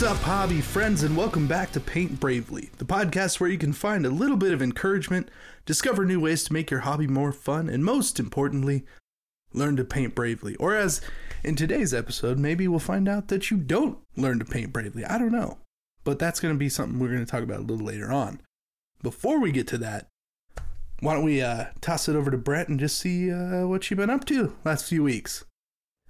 What's 0.00 0.12
up, 0.12 0.22
hobby 0.22 0.62
friends, 0.62 1.02
and 1.02 1.14
welcome 1.14 1.46
back 1.46 1.72
to 1.72 1.78
Paint 1.78 2.20
Bravely, 2.20 2.70
the 2.78 2.86
podcast 2.86 3.38
where 3.38 3.50
you 3.50 3.58
can 3.58 3.74
find 3.74 4.06
a 4.06 4.08
little 4.08 4.38
bit 4.38 4.54
of 4.54 4.62
encouragement, 4.62 5.30
discover 5.66 6.06
new 6.06 6.18
ways 6.18 6.42
to 6.44 6.54
make 6.54 6.70
your 6.70 6.80
hobby 6.80 7.06
more 7.06 7.32
fun, 7.32 7.68
and 7.68 7.84
most 7.84 8.18
importantly, 8.18 8.86
learn 9.52 9.76
to 9.76 9.84
paint 9.84 10.14
bravely. 10.14 10.56
Or 10.56 10.74
as 10.74 11.02
in 11.44 11.54
today's 11.54 11.92
episode, 11.92 12.38
maybe 12.38 12.66
we'll 12.66 12.78
find 12.78 13.10
out 13.10 13.28
that 13.28 13.50
you 13.50 13.58
don't 13.58 13.98
learn 14.16 14.38
to 14.38 14.46
paint 14.46 14.72
bravely. 14.72 15.04
I 15.04 15.18
don't 15.18 15.32
know. 15.32 15.58
But 16.02 16.18
that's 16.18 16.40
going 16.40 16.54
to 16.54 16.58
be 16.58 16.70
something 16.70 16.98
we're 16.98 17.08
going 17.08 17.26
to 17.26 17.30
talk 17.30 17.42
about 17.42 17.58
a 17.58 17.64
little 17.64 17.84
later 17.84 18.10
on. 18.10 18.40
Before 19.02 19.38
we 19.38 19.52
get 19.52 19.68
to 19.68 19.78
that, 19.78 20.08
why 21.00 21.12
don't 21.12 21.24
we 21.24 21.42
uh, 21.42 21.66
toss 21.82 22.08
it 22.08 22.16
over 22.16 22.30
to 22.30 22.38
Brent 22.38 22.70
and 22.70 22.80
just 22.80 22.98
see 22.98 23.30
uh, 23.30 23.66
what 23.66 23.90
you've 23.90 23.98
been 23.98 24.08
up 24.08 24.24
to 24.24 24.56
last 24.64 24.88
few 24.88 25.02
weeks? 25.02 25.44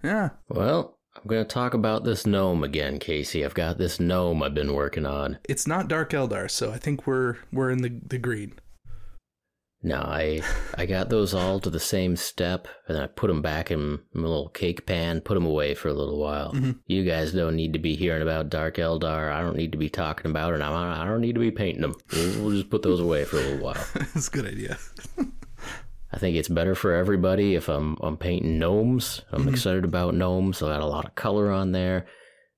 Yeah. 0.00 0.30
Well, 0.48 0.96
I'm 1.16 1.26
going 1.26 1.42
to 1.42 1.48
talk 1.48 1.74
about 1.74 2.04
this 2.04 2.24
gnome 2.24 2.62
again, 2.62 2.98
Casey. 2.98 3.44
I've 3.44 3.54
got 3.54 3.78
this 3.78 3.98
gnome 3.98 4.42
I've 4.42 4.54
been 4.54 4.74
working 4.74 5.06
on. 5.06 5.38
It's 5.48 5.66
not 5.66 5.88
Dark 5.88 6.10
Eldar, 6.10 6.50
so 6.50 6.70
I 6.70 6.78
think 6.78 7.06
we're 7.06 7.36
we're 7.52 7.70
in 7.70 7.82
the, 7.82 8.00
the 8.06 8.18
green. 8.18 8.54
No, 9.82 9.96
I 9.96 10.42
I 10.76 10.86
got 10.86 11.08
those 11.08 11.32
all 11.34 11.58
to 11.60 11.70
the 11.70 11.80
same 11.80 12.14
step, 12.14 12.68
and 12.86 12.98
I 12.98 13.06
put 13.06 13.28
them 13.28 13.42
back 13.42 13.70
in 13.70 13.98
my 14.12 14.28
little 14.28 14.50
cake 14.50 14.86
pan, 14.86 15.20
put 15.20 15.34
them 15.34 15.46
away 15.46 15.74
for 15.74 15.88
a 15.88 15.94
little 15.94 16.18
while. 16.18 16.52
Mm-hmm. 16.52 16.72
You 16.86 17.04
guys 17.04 17.32
don't 17.32 17.56
need 17.56 17.72
to 17.72 17.78
be 17.78 17.96
hearing 17.96 18.22
about 18.22 18.50
Dark 18.50 18.76
Eldar. 18.76 19.32
I 19.32 19.40
don't 19.40 19.56
need 19.56 19.72
to 19.72 19.78
be 19.78 19.88
talking 19.88 20.30
about 20.30 20.54
it. 20.54 20.60
I 20.60 21.04
don't 21.06 21.22
need 21.22 21.34
to 21.34 21.40
be 21.40 21.50
painting 21.50 21.82
them. 21.82 21.94
We'll, 22.12 22.42
we'll 22.42 22.56
just 22.56 22.70
put 22.70 22.82
those 22.82 23.00
away 23.00 23.24
for 23.24 23.36
a 23.36 23.40
little 23.40 23.64
while. 23.64 23.86
That's 23.94 24.28
a 24.28 24.30
good 24.30 24.46
idea. 24.46 24.78
I 26.12 26.18
think 26.18 26.36
it's 26.36 26.48
better 26.48 26.74
for 26.74 26.92
everybody 26.94 27.54
if 27.54 27.68
I'm 27.68 27.96
I'm 28.00 28.16
painting 28.16 28.58
gnomes. 28.58 29.22
I'm 29.32 29.48
excited 29.48 29.84
about 29.84 30.14
gnomes. 30.14 30.62
I 30.62 30.68
got 30.68 30.80
a 30.80 30.86
lot 30.86 31.04
of 31.04 31.14
color 31.14 31.50
on 31.50 31.72
there. 31.72 32.06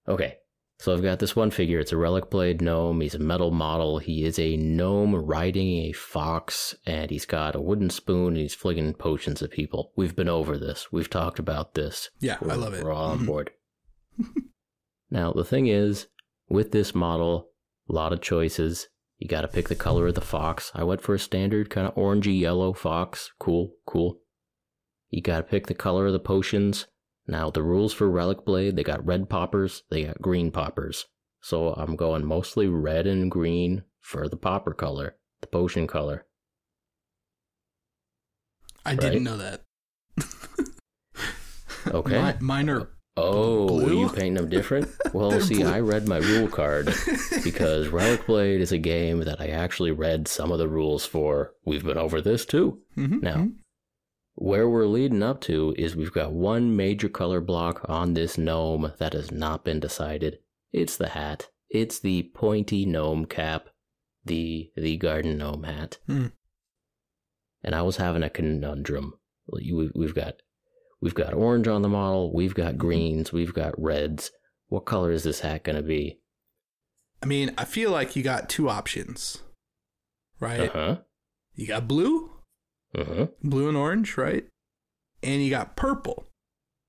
Okay, 0.09 0.37
so 0.79 0.93
I've 0.93 1.03
got 1.03 1.19
this 1.19 1.37
one 1.37 1.51
figure. 1.51 1.79
It's 1.79 1.93
a 1.93 1.97
Relicblade 1.97 2.61
gnome. 2.63 3.01
He's 3.03 3.15
a 3.15 3.19
metal 3.19 3.51
model. 3.51 3.99
He 3.99 4.25
is 4.25 4.39
a 4.39 4.57
gnome 4.57 5.15
riding 5.15 5.85
a 5.85 5.93
fox, 5.93 6.75
and 6.87 7.11
he's 7.11 7.27
got 7.27 7.55
a 7.55 7.61
wooden 7.61 7.91
spoon. 7.91 8.29
And 8.29 8.37
he's 8.39 8.55
flinging 8.55 8.95
potions 8.95 9.43
at 9.43 9.51
people. 9.51 9.93
We've 9.97 10.17
been 10.17 10.31
over 10.31 10.57
this. 10.57 10.91
We've 10.91 11.11
talked 11.11 11.39
about 11.39 11.75
this. 11.75 12.09
Yeah, 12.21 12.39
I 12.41 12.45
We're- 12.47 12.57
love 12.57 12.75
it. 12.75 12.83
We're 12.83 12.93
all 12.93 13.11
on 13.13 13.19
Mhm. 13.21 13.27
board. 13.27 13.51
now 15.11 15.33
the 15.33 15.45
thing 15.45 15.67
is, 15.67 16.07
with 16.49 16.73
this 16.73 16.95
model, 16.95 17.51
a 17.89 17.93
lot 17.93 18.13
of 18.13 18.21
choices. 18.23 18.89
You 19.23 19.29
got 19.29 19.43
to 19.43 19.49
pick 19.49 19.69
the 19.69 19.77
color 19.77 20.09
of 20.09 20.17
the 20.17 20.21
fox. 20.21 20.73
I 20.75 20.83
went 20.83 21.01
for 21.01 21.15
a 21.15 21.19
standard 21.19 21.71
kind 21.71 21.87
of 21.87 21.95
orangey 21.95 22.41
yellow 22.41 22.73
fox. 22.73 23.31
Cool, 23.39 23.71
cool. 23.87 24.19
You 25.11 25.23
got 25.23 25.37
to 25.37 25.43
pick 25.45 25.69
the 25.69 25.75
color 25.75 26.07
of 26.09 26.13
the 26.13 26.19
potions. 26.19 26.89
Now 27.29 27.49
the 27.49 27.63
rules 27.63 27.93
for 27.93 28.11
Relicblade, 28.11 28.75
they 28.75 28.83
got 28.83 29.07
red 29.07 29.29
poppers, 29.29 29.85
they 29.91 30.07
got 30.07 30.21
green 30.21 30.51
poppers. 30.51 31.05
So 31.41 31.73
I'm 31.75 31.95
going 31.95 32.27
mostly 32.27 32.67
red 32.67 33.07
and 33.07 33.31
green 33.31 33.85
for 34.01 34.29
the 34.29 34.37
popper 34.37 34.75
color, 34.75 35.15
the 35.41 35.47
potion 35.47 35.87
color. 35.87 36.27
I 38.85 38.97
didn't 38.97 39.23
know 39.23 39.37
that. 39.37 39.63
Okay. 41.85 42.23
Mi- 42.23 42.39
mine 42.41 42.71
are 42.71 42.91
Oh, 43.17 43.65
were 43.65 43.81
Blue? 43.89 44.01
you 44.01 44.09
painting 44.09 44.35
them 44.35 44.49
different? 44.49 44.89
Well, 45.13 45.39
see, 45.43 45.57
blue. 45.57 45.67
I 45.71 45.81
read 45.81 46.09
my 46.09 46.17
rule 46.17 46.49
card 46.49 46.87
because 47.45 47.89
Relicblade 47.89 48.61
is 48.61 48.73
a 48.73 48.79
game 48.79 49.21
that 49.21 49.39
I 49.43 49.49
actually 49.49 49.91
read 49.93 50.27
some 50.27 50.51
of 50.51 50.59
the 50.59 50.69
rules 50.69 51.05
for. 51.05 51.53
We've 51.67 51.85
been 51.85 51.99
over 51.99 52.23
this 52.23 52.47
too. 52.47 52.81
Mhm, 52.97 53.23
Now, 53.23 53.35
mhm. 53.37 53.53
where 54.35 54.67
we're 54.71 54.87
leading 54.87 55.23
up 55.23 55.43
to 55.43 55.75
is 55.77 55.95
we've 55.95 56.15
got 56.15 56.33
one 56.33 56.75
major 56.75 57.11
color 57.11 57.43
block 57.43 57.85
on 57.91 58.15
this 58.15 58.39
gnome 58.39 58.93
that 58.97 59.13
has 59.13 59.31
not 59.31 59.65
been 59.67 59.81
decided. 59.81 60.39
It's 60.73 60.97
the 60.97 61.11
hat. 61.11 61.51
It's 61.69 61.99
the 61.99 62.23
pointy 62.35 62.87
gnome 62.87 63.27
cap, 63.27 63.69
the 64.25 64.73
the 64.75 64.97
garden 64.97 65.37
gnome 65.37 65.65
hat. 65.65 65.99
Hmm. 66.07 66.29
And 67.63 67.75
I 67.75 67.83
was 67.83 67.99
having 67.99 68.23
a 68.23 68.31
conundrum. 68.31 69.19
We've 69.47 70.15
got 70.15 70.37
we've 71.03 71.15
got 71.15 71.35
orange 71.35 71.69
on 71.69 71.83
the 71.83 71.89
model. 71.89 72.33
We've 72.33 72.55
got 72.55 72.79
greens. 72.79 73.33
We've 73.33 73.53
got 73.53 73.79
reds. 73.79 74.31
What 74.69 74.87
color 74.87 75.13
is 75.13 75.25
this 75.25 75.41
hat 75.41 75.65
going 75.65 75.77
to 75.77 75.83
be? 75.83 76.19
I 77.23 77.27
mean, 77.27 77.53
I 77.59 77.67
feel 77.67 77.91
like 77.91 78.17
you 78.17 78.23
got 78.23 78.49
two 78.49 78.71
options, 78.71 79.43
right? 80.41 80.71
Uh 80.71 80.73
huh. 80.73 80.97
You 81.55 81.67
got 81.67 81.87
blue, 81.87 82.31
Uh 82.97 83.05
huh. 83.05 83.27
blue 83.43 83.69
and 83.69 83.77
orange, 83.77 84.17
right? 84.17 84.47
And 85.23 85.43
you 85.43 85.51
got 85.51 85.77
purple. 85.77 86.27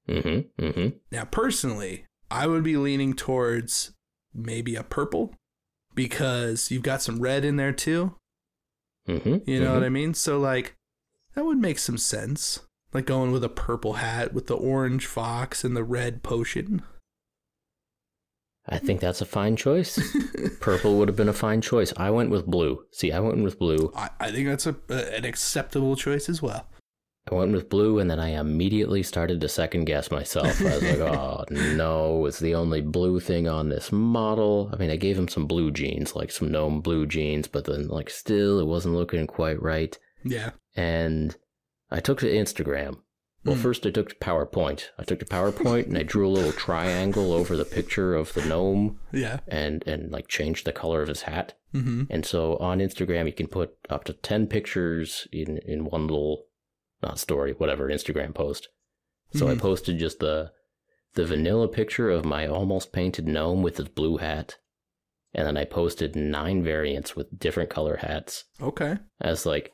Mm 0.07 0.21
hmm. 0.57 0.63
Mm 0.65 0.73
hmm. 0.73 0.97
Now, 1.11 1.25
personally, 1.25 2.05
I 2.31 2.47
would 2.47 2.63
be 2.63 2.77
leaning 2.77 3.13
towards 3.13 3.91
maybe 4.33 4.75
a 4.75 4.83
purple 4.83 5.35
because 5.93 6.71
you've 6.71 6.81
got 6.83 7.01
some 7.01 7.19
red 7.19 7.45
in 7.45 7.57
there 7.57 7.73
too. 7.73 8.15
Mm 9.07 9.21
hmm. 9.21 9.37
You 9.45 9.59
know 9.61 9.73
what 9.73 9.83
I 9.83 9.89
mean? 9.89 10.13
So, 10.13 10.39
like, 10.39 10.75
that 11.35 11.45
would 11.45 11.57
make 11.59 11.77
some 11.79 11.97
sense. 11.97 12.61
Like 12.93 13.05
going 13.05 13.31
with 13.31 13.43
a 13.43 13.49
purple 13.49 13.93
hat 13.93 14.33
with 14.33 14.47
the 14.47 14.55
orange 14.55 15.05
fox 15.05 15.63
and 15.63 15.75
the 15.75 15.83
red 15.83 16.23
potion. 16.23 16.83
I 18.67 18.77
think 18.77 19.01
that's 19.01 19.21
a 19.21 19.25
fine 19.25 19.57
choice. 19.57 19.99
Purple 20.61 20.97
would 20.97 21.09
have 21.09 21.17
been 21.17 21.27
a 21.27 21.33
fine 21.33 21.59
choice. 21.59 21.91
I 21.97 22.11
went 22.11 22.29
with 22.29 22.45
blue. 22.45 22.85
See, 22.91 23.11
I 23.11 23.19
went 23.19 23.43
with 23.43 23.59
blue. 23.59 23.91
I, 23.93 24.09
I 24.21 24.31
think 24.31 24.47
that's 24.47 24.65
a, 24.65 24.75
a 24.89 25.17
an 25.17 25.25
acceptable 25.25 25.97
choice 25.97 26.29
as 26.29 26.41
well. 26.41 26.67
I 27.29 27.35
went 27.35 27.53
with 27.53 27.69
blue, 27.69 27.99
and 27.99 28.09
then 28.09 28.19
I 28.19 28.39
immediately 28.39 29.03
started 29.03 29.41
to 29.41 29.49
second 29.49 29.85
guess 29.85 30.11
myself. 30.11 30.61
I 30.61 30.75
was 30.75 30.83
like, 30.83 30.99
oh 30.99 31.43
no, 31.49 32.25
it's 32.25 32.39
the 32.39 32.55
only 32.55 32.81
blue 32.81 33.19
thing 33.19 33.47
on 33.49 33.67
this 33.67 33.91
model. 33.91 34.69
I 34.73 34.77
mean, 34.77 34.89
I 34.89 34.95
gave 34.95 35.17
him 35.17 35.27
some 35.27 35.45
blue 35.45 35.71
jeans, 35.71 36.15
like 36.15 36.31
some 36.31 36.51
gnome 36.51 36.79
blue 36.81 37.05
jeans, 37.05 37.47
but 37.47 37.65
then, 37.65 37.87
like, 37.89 38.09
still, 38.09 38.59
it 38.59 38.67
wasn't 38.67 38.95
looking 38.95 39.27
quite 39.27 39.61
right. 39.61 39.97
Yeah. 40.23 40.51
And 40.75 41.35
I 41.93 41.99
took 42.01 42.19
to 42.19 42.25
Instagram. 42.29 42.97
Well, 43.45 43.55
Mm. 43.55 43.61
first 43.61 43.85
I 43.85 43.91
took 43.91 44.09
to 44.09 44.15
PowerPoint. 44.15 44.89
I 44.97 45.03
took 45.03 45.19
to 45.19 45.25
PowerPoint 45.25 45.85
and 45.87 45.97
I 45.97 46.03
drew 46.03 46.27
a 46.27 46.31
little 46.31 46.53
triangle 46.53 47.31
over 47.33 47.55
the 47.57 47.65
picture 47.65 48.15
of 48.15 48.33
the 48.33 48.43
gnome 48.45 48.99
Yeah. 49.11 49.39
and, 49.47 49.83
and 49.87 50.11
like 50.11 50.27
changed 50.27 50.65
the 50.65 50.71
color 50.71 51.01
of 51.01 51.09
his 51.09 51.23
hat. 51.23 51.53
Mm-hmm. 51.73 52.03
And 52.09 52.25
so 52.25 52.55
on 52.57 52.79
Instagram, 52.79 53.25
you 53.27 53.33
can 53.33 53.47
put 53.47 53.75
up 53.89 54.05
to 54.05 54.13
10 54.13 54.47
pictures 54.47 55.27
in, 55.31 55.57
in 55.59 55.85
one 55.85 56.07
little, 56.07 56.45
not 57.01 57.19
story, 57.19 57.51
whatever, 57.53 57.89
Instagram 57.89 58.33
post. 58.33 58.69
So 59.33 59.47
I 59.49 59.55
Mhm. 59.55 59.59
posted 59.59 59.97
just 59.99 60.19
the, 60.19 60.51
the 61.15 61.25
vanilla 61.25 61.67
picture 61.67 62.09
of 62.09 62.23
my 62.25 62.47
almost 62.47 62.91
painted 62.93 63.27
gnome 63.27 63.61
with 63.61 63.77
his 63.77 63.89
blue 63.89 64.17
hat. 64.17 64.57
And 65.33 65.45
then 65.47 65.57
I 65.57 65.65
posted 65.65 66.15
nine 66.15 66.63
variants 66.63 67.15
with 67.15 67.37
different 67.39 67.69
color 67.69 67.97
hats 67.97 68.45
Okay. 68.61 68.97
as 69.19 69.45
like, 69.45 69.73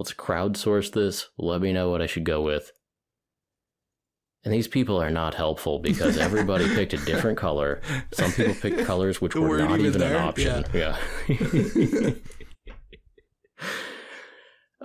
let's 0.00 0.14
crowdsource 0.14 0.90
this. 0.92 1.28
Let 1.36 1.60
me 1.60 1.74
know 1.74 1.90
what 1.90 2.00
I 2.00 2.06
should 2.06 2.24
go 2.24 2.40
with. 2.40 2.72
And 4.42 4.54
these 4.54 4.66
people 4.66 4.96
are 4.96 5.10
not 5.10 5.34
helpful 5.34 5.78
because 5.78 6.16
everybody 6.26 6.66
picked 6.74 6.94
a 6.94 6.96
different 6.96 7.36
color. 7.36 7.82
Some 8.10 8.32
people 8.32 8.54
picked 8.54 8.80
colors 8.86 9.20
which 9.20 9.34
were 9.34 9.46
weren't 9.46 9.70
even 9.72 9.84
even, 9.84 10.02
an 10.02 10.16
option. 10.16 10.64
Yeah. 10.72 10.96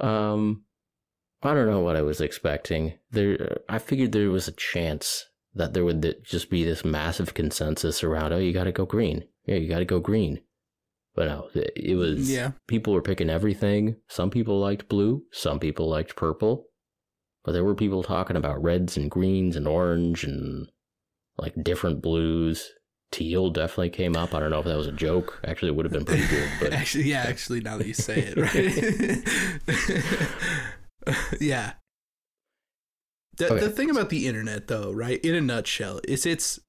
um, 0.01 0.65
I 1.41 1.53
don't 1.53 1.67
know 1.67 1.79
what 1.79 1.95
I 1.95 2.01
was 2.01 2.19
expecting. 2.19 2.99
There, 3.11 3.61
I 3.69 3.77
figured 3.77 4.11
there 4.11 4.29
was 4.31 4.49
a 4.49 4.51
chance 4.51 5.23
that 5.53 5.73
there 5.73 5.85
would 5.85 6.25
just 6.25 6.49
be 6.49 6.65
this 6.65 6.83
massive 6.83 7.33
consensus 7.33 8.03
around. 8.03 8.33
Oh, 8.33 8.37
you 8.37 8.51
got 8.51 8.65
to 8.65 8.73
go 8.73 8.85
green. 8.85 9.23
Yeah, 9.45 9.55
you 9.55 9.69
got 9.69 9.79
to 9.79 9.85
go 9.85 10.01
green. 10.01 10.41
But 11.15 11.27
no, 11.27 11.49
it 11.53 11.95
was. 11.95 12.29
Yeah. 12.29 12.51
People 12.67 12.93
were 12.93 13.01
picking 13.01 13.29
everything. 13.29 13.95
Some 14.09 14.29
people 14.29 14.59
liked 14.59 14.89
blue. 14.89 15.23
Some 15.31 15.59
people 15.59 15.87
liked 15.89 16.15
purple. 16.15 16.65
But 17.43 17.53
there 17.53 17.63
were 17.63 17.75
people 17.75 18.03
talking 18.03 18.35
about 18.35 18.61
reds 18.61 18.97
and 18.97 19.09
greens 19.09 19.55
and 19.55 19.67
orange 19.67 20.23
and 20.23 20.67
like 21.37 21.53
different 21.63 22.01
blues. 22.01 22.71
Teal 23.11 23.49
definitely 23.51 23.91
came 23.91 24.17
up. 24.17 24.33
I 24.33 24.39
don't 24.39 24.49
know 24.49 24.59
if 24.59 24.65
that 24.65 24.75
was 24.75 24.87
a 24.87 24.91
joke. 24.91 25.39
Actually, 25.45 25.69
it 25.69 25.75
would 25.75 25.85
have 25.85 25.93
been 25.93 26.05
pretty 26.05 26.27
good. 26.27 26.49
But 26.59 26.73
actually, 26.79 27.05
yeah, 27.05 27.21
actually, 27.25 27.61
now 27.61 27.77
that 27.77 27.87
you 27.87 27.93
say 27.93 28.33
it, 28.35 28.35
right? 31.07 31.15
yeah. 31.39 31.73
The, 33.37 33.53
Okay. 33.53 33.59
the 33.65 33.69
thing 33.69 33.89
about 33.89 34.09
the 34.09 34.27
internet, 34.27 34.67
though, 34.67 34.91
right, 34.91 35.23
in 35.23 35.35
a 35.35 35.41
nutshell, 35.41 35.99
is 36.07 36.25
it's 36.25 36.59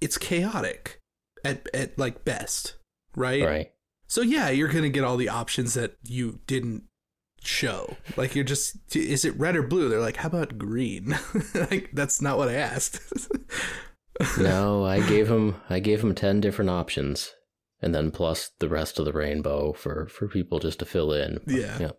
it's 0.00 0.18
chaotic 0.18 1.00
at 1.44 1.66
at 1.72 1.98
like 1.98 2.24
best, 2.24 2.74
right? 3.16 3.42
right. 3.44 3.70
So 4.06 4.20
yeah, 4.22 4.50
you're 4.50 4.68
gonna 4.68 4.88
get 4.90 5.04
all 5.04 5.16
the 5.16 5.28
options 5.28 5.74
that 5.74 5.96
you 6.02 6.40
didn't 6.46 6.84
show. 7.42 7.96
Like 8.16 8.34
you're 8.34 8.44
just, 8.44 8.76
is 8.94 9.24
it 9.24 9.38
red 9.38 9.56
or 9.56 9.62
blue? 9.62 9.88
They're 9.88 10.00
like, 10.00 10.16
how 10.16 10.28
about 10.28 10.58
green? 10.58 11.16
like 11.54 11.90
that's 11.92 12.20
not 12.22 12.38
what 12.38 12.48
I 12.48 12.54
asked. 12.54 13.00
no, 14.38 14.84
I 14.84 15.00
gave 15.08 15.28
him 15.30 15.56
I 15.68 15.80
gave 15.80 16.02
him 16.02 16.14
ten 16.14 16.40
different 16.40 16.70
options, 16.70 17.32
and 17.82 17.94
then 17.94 18.10
plus 18.10 18.50
the 18.60 18.68
rest 18.68 18.98
of 18.98 19.04
the 19.04 19.12
rainbow 19.12 19.72
for 19.72 20.06
for 20.08 20.28
people 20.28 20.58
just 20.58 20.78
to 20.80 20.84
fill 20.84 21.12
in. 21.12 21.40
But, 21.44 21.54
Yeah. 21.54 21.90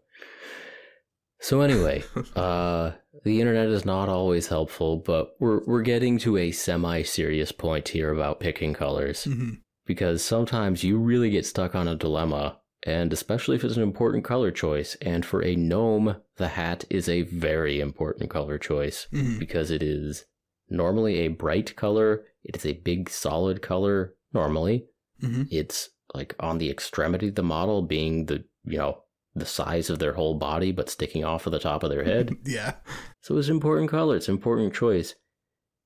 So 1.42 1.62
anyway, 1.62 2.04
uh, 2.36 2.92
the 3.24 3.42
internet 3.42 3.68
is 3.68 3.86
not 3.86 4.10
always 4.10 4.48
helpful, 4.48 4.98
but 4.98 5.36
we're 5.40 5.64
we're 5.66 5.82
getting 5.82 6.18
to 6.20 6.38
a 6.38 6.52
semi-serious 6.52 7.52
point 7.52 7.90
here 7.90 8.12
about 8.12 8.40
picking 8.40 8.74
colors 8.74 9.26
Mhm. 9.26 9.60
Because 9.86 10.24
sometimes 10.24 10.84
you 10.84 10.98
really 10.98 11.30
get 11.30 11.46
stuck 11.46 11.76
on 11.76 11.88
a 11.88 11.96
dilemma, 11.96 12.60
and 12.84 13.12
especially 13.14 13.56
if 13.56 13.64
it's 13.64 13.78
an 13.78 13.84
important 13.84 14.24
color 14.24 14.52
choice. 14.52 14.96
And 15.02 15.26
for 15.26 15.44
a 15.44 15.56
gnome, 15.56 16.18
the 16.38 16.50
hat 16.50 16.86
is 16.90 17.08
a 17.10 17.24
very 17.24 17.80
important 17.80 18.30
color 18.30 18.58
choice 18.58 19.08
Mhm. 19.14 19.40
because 19.40 19.72
it 19.72 19.82
is 19.84 20.26
normally 20.70 21.18
a 21.20 21.28
bright 21.30 21.76
color. 21.76 22.26
It 22.44 22.56
is 22.58 22.66
a 22.66 22.74
big 22.74 23.10
solid 23.10 23.62
color 23.62 24.16
normally. 24.34 24.86
Mhm. 25.22 25.48
It's 25.52 25.90
like 26.14 26.36
on 26.40 26.58
the 26.60 26.70
extremity 26.70 27.30
of 27.30 27.36
the 27.36 27.44
model 27.44 27.81
being 27.81 28.26
the, 28.26 28.44
you 28.66 28.78
know, 28.78 29.04
the 29.36 29.46
size 29.46 29.90
of 29.90 30.00
their 30.00 30.14
whole 30.14 30.36
body 30.36 30.72
but 30.72 30.90
sticking 30.90 31.24
off 31.26 31.46
of 31.46 31.52
the 31.52 31.60
top 31.60 31.84
of 31.84 31.90
their 31.90 32.04
head. 32.04 32.36
Yeah. 32.46 32.76
so 33.22 33.38
it's 33.38 33.50
important 33.50 33.90
color, 33.90 34.16
it's 34.16 34.28
an 34.30 34.36
important 34.36 34.74
choice. 34.74 35.16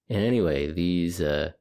And 0.07 0.24
anyway, 0.24 0.72
these 0.72 1.22
uh 1.22 1.52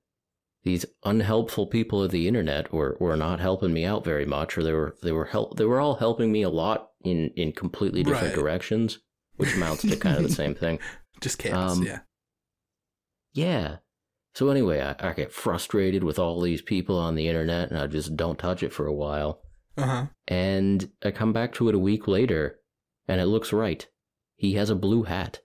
these 0.64 0.84
unhelpful 1.04 1.66
people 1.68 2.02
of 2.02 2.10
the 2.10 2.26
internet 2.28 2.72
were, 2.72 2.96
were 3.00 3.16
not 3.16 3.40
helping 3.40 3.72
me 3.72 3.84
out 3.84 4.04
very 4.04 4.26
much, 4.26 4.58
or 4.58 4.62
they 4.64 4.72
were 4.72 4.96
they 5.02 5.12
were 5.12 5.26
help 5.26 5.56
they 5.56 5.64
were 5.64 5.80
all 5.80 5.94
helping 5.96 6.32
me 6.32 6.42
a 6.42 6.50
lot 6.50 6.90
in, 7.04 7.30
in 7.36 7.52
completely 7.52 8.02
different 8.02 8.34
Right. 8.34 8.40
directions, 8.42 8.98
which 9.36 9.54
amounts 9.54 9.82
to 9.82 9.96
kind 9.96 10.16
of 10.16 10.22
the 10.24 10.34
same 10.34 10.54
thing. 10.54 10.78
Just 11.20 11.38
chaos. 11.38 11.76
Um, 11.78 11.84
yeah. 11.84 12.00
Yeah. 13.32 13.76
So 14.34 14.50
anyway, 14.50 14.80
I, 14.80 15.10
I 15.10 15.12
get 15.14 15.32
frustrated 15.32 16.04
with 16.04 16.18
all 16.18 16.40
these 16.40 16.62
people 16.62 16.96
on 16.98 17.14
the 17.14 17.28
internet 17.28 17.70
and 17.70 17.78
I 17.80 17.86
just 17.88 18.16
don't 18.16 18.38
touch 18.38 18.62
it 18.62 18.72
for 18.72 18.86
a 18.86 18.94
while. 18.94 19.40
Uh 19.76 19.86
huh. 19.86 20.06
And 20.28 20.90
I 21.04 21.10
come 21.10 21.32
back 21.32 21.52
to 21.54 21.68
it 21.68 21.74
a 21.74 21.78
week 21.78 22.06
later 22.06 22.60
and 23.08 23.20
it 23.20 23.26
looks 23.26 23.52
right. 23.52 23.84
He 24.36 24.52
has 24.54 24.70
a 24.70 24.76
blue 24.76 25.04
hat. 25.04 25.40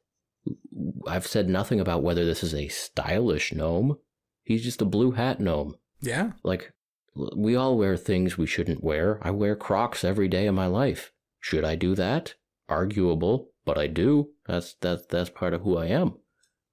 I've 1.08 1.26
said 1.26 1.50
nothing 1.50 1.80
about 1.80 2.04
whether 2.04 2.24
this 2.26 2.44
is 2.44 2.54
a 2.54 2.68
stylish 2.68 3.52
gnome. 3.54 3.98
He's 4.44 4.64
just 4.64 4.82
a 4.82 4.86
blue 4.86 5.12
hat 5.12 5.40
gnome. 5.40 5.76
Yeah. 6.02 6.32
Like, 6.44 6.74
we 7.16 7.56
all 7.56 7.78
wear 7.78 7.96
things 7.96 8.38
we 8.38 8.46
shouldn't 8.46 8.84
wear. 8.84 9.20
I 9.22 9.32
wear 9.32 9.56
Crocs 9.56 10.04
every 10.04 10.28
day 10.28 10.48
of 10.48 10.56
my 10.56 10.68
life. 10.68 11.12
Should 11.40 11.64
I 11.64 11.76
do 11.76 11.96
that? 11.96 12.36
Arguable, 12.70 13.50
but 13.66 13.78
I 13.78 13.88
do. 13.88 14.30
That's 14.48 14.76
that's 14.82 15.06
that's 15.08 15.30
part 15.30 15.54
of 15.54 15.62
who 15.62 15.78
I 15.78 15.88
am. 15.88 16.16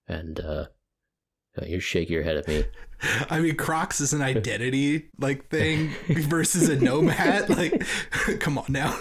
And 0.08 0.40
uh, 0.40 0.66
you 1.62 1.80
shake 1.80 2.08
your 2.08 2.22
head 2.22 2.36
at 2.36 2.48
me. 2.48 2.64
I 3.30 3.40
mean, 3.40 3.56
Crocs 3.56 4.00
is 4.00 4.12
an 4.12 4.22
identity 4.22 5.10
like 5.18 5.48
thing 5.48 5.90
versus 6.08 6.68
a 6.68 6.76
gnome 6.76 7.08
hat. 7.08 7.50
Like, 7.50 7.84
come 8.40 8.58
on 8.58 8.66
now. 8.68 8.96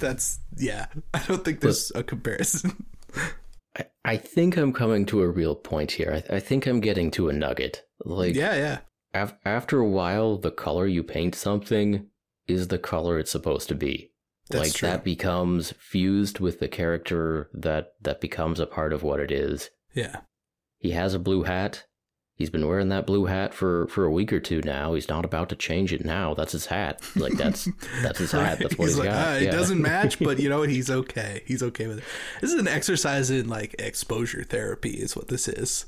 That's 0.00 0.38
yeah. 0.56 0.86
I 1.12 1.22
don't 1.26 1.44
think 1.44 1.60
there's 1.60 1.92
a 1.94 2.02
comparison. 2.02 2.86
I, 3.76 3.84
I 4.04 4.16
think 4.16 4.56
I'm 4.56 4.72
coming 4.72 5.06
to 5.06 5.22
a 5.22 5.28
real 5.28 5.54
point 5.54 5.92
here. 5.92 6.22
I, 6.30 6.36
I 6.36 6.40
think 6.40 6.66
I'm 6.66 6.80
getting 6.80 7.10
to 7.12 7.28
a 7.28 7.32
nugget. 7.32 7.84
Like, 8.04 8.34
yeah, 8.34 8.54
yeah, 8.54 8.78
af- 9.12 9.36
after 9.44 9.78
a 9.80 9.88
while, 9.88 10.36
the 10.36 10.50
color 10.50 10.86
you 10.86 11.02
paint 11.02 11.34
something 11.34 12.06
is 12.46 12.68
the 12.68 12.78
color 12.78 13.18
it's 13.18 13.30
supposed 13.30 13.68
to 13.68 13.74
be. 13.74 14.12
That's 14.50 14.64
like 14.64 14.74
true. 14.74 14.88
that 14.88 15.04
becomes 15.04 15.72
fused 15.72 16.38
with 16.38 16.60
the 16.60 16.68
character 16.68 17.48
that 17.54 17.94
that 18.02 18.20
becomes 18.20 18.60
a 18.60 18.66
part 18.66 18.92
of 18.92 19.02
what 19.02 19.20
it 19.20 19.30
is. 19.30 19.70
yeah. 19.94 20.20
He 20.78 20.90
has 20.90 21.14
a 21.14 21.18
blue 21.18 21.44
hat. 21.44 21.84
He's 22.36 22.50
been 22.50 22.66
wearing 22.66 22.88
that 22.88 23.06
blue 23.06 23.26
hat 23.26 23.54
for 23.54 23.86
for 23.86 24.04
a 24.04 24.10
week 24.10 24.32
or 24.32 24.40
two 24.40 24.60
now. 24.62 24.94
He's 24.94 25.08
not 25.08 25.24
about 25.24 25.48
to 25.50 25.54
change 25.56 25.92
it 25.92 26.04
now. 26.04 26.34
That's 26.34 26.50
his 26.52 26.66
hat. 26.66 27.00
Like 27.14 27.34
that's 27.34 27.68
that's 28.02 28.18
his 28.18 28.32
hat. 28.40 28.58
That's 28.58 28.76
what 28.76 28.86
he's 28.86 28.94
he's 28.96 28.98
like, 28.98 29.08
got. 29.10 29.26
"Ah, 29.28 29.36
Yeah. 29.36 29.48
it 29.48 29.52
doesn't 29.52 29.80
match, 29.80 30.18
but 30.18 30.40
you 30.40 30.48
know 30.48 30.58
what? 30.58 30.68
He's 30.76 30.90
okay. 30.90 31.42
He's 31.46 31.62
okay 31.62 31.86
with 31.86 31.98
it. 31.98 32.04
This 32.40 32.52
is 32.52 32.58
an 32.58 32.66
exercise 32.66 33.30
in 33.30 33.48
like 33.48 33.76
exposure 33.78 34.42
therapy, 34.42 34.90
is 34.94 35.14
what 35.14 35.28
this 35.28 35.46
is. 35.46 35.86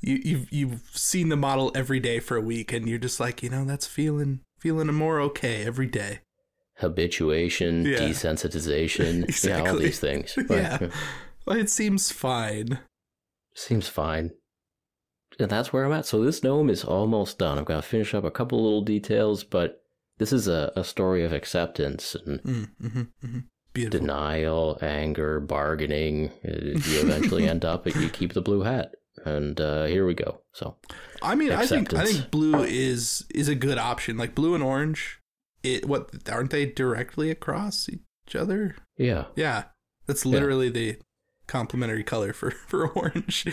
You 0.00 0.16
you've 0.24 0.52
you've 0.52 0.80
seen 0.92 1.28
the 1.28 1.36
model 1.36 1.70
every 1.76 2.00
day 2.00 2.18
for 2.18 2.36
a 2.36 2.40
week, 2.42 2.72
and 2.72 2.88
you're 2.88 2.98
just 2.98 3.20
like, 3.20 3.42
you 3.44 3.48
know, 3.50 3.64
that's 3.64 3.86
feeling 3.86 4.40
feeling 4.58 4.92
more 4.92 5.20
okay 5.20 5.64
every 5.64 5.86
day. 5.86 6.20
Habituation, 6.78 7.84
Yeah. 7.86 7.98
desensitization, 8.00 9.44
yeah, 9.44 9.70
all 9.70 9.76
these 9.78 10.00
things. 10.00 10.34
But, 10.36 10.50
Yeah. 10.50 10.88
Well, 11.46 11.56
it 11.58 11.70
seems 11.70 12.10
fine. 12.10 12.80
Seems 13.54 13.86
fine. 13.88 14.32
And 15.38 15.50
that's 15.50 15.72
where 15.72 15.84
I'm 15.84 15.92
at. 15.92 16.06
So 16.06 16.22
this 16.22 16.42
gnome 16.42 16.70
is 16.70 16.84
almost 16.84 17.38
done. 17.38 17.58
I've 17.58 17.64
got 17.64 17.76
to 17.76 17.88
finish 17.88 18.14
up 18.14 18.24
a 18.24 18.30
couple 18.30 18.62
little 18.62 18.82
details, 18.82 19.42
but 19.44 19.82
this 20.18 20.32
is 20.32 20.46
a, 20.48 20.72
a 20.76 20.84
story 20.84 21.24
of 21.24 21.32
acceptance 21.32 22.14
and 22.14 22.42
Mm, 22.42 22.70
hmm 22.80 23.02
hmm 23.20 23.38
denial, 23.74 24.78
anger, 24.80 25.40
bargaining. 25.40 26.30
Uh, 26.46 26.78
You 26.78 27.00
eventually 27.00 27.48
end 27.48 27.64
up 27.64 27.86
you 27.86 28.08
keep 28.08 28.32
the 28.32 28.40
blue 28.42 28.62
hat. 28.62 28.92
And 29.24 29.60
uh, 29.60 29.84
here 29.86 30.06
we 30.06 30.14
go. 30.14 30.40
So 30.52 30.76
I 31.22 31.34
mean, 31.34 31.50
I 31.52 31.66
think 31.66 31.92
I 31.94 32.04
think 32.04 32.30
blue 32.30 32.62
is 32.62 33.24
is 33.34 33.48
a 33.48 33.54
good 33.54 33.78
option. 33.78 34.16
Like 34.16 34.34
blue 34.34 34.54
and 34.54 34.62
orange, 34.62 35.20
it 35.62 35.86
what 35.88 36.10
aren't 36.30 36.50
they 36.50 36.66
directly 36.66 37.30
across 37.30 37.88
each 37.88 38.36
other? 38.36 38.76
yeah, 38.96 39.24
Yeah, 39.36 39.64
that's 40.06 40.24
literally 40.26 40.68
the 40.68 40.98
complementary 41.46 42.04
color 42.04 42.32
for 42.32 42.50
for 42.68 42.88
orange. 42.88 43.46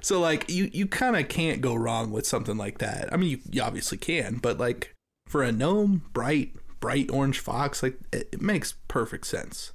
So 0.00 0.20
like 0.20 0.50
you 0.50 0.70
you 0.72 0.86
kind 0.86 1.16
of 1.16 1.28
can't 1.28 1.60
go 1.60 1.74
wrong 1.74 2.10
with 2.10 2.26
something 2.26 2.56
like 2.56 2.78
that. 2.78 3.12
I 3.12 3.16
mean, 3.16 3.30
you, 3.30 3.38
you 3.50 3.62
obviously 3.62 3.98
can, 3.98 4.36
but 4.36 4.58
like 4.58 4.94
for 5.28 5.42
a 5.42 5.52
gnome, 5.52 6.02
bright 6.12 6.54
bright 6.80 7.10
orange 7.10 7.40
fox, 7.40 7.82
like 7.82 7.98
it, 8.12 8.28
it 8.32 8.42
makes 8.42 8.74
perfect 8.88 9.26
sense. 9.26 9.72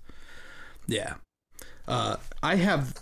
Yeah, 0.88 1.16
uh, 1.88 2.18
I 2.42 2.56
have 2.56 2.96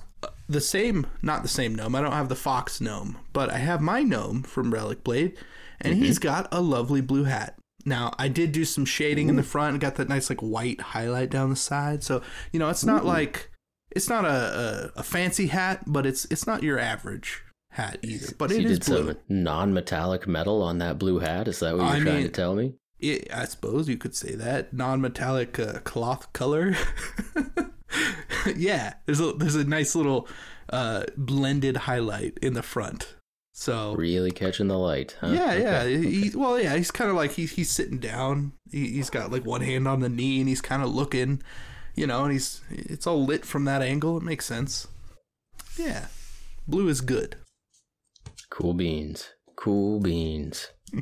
the 0.48 0.62
same, 0.62 1.08
not 1.22 1.44
the 1.44 1.50
same 1.50 1.76
gnome. 1.76 1.96
I 1.96 2.02
don't 2.02 2.12
have 2.12 2.30
the 2.30 2.36
fox 2.36 2.82
gnome, 2.82 3.20
but 3.34 3.50
I 3.50 3.58
have 3.58 3.82
my 3.82 4.02
gnome 4.02 4.44
from 4.44 4.74
Relicblade, 4.74 5.38
and 5.80 5.96
he's 5.96 6.20
got 6.20 6.48
a 6.52 6.62
lovely 6.62 7.02
blue 7.02 7.26
hat. 7.26 7.56
Now 7.86 8.14
I 8.20 8.28
did 8.28 8.52
do 8.52 8.66
some 8.66 8.86
shading 8.86 9.30
in 9.30 9.36
the 9.36 9.44
front, 9.44 9.74
and 9.74 9.82
got 9.82 9.96
that 9.96 10.10
nice 10.10 10.30
like 10.30 10.42
white 10.42 10.82
highlight 10.82 11.30
down 11.30 11.50
the 11.50 11.56
side. 11.56 12.04
So 12.04 12.22
you 12.52 12.60
know, 12.60 12.70
it's 12.70 12.86
not 12.86 13.06
like 13.06 13.50
it's 13.92 14.10
not 14.10 14.26
a, 14.26 14.92
a, 14.96 15.00
a 15.00 15.04
fancy 15.04 15.48
hat, 15.48 15.84
but 15.88 16.06
it's 16.06 16.26
it's 16.26 16.46
not 16.48 16.64
your 16.64 16.78
average 16.80 17.44
hat 17.72 17.98
either. 18.04 18.34
But 18.38 18.50
So 18.52 18.56
it 18.58 18.66
is 18.66 18.80
did 18.80 18.86
blue. 19.04 19.16
non-metallic 19.30 20.28
metal 20.28 20.62
on 20.64 20.78
that 20.80 20.98
blue 21.00 21.20
hat. 21.20 21.48
Is 21.48 21.60
that 21.60 21.78
what 21.78 21.84
you're 21.84 21.96
I 21.96 22.00
trying 22.00 22.16
mean- 22.16 22.24
to 22.26 22.30
tell 22.32 22.56
me? 22.56 22.74
It, 23.00 23.34
I 23.34 23.46
suppose 23.46 23.88
you 23.88 23.96
could 23.96 24.14
say 24.14 24.36
that 24.36 24.74
non-metallic 24.74 25.58
uh, 25.58 25.80
cloth 25.86 26.34
color. 26.34 26.76
yeah, 28.56 28.94
there's 29.06 29.20
a 29.20 29.34
there's 29.34 29.56
a 29.56 29.64
nice 29.64 29.96
little 29.96 30.28
uh, 30.72 31.04
blended 31.18 31.78
highlight 31.78 32.38
in 32.42 32.54
the 32.54 32.64
front. 32.64 33.16
So 33.54 33.94
Really 33.96 34.32
catching 34.32 34.68
the 34.70 34.78
light? 34.78 35.18
Huh? 35.20 35.28
yeah, 35.28 35.52
Okay. 35.54 35.92
yeah. 35.92 35.98
He, 36.10 36.32
well, 36.36 36.58
yeah. 36.60 36.76
He's 36.78 36.92
kind 36.92 37.10
of 37.10 37.16
like 37.18 37.32
he's 37.32 37.52
he's 37.52 37.70
sitting 37.70 38.00
down. 38.00 38.54
He, 38.72 38.88
he's 38.92 39.10
got 39.10 39.32
like 39.32 39.46
one 39.46 39.62
hand 39.62 39.88
on 39.88 40.00
the 40.00 40.10
knee, 40.10 40.40
and 40.40 40.48
he's 40.48 40.62
kind 40.62 40.82
of 40.84 40.94
looking, 40.94 41.42
you 42.00 42.08
know. 42.08 42.24
And 42.24 42.32
he's 42.32 42.62
it's 42.70 43.06
all 43.06 43.24
lit 43.24 43.46
from 43.46 43.66
that 43.66 43.82
angle. 43.82 44.18
It 44.18 44.24
makes 44.24 44.46
sense. 44.46 44.88
Yeah, 45.78 46.08
blue 46.68 46.88
is 46.88 47.02
good. 47.02 47.36
Cool 48.50 48.74
beans. 48.74 49.30
Cool 49.56 50.00
beans. 50.00 50.70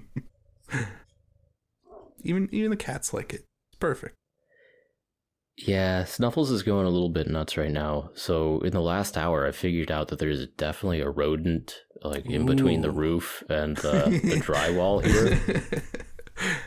Even 2.23 2.49
even 2.51 2.71
the 2.71 2.77
cats 2.77 3.13
like 3.13 3.31
it. 3.31 3.45
It's 3.69 3.77
perfect. 3.79 4.15
Yeah, 5.55 6.03
Snuffles 6.03 6.51
is 6.51 6.61
going 6.63 6.85
a 6.85 6.89
little 6.89 7.09
bit 7.09 7.29
nuts 7.29 7.55
right 7.57 7.71
now. 7.71 8.09
So 8.15 8.59
in 8.61 8.71
the 8.71 8.81
last 8.81 9.17
hour, 9.17 9.47
I 9.47 9.51
figured 9.51 9.91
out 9.91 10.09
that 10.09 10.19
there's 10.19 10.47
definitely 10.47 10.99
a 11.01 11.09
rodent 11.09 11.83
like 12.03 12.25
in 12.25 12.45
between 12.45 12.81
the 12.81 12.91
roof 12.91 13.43
and 13.49 13.77
the, 13.77 14.19
the 14.23 14.35
drywall 14.41 15.03
here. 15.03 15.63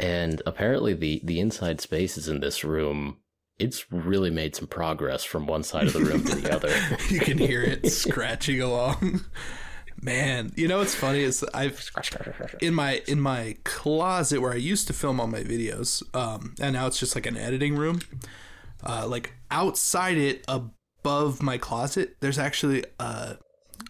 And 0.01 0.43
apparently, 0.47 0.95
the 0.95 1.21
the 1.23 1.39
inside 1.39 1.81
spaces 1.81 2.27
in 2.27 2.41
this 2.41 2.65
room, 2.65 3.19
it's 3.61 3.91
really 3.93 4.31
made 4.31 4.57
some 4.57 4.67
progress 4.67 5.23
from 5.23 5.47
one 5.47 5.63
side 5.63 5.87
of 5.87 5.93
the 5.93 6.01
room 6.01 6.25
to 6.25 6.35
the 6.37 6.55
other. 6.55 6.73
you 7.09 7.21
can 7.21 7.39
hear 7.39 7.63
it 7.63 7.91
scratching 7.91 8.61
along. 8.61 9.21
Man, 10.03 10.53
you 10.57 10.67
know 10.67 10.79
what's 10.79 10.95
funny 10.95 11.21
is 11.21 11.45
I've 11.53 11.91
in 12.63 12.73
my 12.73 13.03
in 13.07 13.21
my 13.21 13.57
closet 13.65 14.41
where 14.41 14.53
I 14.53 14.57
used 14.57 14.87
to 14.87 14.95
film 14.95 15.21
all 15.21 15.27
my 15.27 15.43
videos, 15.43 16.03
um, 16.17 16.55
and 16.59 16.73
now 16.73 16.87
it's 16.87 16.99
just 16.99 17.15
like 17.15 17.27
an 17.27 17.37
editing 17.37 17.77
room. 17.77 18.01
Uh, 18.83 19.07
like 19.07 19.35
outside 19.51 20.17
it, 20.17 20.43
above 20.49 21.43
my 21.43 21.59
closet, 21.59 22.17
there's 22.21 22.39
actually 22.39 22.83
a 22.99 23.37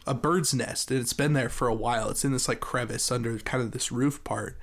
a 0.04 0.14
bird's 0.14 0.52
nest, 0.52 0.90
and 0.90 0.98
it's 0.98 1.12
been 1.12 1.32
there 1.32 1.48
for 1.48 1.68
a 1.68 1.74
while. 1.74 2.10
It's 2.10 2.24
in 2.24 2.32
this 2.32 2.48
like 2.48 2.58
crevice 2.58 3.12
under 3.12 3.38
kind 3.38 3.62
of 3.62 3.70
this 3.70 3.92
roof 3.92 4.24
part, 4.24 4.58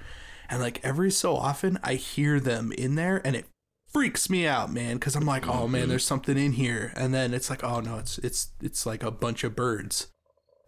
and 0.50 0.62
like 0.62 0.84
every 0.84 1.12
so 1.12 1.38
often, 1.38 1.80
I 1.82 1.94
hear 1.94 2.42
them 2.42 2.74
in 2.74 2.96
there, 2.96 3.22
and 3.24 3.38
it 3.38 3.46
freaks 3.94 4.29
me 4.29 4.46
out, 4.46 4.72
man, 4.72 4.96
because 4.96 5.15
I'm 5.15 5.25
like, 5.25 5.48
oh 5.48 5.67
man, 5.67 5.82
mm-hmm. 5.82 5.89
there's 5.89 6.06
something 6.06 6.38
in 6.38 6.53
here, 6.53 6.94
and 6.96 7.13
then 7.13 7.34
it's 7.34 7.50
like, 7.50 7.63
oh 7.63 7.79
no, 7.79 7.98
it's 7.98 8.17
it's 8.20 8.50
it's 8.62 8.86
like 8.86 9.03
a 9.03 9.12
bunch 9.12 9.44
of 9.44 9.56
birds 9.56 10.08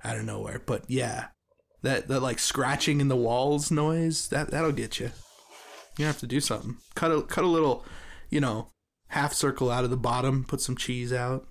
out 0.04 0.18
of 0.18 0.26
nowhere. 0.26 0.62
But 0.66 0.84
yeah, 0.88 1.28
that 1.82 2.08
that 2.08 2.22
like 2.22 2.40
scratching 2.40 3.02
in 3.02 3.08
the 3.08 3.16
walls 3.16 3.72
noise 3.72 4.28
that 4.30 4.52
that'll 4.52 4.72
get 4.72 5.00
you. 5.00 5.12
You 5.98 6.06
have 6.06 6.20
to 6.20 6.28
do 6.28 6.40
something. 6.40 6.78
Cut 6.96 7.12
a 7.12 7.22
cut 7.22 7.44
a 7.44 7.48
little, 7.48 7.86
you 8.30 8.40
know, 8.40 8.72
half 9.10 9.34
circle 9.34 9.70
out 9.70 9.84
of 9.84 9.90
the 9.90 9.98
bottom. 9.98 10.46
Put 10.46 10.62
some 10.62 10.78
cheese 10.78 11.12
out. 11.12 11.46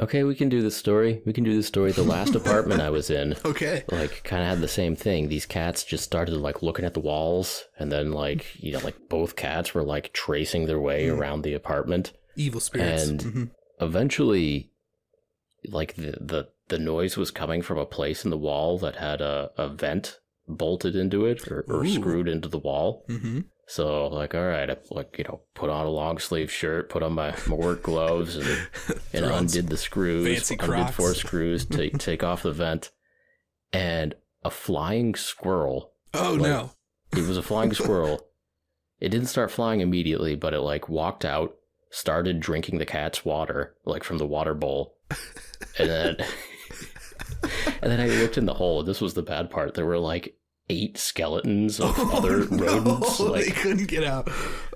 Okay, 0.00 0.22
we 0.24 0.34
can 0.34 0.48
do 0.48 0.62
the 0.62 0.70
story. 0.70 1.20
We 1.26 1.32
can 1.34 1.44
do 1.44 1.54
the 1.54 1.62
story. 1.62 1.92
The 1.92 2.02
last 2.02 2.34
apartment 2.42 2.80
I 2.80 2.88
was 2.90 3.10
in, 3.10 3.36
Okay. 3.44 3.84
like, 3.90 4.24
kind 4.24 4.42
of 4.42 4.48
had 4.48 4.60
the 4.60 4.68
same 4.68 4.96
thing. 4.96 5.28
These 5.28 5.44
cats 5.46 5.84
just 5.84 6.04
started 6.04 6.34
like 6.36 6.62
looking 6.62 6.86
at 6.86 6.94
the 6.94 7.00
walls, 7.00 7.64
and 7.78 7.92
then 7.92 8.12
like 8.12 8.46
you 8.62 8.72
know, 8.72 8.78
like 8.80 8.96
both 9.08 9.36
cats 9.36 9.74
were 9.74 9.82
like 9.82 10.12
tracing 10.12 10.66
their 10.66 10.80
way 10.80 11.06
Mm. 11.06 11.18
around 11.18 11.42
the 11.42 11.54
apartment. 11.54 12.12
Evil 12.36 12.60
spirits. 12.60 13.08
And- 13.08 13.20
Mhm. 13.20 13.50
Eventually, 13.80 14.70
like 15.66 15.94
the 15.94 16.12
the 16.20 16.48
the 16.68 16.78
noise 16.78 17.16
was 17.16 17.30
coming 17.30 17.60
from 17.62 17.78
a 17.78 17.86
place 17.86 18.24
in 18.24 18.30
the 18.30 18.38
wall 18.38 18.78
that 18.78 18.96
had 18.96 19.20
a, 19.20 19.50
a 19.58 19.68
vent 19.68 20.18
bolted 20.48 20.94
into 20.96 21.26
it 21.26 21.46
or, 21.48 21.64
or 21.68 21.86
screwed 21.86 22.28
into 22.28 22.48
the 22.48 22.58
wall. 22.58 23.04
Mhm. 23.08 23.44
So 23.70 24.08
like, 24.08 24.34
all 24.34 24.44
right, 24.44 24.68
I 24.68 24.76
like 24.90 25.14
you 25.16 25.22
know, 25.22 25.42
put 25.54 25.70
on 25.70 25.86
a 25.86 25.90
long 25.90 26.18
sleeve 26.18 26.50
shirt, 26.50 26.88
put 26.88 27.04
on 27.04 27.12
my, 27.12 27.36
my 27.46 27.54
work 27.54 27.82
gloves, 27.84 28.34
and 28.34 28.68
and 29.12 29.24
undid 29.24 29.68
the 29.68 29.76
screws, 29.76 30.50
undid 30.50 30.90
four 30.92 31.14
screws, 31.14 31.66
to 31.66 31.88
take 31.98 32.24
off 32.24 32.42
the 32.42 32.50
vent, 32.50 32.90
and 33.72 34.16
a 34.42 34.50
flying 34.50 35.14
squirrel. 35.14 35.92
Oh 36.14 36.32
like- 36.32 36.42
no. 36.42 36.70
It 37.16 37.26
was 37.28 37.36
a 37.36 37.42
flying 37.42 37.72
squirrel. 37.72 38.26
It 38.98 39.10
didn't 39.10 39.28
start 39.28 39.52
flying 39.52 39.80
immediately, 39.80 40.34
but 40.34 40.52
it 40.52 40.60
like 40.60 40.88
walked 40.88 41.24
out, 41.24 41.54
started 41.90 42.40
drinking 42.40 42.78
the 42.78 42.86
cat's 42.86 43.24
water, 43.24 43.76
like 43.84 44.02
from 44.02 44.18
the 44.18 44.26
water 44.26 44.54
bowl, 44.54 44.96
and 45.78 45.88
then 45.88 46.16
and 47.82 47.90
then 47.90 48.00
I 48.00 48.06
looked 48.06 48.36
in 48.36 48.46
the 48.46 48.54
hole. 48.54 48.82
This 48.82 49.00
was 49.00 49.14
the 49.14 49.22
bad 49.22 49.48
part. 49.48 49.74
There 49.74 49.86
were 49.86 49.98
like 49.98 50.36
eight 50.70 50.96
skeletons 50.96 51.80
of 51.80 51.98
other 52.14 52.42
Oh, 52.42 52.46
no, 52.50 52.64
rodents, 52.78 53.18
they 53.18 53.24
like 53.24 53.56
couldn't 53.56 53.88
get 53.88 54.04
out. 54.04 54.28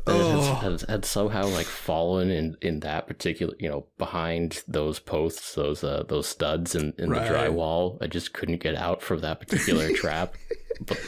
Oh, 0.07 0.55
had, 0.61 0.81
had, 0.81 0.91
had 0.91 1.05
somehow 1.05 1.47
like 1.47 1.67
fallen 1.67 2.31
in 2.31 2.57
in 2.61 2.81
that 2.81 3.07
particular 3.07 3.55
you 3.59 3.69
know 3.71 3.87
behind 3.97 4.63
those 4.69 4.99
posts 4.99 5.55
those 5.55 5.83
uh 5.85 6.03
those 6.09 6.27
studs 6.27 6.75
in, 6.75 6.93
in 6.99 7.09
Right. 7.11 7.27
the 7.27 7.33
drywall 7.35 7.97
i 8.03 8.07
just 8.07 8.35
couldn't 8.35 8.61
get 8.61 8.75
out 8.75 9.01
from 9.03 9.21
that 9.21 9.41
particular 9.41 9.91
trap 9.95 10.35
but, 10.87 11.01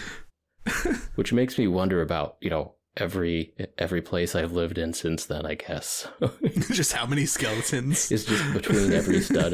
which 1.17 1.33
makes 1.33 1.59
me 1.59 1.67
wonder 1.67 2.01
about 2.01 2.37
you 2.41 2.49
know 2.49 2.75
every 2.97 3.53
every 3.77 4.01
place 4.01 4.35
i've 4.35 4.53
lived 4.53 4.79
in 4.79 4.95
since 4.95 5.27
then 5.27 5.45
i 5.45 5.55
guess 5.55 6.09
just 6.73 6.93
how 6.95 7.05
many 7.05 7.27
skeletons? 7.27 8.11
it's 8.11 8.25
just 8.25 8.53
between 8.55 8.93
every 8.95 9.21
stud 9.21 9.53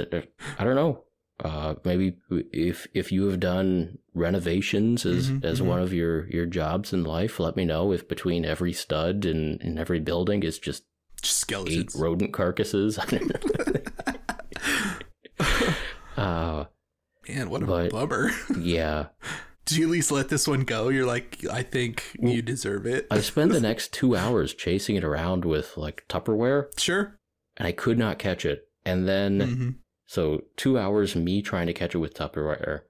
i 0.59 0.63
don't 0.65 0.77
know 0.77 1.03
uh 1.41 1.75
maybe 1.85 2.15
if 2.53 2.87
if 2.95 3.11
you 3.11 3.27
have 3.27 3.41
done 3.41 3.99
renovations 4.15 5.05
as 5.07 5.31
Mhm, 5.31 5.45
as 5.45 5.61
mhm. 5.61 5.67
one 5.67 5.81
of 5.81 5.93
your 5.93 6.29
your 6.31 6.47
jobs 6.47 6.93
in 6.93 7.03
life 7.05 7.41
let 7.41 7.57
me 7.57 7.65
know 7.65 7.93
if 7.93 8.07
between 8.09 8.45
every 8.45 8.73
stud 8.73 9.25
and 9.25 9.61
in 9.63 9.79
every 9.79 9.99
building 10.01 10.43
is 10.43 10.59
just 10.59 10.85
Just 11.23 11.43
eight 11.45 11.47
skeletons. 11.47 11.95
rodent 11.97 12.33
carcasses. 12.33 12.99
uh, 16.17 16.65
Man, 17.29 17.51
what 17.51 17.63
a 17.63 17.67
But- 17.67 17.91
bummer. 17.93 18.31
yeah. 18.59 19.07
Did 19.65 19.79
you 19.79 19.85
at 19.87 19.91
least 19.93 20.11
let 20.11 20.29
this 20.29 20.49
one 20.49 20.63
go? 20.65 20.89
You're 20.89 21.07
like, 21.07 21.39
I 21.49 21.63
think 21.63 22.17
Well, 22.19 22.33
you 22.33 22.43
deserve 22.43 22.85
it. 22.85 23.07
I 23.13 23.21
spent 23.21 23.53
the 23.53 23.61
next 23.71 23.93
two 23.93 24.17
hours 24.17 24.55
chasing 24.55 24.97
it 24.97 25.05
around 25.05 25.45
with 25.45 25.77
like 25.77 26.05
Tupperware, 26.09 26.67
sure. 26.79 27.19
and 27.57 27.69
I 27.69 27.73
could 27.73 27.97
not 27.97 28.19
catch 28.19 28.45
it. 28.45 28.69
And 28.85 29.07
then, 29.09 29.41
hmm 29.41 29.71
so 30.13 30.43
two 30.59 30.79
hours 30.79 31.17
me 31.17 31.41
trying 31.41 31.69
to 31.69 31.73
catch 31.73 31.95
it 31.95 31.99
with 31.99 32.13
Tupperware, 32.13 32.81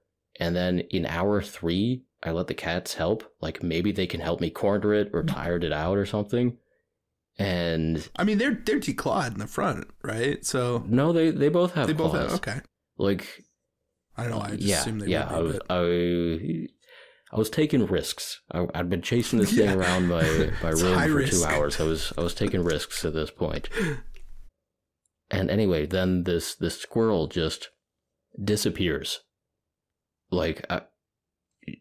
and 0.41 0.53
then 0.53 0.79
in 0.79 1.05
hour 1.05 1.41
three, 1.41 2.03
I 2.21 2.31
let 2.31 2.47
the 2.47 2.53
cats 2.53 2.95
help. 2.95 3.23
Like 3.39 3.63
maybe 3.63 3.93
they 3.93 4.07
can 4.07 4.19
help 4.19 4.41
me 4.41 4.49
corner 4.49 4.93
it 4.93 5.09
or 5.13 5.23
mm. 5.23 5.33
tired 5.33 5.63
it 5.63 5.71
out 5.71 5.97
or 5.97 6.05
something. 6.05 6.57
And 7.39 8.09
I 8.17 8.25
mean, 8.25 8.39
they're 8.39 8.59
they're 8.65 8.77
declawed 8.77 9.31
in 9.35 9.39
the 9.39 9.47
front, 9.47 9.87
right? 10.03 10.45
So 10.45 10.83
no, 10.85 11.13
they 11.13 11.31
they 11.31 11.47
both 11.47 11.75
have 11.75 11.87
they 11.87 11.93
both 11.93 12.11
claws. 12.11 12.31
have. 12.31 12.39
Okay. 12.39 12.59
Like 12.97 13.45
I 14.17 14.23
don't 14.23 14.31
know. 14.31 14.41
I 14.41 14.49
just 14.49 14.63
yeah, 14.63 14.81
assumed 14.81 15.01
they 15.03 15.07
yeah. 15.07 15.29
I 15.29 15.39
was, 15.39 15.59
I, 15.69 16.67
I 17.31 17.39
was 17.39 17.49
taking 17.49 17.85
risks. 17.85 18.41
I, 18.51 18.67
I'd 18.75 18.89
been 18.89 19.01
chasing 19.01 19.39
this 19.39 19.53
Yeah. 19.57 19.67
thing 19.67 19.79
around 19.79 20.09
my 20.09 20.51
my 20.61 20.71
room 20.71 20.99
for 20.99 21.13
risk. 21.13 21.31
two 21.31 21.45
hours. 21.45 21.79
I 21.79 21.83
was 21.83 22.11
I 22.17 22.21
was 22.21 22.33
taking 22.33 22.65
risks 22.65 23.05
at 23.05 23.13
this 23.13 23.31
point. 23.31 23.69
And 25.37 25.49
anyway, 25.49 25.85
then 25.85 26.23
this 26.23 26.55
this 26.55 26.79
squirrel 26.79 27.27
just 27.27 27.69
disappears. 28.41 29.21
Like, 30.31 30.65
I, 30.69 30.81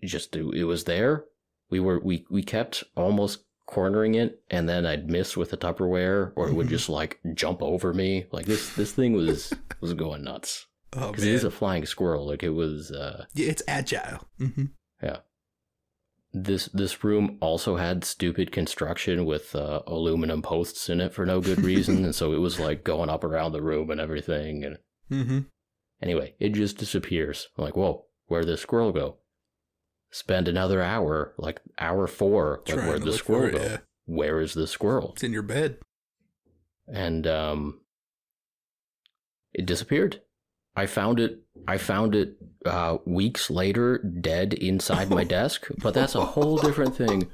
just 0.04 0.34
it, 0.36 0.64
was 0.64 0.84
there. 0.84 1.24
We 1.70 1.80
were 1.80 1.98
we 2.00 2.24
we 2.30 2.42
kept 2.42 2.84
almost 2.96 3.44
cornering 3.66 4.14
it, 4.14 4.42
and 4.50 4.68
then 4.68 4.84
I'd 4.84 5.08
miss 5.10 5.36
with 5.36 5.50
the 5.50 5.56
Tupperware, 5.56 6.32
or 6.36 6.48
it 6.48 6.54
would 6.54 6.66
Mhm. 6.66 6.70
just 6.70 6.88
like 6.88 7.18
jump 7.34 7.62
over 7.62 7.94
me. 7.94 8.26
Like 8.30 8.46
this 8.46 8.74
this 8.74 8.92
thing 8.92 9.12
was 9.14 9.52
was 9.80 9.94
going 9.94 10.24
nuts 10.24 10.66
oh 10.94 11.10
because 11.10 11.24
it 11.24 11.32
is 11.32 11.44
a 11.44 11.50
flying 11.50 11.86
squirrel. 11.86 12.26
Like 12.26 12.42
it 12.42 12.50
was. 12.50 12.90
uh 12.90 13.24
yeah, 13.34 13.48
it's 13.48 13.62
agile. 13.66 14.28
hmm 14.38 14.66
This 16.34 16.66
this 16.66 17.04
room 17.04 17.36
also 17.40 17.76
had 17.76 18.04
stupid 18.04 18.52
construction 18.52 19.26
with 19.26 19.54
uh, 19.54 19.82
aluminum 19.86 20.40
posts 20.40 20.88
in 20.88 21.00
it 21.00 21.12
for 21.12 21.26
no 21.26 21.40
good 21.40 21.62
reason, 21.62 22.04
and 22.04 22.14
so 22.14 22.32
it 22.32 22.38
was 22.38 22.58
like 22.58 22.84
going 22.84 23.10
up 23.10 23.22
around 23.22 23.52
the 23.52 23.62
room 23.62 23.90
and 23.90 24.00
everything. 24.00 24.64
And 24.64 24.78
mm-hmm. 25.10 25.40
anyway, 26.02 26.34
it 26.38 26.50
just 26.50 26.78
disappears. 26.78 27.48
I'm 27.56 27.64
like, 27.64 27.76
whoa, 27.76 28.06
where'd 28.26 28.46
the 28.46 28.56
squirrel 28.56 28.92
go? 28.92 29.18
Spend 30.10 30.48
another 30.48 30.82
hour, 30.82 31.34
like 31.36 31.60
hour 31.78 32.06
four, 32.06 32.62
like 32.66 32.76
Trying 32.76 32.88
where'd 32.88 33.02
the 33.02 33.12
squirrel 33.12 33.48
it, 33.48 33.52
go? 33.52 33.62
yeah. 33.62 33.76
Where 34.06 34.40
is 34.40 34.54
the 34.54 34.66
squirrel? 34.66 35.12
It's 35.12 35.22
in 35.22 35.32
your 35.32 35.42
bed. 35.42 35.78
And 36.88 37.26
um, 37.26 37.80
it 39.52 39.66
disappeared. 39.66 40.22
I 40.76 40.86
found 40.86 41.20
it. 41.20 41.40
I 41.68 41.76
found 41.78 42.14
it 42.14 42.36
uh, 42.64 42.98
weeks 43.04 43.50
later, 43.50 43.98
dead 43.98 44.54
inside 44.54 45.10
my 45.10 45.24
desk. 45.38 45.68
But 45.78 45.94
that's 45.94 46.14
a 46.14 46.24
whole 46.24 46.58
different 46.58 46.96
thing. 46.96 47.28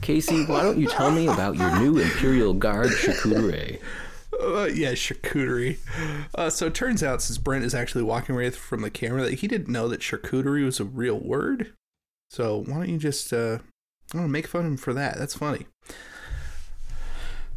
Casey, 0.00 0.44
why 0.44 0.62
don't 0.62 0.78
you 0.78 0.88
tell 0.88 1.10
me 1.10 1.26
about 1.26 1.56
your 1.56 1.78
new 1.78 1.98
Imperial 1.98 2.54
Guard 2.54 2.90
charcuterie? 2.90 3.80
Uh, 4.40 4.64
yeah, 4.64 4.92
charcuterie. 4.92 5.78
Uh, 6.34 6.50
so 6.50 6.66
it 6.66 6.74
turns 6.74 7.02
out, 7.02 7.22
since 7.22 7.38
Brent 7.38 7.64
is 7.64 7.74
actually 7.74 8.02
walking 8.02 8.34
away 8.34 8.50
from 8.50 8.82
the 8.82 8.90
camera, 8.90 9.22
that 9.22 9.34
he 9.34 9.48
didn't 9.48 9.68
know 9.68 9.88
that 9.88 10.00
charcuterie 10.00 10.64
was 10.64 10.80
a 10.80 10.84
real 10.84 11.18
word. 11.18 11.72
So 12.30 12.64
why 12.66 12.74
don't 12.78 12.88
you 12.88 12.98
just, 12.98 13.32
uh, 13.32 13.58
I 14.12 14.12
don't 14.12 14.22
know, 14.22 14.28
make 14.28 14.46
fun 14.46 14.62
of 14.62 14.66
him 14.72 14.76
for 14.76 14.94
that? 14.94 15.18
That's 15.18 15.34
funny. 15.34 15.66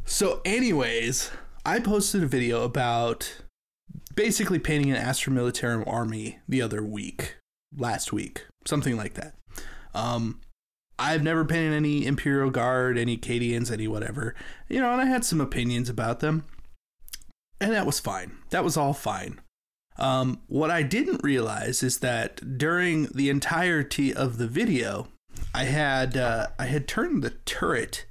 So, 0.06 0.42
anyways, 0.46 1.32
I 1.66 1.80
posted 1.80 2.24
a 2.24 2.28
video 2.28 2.64
about 2.64 3.42
basically 4.16 4.60
painting 4.60 4.92
an 4.92 4.98
Astra 4.98 5.32
Militarum 5.32 5.84
army 5.88 6.40
the 6.48 6.62
other 6.62 6.84
week, 6.84 7.38
last 7.76 8.12
week, 8.12 8.46
something 8.66 8.98
like 8.98 9.14
that. 9.16 9.36
Um, 9.94 10.42
I've 10.98 11.24
never 11.24 11.44
painted 11.46 11.74
any 11.74 12.06
Imperial 12.06 12.50
Guard, 12.50 12.98
any 12.98 13.14
Acadians, 13.14 13.70
any 13.70 13.88
whatever, 13.88 14.34
you 14.70 14.80
know, 14.80 14.92
and 14.92 15.02
I 15.02 15.06
had 15.06 15.26
some 15.26 15.42
opinions 15.42 15.90
about 15.90 16.22
them 16.22 16.46
and 17.60 17.72
that 17.72 17.86
was 17.86 18.00
fine. 18.00 18.38
That 18.50 18.64
was 18.64 18.78
all 18.78 18.94
fine. 18.94 19.40
Um, 19.98 20.42
what 20.48 20.72
I 20.72 20.84
didn't 20.84 21.24
realize 21.24 21.82
is 21.82 22.00
that 22.00 22.58
during 22.58 23.06
the 23.08 23.30
entirety 23.30 24.14
of 24.14 24.38
the 24.38 24.48
video, 24.48 25.08
I 25.54 25.66
had 25.66 26.18
uh, 26.18 26.48
I 26.60 26.66
had 26.66 26.88
turned 26.88 27.24
the 27.24 27.30
turret 27.30 28.06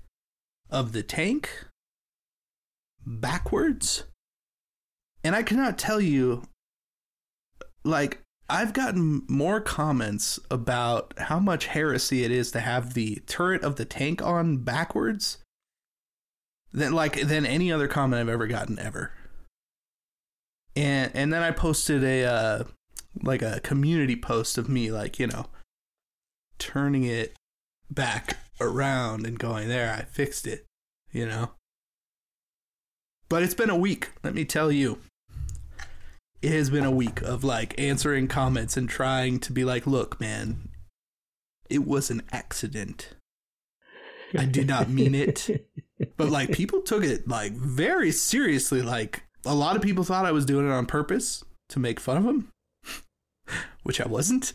of 0.71 0.93
the 0.93 1.03
tank 1.03 1.67
backwards, 3.07 4.05
and 5.25 5.35
I 5.35 5.43
cannot 5.43 5.79
tell 5.79 6.01
you. 6.01 6.43
Like 7.87 8.23
I've 8.49 8.73
gotten 8.73 9.25
more 9.29 9.61
comments 9.61 10.39
about 10.51 11.15
how 11.19 11.39
much 11.39 11.67
heresy 11.67 12.25
it 12.25 12.31
is 12.31 12.51
to 12.53 12.61
have 12.61 12.95
the 12.95 13.23
turret 13.27 13.63
of 13.63 13.77
the 13.77 13.85
tank 13.85 14.23
on 14.23 14.59
backwards 14.59 15.39
than 16.73 16.93
like 16.93 17.21
than 17.21 17.47
any 17.47 17.73
other 17.73 17.89
comment 17.89 18.21
I've 18.21 18.29
ever 18.29 18.47
gotten 18.47 18.79
ever 18.79 19.13
and 20.77 21.11
and 21.15 21.33
then 21.33 21.43
I 21.43 21.51
posted 21.53 22.03
a 22.03 22.25
uh, 22.25 22.65
like 23.23 23.43
a 23.43 23.61
community 23.61 24.17
post 24.17 24.59
of 24.59 24.69
me 24.69 24.91
like 24.91 25.19
you 25.19 25.27
know 25.27 25.47
turning 26.59 27.05
it 27.05 27.35
back 27.91 28.39
around 28.61 29.27
and 29.27 29.39
going 29.39 29.69
there 29.69 29.95
I 29.95 30.03
fixed 30.03 30.47
it 30.47 30.67
you 31.13 31.27
know 31.27 31.51
but 33.29 33.43
it's 33.43 33.55
been 33.55 33.71
a 33.71 33.77
week 33.77 34.11
let 34.23 34.35
me 34.35 34.45
tell 34.45 34.71
you 34.71 34.99
it 36.45 36.53
has 36.53 36.71
been 36.71 36.85
a 36.85 36.91
week 36.91 37.21
of 37.23 37.43
like 37.45 37.79
answering 37.79 38.29
comments 38.29 38.77
and 38.77 38.89
trying 38.89 39.39
to 39.41 39.53
be 39.53 39.65
like 39.65 39.87
look 39.87 40.21
man 40.21 40.69
it 41.71 41.85
was 41.87 42.11
an 42.11 42.23
accident 42.33 43.11
I 44.37 44.45
did 44.47 44.67
not 44.67 44.89
mean 44.91 45.15
it 45.15 45.67
but 46.17 46.29
like 46.29 46.53
people 46.53 46.81
took 46.83 47.05
it 47.05 47.27
like 47.29 47.53
very 47.53 48.11
seriously 48.11 48.83
like 48.83 49.23
a 49.47 49.55
lot 49.55 49.77
of 49.77 49.83
people 49.83 50.05
thought 50.05 50.25
I 50.27 50.33
was 50.33 50.45
doing 50.45 50.67
it 50.69 50.73
on 50.73 50.87
purpose 50.87 51.45
to 51.69 51.79
make 51.79 52.01
fun 52.01 52.17
of 52.17 52.25
them, 52.25 52.51
which 53.83 54.01
I 54.01 54.07
wasn't. 54.09 54.53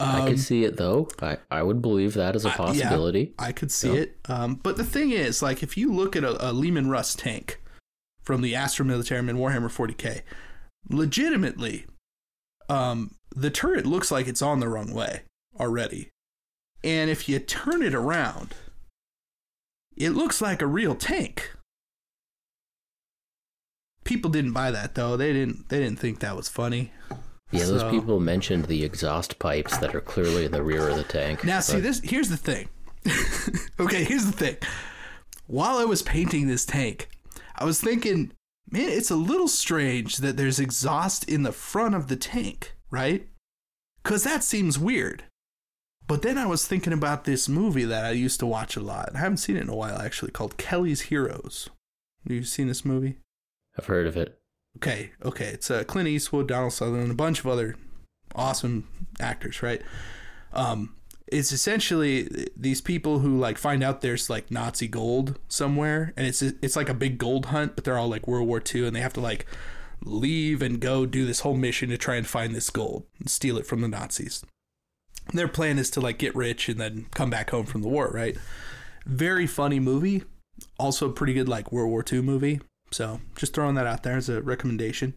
I 0.00 0.20
Um, 0.20 0.26
could 0.28 0.38
see 0.40 0.64
it 0.64 0.76
though. 0.76 1.08
I, 1.20 1.38
I 1.50 1.62
would 1.62 1.82
believe 1.82 2.14
that 2.14 2.34
as 2.36 2.44
a 2.44 2.48
I- 2.48 2.52
yeah. 2.52 2.56
possibility. 2.56 3.34
I 3.38 3.52
could 3.52 3.70
see 3.72 3.90
it. 3.96 4.16
Um, 4.28 4.54
but 4.56 4.76
the 4.76 4.84
thing 4.84 5.10
is, 5.10 5.42
like, 5.42 5.62
if 5.62 5.76
you 5.76 5.92
look 5.92 6.16
at 6.16 6.24
a, 6.24 6.50
a 6.50 6.52
Leman 6.52 6.88
Russ 6.90 7.14
tank 7.14 7.60
from 8.22 8.40
the 8.42 8.54
Astra 8.54 8.84
Militarum 8.84 9.28
in 9.28 9.36
Warhammer 9.36 9.70
40k, 9.70 10.22
legitimately, 10.88 11.86
um, 12.68 13.14
the 13.34 13.50
turret 13.50 13.86
looks 13.86 14.10
like 14.10 14.26
it's 14.26 14.42
on 14.42 14.60
the 14.60 14.68
wrong 14.68 14.92
way 14.92 15.22
already. 15.58 16.10
And 16.84 17.10
if 17.10 17.28
you 17.28 17.38
turn 17.38 17.82
it 17.82 17.94
around, 17.94 18.54
it 19.96 20.10
looks 20.10 20.40
like 20.40 20.62
a 20.62 20.66
real 20.66 20.94
tank. 20.94 21.52
People 24.04 24.30
didn't 24.30 24.52
buy 24.52 24.70
that 24.70 24.94
though. 24.94 25.16
They 25.16 25.32
didn't. 25.32 25.68
They 25.68 25.78
didn't 25.78 26.00
think 26.00 26.18
that 26.20 26.36
was 26.36 26.48
funny. 26.48 26.92
Yeah, 27.52 27.66
those 27.66 27.82
So- 27.82 27.90
people 27.90 28.18
mentioned 28.18 28.64
the 28.64 28.82
exhaust 28.82 29.38
pipes 29.38 29.76
that 29.78 29.94
are 29.94 30.00
clearly 30.00 30.46
in 30.46 30.52
the 30.52 30.62
rear 30.62 30.88
of 30.88 30.96
the 30.96 31.04
tank. 31.04 31.44
Now, 31.44 31.60
see 31.60 31.80
this. 31.80 32.00
Here's 32.02 32.30
the 32.30 32.36
thing. 32.36 32.68
okay, 33.80 34.04
here's 34.04 34.24
the 34.24 34.32
thing. 34.32 34.56
While 35.46 35.76
I 35.76 35.84
was 35.84 36.02
painting 36.02 36.46
this 36.48 36.64
tank, 36.64 37.08
I 37.56 37.64
was 37.64 37.80
thinking, 37.80 38.32
man, 38.70 38.88
it's 38.88 39.10
a 39.10 39.16
little 39.16 39.48
strange 39.48 40.18
that 40.18 40.36
there's 40.36 40.60
exhaust 40.60 41.28
in 41.28 41.42
the 41.42 41.52
front 41.52 41.94
of 41.94 42.08
the 42.08 42.16
tank, 42.16 42.74
right? 42.90 43.28
Because 44.02 44.24
that 44.24 44.42
seems 44.42 44.78
weird. 44.78 45.24
But 46.08 46.22
then 46.22 46.36
I 46.36 46.46
was 46.46 46.66
thinking 46.66 46.92
about 46.92 47.24
this 47.24 47.48
movie 47.48 47.84
that 47.84 48.04
I 48.04 48.10
used 48.10 48.40
to 48.40 48.46
watch 48.46 48.76
a 48.76 48.80
lot. 48.80 49.10
I 49.14 49.18
haven't 49.18 49.36
seen 49.38 49.56
it 49.56 49.62
in 49.62 49.68
a 49.68 49.76
while, 49.76 49.98
actually, 50.00 50.32
called 50.32 50.56
Kelly's 50.56 51.02
Heroes. 51.02 51.68
Have 52.24 52.32
you 52.32 52.44
seen 52.44 52.66
this 52.68 52.84
movie? 52.84 53.18
I've 53.78 53.86
heard 53.86 54.06
of 54.06 54.16
it. 54.16 54.38
Okay, 54.76 55.12
okay. 55.24 55.46
It's 55.46 55.70
uh, 55.70 55.84
Clint 55.84 56.08
Eastwood, 56.08 56.48
Donald 56.48 56.72
Sutherland, 56.72 57.04
and 57.04 57.12
a 57.12 57.16
bunch 57.16 57.40
of 57.40 57.46
other 57.46 57.76
awesome 58.34 58.88
actors, 59.20 59.62
right? 59.62 59.82
Um, 60.52 60.96
it's 61.32 61.52
essentially 61.52 62.48
these 62.56 62.80
people 62.80 63.20
who 63.20 63.38
like 63.38 63.56
find 63.58 63.82
out 63.82 64.02
there's 64.02 64.28
like 64.28 64.50
Nazi 64.50 64.86
gold 64.86 65.38
somewhere, 65.48 66.12
and 66.16 66.26
it's 66.26 66.42
it's 66.42 66.76
like 66.76 66.88
a 66.88 66.94
big 66.94 67.18
gold 67.18 67.46
hunt, 67.46 67.74
but 67.74 67.84
they're 67.84 67.98
all 67.98 68.08
like 68.08 68.28
World 68.28 68.46
War 68.46 68.62
II, 68.62 68.86
and 68.86 68.94
they 68.94 69.00
have 69.00 69.14
to 69.14 69.20
like 69.20 69.46
leave 70.04 70.62
and 70.62 70.80
go 70.80 71.06
do 71.06 71.24
this 71.24 71.40
whole 71.40 71.56
mission 71.56 71.88
to 71.88 71.96
try 71.96 72.16
and 72.16 72.26
find 72.26 72.54
this 72.54 72.70
gold 72.70 73.04
and 73.18 73.30
steal 73.30 73.56
it 73.56 73.66
from 73.66 73.80
the 73.80 73.88
Nazis. 73.88 74.44
Their 75.32 75.48
plan 75.48 75.78
is 75.78 75.90
to 75.90 76.00
like 76.00 76.18
get 76.18 76.34
rich 76.34 76.68
and 76.68 76.80
then 76.80 77.06
come 77.14 77.30
back 77.30 77.50
home 77.50 77.66
from 77.66 77.82
the 77.82 77.88
war, 77.88 78.10
right? 78.12 78.36
Very 79.06 79.46
funny 79.46 79.80
movie. 79.80 80.24
Also 80.78 81.10
pretty 81.10 81.32
good 81.32 81.48
like 81.48 81.72
World 81.72 81.90
War 81.90 82.04
II 82.10 82.22
movie. 82.22 82.60
So 82.90 83.20
just 83.36 83.54
throwing 83.54 83.74
that 83.76 83.86
out 83.86 84.02
there 84.02 84.16
as 84.16 84.28
a 84.28 84.42
recommendation. 84.42 85.14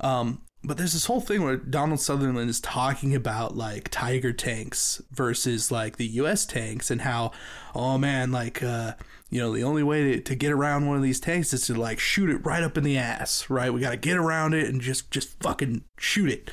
Um, 0.00 0.42
but 0.64 0.76
there's 0.76 0.92
this 0.92 1.06
whole 1.06 1.20
thing 1.20 1.42
where 1.42 1.56
Donald 1.56 2.00
Sutherland 2.00 2.50
is 2.50 2.60
talking 2.60 3.14
about 3.14 3.56
like 3.56 3.88
Tiger 3.90 4.32
tanks 4.32 5.00
versus 5.10 5.70
like 5.70 5.96
the 5.96 6.06
US 6.06 6.44
tanks 6.44 6.90
and 6.90 7.02
how, 7.02 7.30
oh 7.74 7.96
man, 7.96 8.32
like, 8.32 8.62
uh, 8.62 8.94
you 9.30 9.40
know, 9.40 9.54
the 9.54 9.62
only 9.62 9.82
way 9.82 10.02
to, 10.14 10.20
to 10.20 10.34
get 10.34 10.50
around 10.50 10.86
one 10.86 10.96
of 10.96 11.02
these 11.02 11.20
tanks 11.20 11.52
is 11.52 11.66
to 11.66 11.74
like 11.74 12.00
shoot 12.00 12.28
it 12.28 12.44
right 12.44 12.62
up 12.62 12.76
in 12.76 12.82
the 12.82 12.98
ass, 12.98 13.48
right? 13.48 13.72
We 13.72 13.80
got 13.80 13.90
to 13.90 13.96
get 13.96 14.16
around 14.16 14.54
it 14.54 14.68
and 14.68 14.80
just, 14.80 15.10
just 15.10 15.40
fucking 15.40 15.84
shoot 15.98 16.30
it. 16.30 16.50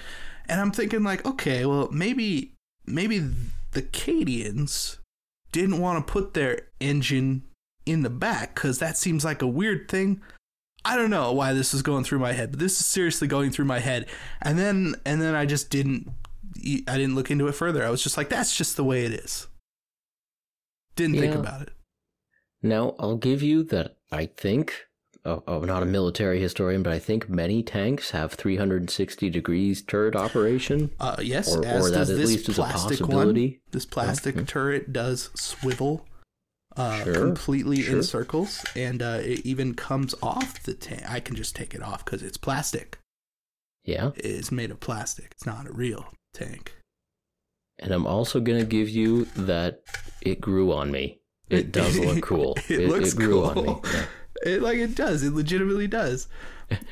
And 0.48 0.62
I'm 0.62 0.72
thinking 0.72 1.04
like, 1.04 1.26
okay, 1.26 1.66
well, 1.66 1.90
maybe, 1.92 2.54
maybe 2.86 3.20
the 3.72 3.82
Cadians 3.82 4.98
didn't 5.52 5.80
want 5.80 6.06
to 6.06 6.12
put 6.12 6.36
their 6.36 6.68
engine 6.80 7.44
in 7.86 8.04
the 8.04 8.10
back 8.10 8.54
because 8.54 8.80
that 8.80 8.98
seems 8.98 9.26
like 9.26 9.42
a 9.42 9.48
weird 9.48 9.90
thing. 9.90 10.22
I 10.86 10.96
don't 10.96 11.10
know 11.10 11.34
why 11.34 11.54
this 11.54 11.74
is 11.74 11.82
going 11.82 12.04
through 12.04 12.20
my 12.20 12.34
head, 12.34 12.52
but 12.52 12.60
this 12.60 12.80
is 12.80 12.86
seriously 12.86 13.28
going 13.28 13.50
through 13.52 13.66
my 13.66 13.80
head. 13.80 14.06
And 14.42 14.58
then 14.60 14.96
and 15.06 15.20
then 15.22 15.34
I 15.36 15.46
just 15.46 15.70
didn't 15.70 16.10
I 16.88 16.98
didn't 16.98 17.16
look 17.16 17.32
into 17.32 17.48
it 17.48 17.54
further. 17.54 17.84
I 17.84 17.90
was 17.90 18.04
just 18.04 18.18
like 18.18 18.30
that's 18.30 18.56
just 18.56 18.78
the 18.78 18.84
way 18.84 19.04
it 19.06 19.12
is. 19.12 19.48
Didn't 20.96 21.18
think 21.20 21.36
about 21.36 21.62
it. 21.64 21.70
Now, 22.64 22.96
I'll 23.00 23.18
give 23.18 23.42
you 23.44 23.64
that 23.66 23.98
I 24.12 24.28
think, 24.28 24.86
oh, 25.26 25.44
oh, 25.48 25.58
I'm 25.60 25.66
not 25.66 25.84
a 25.84 25.86
military 25.86 26.40
historian, 26.42 26.84
but 26.84 26.94
I 26.94 27.00
think 27.00 27.28
many 27.30 27.62
tanks 27.62 28.12
have 28.12 28.34
360 28.34 29.30
degrees 29.30 29.82
turret 29.82 30.16
operation. 30.16 30.92
Uh, 31.00 31.18
yes, 31.22 31.54
Or- 31.56 31.66
as 31.66 31.86
or 31.86 31.90
that 31.92 31.98
does 31.98 32.10
at 32.12 32.18
this 32.18 32.30
least 32.30 32.50
is 32.50 32.58
a 32.58 32.62
plastic 32.64 33.08
one. 33.08 33.56
This 33.72 33.86
plastic 33.86 34.36
Mhm. 34.36 34.48
turret 34.48 34.94
does 34.94 35.30
swivel 35.36 36.06
uh, 36.78 37.04
Sure, 37.04 37.14
completely 37.14 37.82
sure. 37.82 37.98
in 37.98 38.04
circles, 38.04 38.64
and 38.76 39.02
uh, 39.02 39.20
it 39.22 39.46
even 39.46 39.74
comes 39.74 40.14
off 40.22 40.62
the 40.64 40.74
tank. 40.74 41.04
I 41.10 41.20
can 41.20 41.36
just 41.36 41.56
take 41.56 41.74
it 41.74 41.82
off 41.82 42.04
because 42.04 42.22
it's 42.22 42.38
plastic. 42.38 42.98
Yeah. 43.84 44.12
It's 44.16 44.52
made 44.52 44.72
of 44.72 44.80
plastic. 44.80 45.28
It's 45.32 45.46
not 45.46 45.68
a 45.68 45.72
real 45.72 46.08
tank. 46.34 46.74
And 47.80 47.92
I'm 47.92 48.08
also 48.08 48.40
going 48.40 48.60
to 48.60 48.66
give 48.66 48.90
you 48.90 49.26
that 49.36 49.82
it 50.22 50.42
grew 50.42 50.74
on 50.74 50.92
me. 50.92 51.20
It 51.50 51.72
does 51.74 52.00
look 52.00 52.24
cool. 52.24 52.58
It 52.68 52.90
looks 52.90 53.14
grew 53.14 53.42
cool. 53.42 53.46
on 53.46 53.64
me. 53.66 53.76
Yeah. 53.94 54.06
It 54.46 54.62
like 54.62 54.78
it 54.78 54.96
does. 54.96 55.24
It 55.24 55.34
legitimately 55.34 55.88
does. 55.88 56.28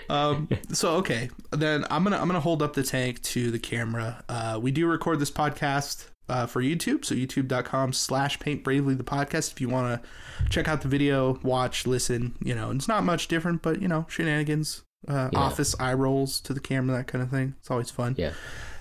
Um, 0.10 0.48
so 0.72 0.96
okay, 0.96 1.30
then 1.52 1.86
I'm 1.91 2.04
gonna 2.04 2.17
I'm 2.17 2.26
gonna 2.28 2.39
hold 2.39 2.63
up 2.63 2.74
the 2.74 2.84
tank 2.84 3.22
to 3.24 3.52
the 3.52 3.60
camera. 3.60 4.24
Uh, 4.30 4.60
we 4.62 4.72
do 4.72 4.88
record 4.88 5.19
this 5.19 5.30
podcast 5.30 6.08
uh, 6.29 6.45
for 6.45 6.62
YouTube, 6.62 7.03
so 7.05 7.15
YouTube.com/slash 7.15 8.39
Paint 8.39 8.63
Bravely 8.63 8.95
the 8.95 9.03
podcast. 9.03 9.51
If 9.51 9.62
you 9.62 9.69
want 9.69 10.01
to 10.03 10.09
check 10.49 10.67
out 10.67 10.81
the 10.81 10.88
video, 10.88 11.39
watch, 11.43 11.86
listen, 11.88 12.36
you 12.43 12.55
know, 12.55 12.71
it's 12.71 12.88
not 12.88 13.03
much 13.03 13.27
different, 13.27 13.62
but 13.62 13.81
you 13.81 13.88
know, 13.88 14.05
shenanigans, 14.09 14.83
uh, 15.07 15.29
Yeah. 15.33 15.39
office 15.39 15.75
eye 15.79 15.93
rolls 15.93 16.39
to 16.41 16.53
the 16.53 16.59
camera, 16.59 16.97
that 16.97 17.07
kind 17.07 17.23
of 17.23 17.29
thing. 17.29 17.55
It's 17.59 17.69
always 17.71 17.89
fun. 17.91 18.15
Yeah. 18.17 18.33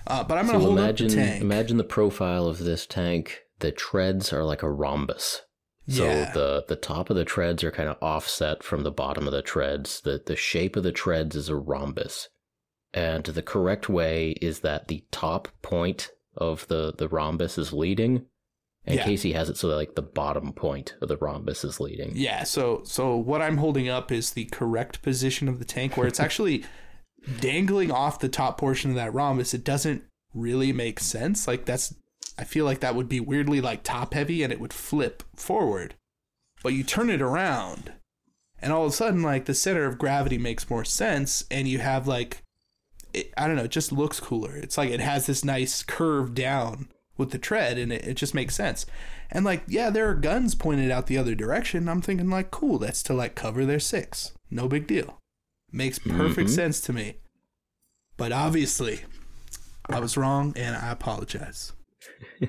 Uh, 0.07 0.23
but 0.23 0.37
I'm 0.37 0.45
gonna 0.47 0.59
So 0.59 0.65
hold 0.65 0.79
imagine, 0.79 1.07
up 1.07 1.11
the 1.11 1.15
tank. 1.17 1.41
imagine 1.41 1.77
the 1.77 1.83
profile 1.83 2.47
of 2.47 2.59
this 2.59 2.85
tank. 2.85 3.41
The 3.59 3.71
treads 3.71 4.33
are 4.33 4.43
like 4.43 4.63
a 4.63 4.69
rhombus. 4.71 5.41
So 5.89 6.05
Yeah. 6.05 6.31
the 6.31 6.63
the 6.67 6.75
top 6.77 7.09
of 7.09 7.17
the 7.17 7.25
treads 7.25 7.61
are 7.63 7.71
kind 7.71 7.89
of 7.89 7.97
offset 8.01 8.63
from 8.63 8.83
the 8.83 8.91
bottom 8.91 9.27
of 9.27 9.33
the 9.33 9.41
treads. 9.41 9.99
The 10.01 10.21
the 10.25 10.35
shape 10.37 10.75
of 10.77 10.83
the 10.83 10.91
treads 10.93 11.35
is 11.35 11.49
a 11.49 11.55
rhombus. 11.57 12.29
And 12.93 13.23
the 13.25 13.41
correct 13.41 13.89
way 13.89 14.31
is 14.41 14.59
that 14.59 14.87
the 14.87 15.03
top 15.11 15.49
point 15.61 16.11
of 16.35 16.67
the 16.67 16.93
the 16.97 17.07
rhombus 17.07 17.57
is 17.57 17.73
leading. 17.73 18.25
And 18.85 18.97
Yeah. 18.97 19.05
Casey 19.05 19.31
has 19.31 19.49
it 19.49 19.55
so 19.57 19.69
that 19.69 19.75
like 19.77 19.95
the 19.95 20.01
bottom 20.01 20.51
point 20.51 20.95
of 21.01 21.07
the 21.07 21.15
rhombus 21.17 21.63
is 21.63 21.79
leading. 21.79 22.11
Yeah, 22.15 22.43
so 22.43 22.81
so 22.83 23.15
what 23.15 23.41
I'm 23.41 23.57
holding 23.57 23.87
up 23.87 24.11
is 24.11 24.31
the 24.31 24.45
correct 24.45 25.01
position 25.01 25.47
of 25.47 25.59
the 25.59 25.65
tank 25.65 25.95
where 25.95 26.07
it's 26.07 26.19
actually 26.27 26.65
dangling 27.39 27.91
off 27.91 28.19
the 28.19 28.29
top 28.29 28.57
portion 28.57 28.89
of 28.91 28.95
that 28.97 29.13
rhombus. 29.13 29.53
It 29.53 29.63
doesn't 29.63 30.03
really 30.33 30.73
make 30.73 30.99
sense. 30.99 31.47
Like 31.47 31.65
that's 31.65 31.93
I 32.37 32.43
feel 32.43 32.65
like 32.65 32.79
that 32.81 32.95
would 32.95 33.07
be 33.07 33.19
weirdly 33.19 33.61
like 33.61 33.83
top 33.83 34.13
heavy 34.13 34.43
and 34.43 34.51
it 34.51 34.59
would 34.59 34.73
flip 34.73 35.23
forward. 35.35 35.95
But 36.61 36.73
you 36.73 36.83
turn 36.83 37.09
it 37.09 37.21
around 37.21 37.93
and 38.61 38.73
all 38.73 38.85
of 38.85 38.91
a 38.91 38.95
sudden 38.95 39.21
like 39.21 39.45
the 39.45 39.53
center 39.53 39.85
of 39.85 39.97
gravity 39.97 40.37
makes 40.37 40.69
more 40.69 40.85
sense 40.85 41.45
and 41.51 41.67
you 41.67 41.79
have 41.79 42.07
like 42.07 42.42
it, 43.13 43.33
I 43.37 43.47
don't 43.47 43.55
know, 43.55 43.63
it 43.63 43.71
just 43.71 43.91
looks 43.91 44.19
cooler. 44.19 44.55
It's 44.55 44.77
like 44.77 44.89
it 44.89 44.99
has 44.99 45.25
this 45.25 45.43
nice 45.45 45.83
curve 45.83 46.33
down 46.33 46.89
with 47.17 47.31
the 47.31 47.37
tread 47.37 47.77
and 47.77 47.91
it, 47.93 48.03
it 48.05 48.13
just 48.15 48.33
makes 48.33 48.55
sense. 48.55 48.85
And 49.31 49.45
like, 49.45 49.63
yeah, 49.67 49.89
there 49.89 50.07
are 50.09 50.15
guns 50.15 50.55
pointed 50.55 50.91
out 50.91 51.07
the 51.07 51.17
other 51.17 51.35
direction. 51.35 51.87
I'm 51.87 52.01
thinking 52.01 52.29
like, 52.29 52.51
cool, 52.51 52.77
that's 52.79 53.03
to 53.03 53.13
like 53.13 53.35
cover 53.35 53.65
their 53.65 53.79
six. 53.79 54.31
No 54.51 54.67
big 54.67 54.87
deal. 54.87 55.19
Makes 55.71 55.99
perfect 55.99 56.49
Mhm. 56.49 56.55
sense 56.55 56.81
to 56.81 56.93
me. 56.93 57.15
But 58.17 58.31
obviously, 58.31 59.01
I 59.89 59.99
was 59.99 60.15
wrong 60.17 60.53
and 60.55 60.75
I 60.75 60.91
apologize. 60.91 61.73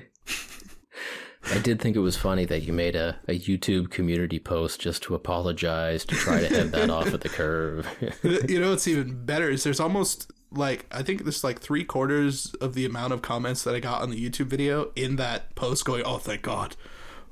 I 1.53 1.59
did 1.59 1.79
think 1.79 1.95
it 1.95 1.99
was 1.99 2.17
funny 2.17 2.45
that 2.45 2.63
you 2.63 2.73
made 2.73 2.95
a, 2.95 3.17
a 3.27 3.37
YouTube 3.37 3.91
community 3.91 4.39
post 4.39 4.79
just 4.81 5.03
to 5.03 5.13
apologize 5.13 6.03
to 6.05 6.15
try 6.15 6.39
to 6.39 6.47
head 6.47 6.71
that 6.71 6.89
off 6.89 7.13
at 7.13 7.21
the 7.21 7.29
curve. 7.29 7.87
you 8.49 8.59
know 8.59 8.71
what's 8.71 8.87
even 8.87 9.25
better 9.25 9.49
is 9.51 9.63
there's 9.63 9.79
almost 9.79 10.31
like 10.51 10.85
I 10.91 11.03
think 11.03 11.23
there's 11.23 11.43
like 11.43 11.59
three 11.59 11.83
quarters 11.83 12.53
of 12.55 12.73
the 12.73 12.85
amount 12.85 13.13
of 13.13 13.21
comments 13.21 13.63
that 13.63 13.75
I 13.75 13.79
got 13.79 14.01
on 14.01 14.09
the 14.09 14.29
YouTube 14.29 14.47
video 14.47 14.91
in 14.95 15.15
that 15.17 15.55
post 15.55 15.85
going, 15.85 16.03
"Oh, 16.05 16.17
thank 16.17 16.41
God! 16.41 16.75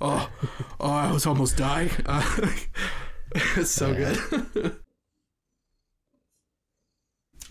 Oh, 0.02 0.30
oh, 0.80 0.92
I 0.92 1.12
was 1.12 1.26
almost 1.26 1.58
dying." 1.58 1.92
Uh, 2.06 2.52
it's 3.36 3.72
so 3.72 3.94
good. 3.94 4.18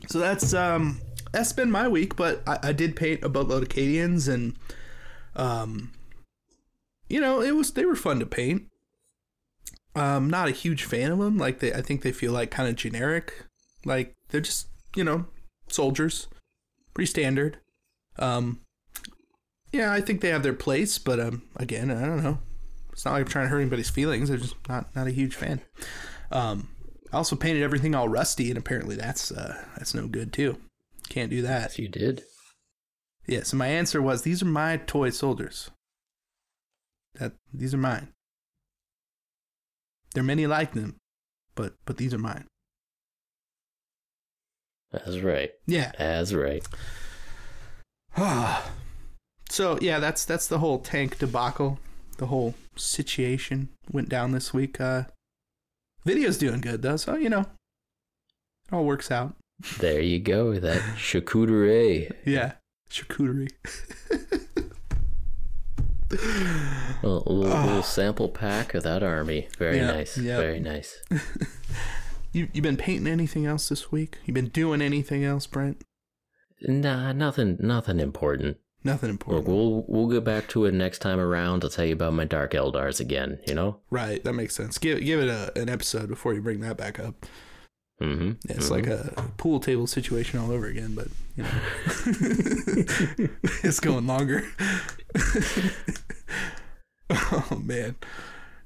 so 0.08 0.18
that's 0.18 0.52
um 0.54 1.00
that's 1.32 1.52
been 1.52 1.70
my 1.70 1.88
week, 1.88 2.16
but 2.16 2.42
I, 2.46 2.58
I 2.62 2.72
did 2.72 2.96
paint 2.96 3.24
a 3.24 3.28
boatload 3.28 3.62
of 3.62 3.68
Acadians 3.68 4.28
and 4.28 4.56
um 5.34 5.92
you 7.08 7.20
know 7.20 7.40
it 7.40 7.56
was 7.56 7.72
they 7.72 7.84
were 7.84 7.96
fun 7.96 8.18
to 8.20 8.26
paint. 8.26 8.68
Um, 9.94 10.30
not 10.30 10.48
a 10.48 10.52
huge 10.52 10.84
fan 10.84 11.12
of 11.12 11.18
them. 11.18 11.36
Like 11.36 11.58
they, 11.58 11.72
I 11.72 11.82
think 11.82 12.00
they 12.00 12.12
feel 12.12 12.32
like 12.32 12.50
kind 12.50 12.68
of 12.68 12.76
generic. 12.76 13.44
Like 13.84 14.14
they're 14.28 14.40
just 14.40 14.68
you 14.96 15.04
know 15.04 15.26
soldiers, 15.72 16.28
pretty 16.94 17.08
standard. 17.08 17.58
Um, 18.18 18.60
yeah, 19.72 19.92
I 19.92 20.00
think 20.00 20.20
they 20.20 20.28
have 20.28 20.42
their 20.42 20.52
place, 20.52 20.98
but 20.98 21.18
um, 21.18 21.42
again, 21.56 21.90
I 21.90 22.04
don't 22.04 22.22
know. 22.22 22.38
It's 22.92 23.04
not 23.04 23.12
like 23.12 23.22
I'm 23.22 23.28
trying 23.28 23.46
to 23.46 23.48
hurt 23.48 23.60
anybody's 23.60 23.90
feelings. 23.90 24.28
I'm 24.28 24.38
just 24.38 24.56
not 24.68 24.94
not 24.94 25.06
a 25.06 25.12
huge 25.12 25.34
fan. 25.34 25.62
Um, 26.30 26.68
I 27.12 27.16
also 27.16 27.36
painted 27.36 27.62
everything 27.62 27.94
all 27.94 28.08
rusty, 28.08 28.50
and 28.50 28.58
apparently 28.58 28.96
that's 28.96 29.32
uh, 29.32 29.64
that's 29.76 29.94
no 29.94 30.06
good 30.06 30.32
too. 30.32 30.58
Can't 31.08 31.30
do 31.30 31.42
that. 31.42 31.62
Yes, 31.62 31.78
you 31.78 31.88
did. 31.88 32.22
Yeah, 33.26 33.44
so 33.44 33.56
my 33.56 33.68
answer 33.68 34.02
was 34.02 34.22
these 34.22 34.42
are 34.42 34.46
my 34.46 34.76
toy 34.76 35.10
soldiers. 35.10 35.70
That 37.14 37.32
these 37.52 37.74
are 37.74 37.78
mine. 37.78 38.12
There 40.14 40.22
are 40.22 40.26
many 40.26 40.46
like 40.46 40.72
them, 40.72 40.96
but 41.54 41.74
but 41.86 41.96
these 41.96 42.12
are 42.12 42.18
mine. 42.18 42.46
That's 44.92 45.18
right. 45.18 45.50
Yeah. 45.66 45.92
That's 45.98 46.32
right. 46.32 46.64
so 49.50 49.78
yeah, 49.80 49.98
that's 49.98 50.24
that's 50.24 50.46
the 50.46 50.58
whole 50.58 50.78
tank 50.78 51.18
debacle. 51.18 51.78
The 52.18 52.26
whole 52.26 52.54
situation 52.76 53.68
went 53.90 54.08
down 54.08 54.32
this 54.32 54.52
week. 54.54 54.80
Uh 54.80 55.04
video's 56.04 56.38
doing 56.38 56.60
good 56.60 56.82
though, 56.82 56.96
so 56.96 57.16
you 57.16 57.28
know. 57.30 57.40
It 57.40 58.72
all 58.72 58.84
works 58.84 59.10
out. 59.10 59.34
There 59.78 60.00
you 60.00 60.18
go. 60.18 60.58
That 60.58 60.80
charcuterie. 60.96 62.10
Yeah. 62.24 62.52
Charcuterie. 62.90 63.50
A 66.10 67.06
little, 67.06 67.22
little, 67.34 67.60
little 67.64 67.82
sample 67.96 68.28
pack 68.28 68.74
of 68.74 68.82
that 68.82 69.02
army. 69.04 69.48
Very 69.58 69.76
Yeah, 69.78 69.86
nice. 69.92 70.18
yeah. 70.18 70.36
Very 70.36 70.58
nice. 70.60 71.00
You 72.32 72.48
you 72.52 72.62
been 72.62 72.76
painting 72.76 73.06
anything 73.06 73.46
else 73.46 73.68
this 73.68 73.92
week? 73.92 74.18
You 74.24 74.32
been 74.32 74.48
doing 74.48 74.80
anything 74.80 75.22
else, 75.24 75.46
Brent? 75.46 75.84
Nah, 76.62 77.12
nothing. 77.12 77.58
Nothing 77.60 78.00
important. 78.00 78.58
Nothing 78.84 79.10
Look, 79.10 79.20
important. 79.20 79.48
we'll 79.48 79.84
we'll 79.86 80.08
get 80.08 80.24
back 80.24 80.48
to 80.48 80.64
it 80.64 80.72
next 80.74 81.00
time 81.00 81.20
around. 81.20 81.62
I'll 81.62 81.70
tell 81.70 81.84
you 81.84 81.92
about 81.92 82.14
my 82.14 82.24
Dark 82.24 82.52
Eldars 82.52 83.00
again. 83.00 83.38
You 83.46 83.54
know. 83.54 83.80
Right, 83.90 84.24
that 84.24 84.32
makes 84.32 84.56
sense. 84.56 84.78
Give 84.78 85.00
give 85.00 85.20
it 85.20 85.28
a, 85.28 85.52
an 85.60 85.68
episode 85.68 86.08
before 86.08 86.34
you 86.34 86.40
bring 86.40 86.60
that 86.60 86.76
back 86.76 86.98
up. 86.98 87.26
Mm-hmm. 88.00 88.32
It's 88.48 88.70
like 88.70 88.88
a 88.88 89.30
pool 89.36 89.60
table 89.60 89.86
situation 89.86 90.40
all 90.40 90.50
over 90.50 90.66
again, 90.66 90.94
but 90.94 91.08
you 91.36 91.44
know, 91.44 91.50
it's 93.62 93.78
going 93.78 94.06
longer. 94.06 94.44
oh 97.10 97.62
man, 97.62 97.94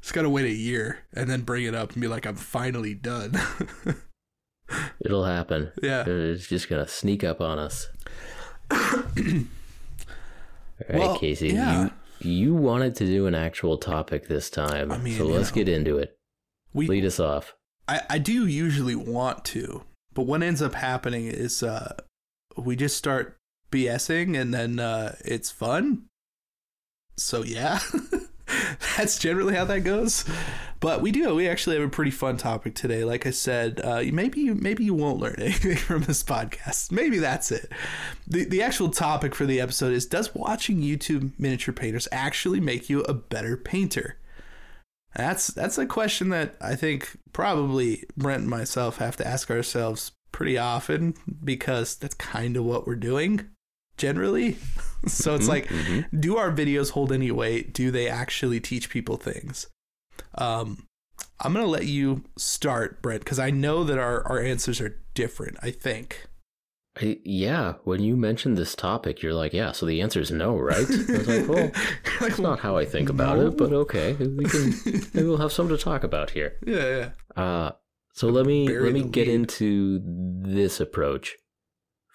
just 0.07 0.15
gotta 0.15 0.31
wait 0.31 0.47
a 0.47 0.55
year 0.55 1.01
and 1.13 1.29
then 1.29 1.41
bring 1.43 1.65
it 1.65 1.75
up 1.75 1.91
and 1.93 2.01
be 2.01 2.07
like, 2.07 2.27
I'm 2.27 2.37
finally 2.37 2.95
done. 2.95 3.33
It'll 5.05 5.25
happen. 5.25 5.73
yeah. 5.83 6.05
It's 6.07 6.47
just 6.47 6.69
gonna 6.69 6.87
sneak 6.87 7.25
up 7.25 7.41
on 7.41 7.59
us. 7.59 7.89
All 8.71 8.79
right, 10.89 10.99
Well, 10.99 11.19
Casey. 11.19 11.49
yeah. 11.49 11.85
You 11.85 11.91
you 12.21 12.55
wanted 12.55 12.95
to 12.97 13.05
do 13.07 13.27
an 13.27 13.35
actual 13.35 13.77
topic 13.79 14.29
this 14.29 14.49
time, 14.49 14.91
I 14.93 14.99
mean, 14.99 15.19
so 15.19 15.25
let's 15.27 15.51
know. 15.51 15.55
get 15.57 15.69
into 15.69 15.99
it. 15.99 16.17
We 16.73 16.87
Lead 16.87 17.05
us 17.05 17.19
off. 17.21 17.55
I, 17.89 18.01
I 18.09 18.19
do 18.19 18.47
usually 18.47 18.95
want 18.95 19.45
to, 19.47 19.83
but 20.15 20.23
what 20.23 20.43
ends 20.43 20.63
up 20.63 20.75
happening 20.75 21.27
is 21.27 21.63
uh, 21.63 21.97
we 22.57 22.75
just 22.77 22.97
start 22.97 23.39
BSing 23.73 24.41
and 24.41 24.55
then 24.55 24.79
uh, 24.79 25.17
it's 25.25 25.51
fun. 25.51 26.05
So 27.17 27.43
yeah, 27.45 27.81
that's 28.97 29.19
generally 29.19 29.55
how 29.55 29.65
that 29.65 29.81
goes. 29.81 30.25
But 30.81 31.01
we 31.01 31.11
do. 31.11 31.35
We 31.35 31.49
actually 31.49 31.77
have 31.77 31.87
a 31.87 31.91
pretty 31.91 32.11
fun 32.11 32.37
topic 32.37 32.75
today. 32.75 33.05
Like 33.05 33.27
I 33.27 33.31
said, 33.31 33.81
uh, 33.83 34.03
maybe 34.13 34.41
you 34.41 34.55
maybe 34.55 34.85
you 34.85 34.95
won't 34.95 35.19
learn 35.19 35.37
anything 35.39 35.77
from 35.77 36.03
this 36.03 36.23
podcast. 36.23 36.93
Maybe 36.93 37.19
that's 37.19 37.51
it. 37.51 37.73
the 38.27 38.45
The 38.45 38.63
actual 38.63 38.91
topic 38.91 39.35
for 39.35 39.47
the 39.47 39.61
episode 39.61 39.93
is: 39.93 40.07
Does 40.07 40.35
watching 40.35 40.83
YouTube 40.83 41.33
miniature 41.39 41.75
painters 41.75 42.09
actually 42.13 42.61
make 42.61 42.91
you 42.91 43.03
a 43.03 43.15
better 43.15 43.57
painter? 43.57 44.19
That's 45.15 45.49
that's 45.49 45.79
a 45.79 45.87
question 45.87 46.29
that 46.29 46.57
I 46.61 46.75
think 46.75 47.17
probably 47.33 48.05
Brent 48.17 48.43
and 48.43 48.51
myself 48.51 48.99
have 48.99 49.17
to 49.17 49.27
ask 49.27 49.51
ourselves 49.51 50.13
pretty 50.31 50.59
often 50.59 51.15
because 51.43 51.97
that's 51.97 52.15
kind 52.15 52.59
of 52.59 52.65
what 52.65 52.87
we're 52.87 52.97
doing 52.97 53.49
generally. 53.97 54.57
so 55.07 55.35
it's 55.35 55.47
Mhm, 55.47 55.49
like, 55.49 55.67
mhm. 55.69 56.21
do 56.21 56.37
our 56.37 56.51
videos 56.51 56.91
hold 56.91 57.13
any 57.13 57.31
weight? 57.31 57.73
Do 57.73 57.91
they 57.91 58.09
actually 58.09 58.61
teach 58.61 58.91
people 58.91 59.17
things? 59.17 59.67
Um, 60.37 60.87
I'm 61.41 61.53
gonna 61.53 61.67
let 61.67 61.87
you 61.87 62.25
start, 62.37 63.03
Brent, 63.03 63.23
because 63.25 63.39
I 63.39 63.51
know 63.51 63.85
that 63.85 63.99
our 63.99 64.27
our 64.27 64.41
answers 64.41 64.81
are 64.81 64.99
different. 65.15 65.57
I 65.63 65.71
think. 65.71 66.27
I- 66.99 67.21
yeah, 67.25 67.75
when 67.85 68.03
you 68.03 68.17
mentioned 68.17 68.57
this 68.57 68.75
topic, 68.75 69.21
you're 69.23 69.35
like, 69.35 69.53
yeah. 69.53 69.73
So 69.73 69.85
the 69.85 70.01
answer 70.01 70.19
is 70.19 70.31
no, 70.31 70.57
right? 70.57 70.79
I 70.79 71.19
was 71.19 71.29
like, 71.29 71.47
well, 71.49 71.71
that's 72.21 72.39
not 72.39 72.61
how 72.61 72.79
I 72.79 72.87
think 72.87 73.11
about 73.11 73.37
no. 73.37 73.49
it, 73.49 73.59
but 73.59 73.71
okay, 73.71 74.15
we 74.15 74.45
can 74.47 74.73
maybe 75.13 75.27
we'll 75.29 75.37
have 75.37 75.53
something 75.53 75.77
to 75.77 75.83
talk 75.83 76.05
about 76.05 76.31
here. 76.31 76.55
Yeah, 76.67 77.11
yeah. 77.37 77.43
Uh, 77.43 77.73
so 78.15 78.29
let 78.29 78.47
me 78.47 78.67
Bury 78.67 78.85
let 78.85 78.95
me 78.95 79.03
get 79.11 79.27
lead. 79.27 79.35
into 79.35 80.01
this 80.03 80.81
approach. 80.81 81.37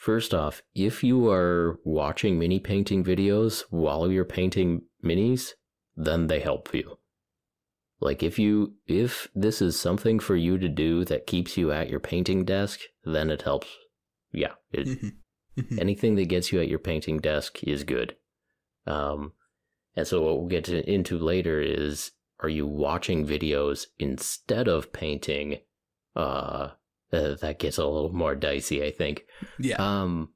First 0.01 0.33
off, 0.33 0.63
if 0.73 1.03
you 1.03 1.29
are 1.29 1.79
watching 1.83 2.39
mini 2.39 2.59
painting 2.59 3.03
videos 3.03 3.65
while 3.69 4.11
you're 4.11 4.25
painting 4.25 4.81
minis, 5.05 5.51
then 5.95 6.25
they 6.25 6.39
help 6.39 6.73
you. 6.73 6.97
Like 7.99 8.23
if 8.23 8.39
you 8.39 8.73
if 8.87 9.27
this 9.35 9.61
is 9.61 9.79
something 9.79 10.17
for 10.19 10.35
you 10.35 10.57
to 10.57 10.67
do 10.67 11.05
that 11.05 11.27
keeps 11.27 11.55
you 11.55 11.71
at 11.71 11.87
your 11.87 11.99
painting 11.99 12.45
desk, 12.45 12.79
then 13.03 13.29
it 13.29 13.43
helps. 13.43 13.67
Yeah, 14.31 14.55
it, 14.71 14.87
Mhm. 14.87 15.17
Mhm. 15.59 15.79
anything 15.79 16.15
that 16.15 16.29
gets 16.29 16.51
you 16.51 16.59
at 16.59 16.67
your 16.67 16.79
painting 16.79 17.19
desk 17.19 17.63
is 17.63 17.83
good. 17.83 18.15
Um, 18.87 19.33
and 19.95 20.07
so 20.07 20.23
what 20.23 20.39
we'll 20.39 20.47
get 20.47 20.63
to, 20.63 20.83
into 20.91 21.19
later 21.19 21.61
is: 21.61 22.11
Are 22.39 22.49
you 22.49 22.65
watching 22.65 23.27
videos 23.27 23.85
instead 23.99 24.67
of 24.67 24.91
painting? 24.91 25.59
Uh, 26.15 26.71
uh, 27.13 27.35
that 27.35 27.59
gets 27.59 27.77
a 27.77 27.85
little 27.85 28.13
more 28.13 28.35
dicey, 28.35 28.83
I 28.83 28.91
think. 28.91 29.23
Yeah. 29.59 29.75
Um, 29.75 30.29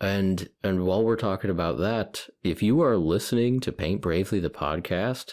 and 0.00 0.48
and 0.62 0.84
while 0.84 1.04
we're 1.04 1.16
talking 1.16 1.50
about 1.50 1.78
that, 1.78 2.28
if 2.42 2.62
you 2.62 2.82
are 2.82 2.96
listening 2.96 3.60
to 3.60 3.72
Paint 3.72 4.02
Bravely 4.02 4.40
the 4.40 4.50
podcast, 4.50 5.32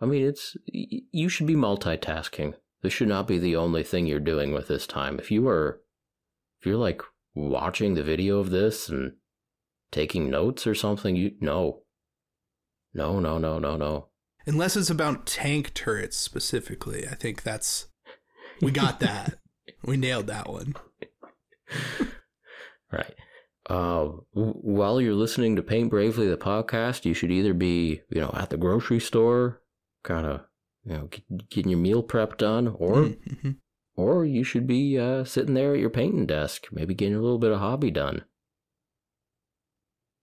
I 0.00 0.06
mean, 0.06 0.26
it's 0.26 0.56
you 0.66 1.28
should 1.28 1.46
be 1.46 1.54
multitasking. 1.54 2.54
This 2.82 2.92
should 2.92 3.08
not 3.08 3.26
be 3.26 3.38
the 3.38 3.56
only 3.56 3.82
thing 3.82 4.06
you're 4.06 4.20
doing 4.20 4.52
with 4.52 4.68
this 4.68 4.86
time. 4.86 5.18
If 5.18 5.30
you 5.30 5.48
are, 5.48 5.80
if 6.60 6.66
you're 6.66 6.76
like 6.76 7.02
watching 7.34 7.94
the 7.94 8.04
video 8.04 8.38
of 8.38 8.50
this 8.50 8.88
and 8.88 9.14
taking 9.90 10.30
notes 10.30 10.66
or 10.66 10.74
something, 10.74 11.16
you 11.16 11.32
no, 11.40 11.82
no, 12.94 13.18
no, 13.18 13.38
no, 13.38 13.58
no, 13.58 13.76
no. 13.76 14.08
Unless 14.46 14.76
it's 14.76 14.90
about 14.90 15.26
tank 15.26 15.74
turrets 15.74 16.16
specifically, 16.16 17.08
I 17.08 17.16
think 17.16 17.42
that's 17.42 17.88
we 18.62 18.70
got 18.70 19.00
that. 19.00 19.38
we 19.84 19.96
nailed 19.96 20.26
that 20.28 20.48
one. 20.48 20.74
Right. 22.92 23.14
Uh, 23.68 24.10
w- 24.32 24.52
while 24.62 25.00
you're 25.00 25.12
listening 25.14 25.56
to 25.56 25.62
Paint 25.62 25.90
Bravely 25.90 26.28
the 26.28 26.36
podcast, 26.36 27.04
you 27.04 27.14
should 27.14 27.32
either 27.32 27.52
be, 27.52 28.02
you 28.08 28.20
know, 28.20 28.30
at 28.32 28.50
the 28.50 28.56
grocery 28.56 29.00
store, 29.00 29.60
kind 30.04 30.24
of, 30.24 30.42
you 30.84 30.92
know, 30.92 31.06
get, 31.08 31.48
getting 31.50 31.70
your 31.72 31.80
meal 31.80 32.04
prep 32.04 32.38
done, 32.38 32.68
or 32.68 33.06
Mhm. 33.06 33.56
or 33.96 34.24
you 34.24 34.44
should 34.44 34.68
be 34.68 34.96
uh, 34.98 35.24
sitting 35.24 35.54
there 35.54 35.74
at 35.74 35.80
your 35.80 35.90
painting 35.90 36.26
desk, 36.26 36.68
maybe 36.70 36.94
getting 36.94 37.16
a 37.16 37.20
little 37.20 37.40
bit 37.40 37.50
of 37.50 37.58
hobby 37.58 37.90
done. 37.90 38.24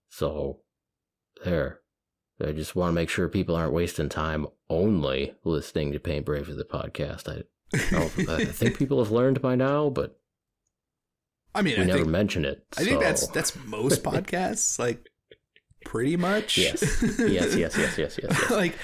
So, 0.09 0.61
there. 1.43 1.81
I 2.41 2.51
just 2.53 2.75
want 2.75 2.89
to 2.91 2.95
make 2.95 3.09
sure 3.09 3.27
people 3.27 3.55
aren't 3.55 3.73
wasting 3.73 4.09
time 4.09 4.47
only 4.69 5.35
listening 5.43 5.91
to 5.91 5.99
Paint 5.99 6.25
Bravely 6.25 6.55
the 6.55 6.63
podcast. 6.63 7.27
I, 7.29 7.43
I, 7.73 8.35
I 8.35 8.45
think 8.45 8.77
people 8.77 9.03
have 9.03 9.11
learned 9.11 9.41
by 9.41 9.55
now, 9.55 9.89
but 9.89 10.19
I 11.55 11.61
mean, 11.61 11.75
we 11.77 11.83
I 11.83 11.85
never 11.85 11.99
think 11.99 12.09
mention 12.09 12.45
it. 12.45 12.65
I 12.77 12.83
think 12.83 12.99
that's 12.99 13.27
that's 13.27 13.55
most 13.65 14.03
podcasts, 14.03 14.79
like 14.79 15.09
pretty 15.85 16.17
much. 16.17 16.57
Yes. 16.57 16.81
yes, 17.19 17.55
yes, 17.55 17.55
yes, 17.55 17.77
yes, 17.77 17.97
yes, 17.97 18.19
yes. 18.21 18.51
like 18.51 18.75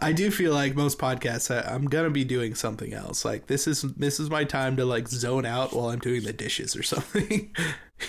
I 0.00 0.12
do 0.12 0.30
feel 0.30 0.52
like 0.52 0.74
most 0.74 0.98
podcasts 0.98 1.54
I, 1.54 1.74
I'm 1.74 1.86
gonna 1.86 2.10
be 2.10 2.24
doing 2.24 2.54
something 2.54 2.92
else. 2.92 3.24
Like 3.24 3.46
this 3.46 3.66
is 3.66 3.82
this 3.82 4.20
is 4.20 4.30
my 4.30 4.44
time 4.44 4.76
to 4.76 4.84
like 4.84 5.08
zone 5.08 5.46
out 5.46 5.72
while 5.72 5.88
I'm 5.88 5.98
doing 5.98 6.22
the 6.22 6.32
dishes 6.32 6.76
or 6.76 6.82
something. 6.82 7.54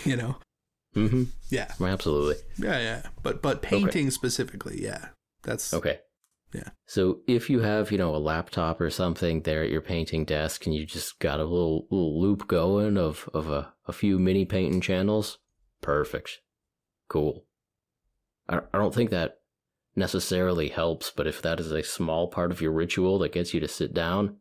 you 0.04 0.16
know? 0.16 0.38
Mm-hmm. 0.96 1.24
Yeah. 1.50 1.72
Absolutely. 1.82 2.36
Yeah, 2.58 2.80
yeah. 2.80 3.02
But 3.24 3.42
but 3.42 3.62
painting 3.62 4.12
specifically, 4.12 4.82
yeah. 4.82 5.08
That's 5.44 5.74
Okay. 5.74 6.00
Yeah. 6.54 6.70
So 6.86 7.20
if 7.28 7.50
you 7.50 7.62
have, 7.62 7.92
you 7.92 7.98
know, 7.98 8.16
a 8.16 8.18
laptop 8.18 8.80
or 8.80 8.90
something 8.90 9.42
there 9.42 9.64
at 9.64 9.72
your 9.72 9.82
painting 9.82 10.26
desk 10.26 10.66
and 10.66 10.76
you 10.76 10.86
just 10.86 11.20
got 11.20 11.40
a 11.40 11.44
little 11.46 11.88
little 11.90 12.22
loop 12.22 12.48
going 12.48 12.98
of 12.98 13.30
of 13.34 13.50
a, 13.50 13.74
a 13.88 13.94
few 13.94 14.20
mini 14.20 14.46
painting 14.46 14.82
channels, 14.82 15.40
perfect. 15.82 16.42
Cool. 17.08 17.46
I 18.48 18.58
I 18.74 18.78
don't 18.78 18.94
think 18.94 19.10
that 19.10 19.40
necessarily 19.96 20.70
helps, 20.70 21.12
but 21.12 21.28
if 21.28 21.42
that 21.42 21.60
is 21.60 21.72
a 21.72 21.84
small 21.84 22.28
part 22.28 22.52
of 22.52 22.62
your 22.62 22.72
ritual 22.72 23.20
that 23.20 23.32
gets 23.34 23.54
you 23.54 23.60
to 23.60 23.68
sit 23.68 23.94
down, 23.94 24.38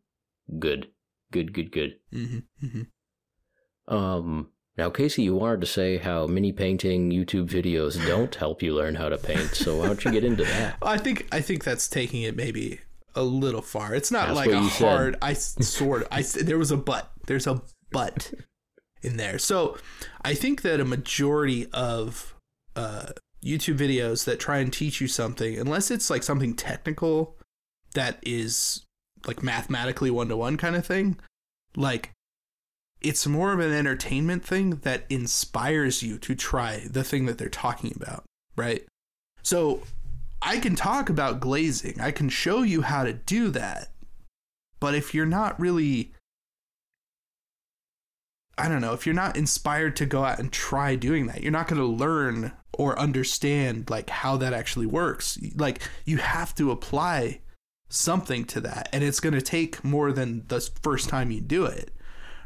good. 0.58 0.90
Good, 1.30 1.52
good, 1.54 1.72
good. 1.72 1.96
hmm 2.12 2.38
hmm 2.60 2.82
Um, 3.88 4.51
now, 4.78 4.88
Casey, 4.88 5.22
you 5.22 5.34
wanted 5.34 5.60
to 5.60 5.66
say 5.66 5.98
how 5.98 6.26
mini 6.26 6.50
painting 6.50 7.10
YouTube 7.10 7.48
videos 7.48 8.04
don't 8.06 8.34
help 8.34 8.62
you 8.62 8.74
learn 8.74 8.94
how 8.94 9.10
to 9.10 9.18
paint. 9.18 9.50
So 9.54 9.76
why 9.78 9.86
don't 9.86 10.02
you 10.04 10.10
get 10.10 10.24
into 10.24 10.44
that? 10.44 10.76
I 10.82 10.96
think 10.96 11.28
I 11.30 11.40
think 11.42 11.62
that's 11.62 11.88
taking 11.88 12.22
it 12.22 12.36
maybe 12.36 12.80
a 13.14 13.22
little 13.22 13.60
far. 13.60 13.94
It's 13.94 14.10
not 14.10 14.28
That's 14.28 14.36
like 14.36 14.50
a 14.50 14.62
you 14.62 14.70
said. 14.70 14.88
hard. 14.88 15.16
I 15.20 15.34
sort. 15.34 16.06
I 16.10 16.22
there 16.22 16.58
was 16.58 16.70
a 16.70 16.78
but. 16.78 17.12
There's 17.26 17.46
a 17.46 17.60
but 17.90 18.32
in 19.02 19.18
there. 19.18 19.38
So 19.38 19.76
I 20.24 20.32
think 20.32 20.62
that 20.62 20.80
a 20.80 20.86
majority 20.86 21.66
of 21.72 22.34
uh, 22.74 23.08
YouTube 23.44 23.76
videos 23.76 24.24
that 24.24 24.40
try 24.40 24.58
and 24.58 24.72
teach 24.72 25.02
you 25.02 25.06
something, 25.06 25.58
unless 25.58 25.90
it's 25.90 26.08
like 26.08 26.22
something 26.22 26.54
technical 26.54 27.36
that 27.94 28.18
is 28.22 28.86
like 29.26 29.42
mathematically 29.42 30.10
one 30.10 30.28
to 30.28 30.36
one 30.36 30.56
kind 30.56 30.76
of 30.76 30.86
thing, 30.86 31.18
like 31.76 32.12
it's 33.04 33.26
more 33.26 33.52
of 33.52 33.60
an 33.60 33.72
entertainment 33.72 34.44
thing 34.44 34.76
that 34.82 35.04
inspires 35.08 36.02
you 36.02 36.18
to 36.18 36.34
try 36.34 36.86
the 36.90 37.04
thing 37.04 37.26
that 37.26 37.38
they're 37.38 37.48
talking 37.48 37.92
about, 37.96 38.24
right? 38.56 38.84
So 39.42 39.82
I 40.40 40.58
can 40.58 40.74
talk 40.74 41.08
about 41.08 41.40
glazing, 41.40 42.00
I 42.00 42.10
can 42.10 42.28
show 42.28 42.62
you 42.62 42.82
how 42.82 43.04
to 43.04 43.12
do 43.12 43.50
that. 43.50 43.88
But 44.80 44.94
if 44.94 45.14
you're 45.14 45.26
not 45.26 45.58
really 45.60 46.12
I 48.58 48.68
don't 48.68 48.82
know, 48.82 48.92
if 48.92 49.06
you're 49.06 49.14
not 49.14 49.36
inspired 49.36 49.96
to 49.96 50.06
go 50.06 50.24
out 50.24 50.38
and 50.38 50.52
try 50.52 50.94
doing 50.94 51.26
that, 51.26 51.42
you're 51.42 51.50
not 51.50 51.68
going 51.68 51.80
to 51.80 51.86
learn 51.86 52.52
or 52.72 52.98
understand 52.98 53.88
like 53.88 54.10
how 54.10 54.36
that 54.36 54.52
actually 54.52 54.86
works. 54.86 55.38
Like 55.56 55.80
you 56.04 56.18
have 56.18 56.54
to 56.56 56.70
apply 56.70 57.40
something 57.88 58.44
to 58.46 58.60
that 58.60 58.88
and 58.92 59.02
it's 59.02 59.20
going 59.20 59.34
to 59.34 59.42
take 59.42 59.82
more 59.84 60.12
than 60.12 60.46
the 60.48 60.60
first 60.82 61.08
time 61.08 61.30
you 61.30 61.40
do 61.40 61.64
it. 61.64 61.92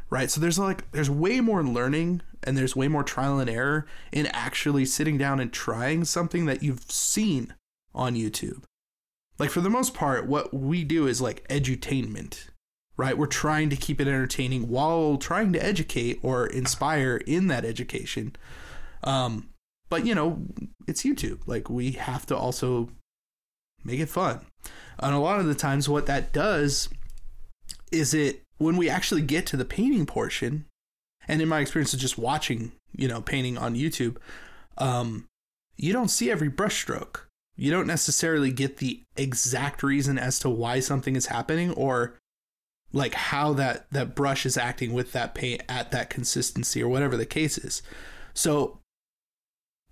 Right? 0.09 0.31
So 0.31 0.39
there's 0.39 0.59
like 0.59 0.89
there's 0.91 1.09
way 1.09 1.41
more 1.41 1.63
learning 1.63 2.21
and 2.43 2.57
there's 2.57 2.75
way 2.75 2.87
more 2.87 3.03
trial 3.03 3.39
and 3.39 3.49
error 3.49 3.85
in 4.11 4.27
actually 4.27 4.85
sitting 4.85 5.17
down 5.17 5.39
and 5.39 5.51
trying 5.51 6.05
something 6.05 6.45
that 6.45 6.63
you've 6.63 6.89
seen 6.89 7.53
on 7.93 8.15
YouTube. 8.15 8.63
Like 9.37 9.49
for 9.49 9.61
the 9.61 9.69
most 9.69 9.93
part 9.93 10.25
what 10.25 10.53
we 10.53 10.83
do 10.83 11.07
is 11.07 11.21
like 11.21 11.47
edutainment 11.49 12.45
right? 12.97 13.17
We're 13.17 13.27
trying 13.27 13.69
to 13.69 13.75
keep 13.75 14.01
it 14.01 14.07
entertaining 14.07 14.67
while 14.67 15.17
trying 15.17 15.53
to 15.53 15.63
educate 15.63 16.19
or 16.23 16.47
inspire 16.47 17.17
in 17.27 17.47
that 17.47 17.63
education. 17.63 18.35
Um, 19.03 19.49
but 19.89 20.05
you 20.05 20.15
know, 20.15 20.39
it's 20.87 21.03
YouTube. 21.03 21.41
Like 21.45 21.69
we 21.69 21.91
have 21.91 22.25
to 22.25 22.35
also 22.35 22.89
make 23.83 23.99
it 23.99 24.09
fun. 24.09 24.41
And 24.99 25.13
a 25.13 25.19
lot 25.19 25.39
of 25.39 25.45
the 25.45 25.55
times, 25.55 25.87
what 25.87 26.07
that 26.07 26.33
does 26.33 26.89
is 27.91 28.13
it 28.13 28.41
when 28.57 28.77
we 28.77 28.89
actually 28.89 29.21
get 29.21 29.45
to 29.47 29.57
the 29.57 29.65
painting 29.65 30.05
portion, 30.05 30.65
and 31.27 31.41
in 31.41 31.47
my 31.47 31.59
experience 31.59 31.93
of 31.93 31.99
just 31.99 32.17
watching, 32.17 32.71
you 32.95 33.07
know, 33.07 33.21
painting 33.21 33.57
on 33.57 33.75
YouTube, 33.75 34.17
um, 34.77 35.25
you 35.75 35.93
don't 35.93 36.09
see 36.09 36.31
every 36.31 36.49
brushstroke. 36.49 37.21
You 37.55 37.71
don't 37.71 37.87
necessarily 37.87 38.51
get 38.51 38.77
the 38.77 39.01
exact 39.15 39.83
reason 39.83 40.17
as 40.17 40.39
to 40.39 40.49
why 40.49 40.79
something 40.79 41.15
is 41.15 41.27
happening 41.27 41.71
or 41.71 42.15
like 42.93 43.13
how 43.13 43.53
that 43.53 43.87
that 43.91 44.15
brush 44.15 44.45
is 44.45 44.57
acting 44.57 44.93
with 44.93 45.11
that 45.11 45.35
paint 45.35 45.61
at 45.67 45.91
that 45.91 46.09
consistency 46.09 46.81
or 46.81 46.87
whatever 46.87 47.17
the 47.17 47.25
case 47.25 47.57
is. 47.57 47.81
So 48.33 48.79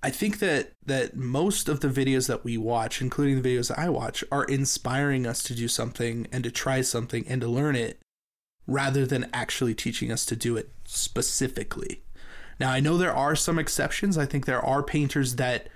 I 0.01 0.11
think 0.11 0.39
that 0.39 0.71
that 0.85 1.15
most 1.15 1.67
of 1.67 1.79
the 1.79 1.87
videos 1.87 2.27
that 2.27 2.43
we 2.43 2.57
watch, 2.57 3.01
including 3.01 3.41
the 3.41 3.55
videos 3.55 3.69
that 3.69 3.79
I 3.79 3.89
watch, 3.89 4.23
are 4.31 4.45
inspiring 4.45 5.25
us 5.25 5.41
to 5.43 5.55
do 5.55 5.67
something 5.67 6.27
and 6.31 6.43
to 6.43 6.51
try 6.51 6.81
something 6.81 7.25
and 7.27 7.41
to 7.41 7.47
learn 7.47 7.75
it 7.75 7.99
rather 8.67 9.05
than 9.05 9.29
actually 9.33 9.75
teaching 9.75 10.11
us 10.11 10.25
to 10.25 10.35
do 10.35 10.57
it 10.57 10.71
specifically. 10.85 12.01
Now, 12.59 12.71
I 12.71 12.79
know 12.79 12.97
there 12.97 13.15
are 13.15 13.35
some 13.35 13.59
exceptions. 13.59 14.17
I 14.17 14.25
think 14.25 14.45
there 14.45 14.63
are 14.63 14.81
painters 14.81 15.35
that 15.35 15.67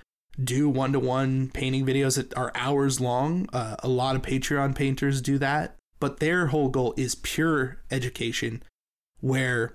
do 0.42 0.68
one 0.68 0.92
to 0.92 0.98
one 0.98 1.50
painting 1.50 1.84
videos 1.84 2.16
that 2.16 2.36
are 2.36 2.52
hours 2.54 3.00
long. 3.00 3.48
Uh, 3.52 3.76
a 3.80 3.88
lot 3.88 4.16
of 4.16 4.22
Patreon 4.22 4.74
painters 4.74 5.20
do 5.20 5.38
that 5.38 5.76
but 6.00 6.18
their 6.18 6.46
whole 6.46 6.70
goal 6.70 6.94
is 6.96 7.14
pure 7.14 7.76
education 7.90 8.62
where 9.20 9.74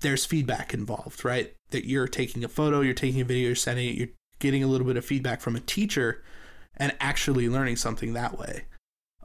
there's 0.00 0.26
feedback 0.26 0.74
involved, 0.74 1.24
right? 1.24 1.54
That 1.70 1.86
you're 1.86 2.06
taking 2.06 2.44
a 2.44 2.48
photo, 2.48 2.82
you're 2.82 2.94
taking 2.94 3.22
a 3.22 3.24
video, 3.24 3.46
you're 3.46 3.56
sending 3.56 3.88
it, 3.88 3.96
you're 3.96 4.08
getting 4.38 4.62
a 4.62 4.66
little 4.66 4.86
bit 4.86 4.98
of 4.98 5.04
feedback 5.04 5.40
from 5.40 5.56
a 5.56 5.60
teacher 5.60 6.22
and 6.76 6.94
actually 7.00 7.48
learning 7.48 7.76
something 7.76 8.12
that 8.12 8.38
way. 8.38 8.66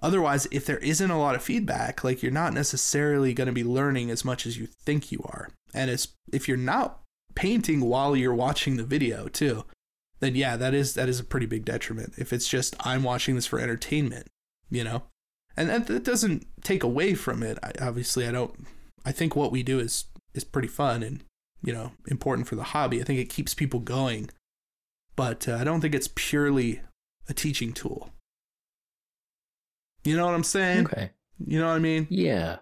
Otherwise, 0.02 0.48
if 0.52 0.66
there 0.66 0.78
isn't 0.78 1.12
a 1.12 1.20
lot 1.20 1.36
of 1.36 1.44
feedback, 1.44 2.04
like 2.04 2.22
you're 2.22 2.32
not 2.32 2.54
necessarily 2.54 3.34
going 3.34 3.48
to 3.48 3.54
be 3.54 3.64
learning 3.64 4.12
as 4.12 4.24
much 4.24 4.46
as 4.46 4.58
you 4.58 4.68
think 4.68 5.12
you 5.12 5.20
are. 5.26 5.50
And 5.74 5.90
it's, 5.90 6.10
if 6.32 6.48
you're 6.48 6.58
not 6.58 7.02
painting 7.36 7.82
while 7.82 8.16
you're 8.16 8.34
watching 8.34 8.78
the 8.78 8.84
video 8.84 9.28
too, 9.28 9.66
then 10.20 10.36
yeah, 10.36 10.58
that 10.58 10.74
is 10.74 10.96
that 10.96 11.10
is 11.10 11.20
a 11.20 11.24
pretty 11.24 11.46
big 11.46 11.66
detriment. 11.66 12.14
If 12.18 12.34
it's 12.34 12.48
just 12.48 12.76
I'm 12.86 13.04
watching 13.04 13.36
this 13.36 13.46
for 13.46 13.60
entertainment, 13.60 14.28
you 14.70 14.84
know, 14.84 15.04
and 15.56 15.70
that, 15.70 16.04
doesn't 16.04 16.48
take 16.64 16.84
away 16.84 17.14
from 17.14 17.44
it. 17.44 17.58
I, 17.62 17.72
obviously, 17.82 18.28
I 18.28 18.32
don't. 18.32 18.66
I 19.06 19.12
think 19.12 19.36
what 19.36 19.52
we 19.52 19.64
do 19.64 19.80
is 19.80 20.06
is 20.34 20.44
pretty 20.44 20.68
fun 20.68 21.04
and 21.04 21.24
you 21.64 21.74
know 21.74 21.92
important 22.08 22.48
for 22.48 22.56
the 22.56 22.64
hobby. 22.64 23.00
I 23.00 23.04
think 23.04 23.20
it 23.20 23.30
keeps 23.30 23.54
people 23.54 23.80
going, 23.80 24.30
but 25.16 25.48
uh, 25.48 25.56
I 25.56 25.64
don't 25.64 25.82
think 25.82 25.96
it's 25.96 26.10
purely 26.14 26.82
a 27.30 27.34
teaching 27.34 27.74
tool. 27.74 28.10
You 30.08 30.16
know 30.16 30.26
what 30.26 30.36
I'm 30.36 30.44
saying? 30.44 30.86
Okay. 30.86 31.12
You 31.46 31.60
know 31.60 31.68
what 31.68 31.76
I 31.76 31.80
mean? 31.80 32.08
Yeah. 32.10 32.58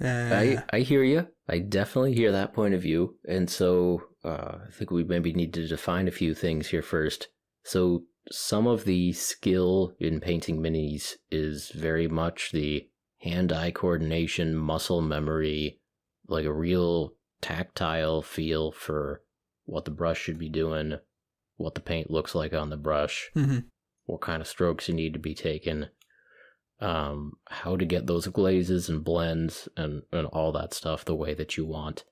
Uh, 0.00 0.06
I 0.06 0.62
I 0.70 0.80
hear 0.80 1.02
you. 1.02 1.28
I 1.48 1.58
definitely 1.58 2.14
hear 2.14 2.32
that 2.32 2.52
point 2.52 2.74
of 2.74 2.82
view, 2.82 3.16
and 3.26 3.48
so 3.48 4.02
uh, 4.24 4.58
I 4.66 4.70
think 4.70 4.90
we 4.90 5.04
maybe 5.04 5.32
need 5.32 5.54
to 5.54 5.66
define 5.66 6.08
a 6.08 6.12
few 6.12 6.34
things 6.34 6.68
here 6.68 6.82
first. 6.82 7.28
So 7.62 8.04
some 8.30 8.66
of 8.66 8.84
the 8.84 9.12
skill 9.12 9.94
in 9.98 10.20
painting 10.20 10.58
minis 10.60 11.14
is 11.30 11.70
very 11.70 12.08
much 12.08 12.52
the 12.52 12.88
hand 13.20 13.52
eye 13.52 13.70
coordination, 13.70 14.54
muscle 14.54 15.00
memory, 15.00 15.80
like 16.28 16.44
a 16.44 16.52
real 16.52 17.14
tactile 17.40 18.22
feel 18.22 18.72
for 18.72 19.22
what 19.64 19.84
the 19.84 19.90
brush 19.90 20.20
should 20.20 20.38
be 20.38 20.48
doing, 20.48 20.98
what 21.56 21.74
the 21.74 21.80
paint 21.80 22.10
looks 22.10 22.34
like 22.34 22.52
on 22.52 22.70
the 22.70 22.76
brush, 22.76 23.30
mm-hmm. 23.34 23.60
what 24.04 24.20
kind 24.20 24.42
of 24.42 24.48
strokes 24.48 24.88
you 24.88 24.94
need 24.94 25.14
to 25.14 25.18
be 25.18 25.34
taken, 25.34 25.88
um, 26.84 27.32
how 27.48 27.76
to 27.76 27.84
get 27.86 28.06
those 28.06 28.26
glazes 28.26 28.90
and 28.90 29.02
blends 29.02 29.68
and, 29.76 30.02
and 30.12 30.26
all 30.26 30.52
that 30.52 30.74
stuff 30.74 31.04
the 31.04 31.14
way 31.14 31.32
that 31.32 31.56
you 31.56 31.64
want. 31.64 32.04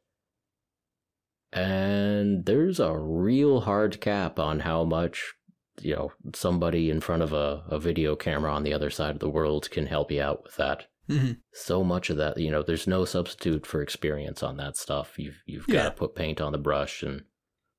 And 1.52 2.46
there's 2.46 2.80
a 2.80 2.96
real 2.96 3.60
hard 3.60 4.00
cap 4.00 4.38
on 4.38 4.60
how 4.60 4.84
much 4.84 5.34
you 5.80 5.94
know 5.94 6.12
somebody 6.34 6.90
in 6.90 7.00
front 7.00 7.22
of 7.22 7.32
a, 7.32 7.62
a 7.68 7.78
video 7.78 8.16
camera 8.16 8.52
on 8.52 8.62
the 8.62 8.72
other 8.72 8.90
side 8.90 9.10
of 9.14 9.20
the 9.20 9.28
world 9.28 9.70
can 9.70 9.86
help 9.86 10.10
you 10.10 10.20
out 10.20 10.42
with 10.44 10.56
that 10.56 10.86
mm-hmm. 11.08 11.32
so 11.54 11.82
much 11.82 12.10
of 12.10 12.18
that 12.18 12.36
you 12.36 12.50
know 12.50 12.62
there's 12.62 12.86
no 12.86 13.06
substitute 13.06 13.66
for 13.66 13.80
experience 13.80 14.42
on 14.42 14.58
that 14.58 14.76
stuff 14.76 15.18
you've 15.18 15.42
you've 15.46 15.66
got 15.66 15.84
to 15.84 15.90
put 15.90 16.14
paint 16.14 16.42
on 16.42 16.52
the 16.52 16.58
brush 16.58 17.02
and 17.02 17.22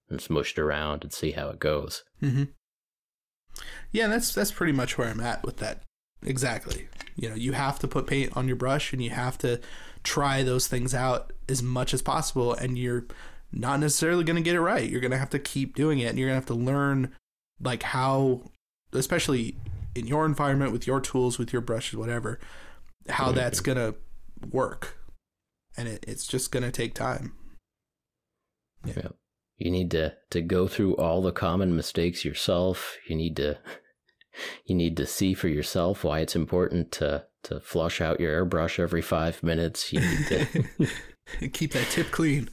and 0.09 0.19
smush 0.19 0.53
it 0.53 0.59
around 0.59 1.03
and 1.03 1.13
see 1.13 1.31
how 1.31 1.49
it 1.49 1.59
goes 1.59 2.03
mm-hmm. 2.19 2.45
yeah 3.91 4.07
that's 4.07 4.33
that's 4.33 4.51
pretty 4.51 4.73
much 4.73 4.97
where 4.97 5.09
i'm 5.09 5.21
at 5.21 5.43
with 5.45 5.57
that 5.57 5.83
exactly. 6.25 6.87
You 7.15 7.29
know 7.29 7.35
you 7.35 7.53
have 7.53 7.79
to 7.79 7.87
put 7.87 8.07
paint 8.07 8.35
on 8.35 8.47
your 8.47 8.55
brush 8.55 8.93
and 8.93 9.03
you 9.03 9.11
have 9.11 9.37
to 9.39 9.59
try 10.03 10.43
those 10.43 10.67
things 10.67 10.93
out 10.93 11.31
as 11.47 11.63
much 11.63 11.93
as 11.93 12.01
possible 12.01 12.53
and 12.53 12.77
you're 12.77 13.05
not 13.51 13.79
necessarily 13.79 14.23
going 14.23 14.35
to 14.35 14.41
get 14.41 14.55
it 14.55 14.61
right. 14.61 14.89
You're 14.89 14.99
going 14.99 15.11
to 15.11 15.17
have 15.17 15.29
to 15.29 15.39
keep 15.39 15.75
doing 15.75 15.99
it 15.99 16.07
and 16.07 16.17
you're 16.17 16.27
going 16.27 16.41
to 16.41 16.47
have 16.47 16.57
to 16.57 16.61
learn 16.61 17.13
like 17.61 17.83
how 17.83 18.41
especially 18.91 19.55
in 19.95 20.07
your 20.07 20.25
environment 20.25 20.71
with 20.71 20.87
your 20.87 20.99
tools 20.99 21.37
with 21.37 21.53
your 21.53 21.61
brushes 21.61 21.97
whatever 21.97 22.39
how 23.09 23.27
mm-hmm. 23.27 23.35
that's 23.35 23.59
gonna 23.59 23.95
work. 24.51 24.97
And 25.77 25.87
it, 25.87 26.05
it's 26.07 26.27
just 26.27 26.51
gonna 26.51 26.71
take 26.71 26.93
time. 26.93 27.33
Yeah. 28.85 28.93
yeah. 28.97 29.09
You 29.57 29.71
need 29.71 29.91
to 29.91 30.13
to 30.31 30.41
go 30.41 30.67
through 30.67 30.95
all 30.95 31.21
the 31.21 31.31
common 31.31 31.75
mistakes 31.75 32.25
yourself. 32.25 32.97
You 33.07 33.15
need 33.15 33.35
to 33.37 33.57
you 34.65 34.75
need 34.75 34.97
to 34.97 35.05
see 35.05 35.33
for 35.33 35.47
yourself 35.47 36.03
why 36.03 36.19
it's 36.19 36.35
important 36.35 36.91
to 36.91 37.25
to 37.43 37.59
flush 37.59 37.99
out 37.99 38.19
your 38.19 38.45
airbrush 38.45 38.79
every 38.79 39.01
five 39.01 39.43
minutes 39.43 39.91
you 39.91 39.99
need 39.99 40.27
to 40.27 41.47
keep 41.49 41.71
that 41.73 41.87
tip 41.89 42.09
clean 42.11 42.49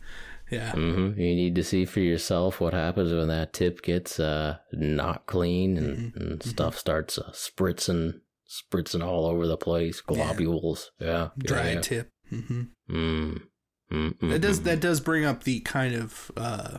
yeah. 0.50 0.72
Mm-hmm. 0.72 1.18
You 1.18 1.34
need 1.34 1.54
to 1.54 1.64
see 1.64 1.84
for 1.84 2.00
yourself 2.00 2.60
what 2.60 2.74
happens 2.74 3.12
when 3.12 3.28
that 3.28 3.52
tip 3.52 3.82
gets 3.82 4.18
uh, 4.18 4.56
not 4.72 5.26
clean 5.26 5.76
and, 5.76 5.96
mm-hmm. 5.96 6.18
and 6.18 6.38
mm-hmm. 6.40 6.50
stuff 6.50 6.76
starts 6.76 7.18
uh, 7.18 7.30
spritzing, 7.32 8.20
spritzing 8.48 9.04
all 9.04 9.26
over 9.26 9.46
the 9.46 9.56
place. 9.56 10.02
Globules. 10.02 10.90
Yeah. 10.98 11.06
yeah. 11.06 11.28
Dry 11.38 11.70
yeah. 11.72 11.80
tip. 11.80 12.10
Mm-hmm. 12.32 12.62
Mm. 12.90 13.42
Mm-hmm. 13.92 14.30
That 14.30 14.40
does 14.40 14.62
that 14.62 14.80
does 14.80 15.00
bring 15.00 15.24
up 15.24 15.44
the 15.44 15.60
kind 15.60 15.94
of 15.94 16.30
uh, 16.36 16.78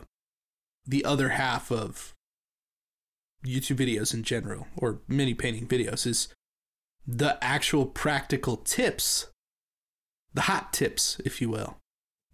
the 0.86 1.04
other 1.04 1.30
half 1.30 1.70
of 1.70 2.14
YouTube 3.44 3.76
videos 3.76 4.14
in 4.14 4.22
general 4.22 4.66
or 4.76 5.00
mini 5.08 5.34
painting 5.34 5.66
videos 5.66 6.06
is 6.06 6.28
the 7.06 7.42
actual 7.42 7.86
practical 7.86 8.56
tips, 8.56 9.26
the 10.32 10.42
hot 10.42 10.72
tips, 10.72 11.20
if 11.24 11.40
you 11.40 11.48
will, 11.48 11.78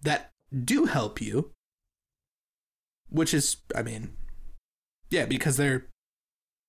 that 0.02 0.30
do 0.64 0.84
help 0.84 1.20
you, 1.20 1.52
which 3.08 3.32
is, 3.32 3.56
I 3.74 3.82
mean, 3.82 4.10
yeah, 5.10 5.24
because 5.24 5.56
they're 5.56 5.86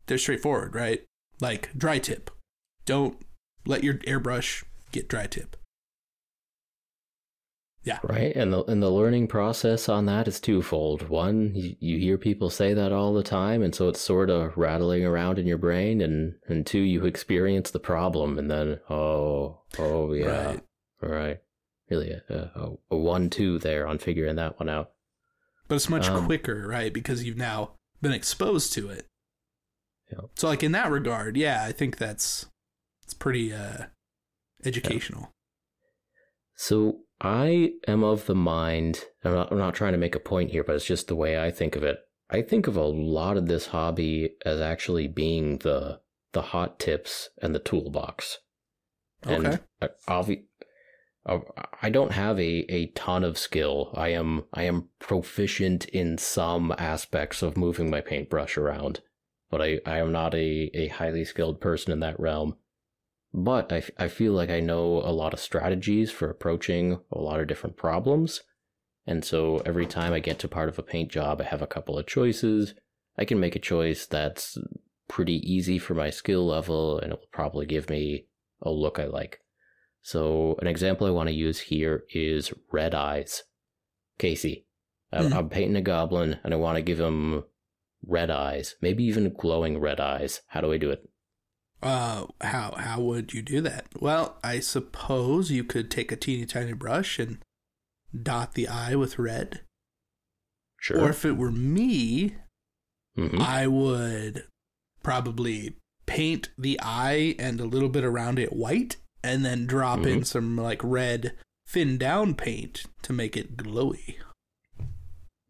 they're 0.07 0.17
straightforward, 0.17 0.73
right? 0.73 1.03
Like 1.39 1.77
dry 1.77 1.99
tip. 1.99 2.31
Don't 2.85 3.17
let 3.65 3.83
your 3.83 3.95
airbrush 3.95 4.63
get 4.91 5.07
dry 5.07 5.27
tip. 5.27 5.55
Yeah. 7.83 7.99
Right. 8.03 8.35
And 8.35 8.51
the 8.51 8.63
and 8.65 8.83
the 8.83 8.89
learning 8.89 9.27
process 9.29 9.87
on 9.87 10.05
that 10.07 10.27
is 10.27 10.39
twofold. 10.41 11.07
One, 11.07 11.51
you, 11.55 11.75
you 11.79 11.97
hear 11.97 12.17
people 12.17 12.49
say 12.49 12.73
that 12.73 12.91
all 12.91 13.13
the 13.13 13.23
time, 13.23 13.63
and 13.63 13.73
so 13.73 13.87
it's 13.87 14.01
sort 14.01 14.29
of 14.29 14.57
rattling 14.57 15.05
around 15.05 15.39
in 15.39 15.47
your 15.47 15.57
brain. 15.57 16.01
And 16.01 16.35
and 16.47 16.65
two, 16.67 16.79
you 16.79 17.05
experience 17.05 17.71
the 17.71 17.79
problem, 17.79 18.37
and 18.37 18.51
then 18.51 18.79
oh 18.89 19.61
oh 19.77 20.11
yeah, 20.13 20.45
Right. 20.47 20.61
right. 21.01 21.37
Really 21.89 22.11
a, 22.11 22.21
a, 22.55 22.71
a 22.91 22.97
one 22.97 23.29
two 23.29 23.57
there 23.59 23.87
on 23.87 23.97
figuring 23.97 24.35
that 24.35 24.59
one 24.59 24.69
out. 24.69 24.91
But 25.69 25.75
it's 25.75 25.89
much 25.89 26.09
Um, 26.09 26.25
quicker, 26.25 26.67
right? 26.67 26.93
Because 26.93 27.23
you've 27.23 27.37
now 27.37 27.71
been 28.01 28.11
exposed 28.11 28.73
to 28.73 28.89
it. 28.89 29.05
Yeah. 30.11 30.25
So 30.35 30.47
like 30.49 30.63
in 30.63 30.73
that 30.73 30.91
regard, 30.91 31.37
yeah, 31.37 31.63
I 31.63 31.71
think 31.71 31.97
that's 31.97 32.47
it's 33.03 33.13
pretty 33.13 33.53
uh 33.53 33.85
educational. 34.65 35.31
So 36.55 36.99
I 37.21 37.73
am 37.87 38.03
of 38.03 38.25
the 38.25 38.35
mind. 38.35 39.05
I'm 39.23 39.33
not, 39.33 39.51
I'm 39.51 39.57
not 39.57 39.73
trying 39.73 39.91
to 39.91 39.97
make 39.97 40.15
a 40.15 40.19
point 40.19 40.51
here, 40.51 40.63
but 40.63 40.75
it's 40.75 40.85
just 40.85 41.07
the 41.07 41.15
way 41.15 41.39
I 41.39 41.51
think 41.51 41.75
of 41.75 41.83
it. 41.83 41.99
I 42.29 42.41
think 42.41 42.67
of 42.67 42.75
a 42.77 42.83
lot 42.83 43.37
of 43.37 43.47
this 43.47 43.67
hobby 43.67 44.35
as 44.45 44.61
actually 44.61 45.07
being 45.07 45.57
the 45.59 45.99
the 46.31 46.41
hot 46.41 46.79
tips 46.79 47.29
and 47.41 47.55
the 47.55 47.59
toolbox. 47.59 48.37
Okay. 49.25 49.35
And 49.35 49.59
I, 49.81 49.89
obvi- 50.07 50.43
I 51.81 51.89
don't 51.89 52.11
have 52.11 52.39
a, 52.39 52.65
a 52.71 52.87
ton 52.87 53.23
of 53.23 53.37
skill. 53.37 53.91
I 53.95 54.09
am 54.09 54.45
I 54.53 54.63
am 54.63 54.89
proficient 54.99 55.85
in 55.85 56.17
some 56.17 56.73
aspects 56.77 57.41
of 57.41 57.57
moving 57.57 57.89
my 57.89 58.01
paintbrush 58.01 58.57
around, 58.57 59.01
but 59.49 59.61
I, 59.61 59.79
I 59.85 59.97
am 59.97 60.11
not 60.11 60.33
a, 60.33 60.69
a 60.73 60.87
highly 60.87 61.25
skilled 61.25 61.59
person 61.59 61.91
in 61.91 61.99
that 61.99 62.19
realm. 62.19 62.55
But 63.33 63.71
I, 63.71 63.77
f- 63.77 63.91
I 63.97 64.07
feel 64.07 64.33
like 64.33 64.49
I 64.49 64.59
know 64.59 64.97
a 64.97 65.11
lot 65.13 65.33
of 65.33 65.39
strategies 65.39 66.11
for 66.11 66.29
approaching 66.29 66.99
a 67.11 67.19
lot 67.19 67.39
of 67.39 67.47
different 67.47 67.77
problems. 67.77 68.41
And 69.05 69.23
so 69.23 69.61
every 69.65 69.85
time 69.85 70.13
I 70.13 70.19
get 70.19 70.39
to 70.39 70.47
part 70.47 70.69
of 70.69 70.79
a 70.79 70.83
paint 70.83 71.11
job, 71.11 71.41
I 71.41 71.45
have 71.45 71.61
a 71.61 71.67
couple 71.67 71.97
of 71.97 72.07
choices. 72.07 72.73
I 73.17 73.25
can 73.25 73.39
make 73.39 73.55
a 73.55 73.59
choice 73.59 74.05
that's 74.05 74.57
pretty 75.07 75.37
easy 75.51 75.79
for 75.79 75.93
my 75.93 76.09
skill 76.09 76.45
level 76.45 76.99
and 76.99 77.11
it 77.11 77.19
will 77.19 77.27
probably 77.31 77.65
give 77.65 77.89
me 77.89 78.25
a 78.61 78.69
look 78.69 78.99
I 78.99 79.05
like. 79.05 79.39
So 80.01 80.55
an 80.61 80.67
example 80.67 81.05
I 81.07 81.11
want 81.11 81.29
to 81.29 81.35
use 81.35 81.59
here 81.59 82.05
is 82.13 82.53
red 82.71 82.93
eyes. 82.95 83.43
Casey, 84.17 84.65
I'm, 85.11 85.29
Mhm. 85.29 85.35
I'm 85.35 85.49
painting 85.49 85.75
a 85.75 85.81
goblin 85.81 86.39
and 86.43 86.53
I 86.53 86.57
want 86.57 86.77
to 86.77 86.81
give 86.81 86.99
him 86.99 87.43
red 88.05 88.29
eyes, 88.29 88.75
maybe 88.81 89.03
even 89.03 89.33
glowing 89.33 89.79
red 89.79 89.99
eyes. 89.99 90.41
How 90.47 90.61
do 90.61 90.71
I 90.71 90.77
do 90.77 90.89
it? 90.91 91.07
Uh 91.81 92.25
how 92.41 92.73
how 92.77 92.99
would 92.99 93.33
you 93.33 93.41
do 93.41 93.61
that? 93.61 93.87
Well, 93.99 94.37
I 94.43 94.59
suppose 94.59 95.49
you 95.51 95.63
could 95.63 95.89
take 95.89 96.11
a 96.11 96.15
teeny 96.17 96.45
tiny 96.45 96.73
brush 96.73 97.19
and 97.19 97.39
dot 98.21 98.53
the 98.53 98.67
eye 98.67 98.95
with 98.95 99.17
red. 99.19 99.61
Sure. 100.79 101.01
Or 101.01 101.09
if 101.09 101.23
it 101.25 101.37
were 101.37 101.51
me, 101.51 102.35
Mhm. 103.17 103.39
I 103.39 103.67
would 103.67 104.45
probably 105.03 105.77
paint 106.05 106.49
the 106.57 106.79
eye 106.81 107.35
and 107.39 107.59
a 107.59 107.65
little 107.65 107.89
bit 107.89 108.03
around 108.03 108.39
it 108.39 108.51
white 108.53 108.97
and 109.23 109.45
then 109.45 109.65
drop 109.67 110.05
in 110.05 110.21
Mhm. 110.21 110.25
some 110.25 110.57
like 110.57 110.81
red 110.83 111.37
thin 111.67 111.97
down 111.97 112.33
paint 112.35 112.85
to 113.03 113.13
make 113.13 113.37
it 113.37 113.55
glowy. 113.57 114.15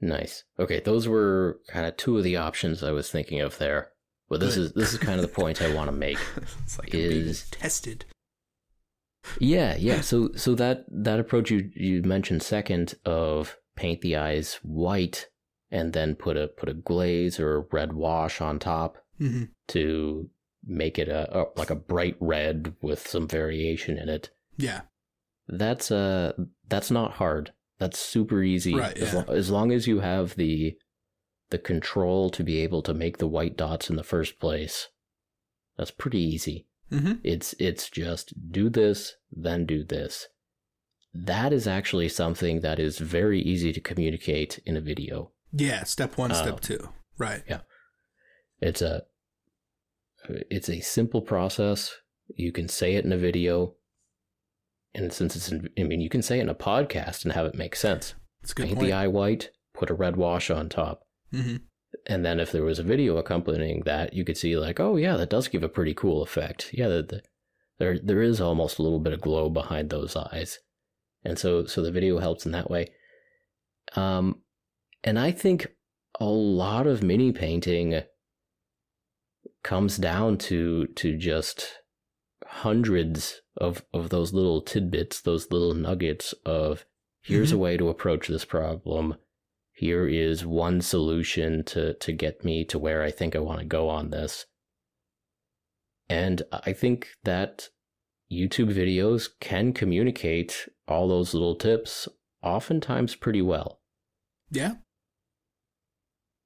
Nice. 0.02 0.44
Okay, 0.60 0.80
those 0.80 1.08
were 1.08 1.60
kind 1.68 1.86
of 1.86 1.98
two 1.98 2.18
of 2.18 2.24
the 2.24 2.36
options 2.38 2.84
I 2.84 2.92
was 2.92 3.10
thinking 3.12 3.40
of 3.42 3.58
there. 3.58 3.92
But 4.30 4.40
this 4.40 4.58
is 4.58 4.74
this 4.74 4.94
is 4.94 5.00
kind 5.00 5.16
of 5.20 5.24
the 5.24 5.34
point 5.34 5.62
I 5.62 5.74
want 5.74 5.90
to 5.90 5.96
make. 5.96 6.20
it's 6.64 6.78
like 6.78 6.94
Is- 6.94 7.50
tested. 7.50 8.06
Yeah, 9.40 9.76
yeah. 9.78 10.02
So 10.10 10.30
so 10.36 10.56
that 10.56 10.86
that 10.90 11.20
approach 11.20 11.52
you 11.52 11.70
you 11.76 12.02
mentioned 12.04 12.44
second 12.44 12.96
of 13.06 13.58
paint 13.76 14.02
the 14.02 14.16
eyes 14.16 14.60
white 14.64 15.28
and 15.72 15.94
then 15.94 16.16
put 16.16 16.38
a 16.38 16.48
put 16.48 16.70
a 16.70 16.74
glaze 16.74 17.40
or 17.40 17.56
a 17.58 17.66
red 17.72 17.94
wash 17.94 18.42
on 18.42 18.60
top 18.60 18.98
hmm 19.18 19.44
to 19.70 20.30
make 20.66 20.98
it 21.00 21.08
a, 21.08 21.40
a 21.40 21.46
like 21.56 21.70
a 21.70 21.76
bright 21.76 22.16
red 22.20 22.74
with 22.82 23.08
some 23.08 23.28
variation 23.28 23.98
in 23.98 24.10
it. 24.10 24.30
Yeah. 24.58 24.82
That's 25.48 25.92
uh 25.92 26.34
that's 26.68 26.92
not 26.92 27.14
hard. 27.14 27.54
That's 27.80 27.98
super 27.98 28.44
easy. 28.44 28.76
Right, 28.76 28.98
as, 28.98 29.14
yeah. 29.14 29.24
lo- 29.28 29.34
as 29.34 29.50
long 29.50 29.72
as 29.72 29.88
you 29.88 30.00
have 30.02 30.36
the 30.36 30.76
the 31.50 31.58
control 31.58 32.30
to 32.30 32.44
be 32.44 32.60
able 32.60 32.82
to 32.84 32.94
make 32.94 33.18
the 33.18 33.28
white 33.28 33.58
dots 33.58 33.90
in 33.90 33.96
the 33.96 34.04
first 34.04 34.40
place. 34.40 34.88
That's 35.78 35.92
pretty 35.92 36.20
easy. 36.20 36.68
hmm 36.90 37.14
It's 37.24 37.54
it's 37.60 37.90
just 37.90 38.52
do 38.52 38.70
this, 38.70 39.16
then 39.32 39.66
do 39.66 39.84
this. 39.84 40.28
That 41.14 41.52
is 41.54 41.66
actually 41.68 42.10
something 42.10 42.62
that 42.62 42.80
is 42.80 43.00
very 43.00 43.42
easy 43.42 43.74
to 43.74 43.82
communicate 43.82 44.60
in 44.66 44.78
a 44.78 44.82
video. 44.82 45.32
Yeah. 45.52 45.84
Step 45.84 46.18
one, 46.18 46.34
step 46.36 46.60
two. 46.60 46.90
Right. 47.18 47.44
Yeah. 47.50 47.62
It's 48.62 48.82
a 48.82 49.04
it's 50.28 50.70
a 50.70 50.82
simple 50.82 51.22
process. 51.22 51.96
You 52.36 52.52
can 52.52 52.68
say 52.68 52.96
it 52.96 53.06
in 53.06 53.12
a 53.14 53.18
video. 53.18 53.74
And 54.94 55.12
since 55.14 55.36
it's 55.36 55.52
in, 55.52 55.70
I 55.80 55.84
mean, 55.84 56.02
you 56.02 56.10
can 56.10 56.22
say 56.22 56.40
it 56.40 56.44
in 56.44 56.50
a 56.50 56.56
podcast 56.56 57.24
and 57.24 57.34
have 57.34 57.46
it 57.46 57.56
make 57.56 57.76
sense. 57.76 58.14
It's 58.44 58.52
a 58.52 58.56
good 58.56 58.66
Paint 58.68 58.78
point. 58.78 58.88
the 58.88 58.94
eye 58.94 59.08
white, 59.08 59.50
put 59.74 59.90
a 59.90 59.94
red 59.94 60.16
wash 60.18 60.50
on 60.50 60.70
top. 60.70 61.06
Hmm 61.32 61.58
And 62.06 62.26
then 62.26 62.40
if 62.40 62.52
there 62.52 62.64
was 62.64 62.80
a 62.80 62.84
video 62.84 63.18
accompanying 63.18 63.82
that, 63.86 64.14
you 64.14 64.24
could 64.24 64.38
see 64.38 64.58
like, 64.58 64.80
oh 64.80 64.96
yeah, 64.96 65.18
that 65.18 65.30
does 65.30 65.48
give 65.48 65.64
a 65.64 65.70
pretty 65.70 65.94
cool 65.94 66.22
effect. 66.22 66.70
Yeah, 66.74 66.88
the, 66.88 67.04
the, 67.04 67.22
there 67.78 67.98
there 68.00 68.22
is 68.22 68.42
almost 68.42 68.80
a 68.80 68.84
little 68.84 69.00
bit 69.00 69.14
of 69.14 69.22
glow 69.22 69.50
behind 69.50 69.90
those 69.90 70.16
eyes, 70.16 70.60
and 71.24 71.40
so 71.40 71.66
so 71.66 71.82
the 71.82 71.92
video 71.92 72.20
helps 72.20 72.46
in 72.46 72.52
that 72.52 72.70
way. 72.70 72.92
Um, 73.96 74.42
and 75.04 75.18
I 75.18 75.32
think 75.32 75.68
a 76.20 76.26
lot 76.26 76.86
of 76.86 77.02
mini 77.02 77.32
painting 77.32 78.02
comes 79.64 79.98
down 79.98 80.38
to 80.38 80.88
to 80.88 81.18
just 81.18 81.80
hundreds 82.46 83.42
of 83.58 83.84
of 83.94 84.10
those 84.10 84.34
little 84.34 84.62
tidbits, 84.62 85.22
those 85.22 85.52
little 85.52 85.74
nuggets 85.74 86.34
of 86.46 86.86
here's 87.22 87.52
a 87.52 87.58
way 87.58 87.78
to 87.78 87.90
approach 87.90 88.28
this 88.28 88.46
problem 88.46 89.16
here 89.80 90.06
is 90.06 90.46
one 90.46 90.82
solution 90.82 91.64
to 91.64 91.94
to 91.94 92.12
get 92.12 92.44
me 92.44 92.66
to 92.66 92.78
where 92.78 93.02
I 93.02 93.12
think 93.12 93.34
I 93.34 93.40
want 93.40 93.60
to 93.60 93.66
go 93.66 93.88
on 93.88 94.10
this. 94.10 94.46
And 96.10 96.42
I 96.52 96.74
think 96.74 97.08
that 97.24 97.70
YouTube 98.30 98.74
videos 98.74 99.30
can 99.40 99.72
communicate 99.72 100.68
all 100.86 101.08
those 101.08 101.34
little 101.34 101.56
tips 101.56 102.10
oftentimes 102.44 103.16
pretty 103.16 103.42
well. 103.42 103.80
Yeah. 104.52 104.74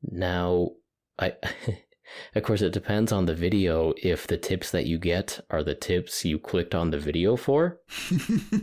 Now, 0.04 0.74
I 1.18 1.34
of 2.36 2.44
course 2.44 2.62
it 2.62 2.74
depends 2.74 3.12
on 3.12 3.26
the 3.26 3.36
video 3.36 3.94
if 4.02 4.28
the 4.28 4.38
tips 4.38 4.72
that 4.72 4.86
you 4.86 4.98
get 4.98 5.40
are 5.50 5.64
the 5.64 5.76
tips 5.76 6.26
you 6.26 6.40
clicked 6.40 6.76
on 6.76 6.92
the 6.92 7.00
video 7.00 7.36
for. 7.36 7.80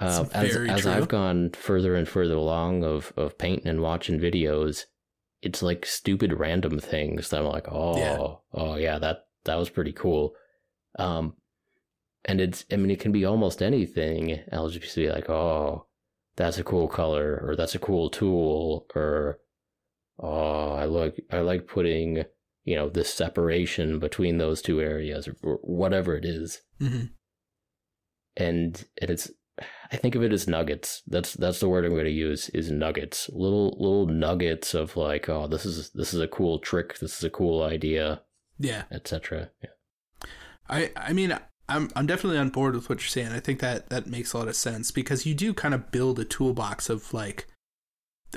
Um, 0.00 0.28
as 0.32 0.54
as. 0.56 0.86
I've 0.86 1.08
gone 1.08 1.50
further 1.50 1.96
and 1.96 2.08
further 2.08 2.34
along 2.34 2.84
of 2.84 3.12
of 3.16 3.36
painting 3.36 3.66
and 3.66 3.80
watching 3.82 4.20
videos, 4.20 4.84
it's 5.42 5.60
like 5.60 5.84
stupid 5.84 6.32
random 6.38 6.78
things 6.78 7.30
that 7.30 7.40
I'm 7.40 7.46
like, 7.46 7.66
oh, 7.68 7.96
Yeah. 7.98 8.34
oh 8.54 8.76
yeah, 8.76 8.98
that 9.00 9.26
that 9.44 9.56
was 9.56 9.70
pretty 9.70 9.92
cool. 9.92 10.34
Um, 11.00 11.34
and 12.24 12.40
it's 12.40 12.64
I 12.70 12.76
mean 12.76 12.92
it 12.92 13.00
can 13.00 13.10
be 13.10 13.24
almost 13.24 13.60
anything. 13.60 14.40
I'll 14.52 14.68
just 14.68 14.94
be 14.94 15.10
like, 15.10 15.28
oh, 15.28 15.86
that's 16.36 16.58
a 16.58 16.64
cool 16.64 16.86
color, 16.86 17.40
or 17.44 17.56
that's 17.56 17.74
a 17.74 17.80
cool 17.80 18.08
tool, 18.10 18.86
or 18.94 19.40
oh, 20.20 20.70
I 20.72 20.84
like 20.84 21.24
I 21.32 21.40
like 21.40 21.66
putting 21.66 22.24
you 22.64 22.74
know 22.76 22.88
this 22.88 23.12
separation 23.12 23.98
between 23.98 24.38
those 24.38 24.60
two 24.62 24.80
areas, 24.80 25.26
or, 25.28 25.36
or 25.42 25.56
whatever 25.62 26.16
it 26.16 26.24
is 26.24 26.60
hmm 26.78 27.06
and 28.36 28.84
and 29.00 29.10
it's 29.10 29.30
I 29.90 29.96
think 29.96 30.14
of 30.14 30.22
it 30.22 30.32
as 30.32 30.46
nuggets. 30.46 31.02
That's 31.06 31.32
that's 31.34 31.58
the 31.58 31.68
word 31.68 31.84
I'm 31.84 31.92
going 31.92 32.04
to 32.04 32.10
use 32.10 32.48
is 32.50 32.70
nuggets. 32.70 33.28
Little 33.32 33.76
little 33.80 34.06
nuggets 34.06 34.72
of 34.74 34.96
like, 34.96 35.28
oh, 35.28 35.48
this 35.48 35.66
is 35.66 35.90
this 35.90 36.14
is 36.14 36.20
a 36.20 36.28
cool 36.28 36.60
trick. 36.60 36.98
This 37.00 37.18
is 37.18 37.24
a 37.24 37.30
cool 37.30 37.62
idea, 37.64 38.22
Yeah. 38.58 38.84
etc. 38.92 39.50
Yeah. 39.62 39.70
I 40.68 40.92
I 40.96 41.12
mean 41.12 41.36
I'm 41.68 41.90
I'm 41.96 42.06
definitely 42.06 42.38
on 42.38 42.50
board 42.50 42.74
with 42.76 42.88
what 42.88 43.00
you're 43.00 43.08
saying. 43.08 43.32
I 43.32 43.40
think 43.40 43.58
that 43.60 43.88
that 43.88 44.06
makes 44.06 44.32
a 44.32 44.38
lot 44.38 44.46
of 44.48 44.54
sense 44.54 44.92
because 44.92 45.26
you 45.26 45.34
do 45.34 45.52
kind 45.52 45.74
of 45.74 45.90
build 45.90 46.20
a 46.20 46.24
toolbox 46.24 46.88
of 46.88 47.12
like 47.12 47.48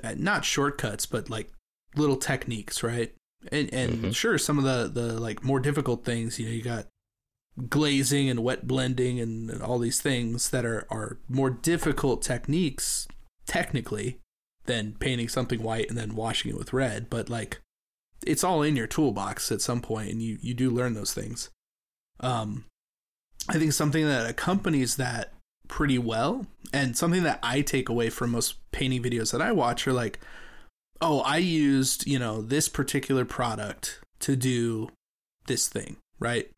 uh, 0.04 0.16
not 0.18 0.43
shortcuts 0.45 1.06
but 1.06 1.30
like 1.30 1.52
little 1.95 2.18
techniques, 2.18 2.82
right? 2.82 3.14
And 3.52 3.74
and 3.74 3.94
Mhm. 4.04 4.16
sure 4.16 4.38
some 4.38 4.58
of 4.58 4.64
the 4.64 4.88
the 4.88 5.20
like 5.20 5.44
more 5.44 5.60
difficult 5.60 6.06
things, 6.06 6.39
you 6.39 6.46
know, 6.46 6.52
you 6.52 6.62
got 6.62 6.88
glazing 7.70 8.30
and 8.30 8.44
wet 8.44 8.68
blending 8.68 9.20
and, 9.20 9.50
and 9.50 9.62
all 9.62 9.80
these 9.80 10.00
things 10.02 10.50
that 10.52 10.66
are 10.66 10.86
are 10.89 11.18
more 11.28 11.50
difficult 11.50 12.22
techniques 12.22 13.08
technically 13.46 14.20
than 14.66 14.94
painting 14.94 15.28
something 15.28 15.62
white 15.62 15.89
and 15.89 15.98
then 15.98 16.16
washing 16.16 16.52
it 16.52 16.58
with 16.58 16.72
red, 16.74 17.10
but 17.10 17.30
like 17.30 17.60
it's 18.26 18.44
all 18.44 18.62
in 18.62 18.76
your 18.76 18.88
toolbox 18.88 19.52
at 19.52 19.62
some 19.62 19.82
point 19.82 20.12
and 20.12 20.22
you 20.22 20.38
you 20.42 20.54
do 20.54 20.70
learn 20.70 20.94
those 20.94 21.14
things. 21.14 21.50
Um 22.20 22.66
I 23.50 23.58
think 23.58 23.74
something 23.74 24.06
that 24.06 24.30
accompanies 24.30 24.98
that 24.98 25.34
pretty 25.68 25.98
well. 25.98 26.46
And 26.72 26.96
something 26.96 27.24
that 27.24 27.39
I 27.42 27.62
take 27.62 27.89
away 27.89 28.10
from 28.12 28.32
most 28.32 28.56
painting 28.72 29.02
videos 29.02 29.32
that 29.32 29.42
I 29.42 29.52
watch 29.52 29.88
are 29.88 29.94
like, 29.94 30.20
oh, 31.02 31.22
I 31.22 31.38
used, 31.38 32.08
you 32.08 32.20
know, 32.20 32.41
this 32.41 32.70
particular 32.70 33.26
product 33.26 33.99
to 34.20 34.36
do 34.36 34.89
this 35.47 35.68
thing, 35.68 35.97
right? 36.20 36.49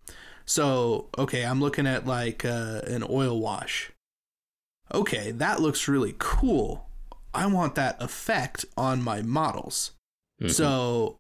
So, 0.46 1.08
okay, 1.18 1.46
I'm 1.46 1.62
looking 1.62 1.88
at 1.88 2.06
like 2.06 2.44
uh, 2.44 2.82
an 2.86 3.04
oil 3.10 3.40
wash. 3.40 3.92
Okay, 4.94 5.32
that 5.32 5.62
looks 5.62 5.88
really 5.88 6.16
cool. 6.20 6.88
I 7.34 7.48
want 7.48 7.76
that 7.76 8.02
effect 8.02 8.66
on 8.78 9.02
my 9.02 9.22
models. 9.22 9.92
Mhm. 10.42 10.52
So, 10.52 11.18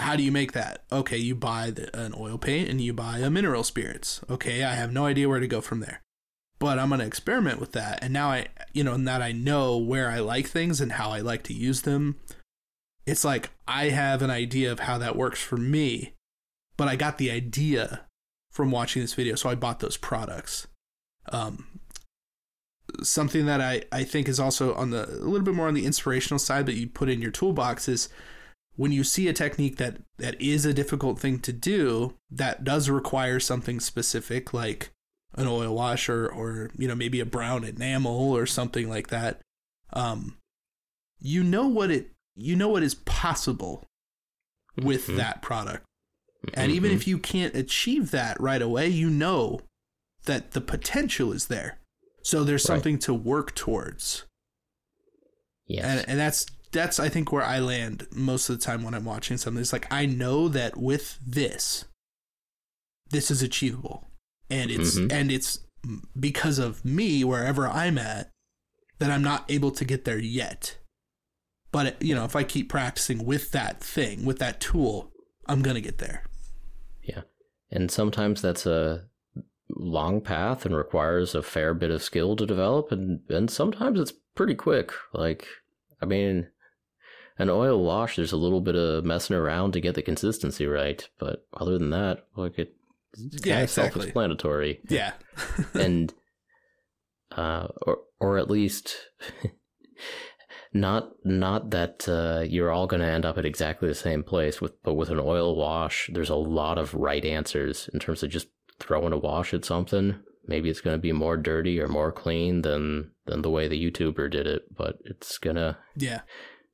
how 0.00 0.16
do 0.16 0.22
you 0.22 0.32
make 0.32 0.52
that? 0.52 0.84
Okay, 0.90 1.18
you 1.18 1.34
buy 1.34 1.70
the, 1.70 1.96
an 1.96 2.14
oil 2.16 2.38
paint 2.38 2.68
and 2.68 2.80
you 2.80 2.92
buy 2.92 3.18
a 3.18 3.30
mineral 3.30 3.62
spirits. 3.62 4.20
Okay, 4.28 4.64
I 4.64 4.74
have 4.74 4.92
no 4.92 5.06
idea 5.06 5.28
where 5.28 5.38
to 5.38 5.46
go 5.46 5.60
from 5.60 5.80
there. 5.80 6.00
But 6.58 6.78
I'm 6.78 6.88
going 6.88 7.00
to 7.00 7.06
experiment 7.06 7.60
with 7.60 7.72
that. 7.72 8.02
And 8.02 8.12
now 8.12 8.30
I, 8.30 8.46
you 8.72 8.82
know, 8.82 8.96
now 8.96 9.18
that 9.18 9.24
I 9.24 9.32
know 9.32 9.76
where 9.76 10.10
I 10.10 10.20
like 10.20 10.46
things 10.46 10.80
and 10.80 10.92
how 10.92 11.10
I 11.10 11.20
like 11.20 11.42
to 11.44 11.52
use 11.54 11.82
them, 11.82 12.16
it's 13.06 13.24
like 13.24 13.50
I 13.66 13.86
have 13.86 14.22
an 14.22 14.30
idea 14.30 14.70
of 14.70 14.80
how 14.80 14.98
that 14.98 15.16
works 15.16 15.40
for 15.40 15.56
me. 15.56 16.14
But 16.76 16.88
I 16.88 16.96
got 16.96 17.18
the 17.18 17.30
idea 17.30 18.06
from 18.50 18.70
watching 18.70 19.02
this 19.02 19.14
video, 19.14 19.34
so 19.34 19.50
I 19.50 19.54
bought 19.54 19.80
those 19.80 19.96
products. 19.96 20.66
Um, 21.30 21.80
something 23.02 23.46
that 23.46 23.60
I, 23.60 23.84
I 23.92 24.04
think 24.04 24.28
is 24.28 24.40
also 24.40 24.74
on 24.74 24.90
the 24.90 25.08
a 25.08 25.24
little 25.26 25.44
bit 25.44 25.54
more 25.54 25.68
on 25.68 25.74
the 25.74 25.86
inspirational 25.86 26.38
side 26.38 26.66
that 26.66 26.74
you 26.74 26.88
put 26.88 27.08
in 27.08 27.22
your 27.22 27.30
toolbox 27.30 27.88
is 27.88 28.08
when 28.76 28.92
you 28.92 29.04
see 29.04 29.28
a 29.28 29.32
technique 29.32 29.76
that 29.76 29.98
that 30.18 30.40
is 30.40 30.64
a 30.64 30.74
difficult 30.74 31.18
thing 31.18 31.38
to 31.40 31.52
do 31.52 32.14
that 32.30 32.64
does 32.64 32.88
require 32.88 33.38
something 33.38 33.80
specific 33.80 34.52
like 34.52 34.90
an 35.34 35.46
oil 35.46 35.74
wash 35.74 36.08
or 36.08 36.26
or 36.26 36.70
you 36.76 36.88
know 36.88 36.94
maybe 36.94 37.20
a 37.20 37.26
brown 37.26 37.64
enamel 37.64 38.32
or 38.32 38.46
something 38.46 38.88
like 38.88 39.08
that 39.08 39.40
um 39.92 40.36
you 41.18 41.42
know 41.42 41.66
what 41.66 41.90
it 41.90 42.11
you 42.34 42.56
know 42.56 42.68
what 42.68 42.82
is 42.82 42.94
possible 42.94 43.84
with 44.76 45.06
Mhm. 45.08 45.16
that 45.16 45.42
product 45.42 45.84
and 46.54 46.72
even 46.72 46.90
Mhm. 46.90 46.94
if 46.94 47.06
you 47.06 47.18
can't 47.18 47.54
achieve 47.54 48.10
that 48.10 48.40
right 48.40 48.60
away, 48.62 48.88
you 48.88 49.08
know 49.10 49.60
that 50.24 50.52
the 50.52 50.60
potential 50.60 51.32
is 51.32 51.46
there. 51.46 51.78
So 52.24 52.42
there's 52.44 52.62
Right. 52.62 52.76
something 52.76 52.98
to 53.00 53.14
work 53.14 53.54
towards. 53.54 54.24
yes, 55.66 55.84
And 55.84 56.08
and 56.08 56.18
that's 56.18 56.46
that's 56.72 56.98
I 56.98 57.08
think 57.08 57.30
where 57.32 57.44
I 57.44 57.58
land 57.60 58.06
most 58.12 58.48
of 58.48 58.58
the 58.58 58.64
time 58.64 58.82
when 58.82 58.94
I'm 58.94 59.04
watching 59.04 59.36
something. 59.36 59.60
It's 59.60 59.72
like 59.72 59.86
I 59.92 60.06
know 60.06 60.48
that 60.48 60.76
with 60.76 61.18
this 61.24 61.84
this 63.10 63.30
is 63.30 63.42
achievable. 63.42 64.10
And 64.50 64.70
it's 64.70 64.98
Mhm. 64.98 65.12
and 65.12 65.30
it's 65.30 65.60
because 66.18 66.58
of 66.58 66.84
me 66.84 67.24
wherever 67.24 67.68
I'm 67.68 67.98
at 67.98 68.30
that 68.98 69.10
I'm 69.10 69.22
not 69.22 69.44
able 69.50 69.70
to 69.72 69.84
get 69.84 70.04
there 70.04 70.18
yet. 70.18 70.78
But 71.72 72.00
you 72.02 72.14
know, 72.14 72.24
if 72.24 72.36
I 72.36 72.44
keep 72.44 72.68
practicing 72.68 73.24
with 73.24 73.50
that 73.52 73.80
thing, 73.80 74.24
with 74.24 74.38
that 74.38 74.60
tool, 74.60 75.10
I'm 75.46 75.62
going 75.62 75.74
to 75.74 75.80
get 75.80 75.98
there. 75.98 76.24
Yeah. 77.02 77.22
And 77.70 77.90
sometimes 77.90 78.40
that's 78.42 78.66
a 78.66 79.06
long 79.70 80.20
path 80.20 80.66
and 80.66 80.76
requires 80.76 81.34
a 81.34 81.42
fair 81.42 81.72
bit 81.72 81.90
of 81.90 82.02
skill 82.02 82.36
to 82.36 82.44
develop 82.44 82.92
and 82.92 83.20
and 83.30 83.50
sometimes 83.50 83.98
it's 83.98 84.12
pretty 84.34 84.54
quick. 84.54 84.92
Like 85.14 85.46
I 86.02 86.04
mean 86.04 86.48
an 87.38 87.48
oil 87.48 87.82
wash 87.82 88.16
there's 88.16 88.32
a 88.32 88.36
little 88.36 88.60
bit 88.60 88.76
of 88.76 89.06
messing 89.06 89.34
around 89.34 89.72
to 89.72 89.80
get 89.80 89.94
the 89.94 90.02
consistency 90.02 90.66
right, 90.66 91.08
but 91.18 91.46
other 91.54 91.78
than 91.78 91.88
that, 91.88 92.26
like 92.36 92.58
it 92.58 92.74
it's 93.14 93.46
Yeah, 93.46 93.54
kind 93.54 93.62
of 93.64 93.70
exactly. 93.70 94.00
self-explanatory. 94.00 94.80
Yeah. 94.90 95.12
and 95.72 96.12
uh 97.34 97.68
or 97.86 97.98
or 98.20 98.36
at 98.38 98.50
least 98.50 98.94
not 100.72 101.12
not 101.24 101.70
that 101.70 102.08
uh, 102.08 102.44
you're 102.46 102.70
all 102.70 102.86
going 102.86 103.02
to 103.02 103.08
end 103.08 103.24
up 103.26 103.38
at 103.38 103.44
exactly 103.44 103.88
the 103.88 103.94
same 103.94 104.22
place 104.22 104.60
with 104.60 104.82
but 104.82 104.94
with 104.94 105.10
an 105.10 105.20
oil 105.20 105.54
wash 105.54 106.10
there's 106.12 106.30
a 106.30 106.34
lot 106.34 106.78
of 106.78 106.94
right 106.94 107.24
answers 107.24 107.88
in 107.92 108.00
terms 108.00 108.22
of 108.22 108.30
just 108.30 108.48
throwing 108.78 109.12
a 109.12 109.18
wash 109.18 109.52
at 109.52 109.64
something 109.64 110.18
maybe 110.46 110.70
it's 110.70 110.80
going 110.80 110.94
to 110.94 111.00
be 111.00 111.12
more 111.12 111.36
dirty 111.36 111.80
or 111.80 111.88
more 111.88 112.10
clean 112.10 112.62
than 112.62 113.10
than 113.26 113.42
the 113.42 113.50
way 113.50 113.68
the 113.68 113.90
youtuber 113.90 114.30
did 114.30 114.46
it 114.46 114.62
but 114.74 114.98
it's 115.04 115.38
going 115.38 115.56
to 115.56 115.76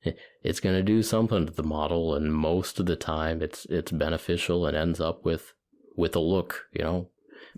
yeah. 0.04 0.14
it's 0.42 0.60
going 0.60 0.76
to 0.76 0.82
do 0.82 1.02
something 1.02 1.46
to 1.46 1.52
the 1.52 1.62
model 1.62 2.14
and 2.14 2.32
most 2.32 2.78
of 2.78 2.86
the 2.86 2.96
time 2.96 3.42
it's 3.42 3.66
it's 3.66 3.90
beneficial 3.90 4.64
and 4.64 4.76
ends 4.76 5.00
up 5.00 5.24
with 5.24 5.54
with 5.96 6.14
a 6.14 6.20
look 6.20 6.66
you 6.72 6.82
know 6.82 7.08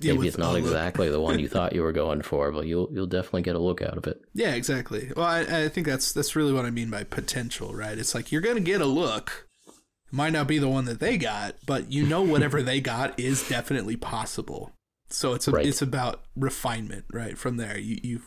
Yeah, 0.00 0.14
maybe 0.14 0.28
it's 0.28 0.38
not 0.38 0.56
exactly 0.56 1.08
the 1.10 1.20
one 1.20 1.38
you 1.38 1.48
thought 1.54 1.74
you 1.74 1.82
were 1.82 1.92
going 1.92 2.22
for, 2.22 2.50
but 2.52 2.66
you'll 2.66 2.88
you'll 2.92 3.06
definitely 3.06 3.42
get 3.42 3.54
a 3.56 3.60
look 3.60 3.82
out 3.82 3.96
of 3.98 4.06
it. 4.06 4.22
Yeah, 4.34 4.54
exactly. 4.54 5.12
Well, 5.14 5.26
I, 5.26 5.40
I 5.64 5.68
think 5.68 5.86
that's 5.86 6.12
that's 6.12 6.34
really 6.34 6.52
what 6.52 6.64
I 6.64 6.70
mean 6.70 6.90
by 6.90 7.04
potential, 7.04 7.74
right? 7.74 7.96
It's 7.98 8.14
like 8.14 8.32
you're 8.32 8.40
gonna 8.40 8.60
get 8.60 8.80
a 8.80 8.86
look. 8.86 9.46
It 9.68 10.12
might 10.12 10.32
not 10.32 10.46
be 10.48 10.58
the 10.58 10.68
one 10.68 10.86
that 10.86 11.00
they 11.00 11.16
got, 11.18 11.56
but 11.66 11.92
you 11.92 12.04
know 12.06 12.22
whatever 12.22 12.62
they 12.62 12.80
got 12.80 13.18
is 13.20 13.48
definitely 13.48 13.96
possible. 13.96 14.72
So 15.08 15.34
it's 15.34 15.46
a, 15.48 15.50
Right. 15.50 15.66
it's 15.66 15.82
about 15.82 16.22
refinement, 16.36 17.04
right? 17.12 17.36
From 17.36 17.56
there, 17.58 17.78
you 17.78 17.98
you 18.02 18.20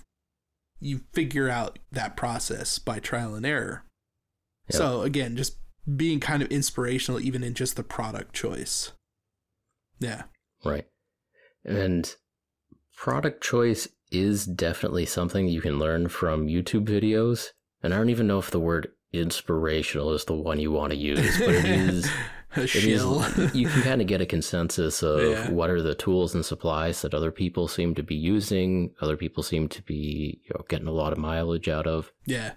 you 0.80 1.01
figure 1.13 1.49
out 1.49 1.80
that 1.91 2.15
process 2.17 2.78
by 2.78 2.99
trial 2.99 3.36
and 3.36 3.45
error. 3.45 3.84
Yeah. 4.69 4.78
So 4.78 5.01
again, 5.01 5.36
just 5.36 5.57
being 5.97 6.19
kind 6.19 6.43
of 6.43 6.49
inspirational, 6.49 7.19
even 7.19 7.43
in 7.43 7.53
just 7.53 7.76
the 7.78 7.84
product 7.84 8.34
choice. 8.34 8.91
Yeah. 9.99 10.24
Right. 10.63 10.86
And 11.66 12.16
product 12.95 13.43
choice 13.43 13.88
is 14.11 14.45
definitely 14.45 15.05
something 15.05 15.47
you 15.47 15.61
can 15.61 15.80
learn 15.80 16.07
from 16.09 16.47
YouTube 16.47 16.86
videos. 16.86 17.49
And 17.82 17.93
I 17.93 17.97
don't 17.97 18.09
even 18.09 18.28
know 18.28 18.39
if 18.39 18.51
the 18.51 18.59
word 18.59 18.91
inspirational 19.11 20.11
is 20.14 20.26
the 20.26 20.34
one 20.34 20.59
you 20.59 20.72
want 20.72 20.91
to 20.91 20.97
use, 20.97 21.38
but 21.39 21.49
it 21.49 21.66
is 21.66 22.05
a 22.55 22.64
it 22.64 22.76
is 22.76 23.03
you 23.55 23.68
can 23.68 23.82
kind 23.84 24.01
of 24.01 24.07
get 24.07 24.22
a 24.22 24.26
consensus 24.26 25.01
of 25.03 25.22
Yeah. 25.22 25.49
what 25.51 25.70
are 25.70 25.82
the 25.82 25.95
tools 25.95 26.34
and 26.36 26.45
supplies 26.45 27.01
that 27.01 27.14
other 27.14 27.32
people 27.32 27.68
seem 27.68 27.95
to 27.95 28.03
be 28.03 28.16
using, 28.16 28.91
other 29.01 29.18
people 29.18 29.41
seem 29.43 29.68
to 29.70 29.82
be, 29.82 30.41
you 30.43 30.51
know, 30.53 30.64
getting 30.70 30.88
a 30.88 30.91
lot 30.91 31.14
of 31.14 31.18
mileage 31.20 31.68
out 31.68 31.88
of. 31.88 32.11
yeah. 32.26 32.53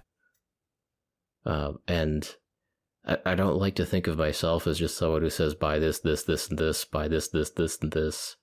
Uh, 1.44 1.74
and 1.86 2.34
I, 3.07 3.18
I 3.24 3.34
don't 3.36 3.57
like 3.57 3.76
to 3.76 3.86
think 3.86 4.09
of 4.09 4.18
myself 4.18 4.66
as 4.66 4.78
just 4.80 4.96
someone 4.96 5.22
who 5.22 5.30
says 5.30 5.54
buy 5.54 5.78
this, 5.78 6.00
this, 6.00 6.24
this, 6.24 6.48
and 6.48 6.59
this, 6.59 6.84
buy 6.84 7.07
this, 7.07 7.28
this, 7.28 7.50
this, 7.50 7.78
and 7.80 7.92
this. 7.92 8.36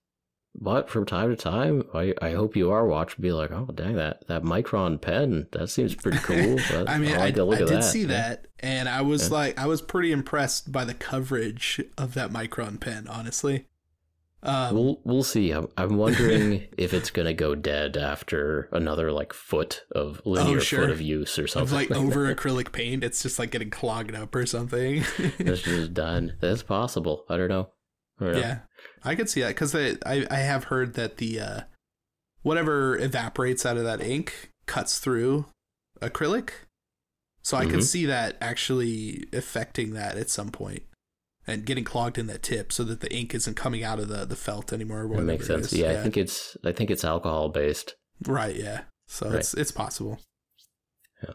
But 0.55 0.87
from 0.89 1.05
time 1.07 1.29
to 1.31 1.35
time, 1.35 1.83
I, 1.95 2.13
I 2.21 2.31
hope 2.33 2.55
you 2.55 2.71
are 2.71 2.85
watching. 2.85 3.21
Be 3.21 3.31
like, 3.31 3.51
oh 3.51 3.65
dang 3.73 3.95
that 3.95 4.27
that 4.27 4.43
Micron 4.43 5.01
pen 5.01 5.47
that 5.51 5.69
seems 5.69 5.95
pretty 5.95 6.19
cool. 6.19 6.57
But 6.71 6.87
I 6.89 6.99
mean, 6.99 7.13
I, 7.15 7.29
like 7.29 7.59
I 7.59 7.63
at 7.63 7.67
did 7.67 7.77
that. 7.77 7.83
see 7.83 8.01
Yeah. 8.01 8.07
that, 8.07 8.47
and 8.59 8.87
I 8.87 9.01
was 9.01 9.29
Yeah. 9.29 9.33
like, 9.35 9.57
I 9.59 9.65
was 9.65 9.81
pretty 9.81 10.11
impressed 10.11 10.71
by 10.71 10.85
the 10.85 10.93
coverage 10.93 11.81
of 11.97 12.13
that 12.13 12.29
Micron 12.31 12.79
pen. 12.79 13.07
Honestly, 13.09 13.65
um, 14.43 14.75
We'll 14.75 14.99
we'll 15.03 15.23
see. 15.23 15.49
I'm 15.51 15.69
I'm 15.75 15.97
wondering 15.97 16.67
if 16.77 16.93
it's 16.93 17.09
gonna 17.09 17.33
go 17.33 17.55
dead 17.55 17.97
after 17.97 18.69
another 18.71 19.11
like 19.11 19.33
foot 19.33 19.81
of 19.91 20.21
linear 20.23 20.57
Oh, 20.57 20.59
sure. 20.59 20.81
foot 20.81 20.91
of 20.91 21.01
use 21.01 21.39
or 21.39 21.45
of 21.45 21.49
something. 21.49 21.75
like 21.75 21.91
over 21.91 22.33
acrylic 22.35 22.71
paint, 22.71 23.03
it's 23.03 23.23
just 23.23 23.39
like 23.39 23.49
getting 23.51 23.71
clogged 23.71 24.13
up 24.13 24.35
or 24.35 24.45
something. 24.45 25.03
It's 25.17 25.63
just 25.63 25.95
done. 25.95 26.33
That's 26.41 26.61
possible. 26.61 27.25
I 27.27 27.37
don't 27.37 27.49
know. 27.49 27.69
I 28.19 28.23
don't 28.25 28.33
know. 28.33 28.39
yeah, 28.39 28.59
I 29.03 29.15
could 29.15 29.29
see 29.29 29.41
that 29.41 29.49
because 29.49 29.75
I, 29.75 29.97
I 30.05 30.37
have 30.37 30.65
heard 30.65 30.93
that 30.95 31.17
the 31.17 31.39
uh, 31.39 31.61
whatever 32.41 32.97
evaporates 32.97 33.65
out 33.65 33.77
of 33.77 33.83
that 33.83 34.01
ink 34.01 34.51
cuts 34.65 34.99
through 34.99 35.45
acrylic, 36.01 36.49
so 37.41 37.57
I 37.57 37.65
could 37.65 37.79
Mhm. 37.79 37.83
see 37.83 38.05
that 38.05 38.37
actually 38.41 39.25
affecting 39.33 39.93
that 39.93 40.17
at 40.17 40.29
some. 40.29 40.51
And 41.45 41.65
getting 41.65 41.83
clogged 41.83 42.17
in 42.17 42.27
that 42.27 42.41
tip 42.41 42.71
so 42.71 42.85
that 42.85 43.01
the 43.01 43.13
ink 43.13 43.35
isn't 43.35 43.55
coming 43.55 43.83
out 43.83 43.99
of 43.99 44.07
the, 44.07 44.23
the 44.23 44.37
felt 44.37 44.71
anymore. 44.71 45.03
Or 45.03 45.17
That 45.17 45.23
makes 45.23 45.47
sense. 45.47 45.73
is. 45.73 45.79
Yeah, 45.79 45.91
I 45.91 46.01
think 46.01 46.15
it's 46.15 46.55
I 46.63 46.71
think 46.71 46.89
it's 46.89 47.03
alcohol 47.03 47.49
based. 47.49 47.95
Right, 48.25 48.55
yeah. 48.55 48.83
So 49.09 49.27
Right. 49.29 49.39
it's 49.39 49.53
it's 49.53 49.71
possible. 49.71 50.21
Yeah. 51.21 51.33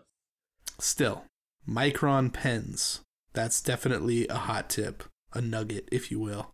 Still, 0.79 1.25
micron 1.69 2.33
pens. 2.33 3.01
That's 3.35 3.61
definitely 3.61 4.27
a 4.29 4.37
hot 4.37 4.71
tip, 4.71 5.05
a 5.35 5.43
nugget, 5.43 5.87
if 5.93 6.11
you 6.11 6.19
will. 6.19 6.53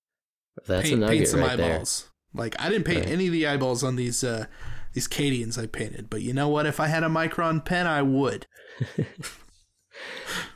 That's 0.67 0.89
paint, 0.89 1.03
a 1.03 1.09
paint 1.09 1.29
some 1.29 1.41
right 1.41 1.57
there. 1.57 1.75
eyeballs. 1.75 2.09
Like 2.33 2.61
I 2.61 2.69
didn't 2.69 2.85
paint 2.85 3.05
Right. 3.05 3.13
any 3.13 3.27
of 3.27 3.33
the 3.33 3.47
eyeballs 3.47 3.83
on 3.85 3.97
these 3.97 4.23
uh 4.25 4.47
these 4.93 5.09
Cadians 5.09 5.59
I 5.61 5.67
painted, 5.67 6.09
but 6.09 6.23
you 6.23 6.33
know 6.33 6.49
what? 6.49 6.67
If 6.67 6.79
I 6.81 6.87
had 6.87 7.03
a 7.03 7.09
micron 7.09 7.65
pen, 7.65 7.87
I 7.87 8.03
would. 8.03 8.47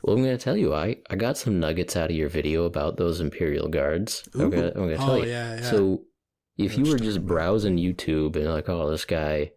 Well, 0.02 0.16
I'm 0.16 0.24
to 0.24 0.36
tell 0.38 0.56
you, 0.56 0.74
I, 0.74 0.96
I 1.10 1.16
got 1.16 1.38
some 1.38 1.60
nuggets 1.60 1.96
out 1.96 2.10
of 2.10 2.16
your 2.16 2.28
video 2.28 2.64
about 2.64 2.96
those 2.96 3.20
Imperial 3.20 3.68
Guards. 3.68 4.28
I'm 4.34 4.50
going 4.50 4.72
to 4.72 4.74
I'm 4.76 4.84
gonna 4.84 4.96
tell 4.96 5.10
oh 5.12 5.22
you. 5.22 5.28
yeah, 5.30 5.56
yeah. 5.56 5.62
So, 5.62 6.02
if 6.56 6.76
you 6.76 6.84
were 6.90 6.98
just 6.98 7.24
browsing 7.24 7.76
YouTube 7.76 8.34
and 8.34 8.46
like, 8.46 8.68
oh, 8.68 8.90
this 8.90 9.04
guy 9.04 9.52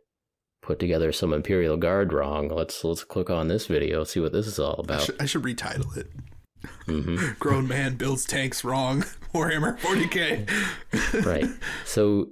put 0.61 0.77
together 0.77 1.11
some 1.11 1.33
Imperial 1.33 1.77
Guard 1.77 2.13
wrong, 2.13 2.49
let's 2.49 2.83
let's 2.83 3.03
click 3.03 3.29
on 3.31 3.47
this 3.47 3.65
video, 3.65 4.03
see 4.03 4.19
what 4.19 4.33
this 4.33 4.45
is 4.45 4.59
all 4.59 4.75
I 4.79 4.83
about. 4.83 5.01
should, 5.01 5.21
I 5.21 5.25
should 5.25 5.43
retitle 5.43 5.97
it. 5.97 6.07
hmm 6.85 7.17
Grown 7.39 7.67
man 7.67 7.95
builds 7.95 8.25
tanks 8.25 8.63
wrong. 8.63 9.03
Warhammer 9.33 9.77
40k. 9.79 11.25
right. 11.25 11.45
So, 11.85 12.29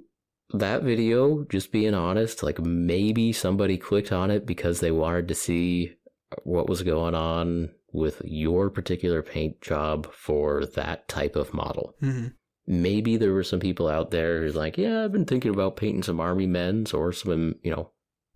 that 0.52 0.82
video, 0.82 1.44
just 1.44 1.70
being 1.70 1.94
honest, 1.94 2.42
like 2.42 2.58
maybe 2.58 3.32
somebody 3.32 3.76
clicked 3.78 4.10
on 4.12 4.30
it 4.30 4.46
because 4.46 4.80
they 4.80 4.90
wanted 4.90 5.28
to 5.28 5.34
see 5.34 5.94
what 6.42 6.68
was 6.68 6.82
going 6.82 7.14
on 7.14 7.70
with 7.92 8.20
your 8.24 8.68
particular 8.70 9.22
paint 9.22 9.60
job 9.60 10.12
for 10.12 10.64
that 10.64 11.08
type 11.08 11.36
of 11.36 11.54
model. 11.54 11.94
hmm 12.00 12.28
Maybe 12.66 13.16
there 13.16 13.32
were 13.32 13.42
some 13.42 13.58
people 13.58 13.88
out 13.88 14.12
there 14.12 14.40
who's 14.42 14.54
like, 14.54 14.78
yeah, 14.78 15.02
I've 15.04 15.10
been 15.10 15.24
thinking 15.24 15.52
about 15.52 15.76
painting 15.76 16.04
some 16.04 16.20
army 16.20 16.46
men's 16.46 16.92
or 16.92 17.12
some, 17.12 17.56
you 17.64 17.70
know, 17.72 17.90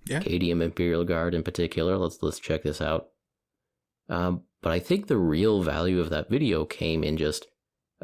Yeah. 0.06 0.20
KDM 0.20 0.60
Imperial 0.60 1.04
Guard 1.04 1.34
in 1.34 1.42
particular. 1.44 1.96
Let's 1.96 2.18
let's 2.20 2.40
check 2.40 2.62
this 2.64 2.80
out. 2.80 3.10
Um, 4.08 4.42
but 4.60 4.72
I 4.72 4.80
think 4.80 5.06
the 5.06 5.18
real 5.18 5.62
value 5.62 6.00
of 6.00 6.10
that 6.10 6.30
video 6.30 6.64
came 6.64 7.04
in 7.04 7.16
just 7.16 7.46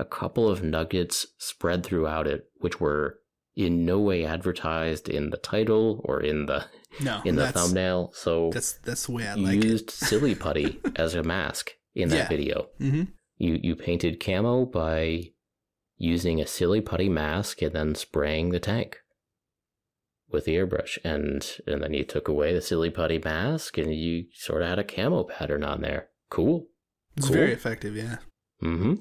a 0.00 0.04
couple 0.04 0.48
of 0.48 0.62
nuggets 0.62 1.26
spread 1.38 1.84
throughout 1.84 2.26
it, 2.26 2.46
which 2.58 2.80
were 2.80 3.18
in 3.56 3.84
no 3.84 3.98
way 3.98 4.24
advertised 4.24 5.08
in 5.08 5.30
the 5.30 5.36
title 5.36 6.00
or 6.04 6.20
in 6.20 6.46
the 6.46 6.64
No, 7.00 7.20
in 7.24 7.36
the 7.36 7.50
thumbnail. 7.52 8.12
So 8.14 8.50
That's 8.52 8.72
that's 8.88 9.06
the 9.06 9.12
way 9.12 9.26
I 9.28 9.34
you 9.36 9.46
like 9.46 9.64
used 9.64 9.90
silly 10.08 10.34
putty 10.34 10.80
as 10.96 11.14
a 11.14 11.22
mask 11.22 11.72
in 11.94 12.08
that 12.10 12.16
Yeah. 12.16 12.28
video. 12.28 12.56
it. 12.78 12.90
hmm 12.90 13.02
You 13.36 13.58
you 13.62 13.76
painted 13.76 14.18
camo 14.24 14.64
by 14.66 15.32
using 15.98 16.40
a 16.40 16.46
silly 16.46 16.80
putty 16.80 17.08
mask 17.08 17.60
and 17.62 17.74
then 17.74 17.94
spraying 17.94 18.50
the 18.50 18.60
tank 18.60 18.98
with 20.32 20.44
the 20.46 20.54
airbrush, 20.56 20.96
and 21.04 21.44
and 21.66 21.82
then 21.82 21.92
you 21.92 22.04
took 22.04 22.28
away 22.28 22.54
the 22.54 22.62
silly 22.62 22.90
putty 22.90 23.18
mask 23.18 23.76
and 23.78 23.92
you 23.94 24.24
sort 24.32 24.62
of 24.62 24.68
had 24.68 24.78
a 24.78 24.84
camo 24.84 25.24
pattern 25.24 25.64
on 25.64 25.80
there. 25.82 26.08
Cool. 26.30 26.68
It's 27.16 27.26
Cool. 27.26 27.36
very 27.36 27.52
effective. 27.52 27.96
Yeah. 27.96 28.18
Mm-hmm. 28.62 28.94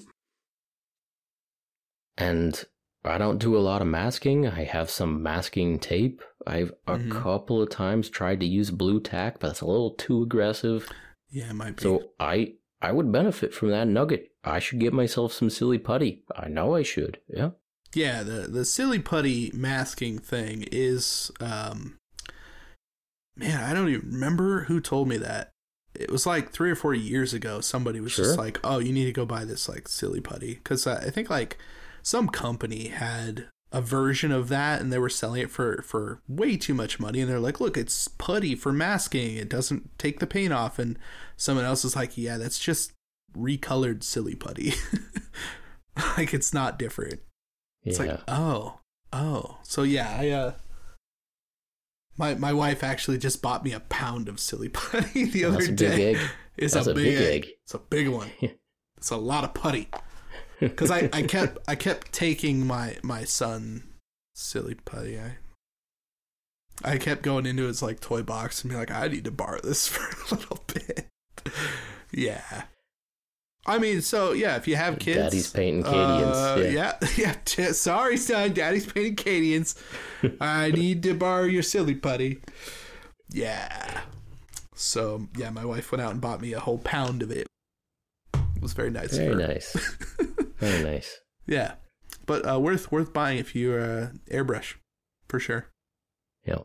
And 2.20 2.64
I 3.06 3.18
don't 3.18 3.40
do 3.40 3.58
a 3.58 3.60
lot 3.60 3.82
of 3.82 3.88
masking. 3.88 4.46
I 4.46 4.66
have 4.66 4.90
some 4.90 5.24
masking 5.24 5.80
tape. 5.80 6.22
I've 6.46 6.74
a 6.86 6.98
Mhm. 6.98 7.12
couple 7.12 7.62
of 7.62 7.70
times 7.70 8.10
tried 8.10 8.40
to 8.42 8.46
use 8.46 8.72
Blu 8.72 9.00
Tack, 9.00 9.40
but 9.40 9.48
that's 9.48 9.62
a 9.62 9.66
little 9.66 9.92
too 9.92 10.22
aggressive. 10.24 10.88
Yeah, 11.30 11.50
it 11.50 11.54
might 11.54 11.78
be. 11.78 11.84
So 11.84 12.12
I 12.20 12.56
I 12.82 12.92
would 12.94 13.12
benefit 13.12 13.54
from 13.54 13.70
that 13.72 13.88
nugget. 13.88 14.32
I 14.44 14.60
should 14.60 14.80
get 14.80 14.94
myself 14.94 15.34
some 15.34 15.50
silly 15.50 15.78
putty. 15.80 16.24
I 16.36 16.48
know 16.48 16.76
I 16.76 16.84
should. 16.84 17.20
Yeah. 17.28 17.52
yeah, 17.96 18.22
the 18.24 18.48
the 18.48 18.66
silly 18.66 19.00
putty 19.00 19.52
masking 19.54 20.20
thing 20.20 20.64
is 20.72 21.32
um 21.40 21.98
man, 23.36 23.64
I 23.64 23.74
don't 23.74 23.90
even 23.90 24.12
remember 24.12 24.66
who 24.66 24.80
told 24.82 25.08
me 25.08 25.18
that. 25.18 25.52
It 25.96 26.12
was 26.12 26.26
like 26.26 26.52
3 26.52 26.70
or 26.72 26.76
4 26.76 26.94
years 26.94 27.34
ago 27.34 27.62
somebody 27.62 28.00
was 28.00 28.12
Sure. 28.12 28.26
just 28.26 28.38
like, 28.38 28.60
"Oh, 28.64 28.80
you 28.80 28.94
need 28.94 29.06
to 29.06 29.12
go 29.12 29.26
buy 29.26 29.44
this 29.46 29.68
like 29.70 29.88
silly 29.88 30.22
putty." 30.22 30.56
Cuz 30.64 30.86
I 30.88 31.10
think 31.10 31.30
like 31.30 31.58
some 32.02 32.28
company 32.30 32.88
had 32.88 33.48
a 33.72 33.82
version 33.82 34.32
of 34.32 34.50
that 34.50 34.82
and 34.82 34.92
they 34.92 34.98
were 34.98 35.10
selling 35.10 35.44
it 35.44 35.52
for 35.52 35.84
for 35.84 36.22
way 36.28 36.58
too 36.58 36.74
much 36.74 37.00
money 37.00 37.22
and 37.22 37.30
they're 37.30 37.40
like, 37.40 37.60
"Look, 37.60 37.78
it's 37.78 38.08
putty 38.08 38.56
for 38.56 38.74
masking. 38.74 39.36
It 39.36 39.50
doesn't 39.50 39.98
take 39.98 40.20
the 40.20 40.28
paint 40.28 40.54
off." 40.54 40.80
And 40.80 40.98
someone 41.38 41.66
else 41.66 41.86
is 41.86 41.96
like, 41.96 42.18
"Yeah, 42.18 42.38
that's 42.38 42.60
just 42.60 42.94
recolored 43.38 44.04
silly 44.04 44.36
putty." 44.36 44.74
like 46.18 46.34
it's 46.34 46.54
not 46.54 46.80
different. 46.80 47.20
It's 47.84 48.00
yeah. 48.00 48.06
like, 48.06 48.22
oh, 48.28 48.80
oh. 49.14 49.60
So 49.64 49.84
yeah, 49.84 50.16
I 50.20 50.30
uh 50.30 50.54
my 52.18 52.36
my 52.36 52.54
wife 52.54 52.84
actually 52.84 53.18
just 53.18 53.42
bought 53.42 53.64
me 53.64 53.72
a 53.72 53.80
pound 53.80 54.28
of 54.28 54.40
silly 54.40 54.70
putty 54.74 55.26
the 55.26 55.46
other 55.46 55.58
That's 55.58 55.70
a 55.70 55.72
big 55.72 55.78
day. 55.78 56.20
It's 56.58 56.76
a, 56.76 56.82
a 56.82 56.94
big, 56.94 56.96
big 56.96 57.16
egg. 57.16 57.46
egg. 57.46 57.48
It's 57.64 57.74
a 57.74 57.80
big 57.80 58.10
one. 58.10 58.30
it's 58.98 59.10
a 59.10 59.18
lot 59.18 59.44
of 59.44 59.54
putty. 59.54 59.90
Because 60.60 60.92
I, 60.92 61.10
I 61.14 61.22
kept 61.28 61.58
I 61.68 61.76
kept 61.76 62.12
taking 62.12 62.66
my 62.66 62.98
my 63.04 63.24
son 63.24 63.84
silly 64.34 64.76
putty. 64.76 65.20
I 65.20 65.38
I 66.84 66.98
kept 66.98 67.22
going 67.22 67.46
into 67.46 67.64
his 67.64 67.82
like 67.82 68.00
toy 68.00 68.24
box 68.24 68.64
and 68.64 68.72
be 68.72 68.78
like, 68.78 68.92
I 68.92 69.08
need 69.08 69.26
to 69.26 69.32
borrow 69.32 69.60
this 69.62 69.88
for 69.90 70.04
a 70.04 70.38
little 70.38 70.64
bit. 70.68 71.08
yeah. 72.12 72.64
I 73.66 73.78
mean, 73.78 74.02
so 74.02 74.32
yeah, 74.32 74.56
if 74.56 74.68
you 74.68 74.78
have 74.78 74.98
kids, 75.00 75.18
Daddy's 75.18 75.52
painting 75.52 75.84
Cadians. 75.84 76.58
uh, 76.58 76.60
yeah. 76.62 76.98
yeah, 77.18 77.36
yeah. 77.58 77.72
Sorry, 77.74 78.18
son. 78.18 78.54
Daddy's 78.54 78.92
painting 78.92 79.16
Cadians. 79.16 79.76
I 80.42 80.72
need 80.72 81.04
to 81.04 81.14
borrow 81.14 81.44
your 81.44 81.62
silly 81.62 81.94
putty. 81.94 82.42
Yeah. 83.30 84.02
So 84.74 85.28
yeah, 85.36 85.50
my 85.50 85.66
wife 85.66 85.92
went 85.92 86.02
out 86.02 86.12
and 86.12 86.22
bought 86.22 86.42
me 86.42 86.54
a 86.54 86.60
whole 86.60 86.80
pound 86.80 87.22
of 87.22 87.32
it. 87.32 87.48
It 88.34 88.62
was 88.62 88.74
very 88.74 88.90
nice. 88.90 89.16
Very 89.16 89.36
nice. 89.36 89.76
Very 90.60 90.84
nice. 90.84 91.20
Yeah, 91.48 91.76
but 92.26 92.48
uh, 92.50 92.60
worth 92.60 92.92
worth 92.92 93.14
buying 93.14 93.38
if 93.40 93.56
you're 93.56 93.80
uh, 93.80 94.08
airbrush, 94.32 94.76
for 95.28 95.40
sure. 95.40 95.68
Yeah. 96.46 96.64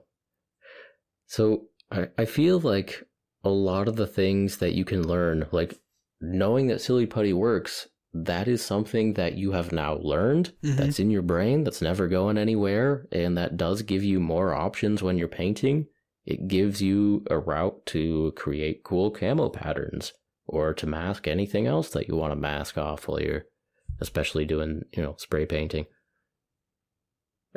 So 1.27 1.67
I, 1.91 2.09
I 2.19 2.25
feel 2.25 2.61
like 2.61 3.05
a 3.43 3.51
lot 3.51 3.89
of 3.89 3.97
the 3.97 4.07
things 4.07 4.59
that 4.59 4.75
you 4.75 4.85
can 4.85 5.07
learn, 5.07 5.47
like 5.53 5.79
knowing 6.21 6.67
that 6.69 6.81
silly 6.81 7.07
putty 7.07 7.33
works, 7.33 7.89
that 8.13 8.47
is 8.49 8.63
something 8.65 9.15
that 9.15 9.35
you 9.37 9.53
have 9.53 9.73
now 9.73 9.95
learned. 9.97 10.53
Mhm. 10.63 10.77
That's 10.77 11.01
in 11.01 11.11
your 11.11 11.23
brain. 11.23 11.65
That's 11.65 11.83
never 11.83 12.09
going 12.09 12.39
anywhere, 12.39 13.07
and 13.13 13.37
that 13.37 13.57
does 13.57 13.83
give 13.83 14.03
you 14.05 14.21
more 14.21 14.55
options 14.55 15.03
when 15.03 15.19
you're 15.19 15.29
painting. 15.29 15.87
It 16.25 16.49
gives 16.49 16.81
you 16.81 17.25
a 17.29 17.39
route 17.39 17.85
to 17.87 18.33
create 18.37 18.83
cool 18.83 19.11
camo 19.11 19.51
patterns 19.51 20.13
or 20.47 20.73
to 20.75 20.87
mask 20.87 21.27
anything 21.29 21.67
else 21.67 21.91
that 21.91 22.09
you 22.09 22.17
want 22.17 22.33
to 22.33 22.37
mask 22.37 22.79
off 22.79 23.09
while 23.09 23.21
you're, 23.21 23.45
especially 24.01 24.45
doing 24.45 24.83
you 24.97 25.03
know 25.03 25.15
spray 25.19 25.47
painting. 25.47 25.87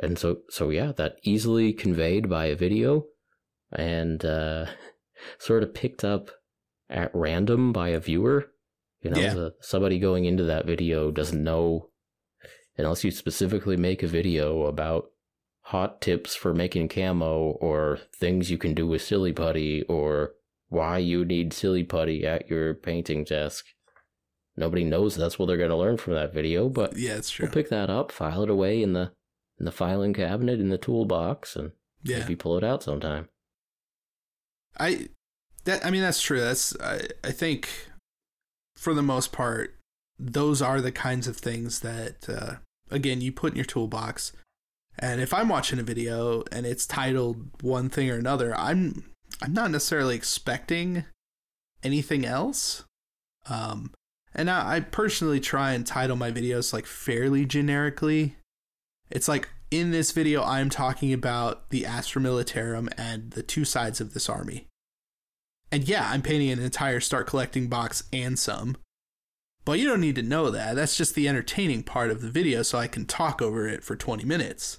And 0.00 0.18
so 0.18 0.38
so 0.48 0.70
yeah, 0.70 0.92
that 0.92 1.16
easily 1.22 1.72
conveyed 1.72 2.28
by 2.28 2.46
a 2.46 2.56
video 2.56 3.06
and 3.72 4.24
uh, 4.24 4.66
sort 5.38 5.62
of 5.62 5.74
picked 5.74 6.04
up 6.04 6.30
at 6.88 7.10
random 7.14 7.72
by 7.72 7.88
a 7.88 8.00
viewer. 8.00 8.46
You 9.02 9.10
know, 9.10 9.20
Yeah. 9.20 9.34
the, 9.34 9.54
somebody 9.60 9.98
going 9.98 10.24
into 10.24 10.44
that 10.44 10.66
video 10.66 11.10
doesn't 11.10 11.42
know, 11.42 11.90
unless 12.76 13.04
you 13.04 13.10
specifically 13.10 13.76
make 13.76 14.02
a 14.02 14.08
video 14.08 14.64
about 14.64 15.10
hot 15.62 16.00
tips 16.00 16.34
for 16.34 16.54
making 16.54 16.88
camo 16.88 17.50
or 17.60 17.98
things 18.18 18.50
you 18.50 18.58
can 18.58 18.74
do 18.74 18.86
with 18.86 19.02
silly 19.02 19.32
putty 19.32 19.82
or 19.82 20.32
why 20.68 20.98
you 20.98 21.24
need 21.24 21.52
silly 21.52 21.84
putty 21.84 22.26
at 22.26 22.48
your 22.48 22.74
painting 22.74 23.22
desk. 23.24 23.64
Nobody 24.58 24.84
knows 24.84 25.14
that's 25.16 25.38
what 25.38 25.46
they're 25.46 25.56
going 25.56 25.70
to 25.70 25.76
learn 25.76 25.96
from 25.96 26.14
that 26.14 26.34
video, 26.34 26.68
but 26.68 26.96
Yeah, 26.96 27.14
it's 27.14 27.30
true. 27.30 27.44
we'll 27.46 27.52
pick 27.52 27.68
that 27.70 27.88
up, 27.90 28.10
file 28.12 28.42
it 28.42 28.50
away 28.50 28.82
in 28.82 28.92
the 28.92 29.12
in 29.58 29.64
the 29.64 29.72
filing 29.72 30.12
cabinet 30.12 30.60
in 30.60 30.68
the 30.68 30.78
toolbox, 30.78 31.56
and 31.56 31.72
Yeah, 32.02 32.18
maybe 32.20 32.36
pull 32.36 32.56
it 32.58 32.64
out 32.64 32.82
sometime. 32.82 33.28
I 34.78 35.08
that 35.64 35.84
I 35.84 35.90
mean 35.90 36.02
that's 36.02 36.20
true. 36.22 36.40
That's 36.40 36.76
I 36.80 37.08
I 37.24 37.30
think 37.32 37.68
for 38.76 38.94
the 38.94 39.02
most 39.02 39.32
part 39.32 39.74
those 40.18 40.60
are 40.60 40.80
the 40.80 40.92
kinds 40.92 41.26
of 41.28 41.36
things 41.36 41.80
that 41.80 42.28
uh, 42.28 42.56
again 42.90 43.20
you 43.20 43.32
put 43.32 43.52
in 43.52 43.56
your 43.56 43.64
toolbox. 43.64 44.32
And 44.98 45.20
if 45.20 45.32
I'm 45.32 45.48
watching 45.48 45.78
a 45.78 45.84
video 45.84 46.42
and 46.50 46.66
it's 46.66 46.84
titled 46.86 47.50
one 47.62 47.88
thing 47.88 48.10
or 48.10 48.16
another, 48.16 48.54
I'm 48.56 49.04
I'm 49.40 49.52
not 49.52 49.70
necessarily 49.70 50.16
expecting 50.16 51.04
anything 51.84 52.24
else. 52.24 52.84
Um, 53.48 53.92
and 54.34 54.50
I, 54.50 54.76
I 54.76 54.80
personally 54.80 55.40
try 55.40 55.72
and 55.72 55.86
title 55.86 56.16
my 56.16 56.30
videos 56.30 56.72
like 56.72 56.86
fairly 56.86 57.44
generically. 57.44 58.36
It's 59.10 59.28
like 59.28 59.48
in 59.70 59.90
this 59.90 60.12
video, 60.12 60.42
I'm 60.42 60.70
talking 60.70 61.12
about 61.12 61.70
the 61.70 61.84
Astra 61.84 62.22
Militarum 62.22 62.88
and 62.96 63.30
the 63.32 63.42
two 63.42 63.64
sides 63.64 64.00
of 64.00 64.14
this 64.14 64.28
army. 64.28 64.66
And 65.70 65.86
yeah, 65.86 66.08
I'm 66.10 66.22
painting 66.22 66.50
an 66.50 66.60
entire 66.60 67.00
start 67.00 67.26
collecting 67.26 67.68
box 67.68 68.04
and 68.12 68.38
some. 68.38 68.76
But 69.64 69.78
you 69.78 69.86
don't 69.86 70.00
need 70.00 70.14
to 70.14 70.22
know 70.22 70.50
that. 70.50 70.76
That's 70.76 70.96
just 70.96 71.14
the 71.14 71.28
entertaining 71.28 71.82
part 71.82 72.10
of 72.10 72.22
the 72.22 72.30
video, 72.30 72.62
so 72.62 72.78
I 72.78 72.86
can 72.86 73.04
talk 73.04 73.42
over 73.42 73.68
it 73.68 73.84
for 73.84 73.96
20 73.96 74.24
minutes. 74.24 74.78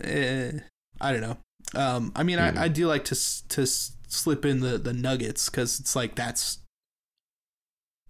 Eh, 0.00 0.52
I 1.00 1.12
don't 1.12 1.20
know. 1.20 1.36
Um, 1.74 2.10
I 2.16 2.24
mean, 2.24 2.38
Hmm. 2.38 2.58
I, 2.58 2.64
I 2.64 2.68
do 2.68 2.88
like 2.88 3.04
to 3.04 3.48
to 3.50 3.66
slip 3.66 4.44
in 4.44 4.60
the 4.60 4.76
the 4.76 4.92
nuggets 4.92 5.48
because 5.48 5.78
it's 5.78 5.94
like 5.94 6.16
that's 6.16 6.58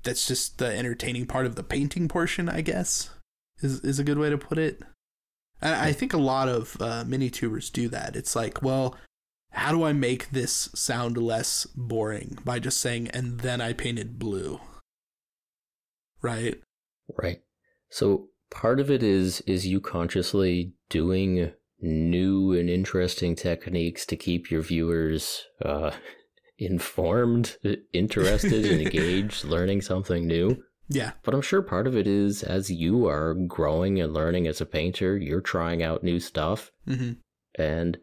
that's 0.02 0.26
just 0.26 0.58
the 0.58 0.66
entertaining 0.66 1.26
part 1.26 1.46
of 1.46 1.56
the 1.56 1.62
painting 1.62 2.08
portion, 2.08 2.48
I 2.48 2.60
guess 2.60 3.10
is 3.62 3.80
is 3.80 3.98
a 3.98 4.04
good 4.04 4.18
way 4.18 4.30
to 4.30 4.38
put 4.38 4.58
it. 4.58 4.82
And 5.60 5.74
I 5.74 5.92
think 5.92 6.12
a 6.12 6.18
lot 6.18 6.48
of 6.48 6.76
uh, 6.80 7.04
mini 7.06 7.30
tubers 7.30 7.70
do 7.70 7.88
that. 7.88 8.16
It's 8.16 8.34
like, 8.34 8.62
well, 8.62 8.96
how 9.50 9.70
do 9.70 9.84
I 9.84 9.92
make 9.92 10.30
this 10.30 10.70
sound 10.74 11.16
less 11.16 11.66
boring 11.76 12.38
by 12.44 12.58
just 12.58 12.80
saying, 12.80 13.08
and 13.08 13.40
then 13.40 13.60
I 13.60 13.72
painted 13.72 14.18
blue, 14.18 14.60
right? 16.20 16.60
Right. 17.16 17.42
So 17.90 18.28
part 18.50 18.80
of 18.80 18.90
it 18.90 19.02
is 19.02 19.40
is 19.42 19.66
you 19.66 19.80
consciously 19.80 20.72
doing 20.88 21.52
new 21.80 22.52
and 22.52 22.70
interesting 22.70 23.34
techniques 23.34 24.06
to 24.06 24.16
keep 24.16 24.50
your 24.50 24.62
viewers 24.62 25.44
uh, 25.64 25.90
informed, 26.66 27.56
interested, 27.92 28.64
and 28.66 28.80
engaged, 28.86 29.44
learning 29.44 29.82
something 29.82 30.26
new. 30.26 30.62
Yeah. 30.88 31.12
But 31.22 31.34
I'm 31.34 31.42
sure 31.42 31.62
part 31.62 31.86
of 31.86 31.96
it 31.96 32.06
is 32.06 32.42
as 32.42 32.70
you 32.70 33.06
are 33.08 33.34
growing 33.34 34.00
and 34.00 34.12
learning 34.12 34.46
as 34.46 34.60
a 34.60 34.66
painter, 34.66 35.16
you're 35.16 35.40
trying 35.40 35.82
out 35.82 36.02
new 36.04 36.20
stuff. 36.20 36.70
Mm-hmm. 36.86 37.12
And 37.54 37.98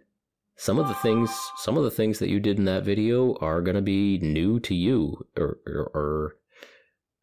some 0.55 0.78
of 0.80 0.88
the 0.88 0.93
things 0.95 1.32
some 1.57 1.78
of 1.78 1.84
the 1.84 1.91
things 1.91 2.20
that 2.20 2.30
you 2.30 2.39
did 2.39 2.57
in 2.57 2.66
that 2.66 2.84
video 2.84 3.36
are 3.36 3.62
going 3.62 3.76
to 3.76 3.82
be 3.82 4.18
new 4.20 4.60
to 4.62 4.76
you 4.76 5.26
or 5.38 5.57
or, 5.66 5.91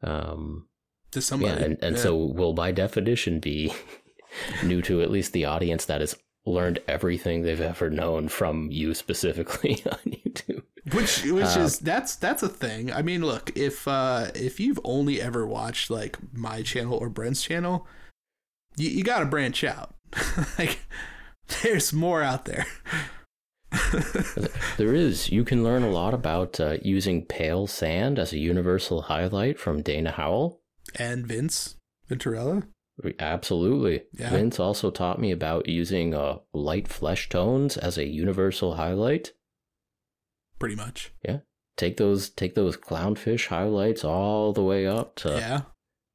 or 0.02 0.10
um 0.10 0.68
To 1.12 1.20
somebody. 1.20 1.52
yeah 1.52 1.64
and, 1.66 1.78
and 1.82 1.96
Yeah. 1.96 2.02
so 2.02 2.16
will 2.16 2.54
by 2.54 2.72
definition 2.72 3.40
be 3.40 3.72
new 4.64 4.80
to 4.82 5.02
at 5.02 5.10
least 5.10 5.32
the 5.32 5.44
audience 5.44 5.84
that 5.86 6.00
has 6.00 6.16
learned 6.46 6.78
everything 6.88 7.42
they've 7.42 7.60
ever 7.60 7.90
known 7.90 8.28
from 8.28 8.70
you 8.70 8.94
specifically 8.94 9.82
on 9.90 9.98
YouTube. 10.04 10.62
Which 10.92 11.24
which 11.24 11.56
Uh, 11.56 11.60
is 11.60 11.78
that's 11.80 12.14
that's 12.16 12.42
a 12.42 12.48
thing. 12.48 12.92
I 12.92 13.02
mean, 13.02 13.22
look, 13.24 13.50
if 13.56 13.88
uh 13.88 14.30
if 14.34 14.60
you've 14.60 14.78
only 14.84 15.20
ever 15.20 15.46
watched 15.46 15.90
like 15.90 16.16
my 16.32 16.62
channel 16.62 16.94
or 16.96 17.08
Brent's 17.08 17.42
channel, 17.42 17.86
you 18.76 18.88
you 18.90 19.02
got 19.02 19.18
to 19.20 19.26
branch 19.26 19.64
out. 19.64 19.94
like 20.58 20.78
there's 21.62 21.92
more 21.92 22.22
out 22.22 22.44
there. 22.44 22.66
There 24.76 24.94
is. 24.94 25.30
You 25.30 25.44
can 25.44 25.64
learn 25.64 25.82
a 25.82 25.90
lot 25.90 26.12
about 26.14 26.60
uh, 26.60 26.76
using 26.82 27.24
pale 27.24 27.66
sand 27.66 28.18
as 28.18 28.32
a 28.32 28.38
universal 28.38 29.02
highlight 29.02 29.58
from 29.58 29.82
Dana 29.82 30.10
Howl. 30.12 30.60
and 30.94 31.26
Vince 31.26 31.76
Venturella. 32.10 32.66
Absolutely. 33.18 34.02
Yeah. 34.12 34.30
Vince 34.30 34.60
also 34.60 34.90
taught 34.90 35.20
me 35.20 35.30
about 35.32 35.68
using 35.68 36.14
uh, 36.14 36.36
light 36.54 36.88
flesh 36.88 37.28
tones 37.28 37.76
as 37.76 37.98
a 37.98 38.06
universal 38.06 38.74
highlight. 38.76 39.32
Pretty 40.58 40.74
much. 40.74 41.12
Yeah. 41.26 41.38
Take 41.76 41.96
those 41.98 42.30
take 42.30 42.54
those 42.54 42.76
clownfish 42.76 43.48
highlights 43.48 44.04
all 44.04 44.52
the 44.52 44.62
way 44.62 44.86
up 44.86 45.14
to 45.16 45.30
yeah. 45.30 45.60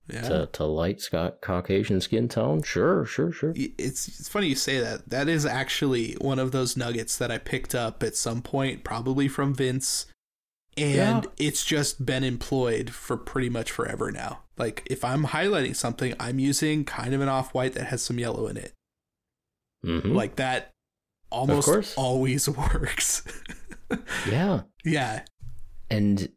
Yeah. 0.08 0.22
to, 0.28 0.46
to 0.54 0.64
light 0.66 1.00
Scott 1.00 1.40
Caucasian 1.42 2.02
skin 2.02 2.28
tone. 2.28 2.64
Sure, 2.64 3.06
sure, 3.06 3.32
sure. 3.32 3.54
it's 3.56 4.08
it's 4.08 4.28
funny 4.28 4.48
you 4.48 4.56
say 4.56 4.80
that. 4.80 5.10
That 5.10 5.30
is 5.30 5.46
actually 5.46 6.14
one 6.14 6.40
of 6.40 6.52
those 6.52 6.76
nuggets 6.76 7.18
that 7.18 7.30
I 7.32 7.38
picked 7.38 7.76
up 7.76 8.02
at 8.04 8.16
some 8.16 8.42
point, 8.42 8.84
probably 8.84 9.28
from 9.28 9.54
Vince, 9.54 10.08
and 10.76 11.24
Yeah. 11.26 11.30
it's 11.38 11.64
just 11.64 12.06
been 12.06 12.24
employed 12.24 12.90
for 12.90 13.16
pretty 13.16 13.50
much 13.50 13.72
forever 13.72 14.12
now. 14.12 14.40
Like 14.58 14.82
if 14.88 15.06
I'm 15.06 15.26
highlighting 15.28 15.76
something, 15.76 16.16
I'm 16.20 16.40
using 16.40 16.84
kind 16.84 17.14
of 17.14 17.22
an 17.22 17.30
off 17.30 17.54
white 17.54 17.74
that 17.74 17.86
has 17.88 18.02
some 18.02 18.18
yellow 18.20 18.48
in 18.48 18.58
it. 18.58 18.74
Mhm. 19.86 20.14
Like 20.16 20.36
that 20.38 20.72
almost 21.32 21.98
always 21.98 22.48
works. 22.74 23.24
yeah. 24.30 24.62
yeah. 24.84 25.24
And 25.90 26.30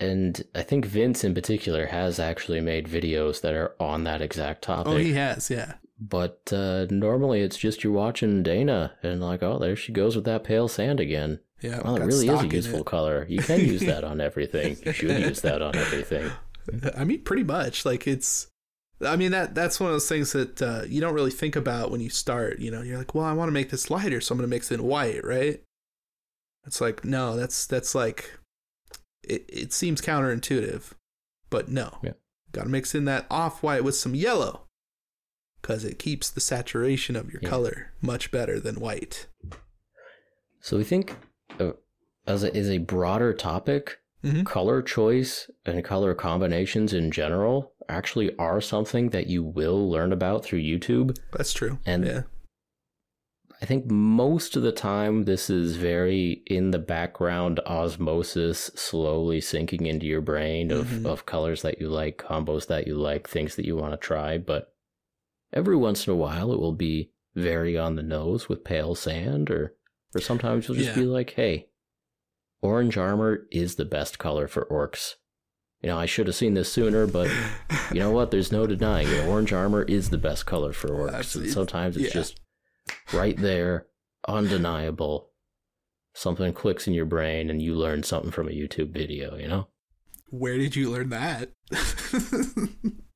and 0.00 0.42
I 0.54 0.62
think 0.62 0.84
Vince 0.84 1.22
in 1.22 1.32
particular 1.32 1.86
has 1.86 2.18
actually 2.18 2.60
made 2.60 2.88
videos 2.88 3.40
that 3.42 3.54
are 3.54 3.76
on 3.78 4.04
that 4.04 4.20
exact 4.20 4.62
topic. 4.62 4.92
Oh, 4.92 4.96
he 4.96 5.12
has. 5.12 5.48
Yeah. 5.48 5.74
But 6.00 6.52
uh, 6.52 6.86
normally 6.90 7.42
it's 7.42 7.58
just 7.58 7.84
you're 7.84 7.92
watching 7.92 8.42
Dana 8.42 8.94
and 9.02 9.20
like, 9.20 9.42
oh, 9.42 9.58
there 9.58 9.76
she 9.76 9.92
goes 9.92 10.16
with 10.16 10.24
that 10.24 10.44
pale 10.44 10.66
sand 10.66 10.98
again. 10.98 11.40
Yeah. 11.60 11.82
Well, 11.84 11.96
it 11.96 12.04
really 12.04 12.28
is 12.28 12.42
a 12.42 12.48
useful 12.48 12.84
color. 12.84 13.26
You 13.28 13.40
can 13.40 13.60
use 13.60 13.80
that 13.86 14.02
on 14.02 14.20
everything. 14.20 14.78
You 14.84 14.92
should 14.92 15.18
use 15.20 15.42
that 15.42 15.60
on 15.62 15.76
everything. 15.76 16.30
I 16.96 17.04
mean, 17.04 17.22
pretty 17.22 17.44
much. 17.44 17.84
Like 17.84 18.06
it's. 18.06 18.49
I 19.02 19.16
mean 19.16 19.30
that 19.32 19.54
that's 19.54 19.80
one 19.80 19.88
of 19.88 19.94
those 19.94 20.08
things 20.08 20.32
that 20.32 20.60
uh, 20.60 20.82
you 20.86 21.00
don't 21.00 21.14
really 21.14 21.30
think 21.30 21.56
about 21.56 21.90
when 21.90 22.00
you 22.00 22.10
start. 22.10 22.58
You 22.58 22.70
know, 22.70 22.82
you're 22.82 22.98
like, 22.98 23.14
well, 23.14 23.24
I 23.24 23.32
want 23.32 23.48
to 23.48 23.52
make 23.52 23.70
this 23.70 23.90
lighter, 23.90 24.20
so 24.20 24.32
I'm 24.32 24.38
going 24.38 24.48
to 24.48 24.54
mix 24.54 24.70
it 24.70 24.74
in 24.80 24.82
white, 24.84 25.24
right? 25.24 25.62
It's 26.66 26.80
like 26.80 27.04
no, 27.04 27.36
that's 27.36 27.66
that's 27.66 27.94
like, 27.94 28.38
it 29.22 29.44
it 29.48 29.72
seems 29.72 30.00
counterintuitive, 30.02 30.92
but 31.48 31.68
no, 31.70 31.98
Yeah. 32.02 32.12
got 32.52 32.64
to 32.64 32.68
mix 32.68 32.94
in 32.94 33.06
that 33.06 33.26
off 33.30 33.62
white 33.62 33.84
with 33.84 33.96
some 33.96 34.14
yellow, 34.14 34.66
because 35.62 35.84
it 35.86 35.98
keeps 35.98 36.28
the 36.28 36.40
saturation 36.42 37.16
of 37.16 37.32
your 37.32 37.40
Yeah. 37.42 37.48
color 37.48 37.92
much 38.02 38.30
better 38.30 38.60
than 38.60 38.80
white. 38.80 39.26
So 40.60 40.76
we 40.76 40.84
think 40.84 41.16
uh, 41.58 41.72
as 42.26 42.44
a, 42.44 42.54
as 42.54 42.68
a 42.68 42.76
broader 42.78 43.32
topic, 43.32 43.99
Mhm. 44.24 44.44
color 44.44 44.82
choice 44.82 45.50
and 45.64 45.82
color 45.84 46.14
combinations 46.14 46.92
in 46.92 47.10
general 47.10 47.72
actually 47.88 48.36
are 48.38 48.60
something 48.60 49.10
that 49.10 49.26
you 49.28 49.42
will 49.42 49.88
learn 49.90 50.12
about 50.12 50.44
through 50.44 50.60
YouTube. 50.60 51.18
That's 51.32 51.52
true. 51.52 51.78
And- 51.86 52.04
yeah, 52.06 52.22
I 53.62 53.66
think 53.66 53.90
most 53.90 54.56
of 54.56 54.62
the 54.62 54.72
time 54.72 55.24
this 55.24 55.50
is 55.50 55.76
very 55.76 56.42
in 56.46 56.70
the 56.70 56.78
background 56.78 57.60
osmosis, 57.66 58.70
slowly 58.74 59.40
sinking 59.40 59.86
into 59.86 60.06
your 60.06 60.20
brain 60.22 60.70
of, 60.70 60.86
Mhm. 60.86 61.04
of 61.06 61.26
colors 61.26 61.62
that 61.62 61.80
you 61.80 61.88
like, 61.88 62.16
combos 62.18 62.66
that 62.68 62.86
you 62.86 62.94
like, 62.96 63.28
things 63.28 63.56
that 63.56 63.66
you 63.66 63.76
want 63.76 63.92
to 63.92 63.98
try. 63.98 64.38
But 64.38 64.72
every 65.52 65.76
once 65.76 66.06
in 66.06 66.12
a 66.12 66.16
while 66.16 66.52
it 66.52 66.58
will 66.60 66.72
be 66.74 67.10
very 67.34 67.76
on 67.76 67.96
the 67.96 68.02
nose 68.02 68.48
with 68.48 68.64
pale 68.64 68.94
sand, 68.94 69.50
or 69.50 69.74
or 70.14 70.20
sometimes 70.20 70.66
you'll 70.66 70.76
just 70.76 70.90
Yeah. 70.96 71.02
be 71.02 71.06
like, 71.06 71.30
hey, 71.30 71.68
orange 72.62 72.96
armor 72.96 73.46
is 73.50 73.76
the 73.76 73.84
best 73.84 74.18
color 74.18 74.48
for 74.48 74.66
orcs. 74.66 75.14
You 75.82 75.88
know, 75.88 75.98
I 75.98 76.06
should 76.06 76.26
have 76.26 76.36
seen 76.36 76.54
this 76.54 76.70
sooner, 76.70 77.06
but 77.06 77.30
you 77.92 78.00
know 78.00 78.10
what? 78.10 78.30
There's 78.30 78.52
no 78.52 78.66
denying 78.66 79.08
it. 79.08 79.26
Orange 79.26 79.52
armor 79.52 79.82
is 79.82 80.10
the 80.10 80.18
best 80.18 80.44
color 80.44 80.72
for 80.72 80.88
orcs. 80.88 81.34
And 81.34 81.50
sometimes 81.50 81.96
it's 81.96 82.14
yeah. 82.14 82.20
just 82.20 82.40
right 83.12 83.36
there, 83.36 83.86
undeniable. 84.28 85.30
Something 86.12 86.52
clicks 86.52 86.86
in 86.86 86.92
your 86.92 87.06
brain 87.06 87.48
and 87.48 87.62
you 87.62 87.74
learn 87.74 88.02
something 88.02 88.30
from 88.30 88.48
a 88.48 88.52
YouTube 88.52 88.90
video, 88.90 89.36
you 89.36 89.48
know? 89.48 89.68
Where 90.28 90.58
did 90.58 90.76
you 90.76 90.90
learn 90.90 91.08
that? 91.10 91.52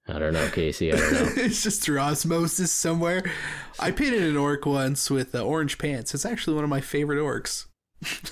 I 0.06 0.18
don't 0.18 0.32
know, 0.32 0.48
Casey. 0.50 0.92
I 0.92 0.96
don't 0.96 1.12
know. 1.12 1.32
it's 1.36 1.62
just 1.62 1.82
through 1.82 1.98
osmosis 1.98 2.72
somewhere. 2.72 3.22
I 3.78 3.90
painted 3.90 4.22
an 4.22 4.36
orc 4.36 4.64
once 4.64 5.10
with 5.10 5.34
uh, 5.34 5.42
orange 5.42 5.78
pants. 5.78 6.14
It's 6.14 6.26
actually 6.26 6.54
one 6.54 6.64
of 6.64 6.70
my 6.70 6.80
favorite 6.80 7.18
orcs. 7.18 7.66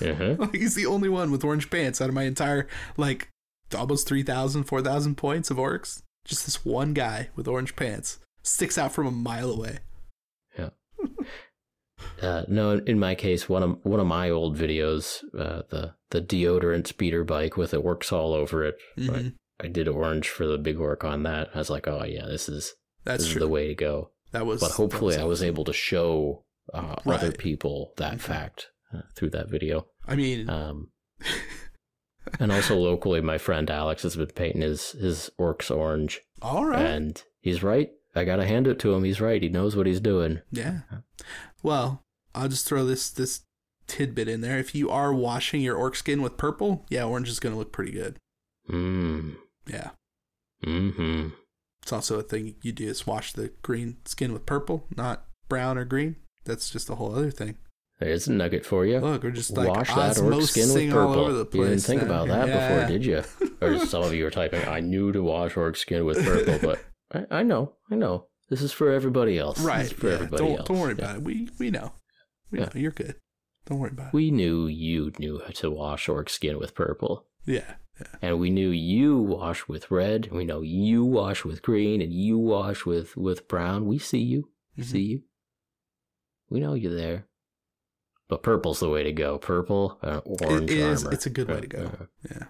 Uh-huh. 0.01 0.47
He's 0.53 0.75
the 0.75 0.85
only 0.85 1.09
one 1.09 1.31
with 1.31 1.43
orange 1.43 1.69
pants 1.69 2.01
out 2.01 2.09
of 2.09 2.15
my 2.15 2.23
entire, 2.23 2.67
like, 2.97 3.29
almost 3.75 4.07
3,000, 4.07 4.63
4,000 4.65 5.15
points 5.15 5.49
of 5.51 5.57
orcs. 5.57 6.01
Just 6.25 6.45
this 6.45 6.63
one 6.63 6.93
guy 6.93 7.29
with 7.35 7.47
orange 7.47 7.75
pants 7.75 8.19
sticks 8.43 8.77
out 8.77 8.93
from 8.93 9.07
a 9.07 9.11
mile 9.11 9.49
away. 9.51 9.79
Yeah. 10.57 10.69
uh, 12.21 12.43
no, 12.47 12.71
in 12.85 12.99
my 12.99 13.15
case, 13.15 13.49
one 13.49 13.63
of 13.63 13.77
one 13.83 13.99
of 13.99 14.07
my 14.07 14.29
old 14.29 14.57
videos, 14.57 15.23
uh, 15.37 15.63
the 15.69 15.93
the 16.11 16.21
deodorant 16.21 16.87
speeder 16.87 17.23
bike 17.23 17.57
with 17.57 17.71
the 17.71 17.81
works 17.81 18.11
all 18.11 18.33
over 18.33 18.63
it. 18.63 18.77
Mhm. 18.97 19.33
I, 19.61 19.65
I 19.65 19.67
did 19.67 19.87
orange 19.87 20.29
for 20.29 20.47
the 20.47 20.57
big 20.57 20.79
orc 20.79 21.03
on 21.03 21.23
that. 21.23 21.49
I 21.53 21.57
was 21.57 21.69
like, 21.69 21.87
oh 21.87 22.03
yeah, 22.05 22.25
this 22.25 22.47
is 22.47 22.73
That's 23.03 23.23
this 23.23 23.33
is 23.33 23.39
the 23.39 23.47
way 23.47 23.67
to 23.67 23.75
go. 23.75 24.11
that 24.31 24.45
was. 24.45 24.61
But 24.61 24.71
hopefully, 24.71 25.15
that 25.15 25.21
I 25.23 25.25
was 25.25 25.43
able 25.43 25.65
to 25.65 25.73
show 25.73 26.43
uh, 26.73 26.95
other 27.05 27.31
people 27.33 27.93
that 27.97 28.15
Mhm. 28.15 28.21
fact 28.21 28.69
uh, 28.93 29.01
through 29.15 29.31
that 29.31 29.49
video. 29.49 29.87
I 30.07 30.15
mean, 30.15 30.49
Um, 30.49 30.89
and 32.39 32.51
also 32.51 32.75
locally, 32.75 33.21
my 33.21 33.37
friend 33.37 33.69
Alex 33.69 34.03
has 34.03 34.15
been 34.15 34.27
painting 34.27 34.61
his 34.61 34.91
his 34.93 35.29
orcs 35.39 35.75
orange, 35.75 36.21
all 36.41 36.65
right. 36.65 36.85
and 36.85 37.21
he's 37.41 37.63
right. 37.63 37.89
I 38.15 38.23
gotta 38.25 38.45
hand 38.45 38.67
it 38.67 38.79
to 38.79 38.93
him. 38.93 39.03
He's 39.03 39.19
right. 39.21 39.41
He 39.41 39.49
knows 39.49 39.75
what 39.75 39.87
he's 39.87 39.99
doing. 39.99 40.41
Yeah. 40.51 40.81
Well, 41.63 42.03
I'll 42.35 42.47
just 42.49 42.67
throw 42.67 42.85
this 42.85 43.09
this 43.09 43.41
tidbit 43.87 44.27
in 44.27 44.41
there. 44.41 44.59
If 44.59 44.75
you 44.75 44.89
are 44.89 45.13
washing 45.13 45.61
your 45.61 45.75
orc 45.75 45.95
skin 45.95 46.21
with 46.21 46.37
purple, 46.37 46.85
yeah, 46.89 47.03
orange 47.03 47.29
is 47.29 47.39
to 47.39 47.49
look 47.49 47.71
pretty 47.71 47.91
good. 47.91 48.17
Mm. 48.69 49.35
Yeah. 49.67 49.91
Mm-hmm. 50.65 51.29
It's 51.81 51.91
also 51.91 52.19
a 52.19 52.23
thing 52.23 52.55
you 52.61 52.71
do 52.71 52.87
is 52.87 53.05
wash 53.05 53.33
the 53.33 53.51
green 53.61 53.97
skin 54.05 54.31
with 54.31 54.45
purple, 54.45 54.87
not 54.95 55.25
brown 55.49 55.77
or 55.77 55.83
green. 55.85 56.15
That's 56.45 56.69
just 56.69 56.89
a 56.89 56.95
whole 56.95 57.13
other 57.13 57.31
thing. 57.31 57.57
There's 57.99 58.27
a 58.27 58.33
nugget 58.33 58.65
for 58.65 58.85
you. 58.85 58.99
Look, 58.99 59.23
we're 59.23 59.31
just 59.31 59.51
like 59.55 59.69
Wash 59.69 59.87
that 59.93 60.17
orc 60.19 60.41
skin 60.43 60.73
with 60.73 60.89
purple. 60.91 61.13
all 61.13 61.19
over 61.19 61.31
the 61.33 61.39
you 61.39 61.45
place. 61.45 61.69
didn't 61.69 61.81
think 61.83 62.01
now. 62.01 62.07
about 62.07 62.27
that 62.27 62.47
Yeah. 62.47 62.67
before, 62.75 62.87
did 62.91 63.05
you? 63.05 63.23
Or 63.61 63.79
some 63.85 64.03
of 64.03 64.13
you 64.13 64.25
were 64.25 64.29
typing, 64.31 64.61
"I 64.67 64.81
knew 64.81 65.11
to 65.13 65.23
wash 65.23 65.55
orc 65.55 65.77
skin 65.77 66.03
with 66.03 66.21
purple," 66.25 66.59
but 66.61 66.83
I, 67.31 67.39
I 67.39 67.43
know, 67.43 67.73
I 67.89 67.95
know. 67.95 68.27
This 68.49 68.61
is 68.61 68.73
for 68.73 68.91
everybody 68.91 69.37
else. 69.39 69.61
Right. 69.61 69.87
for 69.93 70.07
yeah. 70.09 70.15
everybody 70.15 70.43
Don't, 70.43 70.57
else. 70.59 70.67
don't 70.67 70.79
worry 70.79 70.95
Yeah. 70.97 71.05
about 71.05 71.15
it. 71.17 71.21
We 71.23 71.47
we 71.59 71.71
know. 71.71 71.93
We 72.51 72.59
Yeah. 72.59 72.65
know. 72.65 72.71
You're 72.75 72.91
good. 72.91 73.15
Don't 73.67 73.79
worry 73.79 73.91
about 73.91 74.07
it. 74.07 74.13
We 74.13 74.31
knew 74.31 74.67
you 74.67 75.13
knew 75.17 75.39
how 75.39 75.51
to 75.53 75.71
wash 75.71 76.09
orc 76.09 76.29
skin 76.29 76.59
with 76.59 76.75
purple. 76.75 77.25
Yeah. 77.45 77.75
Yeah. 78.01 78.07
And 78.21 78.39
we 78.39 78.49
knew 78.49 78.69
you 78.69 79.17
wash 79.17 79.67
with 79.69 79.89
red. 79.91 80.29
We 80.31 80.43
know 80.43 80.59
you 80.61 81.05
wash 81.05 81.45
with 81.45 81.61
green, 81.61 82.01
and 82.01 82.11
you 82.11 82.37
wash 82.37 82.85
with 82.85 83.15
with 83.15 83.47
brown. 83.47 83.85
We 83.85 83.97
see 83.99 84.19
you. 84.23 84.49
We 84.75 84.83
Mhm. 84.83 84.87
see 84.87 85.01
you. 85.03 85.21
We 86.49 86.59
know 86.59 86.73
you're 86.73 86.93
there. 86.93 87.27
But 88.29 88.41
purple's 88.43 88.79
the 88.79 88.89
way 88.89 89.03
to 89.03 89.11
go. 89.11 89.37
Purple, 89.37 89.99
uh, 90.01 90.21
orange 90.25 90.71
It 90.71 90.77
is. 90.77 91.03
armor. 91.03 91.13
It's 91.13 91.25
a 91.25 91.29
good 91.29 91.47
way 91.49 91.61
to 91.61 91.67
go. 91.67 91.91
Yeah. 92.29 92.43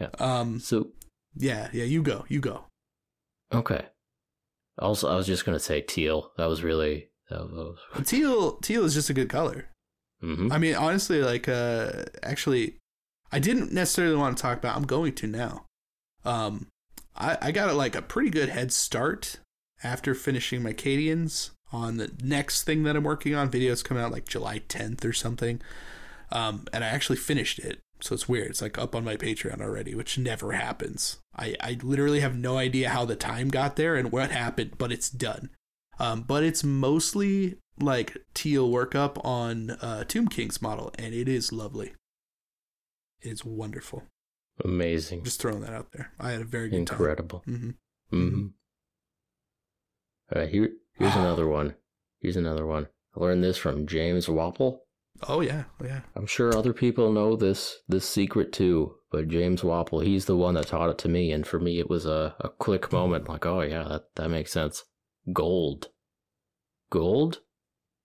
Yeah. 0.00 0.08
Um. 0.18 0.60
So 0.60 0.90
Yeah. 1.34 1.68
Yeah. 1.72 1.84
You 1.84 2.02
go. 2.02 2.24
You 2.28 2.40
go. 2.40 2.64
okay. 3.52 3.86
Also, 4.78 5.08
I 5.10 5.16
was 5.16 5.26
just 5.26 5.46
gonna 5.46 5.58
say 5.58 5.80
teal. 5.80 6.32
That 6.36 6.46
was 6.46 6.62
really 6.62 7.08
that 7.30 7.40
was. 7.50 7.78
Teal. 8.04 8.56
Teal 8.58 8.84
is 8.84 8.92
just 8.94 9.08
a 9.10 9.14
good 9.14 9.30
color. 9.30 9.70
hmm 10.20 10.52
I 10.52 10.58
mean, 10.58 10.74
honestly, 10.74 11.22
like, 11.22 11.48
uh, 11.48 12.04
actually, 12.22 12.76
I 13.32 13.38
didn't 13.38 13.72
necessarily 13.72 14.16
want 14.16 14.36
to 14.36 14.42
talk 14.42 14.58
about. 14.58 14.76
I'm 14.76 14.86
going 14.86 15.14
to 15.14 15.26
now. 15.26 15.64
Um, 16.24 16.68
I, 17.16 17.38
I 17.40 17.50
got 17.52 17.74
like 17.74 17.96
a 17.96 18.02
pretty 18.02 18.30
good 18.30 18.50
head 18.50 18.70
start 18.72 19.38
after 19.82 20.14
finishing 20.14 20.62
my 20.62 20.72
Cadians 20.74 21.50
on 21.76 21.96
the 21.98 22.10
next 22.22 22.64
thing 22.64 22.82
that 22.84 22.96
I'm 22.96 23.04
working 23.04 23.34
on. 23.34 23.50
Videos 23.50 23.84
coming 23.84 24.02
out 24.02 24.12
like 24.12 24.26
July 24.26 24.60
10th 24.60 25.04
or 25.04 25.12
something. 25.12 25.60
Um, 26.32 26.66
and 26.72 26.82
I 26.82 26.88
actually 26.88 27.16
finished 27.16 27.58
it. 27.58 27.80
So 28.00 28.14
it's 28.14 28.28
weird. 28.28 28.50
It's 28.50 28.62
like 28.62 28.78
up 28.78 28.94
on 28.94 29.04
my 29.04 29.16
Patreon 29.16 29.60
already, 29.60 29.94
which 29.94 30.18
never 30.18 30.52
happens. 30.52 31.18
I, 31.34 31.56
I 31.60 31.78
literally 31.82 32.20
have 32.20 32.36
no 32.36 32.58
idea 32.58 32.90
how 32.90 33.04
the 33.04 33.16
time 33.16 33.48
got 33.48 33.76
there 33.76 33.94
and 33.96 34.12
what 34.12 34.30
happened, 34.30 34.72
but 34.78 34.92
it's 34.92 35.08
done. 35.10 35.50
Um, 35.98 36.22
but 36.22 36.42
it's 36.42 36.62
mostly 36.62 37.56
like 37.80 38.16
teal 38.34 38.70
workup 38.70 39.24
on 39.24 39.70
uh, 39.70 40.04
Tomb 40.04 40.28
King's 40.28 40.60
model, 40.60 40.92
and 40.98 41.14
it 41.14 41.26
is 41.28 41.52
lovely. 41.52 41.92
It 43.22 43.30
is 43.30 43.44
wonderful. 43.44 44.02
Amazing. 44.62 45.24
Just 45.24 45.40
throwing 45.40 45.60
that 45.60 45.72
out 45.72 45.92
there. 45.92 46.12
I 46.20 46.32
had 46.32 46.42
a 46.42 46.44
very 46.44 46.68
good 46.68 46.78
Incredible. 46.80 47.40
time. 47.46 47.76
Mm-hmm. 48.12 48.16
Mm-hmm. 48.16 48.46
All 50.34 50.42
right, 50.42 50.50
here, 50.50 50.70
here's 50.98 51.16
another 51.16 51.46
one. 51.46 51.74
Here's 52.20 52.36
another 52.36 52.66
one. 52.66 52.88
I 53.16 53.20
learned 53.20 53.44
this 53.44 53.56
from 53.56 53.86
James 53.86 54.26
Wappel. 54.26 54.80
Oh 55.28 55.40
yeah, 55.40 55.64
oh, 55.80 55.86
yeah. 55.86 56.00
I'm 56.14 56.26
sure 56.26 56.54
other 56.54 56.72
people 56.72 57.12
know 57.12 57.36
this 57.36 57.78
this 57.88 58.08
secret 58.08 58.52
too, 58.52 58.96
but 59.10 59.28
James 59.28 59.62
Wappel, 59.62 60.04
he's 60.04 60.26
the 60.26 60.36
one 60.36 60.54
that 60.54 60.66
taught 60.66 60.90
it 60.90 60.98
to 60.98 61.08
me, 61.08 61.32
and 61.32 61.46
for 61.46 61.58
me 61.58 61.78
it 61.78 61.88
was 61.88 62.04
a, 62.04 62.34
a 62.40 62.48
quick 62.50 62.92
moment, 62.92 63.28
like, 63.28 63.46
oh 63.46 63.62
yeah, 63.62 63.84
that, 63.84 64.04
that 64.16 64.28
makes 64.28 64.52
sense. 64.52 64.84
Gold. 65.32 65.88
Gold? 66.90 67.40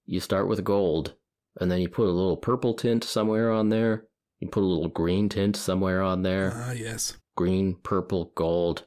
You 0.06 0.20
start 0.20 0.48
with 0.48 0.64
gold, 0.64 1.16
and 1.60 1.70
then 1.70 1.82
you 1.82 1.90
put 1.90 2.08
a 2.08 2.12
little 2.12 2.38
purple 2.38 2.74
tint 2.74 3.04
somewhere 3.04 3.52
on 3.52 3.70
there. 3.70 4.06
You 4.40 4.48
put 4.48 4.64
a 4.64 4.66
little 4.66 4.88
green 4.88 5.30
tint 5.30 5.56
somewhere 5.56 6.02
on 6.02 6.24
there. 6.24 6.54
Ah 6.56 6.72
yes. 6.72 7.18
Green, 7.36 7.76
purple, 7.84 8.32
gold. 8.36 8.86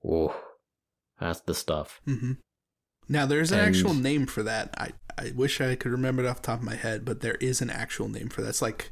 Whoa. 0.00 0.34
That's 1.20 1.40
the 1.40 1.54
stuff. 1.54 2.00
Mm-hmm. 2.06 2.32
Now 3.08 3.26
there's 3.26 3.52
an 3.52 3.58
And- 3.60 3.68
actual 3.68 3.94
name 3.94 4.26
for 4.26 4.42
that. 4.42 4.74
I 4.78 4.92
I 5.18 5.32
wish 5.34 5.60
I 5.60 5.76
could 5.76 5.92
remember 5.92 6.22
it 6.24 6.28
off 6.28 6.42
the 6.42 6.46
top 6.48 6.58
of 6.60 6.64
my 6.66 6.74
head, 6.74 7.04
but 7.04 7.20
there 7.20 7.36
is 7.36 7.62
an 7.62 7.70
actual 7.70 8.08
name 8.08 8.28
for 8.28 8.42
that. 8.42 8.50
It's 8.50 8.60
like 8.62 8.90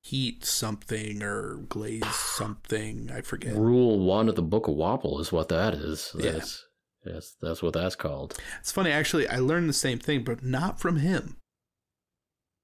heat 0.00 0.44
something 0.44 1.22
or 1.22 1.56
glaze 1.68 2.06
something. 2.14 3.10
I 3.10 3.20
forget. 3.20 3.54
Rule 3.54 3.98
one 3.98 4.28
of 4.30 4.34
the 4.36 4.42
Book 4.42 4.66
of 4.68 4.76
Wappel 4.76 5.20
is 5.20 5.32
what 5.32 5.48
that 5.50 5.74
is. 5.74 6.12
Yeah. 6.18 6.32
That's, 6.32 6.64
that's, 7.04 7.36
that's 7.42 7.62
what 7.62 7.74
that's 7.74 7.96
called. 7.96 8.38
It's 8.60 8.72
funny 8.72 8.90
actually. 8.90 9.28
I 9.28 9.38
learned 9.38 9.68
the 9.68 9.72
same 9.74 9.98
thing, 9.98 10.24
but 10.24 10.42
not 10.42 10.80
from 10.80 10.96
him. 10.96 11.36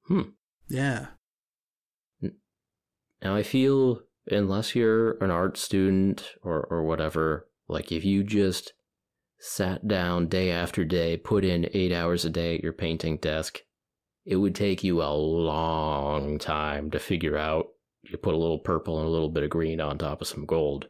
Hmm. 0.07 0.31
Yeah. 0.69 1.07
Now 3.23 3.37
I 3.37 3.43
feel 3.43 4.01
unless 4.29 4.75
you're 4.75 5.23
an 5.23 5.31
art 5.31 5.57
student 5.57 6.33
or, 6.43 6.63
or 6.65 6.85
whatever, 6.85 7.49
like 7.69 7.93
if 7.93 8.05
you 8.05 8.25
just 8.25 8.73
sat 9.43 9.89
down 9.89 10.29
day 10.29 10.53
after 10.53 10.85
day, 10.85 11.17
put 11.17 11.45
in 11.45 11.69
eight 11.75 11.93
hours 11.93 12.25
a 12.25 12.31
day 12.31 12.55
at 12.55 12.63
your 12.63 12.73
painting 12.73 13.17
desk, 13.17 13.61
it 14.25 14.37
would 14.37 14.55
take 14.55 14.85
you 14.85 15.03
a 15.03 15.11
long 15.13 16.39
time 16.39 16.93
to 16.93 17.01
figure 17.01 17.37
out 17.37 17.67
you 18.03 18.17
put 18.17 18.35
a 18.35 18.39
little 18.39 18.61
purple 18.61 18.99
and 18.99 19.07
a 19.07 19.11
little 19.11 19.29
bit 19.29 19.43
of 19.43 19.51
green 19.51 19.81
on 19.81 19.99
top 19.99 20.21
of 20.21 20.29
some 20.29 20.47
gold. 20.47 20.87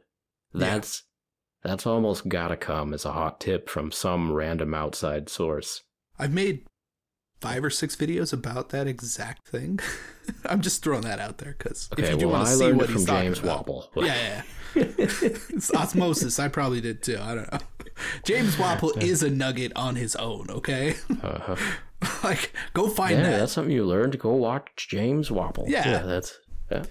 Yeah. 0.52 0.60
That's 0.60 1.04
that's 1.62 1.86
almost 1.86 2.28
gotta 2.28 2.56
come 2.56 2.92
as 2.92 3.06
a 3.06 3.12
hot 3.12 3.40
tip 3.40 3.70
from 3.70 3.90
some 3.90 4.32
random 4.32 4.74
outside 4.74 5.30
source. 5.30 5.82
I've 6.18 6.32
made 6.32 6.66
five 7.42 7.64
or 7.64 7.70
six 7.70 7.96
videos 7.96 8.32
about 8.32 8.70
that 8.70 8.86
exact 8.86 9.48
thing. 9.48 9.80
I'm 10.46 10.60
just 10.60 10.82
throwing 10.82 11.02
that 11.02 11.18
out 11.18 11.38
there 11.38 11.54
because 11.58 11.88
if 11.98 12.08
you 12.08 12.16
do 12.16 12.28
well 12.28 12.38
want 12.38 12.48
to 12.48 12.54
see 12.56 12.72
what 12.72 12.88
he's 12.88 13.04
talking 13.04 13.24
James 13.24 13.40
about. 13.40 13.66
Wappel. 13.66 13.88
Yeah, 13.96 14.04
yeah, 14.04 14.42
yeah. 14.76 14.82
it's 14.98 15.74
osmosis. 15.74 16.38
I 16.38 16.48
probably 16.48 16.80
did 16.80 17.02
too. 17.02 17.18
I 17.20 17.34
don't 17.34 17.52
know. 17.52 17.58
James 18.24 18.56
Wappel 18.56 19.02
is 19.02 19.22
a 19.22 19.30
nugget 19.30 19.72
on 19.76 19.96
his 19.96 20.14
own. 20.16 20.46
Okay, 20.50 20.94
Uh-huh. 21.22 21.56
like 22.24 22.52
go 22.72 22.88
find 22.88 23.18
yeah, 23.18 23.22
that. 23.30 23.38
that's 23.40 23.52
something 23.52 23.74
you 23.74 23.84
learned. 23.84 24.18
Go 24.18 24.32
watch 24.34 24.86
James 24.88 25.28
Wappel. 25.28 25.68
Yeah. 25.68 26.02
that's 26.02 26.38
yeah, 26.70 26.84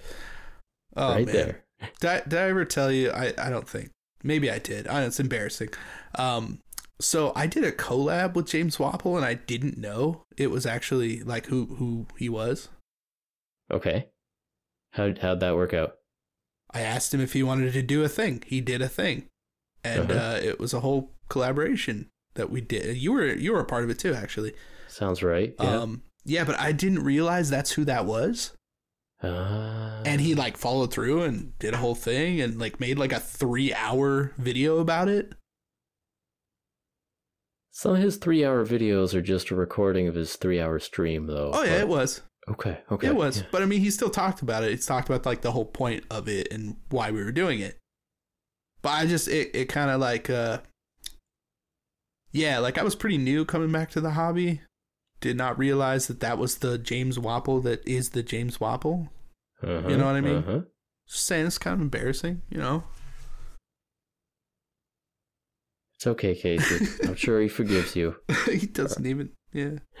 oh, 0.96 1.14
right 1.14 1.26
man. 1.26 1.34
there. 1.34 1.64
Did 2.00 2.10
I, 2.10 2.20
did 2.20 2.38
I 2.38 2.48
ever 2.50 2.64
tell 2.64 2.92
you? 2.92 3.10
I, 3.10 3.32
I 3.38 3.50
don't 3.50 3.68
think. 3.68 3.90
Maybe 4.22 4.50
I 4.50 4.58
did. 4.60 4.86
I, 4.86 5.02
it's 5.02 5.18
embarrassing. 5.18 5.70
Um, 6.14 6.60
so 7.02 7.32
I 7.36 7.46
did 7.46 7.64
a 7.64 7.72
collab 7.72 8.34
with 8.34 8.46
James 8.46 8.76
Wappel, 8.78 9.16
and 9.16 9.24
I 9.24 9.34
didn't 9.34 9.76
know 9.78 10.24
it 10.36 10.50
was 10.50 10.64
actually 10.66 11.22
like 11.22 11.46
who 11.46 11.66
who 11.78 12.06
he 12.18 12.28
was. 12.28 12.68
Okay. 13.70 14.08
How 14.92 15.12
how'd 15.20 15.40
that 15.40 15.56
work 15.56 15.74
out? 15.74 15.94
I 16.72 16.80
asked 16.80 17.12
him 17.12 17.20
if 17.20 17.32
he 17.34 17.42
wanted 17.42 17.72
to 17.74 17.82
do 17.82 18.02
a 18.04 18.08
thing. 18.08 18.42
He 18.46 18.60
did 18.60 18.80
a 18.82 18.88
thing, 18.88 19.28
and 19.84 20.10
Uh-huh. 20.10 20.20
uh, 20.36 20.40
it 20.42 20.58
was 20.58 20.72
a 20.72 20.80
whole 20.80 21.10
collaboration 21.28 22.08
that 22.34 22.50
we 22.50 22.60
did. 22.60 22.96
You 22.96 23.12
were 23.12 23.26
you 23.26 23.52
were 23.52 23.60
a 23.60 23.64
part 23.64 23.84
of 23.84 23.90
it 23.90 23.98
too, 23.98 24.14
actually. 24.14 24.54
Sounds 24.88 25.22
right. 25.22 25.54
Yeah. 25.60 25.78
Um, 25.80 26.02
yeah, 26.24 26.44
but 26.44 26.58
I 26.60 26.72
didn't 26.72 27.02
realize 27.04 27.50
that's 27.50 27.72
who 27.72 27.84
that 27.86 28.06
was. 28.06 28.52
Uh, 29.22 30.02
And 30.04 30.20
he 30.20 30.34
like 30.34 30.56
followed 30.56 30.92
through 30.92 31.22
and 31.22 31.56
did 31.58 31.74
a 31.74 31.78
whole 31.78 31.94
thing 31.94 32.40
and 32.40 32.58
like 32.58 32.80
made 32.80 32.98
like 32.98 33.12
a 33.12 33.20
three 33.20 33.72
hour 33.72 34.32
video 34.36 34.78
about 34.78 35.08
it. 35.08 35.32
Some 37.74 37.94
of 37.96 37.98
his 38.02 38.16
three-hour 38.18 38.64
videos 38.66 39.14
are 39.14 39.22
just 39.22 39.50
a 39.50 39.54
recording 39.54 40.06
of 40.06 40.14
his 40.14 40.36
three-hour 40.36 40.78
stream, 40.78 41.26
though. 41.26 41.50
Oh 41.54 41.62
yeah, 41.62 41.70
but- 41.76 41.80
it 41.80 41.88
was. 41.88 42.22
Okay. 42.48 42.80
Okay. 42.90 43.06
It 43.06 43.14
was. 43.14 43.38
yeah. 43.38 43.46
But 43.52 43.62
I 43.62 43.66
mean, 43.66 43.80
he 43.80 43.90
still 43.90 44.10
talked 44.10 44.42
about 44.42 44.64
it. 44.64 44.72
It's 44.72 44.84
talked 44.84 45.08
about 45.08 45.24
like 45.24 45.42
the 45.42 45.52
whole 45.52 45.64
point 45.64 46.04
of 46.10 46.28
it 46.28 46.48
and 46.52 46.76
why 46.90 47.10
we 47.12 47.22
were 47.22 47.30
doing 47.32 47.60
it. 47.60 47.78
But 48.82 48.90
I 48.90 49.06
just 49.06 49.28
it 49.28 49.54
it 49.54 49.66
kind 49.66 49.90
of 49.90 50.00
like 50.00 50.28
uh 50.28 50.58
yeah, 52.32 52.58
like 52.58 52.78
I 52.78 52.82
was 52.82 52.94
pretty 52.96 53.18
new 53.18 53.44
coming 53.44 53.70
back 53.70 53.90
to 53.90 54.00
the 54.00 54.10
hobby. 54.10 54.60
Did 55.20 55.36
not 55.36 55.56
realize 55.56 56.08
that 56.08 56.18
that 56.20 56.36
was 56.36 56.56
the 56.58 56.78
James 56.78 57.16
Wappel 57.16 57.62
that 57.62 57.86
is 57.86 58.10
the 58.10 58.24
James 58.24 58.58
Wappel. 58.58 59.08
Uh-huh, 59.62 59.88
You 59.88 59.96
know 59.96 60.06
what 60.06 60.16
I 60.16 60.20
mean? 60.20 60.36
Uh-huh. 60.38 60.60
Just 61.08 61.24
saying 61.26 61.46
it's 61.46 61.58
kind 61.58 61.74
of 61.74 61.80
embarrassing, 61.80 62.42
you 62.50 62.58
know. 62.58 62.82
It's 66.02 66.06
okay, 66.08 66.34
Casey. 66.34 66.84
I'm 67.06 67.14
sure 67.14 67.40
he 67.40 67.46
forgives 67.46 67.94
you. 67.94 68.16
he 68.50 68.66
doesn't 68.66 69.06
even 69.06 69.30
yeah. 69.52 69.78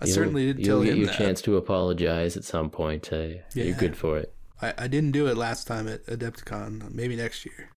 I 0.00 0.04
You'll- 0.04 0.12
certainly 0.14 0.46
didn't 0.46 0.64
tell 0.64 0.82
get 0.82 0.94
him 0.94 0.98
your 0.98 1.06
that. 1.06 1.16
chance 1.18 1.40
to 1.42 1.56
apologize 1.56 2.36
at 2.36 2.42
some 2.42 2.68
point. 2.68 3.12
Uh, 3.12 3.18
Yeah. 3.54 3.62
You're 3.62 3.76
good 3.76 3.96
for 3.96 4.18
it. 4.18 4.34
I, 4.60 4.74
I 4.76 4.88
didn't 4.88 5.12
do 5.12 5.28
it 5.28 5.36
last 5.36 5.68
time 5.68 5.86
at 5.86 6.04
Adepticon. 6.06 6.90
Maybe 6.92 7.14
next 7.14 7.46
year. 7.46 7.70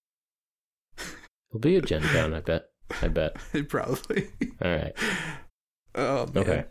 It'll 0.98 1.60
be 1.60 1.76
a 1.76 1.82
Gen 1.82 2.02
Con, 2.02 2.34
I 2.34 2.40
bet. 2.40 2.64
I 3.04 3.08
bet. 3.08 3.36
Probably. 3.70 4.30
All 4.66 4.72
right. 4.72 4.94
Oh, 5.94 6.26
man. 6.34 6.38
Okay. 6.38 6.66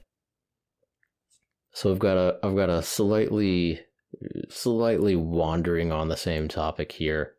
So 1.74 1.92
I've 1.92 2.00
got 2.00 2.16
a 2.16 2.38
I've 2.44 2.56
got 2.56 2.70
a 2.70 2.82
slightly 2.82 3.82
slightly 4.48 5.14
wandering 5.14 5.92
on 5.92 6.08
the 6.08 6.16
same 6.16 6.48
topic 6.48 6.90
here, 6.90 7.34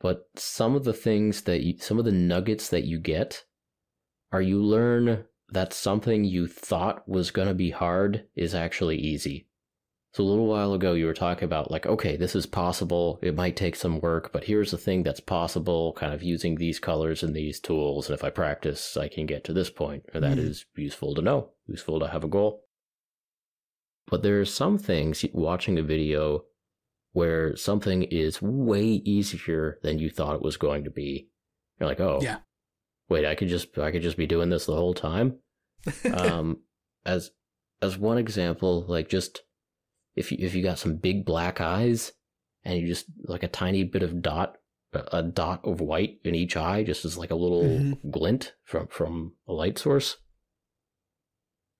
but 0.00 0.26
some 0.36 0.74
of 0.74 0.84
the 0.84 0.92
things 0.92 1.42
that 1.42 1.62
you, 1.62 1.78
some 1.78 1.98
of 1.98 2.04
the 2.04 2.12
nuggets 2.12 2.68
that 2.68 2.84
you 2.84 2.98
get 2.98 3.44
are 4.32 4.42
you 4.42 4.62
learn 4.62 5.24
that 5.50 5.72
something 5.72 6.24
you 6.24 6.46
thought 6.46 7.08
was 7.08 7.30
going 7.30 7.48
to 7.48 7.54
be 7.54 7.70
hard 7.70 8.26
is 8.34 8.54
actually 8.54 8.98
easy. 8.98 9.46
So 10.12 10.24
a 10.24 10.26
little 10.26 10.46
while 10.46 10.72
ago 10.72 10.94
you 10.94 11.06
were 11.06 11.14
talking 11.14 11.44
about 11.44 11.70
like 11.70 11.86
okay, 11.86 12.16
this 12.16 12.34
is 12.34 12.46
possible. 12.46 13.18
It 13.22 13.34
might 13.34 13.54
take 13.54 13.76
some 13.76 14.00
work, 14.00 14.32
but 14.32 14.44
here's 14.44 14.70
the 14.70 14.78
thing 14.78 15.02
that's 15.02 15.20
possible 15.20 15.92
kind 15.92 16.14
of 16.14 16.22
using 16.22 16.54
these 16.56 16.78
colors 16.78 17.22
and 17.22 17.34
these 17.34 17.60
tools 17.60 18.08
and 18.08 18.14
if 18.14 18.24
I 18.24 18.30
practice 18.30 18.96
I 18.96 19.08
can 19.08 19.26
get 19.26 19.44
to 19.44 19.52
this 19.52 19.70
point. 19.70 20.04
Or 20.14 20.20
that 20.20 20.38
Mhm. 20.38 20.48
is 20.48 20.64
useful 20.74 21.14
to 21.14 21.22
know, 21.22 21.50
useful 21.66 22.00
to 22.00 22.08
have 22.08 22.24
a 22.24 22.28
goal. 22.28 22.64
But 24.06 24.22
there 24.22 24.40
are 24.40 24.46
some 24.46 24.78
things 24.78 25.24
watching 25.32 25.78
a 25.78 25.82
video 25.82 26.44
where 27.16 27.56
something 27.56 28.02
is 28.02 28.42
way 28.42 28.84
easier 28.84 29.78
than 29.82 29.98
you 29.98 30.10
thought 30.10 30.34
it 30.36 30.42
was 30.42 30.58
going 30.58 30.84
to 30.84 30.90
be. 30.90 31.28
You're 31.80 31.88
like, 31.88 31.98
oh, 31.98 32.18
Yeah. 32.20 32.40
wait, 33.08 33.24
I 33.24 33.34
could 33.34 33.48
just 33.48 33.78
I 33.78 33.90
could 33.90 34.02
just 34.02 34.18
be 34.18 34.26
doing 34.26 34.50
this 34.50 34.66
the 34.66 34.74
whole 34.76 34.92
time. 34.92 35.38
um, 36.12 36.58
as 37.06 37.30
as 37.80 37.96
one 37.96 38.18
example, 38.18 38.84
like 38.86 39.08
just 39.08 39.40
if 40.14 40.30
you 40.30 40.36
if 40.40 40.54
you 40.54 40.62
got 40.62 40.78
some 40.78 40.96
big 40.96 41.24
black 41.24 41.58
eyes 41.58 42.12
and 42.64 42.78
you 42.78 42.86
just 42.86 43.06
like 43.24 43.42
a 43.42 43.48
tiny 43.48 43.82
bit 43.82 44.02
of 44.02 44.20
dot 44.20 44.56
a 44.92 45.22
dot 45.22 45.60
of 45.64 45.80
white 45.80 46.18
in 46.22 46.34
each 46.34 46.54
eye, 46.56 46.82
just 46.82 47.04
as 47.06 47.16
like 47.16 47.30
a 47.30 47.34
little 47.34 47.62
Mhm. 47.64 48.10
glint 48.10 48.52
from 48.64 48.88
from 48.88 49.36
a 49.48 49.52
light 49.54 49.78
source. 49.78 50.16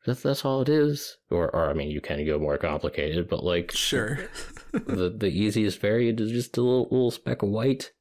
That's 0.06 0.22
that's 0.22 0.44
all 0.46 0.62
it 0.62 0.68
is. 0.70 1.18
Or 1.30 1.50
or 1.54 1.68
I 1.68 1.74
mean, 1.74 1.90
you 1.90 2.00
can 2.00 2.24
go 2.24 2.38
more 2.38 2.56
complicated, 2.58 3.28
but 3.28 3.44
like 3.44 3.70
sure. 3.72 4.18
The 4.72 5.14
the 5.16 5.28
easiest 5.28 5.80
variant 5.80 6.20
is 6.20 6.30
just 6.30 6.56
a 6.56 6.62
little, 6.62 6.84
little 6.84 7.10
speck 7.10 7.42
of 7.42 7.48
white, 7.48 7.92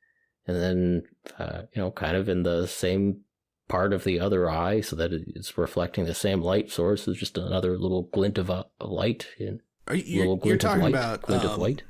and 0.47 0.57
then 0.57 1.03
uh, 1.39 1.63
you 1.73 1.81
know, 1.81 1.91
kind 1.91 2.15
of 2.17 2.29
in 2.29 2.43
the 2.43 2.67
same 2.67 3.21
part 3.67 3.93
of 3.93 4.03
the 4.03 4.19
other 4.19 4.49
eye, 4.49 4.81
so 4.81 4.95
that 4.95 5.11
it's 5.11 5.57
reflecting 5.57 6.05
the 6.05 6.13
same 6.13 6.41
light 6.41 6.71
source. 6.71 7.07
Is 7.07 7.17
just 7.17 7.37
another 7.37 7.77
little 7.77 8.03
glint 8.13 8.37
of, 8.37 8.49
a, 8.49 8.65
of 8.79 8.89
light, 8.89 9.27
and 9.39 9.61
Are 9.87 9.95
you, 9.95 10.19
little 10.19 10.39
you're, 10.43 10.53
you're 10.53 10.57
glint 10.57 10.63
of 10.63 10.69
talking 10.69 10.83
light, 10.83 10.93
about 10.93 11.21
glint 11.23 11.43
of 11.43 11.51
um, 11.51 11.59
white. 11.59 11.83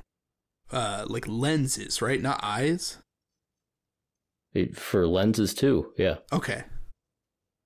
uh 0.72 1.04
like 1.08 1.26
lenses, 1.28 2.00
right? 2.00 2.20
Not 2.20 2.40
eyes. 2.42 2.98
It, 4.54 4.74
for 4.76 5.06
lenses 5.06 5.52
too, 5.52 5.92
yeah. 5.98 6.16
Okay. 6.32 6.64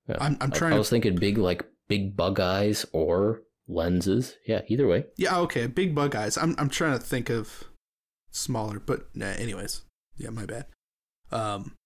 yeah. 0.08 0.16
I'm 0.20 0.36
I'm 0.40 0.50
trying 0.50 0.72
I, 0.72 0.74
to 0.76 0.80
was 0.80 0.90
thinking 0.90 1.14
big 1.14 1.38
like 1.38 1.64
big 1.86 2.16
bug 2.16 2.40
eyes 2.40 2.84
or 2.92 3.42
lenses. 3.70 4.36
Yeah, 4.46 4.62
either 4.68 4.86
way. 4.86 5.04
Yeah, 5.16 5.38
okay, 5.38 5.66
big 5.66 5.94
bug 5.94 6.14
eyes. 6.14 6.36
I'm 6.36 6.54
I'm 6.58 6.68
trying 6.68 6.98
to 6.98 7.04
think 7.04 7.30
of 7.30 7.64
smaller, 8.30 8.80
but 8.80 9.06
nah, 9.14 9.26
anyways. 9.26 9.82
Yeah, 10.16 10.30
my 10.30 10.46
bad. 10.46 10.66
Um 11.32 11.76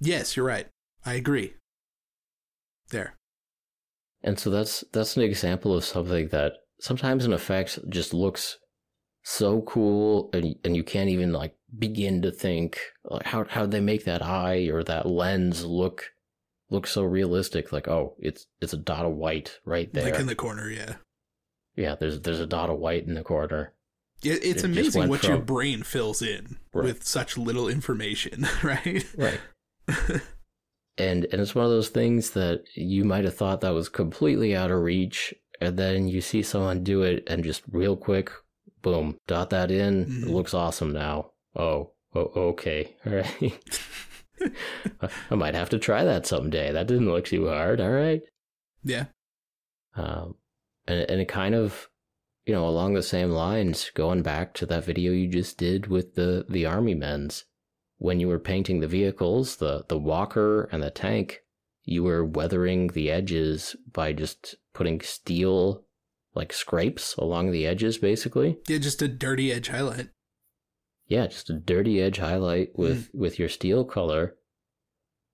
Yes, 0.00 0.36
you're 0.36 0.46
right. 0.46 0.66
I 1.06 1.14
agree. 1.14 1.54
There. 2.90 3.14
And 4.22 4.38
so 4.38 4.50
that's 4.50 4.84
that's 4.92 5.16
an 5.16 5.22
example 5.22 5.76
of 5.76 5.84
something 5.84 6.28
that 6.28 6.54
sometimes 6.80 7.24
an 7.24 7.32
effect 7.32 7.78
just 7.88 8.12
looks 8.12 8.58
so 9.22 9.62
cool 9.62 10.30
and 10.34 10.54
and 10.64 10.76
you 10.76 10.84
can't 10.84 11.08
even 11.08 11.32
like 11.32 11.54
begin 11.78 12.20
to 12.22 12.30
think 12.30 12.78
like 13.04 13.24
how 13.24 13.44
how 13.44 13.64
they 13.66 13.80
make 13.80 14.04
that 14.04 14.22
eye 14.22 14.68
or 14.70 14.84
that 14.84 15.06
lens 15.06 15.64
look 15.64 16.10
look 16.70 16.86
so 16.86 17.02
realistic 17.02 17.72
like 17.72 17.86
oh 17.88 18.14
it's 18.18 18.46
it's 18.60 18.72
a 18.72 18.76
dot 18.78 19.04
of 19.04 19.12
white 19.12 19.58
right 19.64 19.92
there. 19.92 20.04
Like 20.10 20.20
in 20.20 20.26
the 20.26 20.34
corner, 20.34 20.70
yeah. 20.70 20.94
yeah, 21.76 21.94
there's 21.94 22.20
there's 22.20 22.40
a 22.40 22.46
dot 22.46 22.70
of 22.70 22.78
white 22.78 23.06
in 23.06 23.14
the 23.14 23.22
corner. 23.22 23.72
It, 24.22 24.42
it's 24.44 24.62
It 24.62 24.70
amazing 24.70 25.08
what 25.08 25.24
your 25.24 25.38
brain 25.38 25.82
fills 25.82 26.22
in 26.22 26.56
Right. 26.72 26.84
with 26.84 27.04
such 27.04 27.36
little 27.36 27.68
information, 27.68 28.46
right? 28.62 29.04
Right. 29.16 29.40
and 30.98 31.24
and 31.24 31.40
it's 31.40 31.54
one 31.54 31.64
of 31.64 31.70
those 31.70 31.88
things 31.90 32.30
that 32.30 32.64
you 32.74 33.04
might 33.04 33.24
have 33.24 33.36
thought 33.36 33.60
that 33.62 33.74
was 33.74 33.88
completely 33.88 34.54
out 34.56 34.70
of 34.70 34.80
reach 34.80 35.34
and 35.60 35.76
then 35.76 36.08
you 36.08 36.20
see 36.20 36.42
someone 36.42 36.82
do 36.84 37.02
it 37.02 37.24
and 37.26 37.44
just 37.44 37.62
real 37.70 37.96
quick 37.96 38.30
boom 38.82 39.18
dot 39.26 39.50
that 39.50 39.70
in 39.70 40.04
Mhm. 40.06 40.22
it 40.22 40.28
looks 40.28 40.54
awesome 40.54 40.92
now 40.92 41.30
oh, 41.56 41.90
oh 42.14 42.30
okay 42.34 42.96
all 43.06 43.12
right 43.12 43.80
I- 45.30 45.34
might 45.34 45.54
have 45.54 45.70
to 45.70 45.78
try 45.78 46.04
that 46.04 46.26
someday 46.26 46.72
that 46.72 46.86
didn't 46.86 47.10
look 47.10 47.26
too 47.26 47.48
hard 47.48 47.80
all 47.80 47.90
right 47.90 48.22
yeah. 48.82 49.06
um, 49.96 50.34
and, 50.86 51.00
and 51.10 51.20
it 51.20 51.28
kind 51.28 51.54
of 51.54 51.88
you 52.46 52.52
know 52.54 52.66
along 52.68 52.94
the 52.94 53.02
same 53.02 53.30
lines 53.30 53.90
going 53.94 54.22
back 54.22 54.54
to 54.54 54.66
that 54.66 54.84
video 54.84 55.12
you 55.12 55.28
just 55.28 55.56
did 55.58 55.86
with 55.86 56.14
the 56.14 56.44
the 56.48 56.66
army 56.66 56.94
men's 56.94 57.44
when 57.98 58.20
you 58.20 58.28
were 58.28 58.38
painting 58.38 58.80
the 58.80 58.86
vehicles 58.88 59.56
the 59.56 59.84
the 59.88 59.98
walker 59.98 60.64
and 60.72 60.82
the 60.82 60.90
tank 60.90 61.40
you 61.84 62.02
were 62.02 62.24
weathering 62.24 62.88
the 62.88 63.10
edges 63.10 63.76
by 63.92 64.12
just 64.12 64.56
putting 64.72 65.00
steel 65.00 65.84
like 66.34 66.52
scrapes 66.52 67.14
along 67.16 67.50
the 67.52 67.66
edges 67.66 67.96
basically 67.98 68.58
Yeah, 68.68 68.78
just 68.78 69.00
a 69.02 69.08
dirty 69.08 69.52
edge 69.52 69.68
highlight. 69.68 70.08
Yeah 71.06 71.26
just 71.26 71.50
a 71.50 71.54
dirty 71.54 72.00
edge 72.00 72.18
highlight 72.18 72.68
with 72.74 73.10
with 73.14 73.38
your 73.38 73.48
steel 73.48 73.84
color 73.84 74.36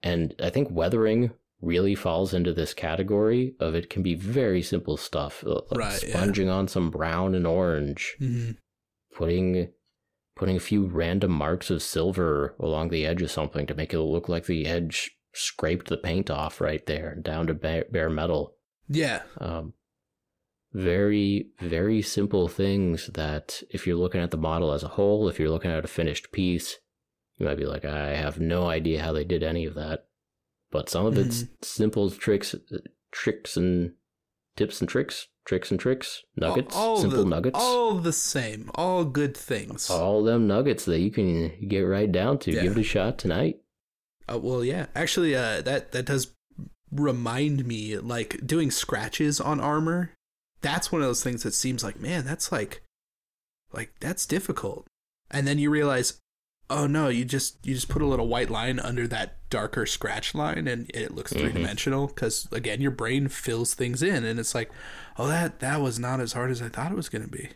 and 0.03 0.35
i 0.43 0.51
think 0.51 0.69
weathering 0.71 1.31
really 1.61 1.95
falls 1.95 2.33
into 2.33 2.53
this 2.55 2.73
category 2.73 3.55
of 3.61 3.75
it 3.75 3.91
can 3.91 4.03
be 4.03 4.15
very 4.15 4.63
simple 4.63 4.97
stuff 4.97 5.45
uh, 5.47 5.61
like 5.71 5.79
Right, 5.79 6.03
yeah. 6.03 6.09
sponging 6.11 6.49
on 6.49 6.69
some 6.69 6.91
brown 6.91 7.35
and 7.35 7.47
orange 7.47 8.17
Mm-hmm. 8.21 8.53
putting 9.15 9.69
putting 10.37 10.57
a 10.57 10.61
few 10.61 10.87
random 10.87 11.33
marks 11.33 11.69
of 11.71 11.83
silver 11.83 12.55
along 12.59 12.89
the 12.89 13.05
edge 13.05 13.21
of 13.21 13.31
something 13.31 13.67
to 13.67 13.75
make 13.75 13.93
it 13.93 14.01
look 14.01 14.27
like 14.29 14.47
the 14.47 14.65
edge 14.67 15.11
scraped 15.35 15.89
the 15.89 15.99
paint 15.99 16.31
off 16.31 16.61
right 16.63 16.85
there 16.87 17.15
down 17.17 17.47
to 17.47 17.55
bare, 17.55 17.85
bare 17.91 18.09
metal 18.11 18.55
Yeah. 18.89 19.21
um, 19.39 19.75
very 20.73 21.49
very 21.61 22.01
simple 22.01 22.47
things 22.49 23.09
that 23.15 23.63
if 23.71 23.87
you're 23.87 23.97
looking 23.97 24.21
at 24.21 24.31
the 24.31 24.37
model 24.37 24.73
as 24.73 24.83
a 24.83 24.89
whole 24.89 25.29
if 25.29 25.39
you're 25.41 25.51
looking 25.51 25.71
at 25.71 25.85
a 25.85 25.89
finished 25.89 26.31
piece 26.33 26.79
you 27.39 27.47
might 27.47 27.57
be 27.59 27.67
like 27.67 27.85
i 27.85 28.15
have 28.15 28.39
no 28.39 28.69
idea 28.69 29.03
how 29.03 29.13
they 29.13 29.25
did 29.25 29.43
any 29.43 29.65
of 29.65 29.75
that 29.75 30.07
but 30.71 30.89
some 30.89 31.07
of 31.07 31.19
it's 31.19 31.45
simple 31.63 32.09
tricks 32.11 32.55
tricks 33.11 33.57
and 33.57 33.93
tips 34.57 34.81
and 34.81 34.89
tricks 34.89 35.27
tricks 35.45 35.73
and 35.73 35.81
tricks 35.81 36.23
nuggets 36.37 36.77
all, 36.77 36.91
all 36.91 37.01
simple 37.01 37.25
the, 37.25 37.29
nuggets 37.31 37.59
All 37.59 37.95
the 37.95 38.13
same. 38.13 38.71
All 38.77 39.05
good 39.05 39.37
things. 39.37 39.91
all 39.91 40.23
them 40.23 40.47
nuggets 40.47 40.85
that 40.85 41.01
you 41.01 41.11
can 41.11 41.67
get 41.67 41.81
right 41.81 42.11
down 42.13 42.39
to 42.41 42.53
Yeah. 42.53 42.63
give 42.63 42.73
it 42.77 42.81
a 42.81 42.85
shot 42.85 43.19
tonight 43.19 43.57
Uh, 44.33 44.39
well, 44.39 44.65
yeah. 44.65 44.87
Actually, 44.95 45.35
uh, 45.35 45.61
that 45.63 45.91
that 45.91 46.07
does 46.07 46.33
remind 46.93 47.67
me, 47.67 47.97
like 47.99 48.47
doing 48.47 48.71
scratches 48.71 49.41
on 49.41 49.59
armor. 49.59 50.13
That's 50.63 50.93
one 50.93 51.01
of 51.03 51.09
those 51.09 51.23
things 51.23 51.43
that 51.43 51.55
seems 51.55 51.83
like, 51.83 51.99
man, 52.01 52.25
that's 52.25 52.53
like, 52.53 52.83
like 53.73 53.93
that's 54.01 54.27
difficult. 54.27 54.87
And 55.31 55.47
then 55.47 55.59
you 55.59 55.71
realize, 55.71 56.19
oh 56.69 56.87
no, 56.87 57.09
you 57.09 57.25
just 57.25 57.65
you 57.67 57.75
just 57.75 57.89
put 57.89 58.03
a 58.03 58.07
little 58.07 58.29
white 58.29 58.51
line 58.51 58.79
under 58.81 59.07
that 59.09 59.37
darker 59.49 59.87
scratch 59.87 60.35
line, 60.35 60.69
and 60.69 60.91
it 60.95 61.15
looks 61.15 61.33
Mhm. 61.33 61.41
three 61.41 61.53
dimensional. 61.53 62.07
Because 62.09 62.49
again, 62.53 62.81
your 62.81 62.91
brain 62.91 63.29
fills 63.29 63.75
things 63.75 64.03
in, 64.03 64.25
and 64.25 64.39
it's 64.39 64.55
like, 64.55 64.71
oh, 65.19 65.29
that 65.29 65.61
that 65.61 65.81
was 65.81 65.99
not 65.99 66.21
as 66.21 66.33
hard 66.35 66.51
as 66.51 66.61
I 66.63 66.69
thought 66.69 66.93
it 66.93 66.97
was 66.97 67.09
gonna 67.09 67.29
be. 67.29 67.51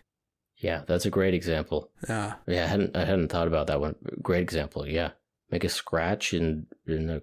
yeah 0.58 0.82
that's 0.86 1.04
a 1.04 1.10
great 1.10 1.34
example 1.34 1.90
Yeah. 2.08 2.34
Yeah, 2.46 2.64
I 2.64 2.68
hadn't 2.68 2.96
I 2.96 3.04
hadn't 3.04 3.28
thought 3.28 3.48
about 3.48 3.66
that 3.66 3.80
one. 3.80 3.96
Great 4.22 4.40
example. 4.42 4.86
Yeah, 4.86 5.10
make 5.50 5.64
a 5.64 5.68
scratch 5.68 6.32
in 6.32 6.66
in 6.86 7.08
the 7.08 7.22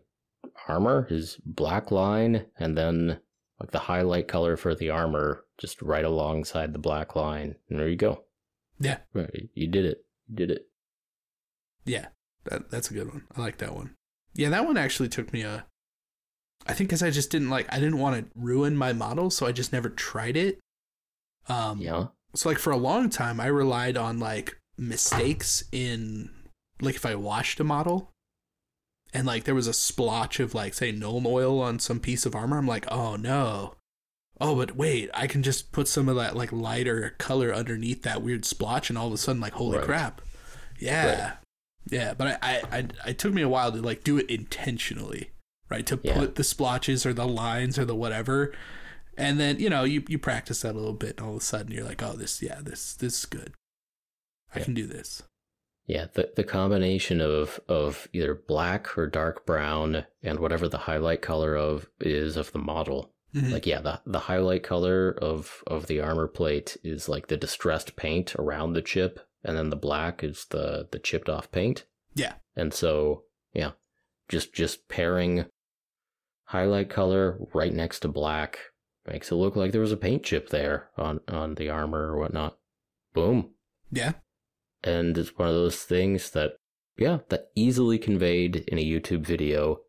armor 0.67 1.07
is 1.09 1.38
black 1.45 1.91
line, 1.91 2.45
and 2.59 2.77
then 2.77 3.19
like 3.62 3.72
the 3.72 3.80
highlight 3.80 4.28
color 4.28 4.57
for 4.57 4.74
the 4.76 4.89
armor 4.89 5.45
just 5.57 5.82
right 5.82 6.03
alongside 6.03 6.74
the 6.74 6.80
black 6.80 7.16
line, 7.16 7.55
and 7.70 7.80
there 7.80 7.88
you 7.88 7.95
go. 7.95 8.24
Yeah. 8.80 8.97
Right, 9.14 9.49
you 9.53 9.68
did 9.68 9.86
it. 9.86 10.03
You 10.28 10.36
did 10.36 10.51
it. 10.51 10.68
Yeah, 11.86 12.07
that 12.45 12.70
that's 12.72 12.89
a 12.89 12.93
good 12.93 13.07
one. 13.07 13.24
I 13.36 13.41
like 13.41 13.59
that 13.59 13.76
one. 13.76 13.95
Yeah, 14.34 14.49
that 14.49 14.66
one 14.66 14.78
actually 14.78 15.09
took 15.09 15.32
me 15.32 15.43
a. 15.43 15.66
I 16.66 16.74
think 16.74 16.89
because 16.89 17.03
I 17.03 17.09
just 17.12 17.32
didn't 17.32 17.49
like 17.49 17.72
I 17.72 17.76
didn't 17.80 17.99
want 17.99 18.18
to 18.18 18.32
ruin 18.36 18.76
my 18.76 18.93
model, 18.93 19.30
so 19.30 19.45
I 19.45 19.51
just 19.51 19.72
never 19.72 19.89
tried 19.89 20.36
it. 20.38 20.59
Um, 21.47 21.80
Yeah. 21.80 22.07
So 22.34 22.49
like 22.49 22.59
for 22.59 22.72
a 22.72 22.78
long 22.78 23.09
time, 23.09 23.39
I 23.39 23.47
relied 23.47 23.97
on 23.97 24.20
like 24.20 24.57
mistakes 24.78 25.64
in 25.72 26.30
like 26.80 26.95
if 26.95 27.05
I 27.05 27.16
washed 27.16 27.59
a 27.59 27.64
model, 27.64 28.11
and 29.14 29.26
like 29.28 29.43
there 29.43 29.55
was 29.55 29.68
a 29.68 29.74
splotch 29.74 30.39
of 30.39 30.53
like 30.53 30.74
say 30.74 30.91
Nuln 30.93 31.26
Oil 31.26 31.59
on 31.62 31.80
some 31.80 31.99
piece 31.99 32.26
of 32.26 32.36
armor. 32.36 32.57
I'm 32.57 32.68
like, 32.68 32.86
oh 32.91 33.16
no. 33.16 33.76
Oh, 34.39 34.55
but 34.55 34.76
wait, 34.76 35.09
I 35.14 35.28
can 35.28 35.43
just 35.43 35.72
put 35.72 35.88
some 35.88 36.09
of 36.09 36.16
that 36.16 36.36
like 36.36 36.51
lighter 36.51 37.14
color 37.20 37.53
underneath 37.53 38.01
that 38.03 38.24
weird 38.24 38.43
splotch, 38.43 38.89
and 38.89 38.97
all 38.97 39.07
of 39.07 39.14
a 39.14 39.18
sudden, 39.18 39.39
like, 39.39 39.53
holy 39.53 39.78
Right. 39.78 39.86
crap, 39.86 40.20
yeah, 40.80 41.34
yeah. 41.88 42.16
But 42.16 42.39
I, 42.41 42.62
I, 42.72 42.78
I, 43.05 43.09
it 43.09 43.20
took 43.20 43.34
me 43.36 43.43
a 43.43 43.49
while 43.49 43.72
to 43.72 43.80
like 43.82 44.03
do 44.03 44.18
it 44.18 44.28
intentionally, 44.32 45.30
right? 45.70 45.86
To 45.86 45.99
Yeah. 46.01 46.16
put 46.18 46.36
the 46.36 46.43
splotches 46.43 47.05
or 47.05 47.14
the 47.14 47.28
lines 47.28 47.78
or 47.78 47.86
the 47.86 47.93
whatever, 47.95 48.51
and 49.16 49.39
then 49.39 49.59
you 49.59 49.70
know 49.70 49.84
you 49.84 50.03
you 50.07 50.18
practice 50.18 50.62
that 50.62 50.74
a 50.74 50.80
little 50.80 50.93
bit, 50.93 51.18
and 51.20 51.28
all 51.28 51.36
of 51.36 51.41
a 51.41 51.45
sudden 51.45 51.72
you're 51.72 51.86
like, 51.86 52.01
oh, 52.01 52.14
this, 52.14 52.41
yeah, 52.41 52.62
this, 52.64 52.95
this 52.95 53.20
is 53.20 53.26
good. 53.26 53.53
I 54.55 54.59
Yeah. 54.59 54.66
can 54.66 54.74
do 54.74 54.88
this. 54.88 55.22
Yeah, 55.92 56.06
the 56.14 56.32
the 56.38 56.46
combination 56.46 57.20
of 57.20 57.60
of 57.68 58.08
either 58.14 58.34
black 58.34 58.98
or 58.98 59.08
dark 59.08 59.46
brown 59.46 60.06
and 60.24 60.39
whatever 60.39 60.70
the 60.70 60.78
highlight 60.78 61.22
color 61.22 61.58
of 61.58 61.89
is 62.00 62.38
of 62.38 62.54
the 62.54 62.60
model. 62.60 63.14
Mhm. 63.36 63.52
Like 63.52 63.66
yeah, 63.66 63.82
the 63.82 64.00
the 64.06 64.20
highlight 64.20 64.64
color 64.64 65.12
of 65.12 65.62
of 65.68 65.88
the 65.88 66.00
armor 66.00 66.30
plate 66.30 66.78
is 66.82 67.10
like 67.10 67.28
the 67.28 67.36
distressed 67.36 67.98
paint 67.98 68.34
around 68.36 68.72
the 68.72 68.82
chip, 68.82 69.20
and 69.44 69.58
then 69.58 69.70
the 69.70 69.76
black 69.76 70.24
is 70.24 70.46
the 70.46 70.88
the 70.92 70.98
chipped 70.98 71.28
off 71.28 71.52
paint. 71.52 71.84
Yeah. 72.16 72.36
And 72.56 72.74
so 72.74 73.26
yeah, 73.54 73.72
just 74.30 74.54
just 74.54 74.88
pairing 74.88 75.44
highlight 76.46 76.89
color 76.89 77.38
right 77.54 77.74
next 77.74 78.00
to 78.00 78.08
black 78.08 78.60
makes 79.06 79.30
it 79.30 79.36
look 79.36 79.58
like 79.58 79.74
there 79.74 79.82
was 79.82 79.92
a 79.92 79.98
paint 79.98 80.24
chip 80.24 80.48
there 80.52 80.89
on 80.96 81.20
on 81.28 81.56
the 81.56 81.70
armor 81.70 82.14
or 82.14 82.18
whatnot. 82.18 82.58
Boom 83.14 83.56
yeah, 83.92 84.14
and 84.84 85.17
it's 85.17 85.38
one 85.38 85.47
of 85.47 85.53
those 85.53 85.84
things 85.84 86.32
that 86.32 86.53
yeah 86.97 87.19
that 87.29 87.49
easily 87.55 87.97
conveyed 87.97 88.57
in 88.67 88.77
a 88.77 88.86
youtube 88.86 89.25
video 89.25 89.79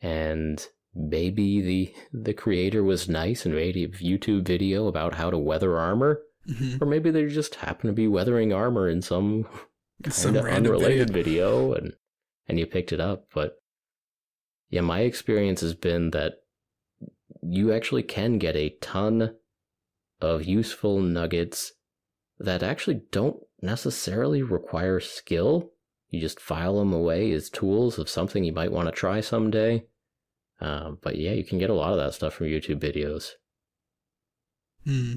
and 0.00 0.68
maybe 0.94 1.60
the 1.60 1.94
the 2.12 2.34
creator 2.34 2.82
was 2.82 3.08
nice 3.08 3.46
and 3.46 3.54
made 3.54 3.76
a 3.76 3.88
youtube 3.88 4.44
video 4.44 4.86
about 4.86 5.14
how 5.14 5.30
to 5.30 5.38
weather 5.38 5.78
armor 5.78 6.20
hmm 6.46 6.76
or 6.80 6.86
maybe 6.86 7.10
they 7.10 7.26
just 7.26 7.56
happen 7.56 7.86
to 7.86 7.92
be 7.92 8.08
weathering 8.08 8.52
armor 8.52 8.88
in 8.88 9.00
some 9.00 9.46
some 10.08 10.36
unrelated 10.36 11.10
video. 11.10 11.68
video. 11.68 11.74
and 11.74 11.92
and 12.48 12.58
you 12.58 12.66
picked 12.66 12.92
it 12.92 13.00
up 13.00 13.26
but 13.32 13.56
yeah 14.68 14.80
my 14.80 15.00
experience 15.00 15.60
has 15.60 15.74
been 15.74 16.10
that 16.10 16.34
you 17.42 17.72
actually 17.72 18.02
can 18.02 18.38
get 18.38 18.56
a 18.56 18.76
ton 18.80 19.34
of 20.20 20.44
useful 20.44 21.00
nuggets 21.00 21.72
that 22.38 22.62
actually 22.62 23.02
don't 23.10 23.38
necessarily 23.62 24.42
require 24.42 25.00
skill 25.00 25.70
you 26.10 26.20
just 26.20 26.40
file 26.40 26.78
them 26.78 26.92
away 26.92 27.32
as 27.32 27.48
tools 27.48 27.98
of 27.98 28.08
something 28.08 28.44
you 28.44 28.52
might 28.52 28.72
want 28.72 28.86
to 28.86 28.92
try 28.92 29.20
someday 29.20 29.84
um, 30.60 30.98
but 31.00 31.16
yeah 31.16 31.32
you 31.32 31.44
can 31.44 31.58
get 31.58 31.70
a 31.70 31.74
lot 31.74 31.92
of 31.92 31.98
that 31.98 32.12
stuff 32.12 32.34
from 32.34 32.46
youtube 32.46 32.78
videos 32.80 33.32
Hmm. 34.84 35.14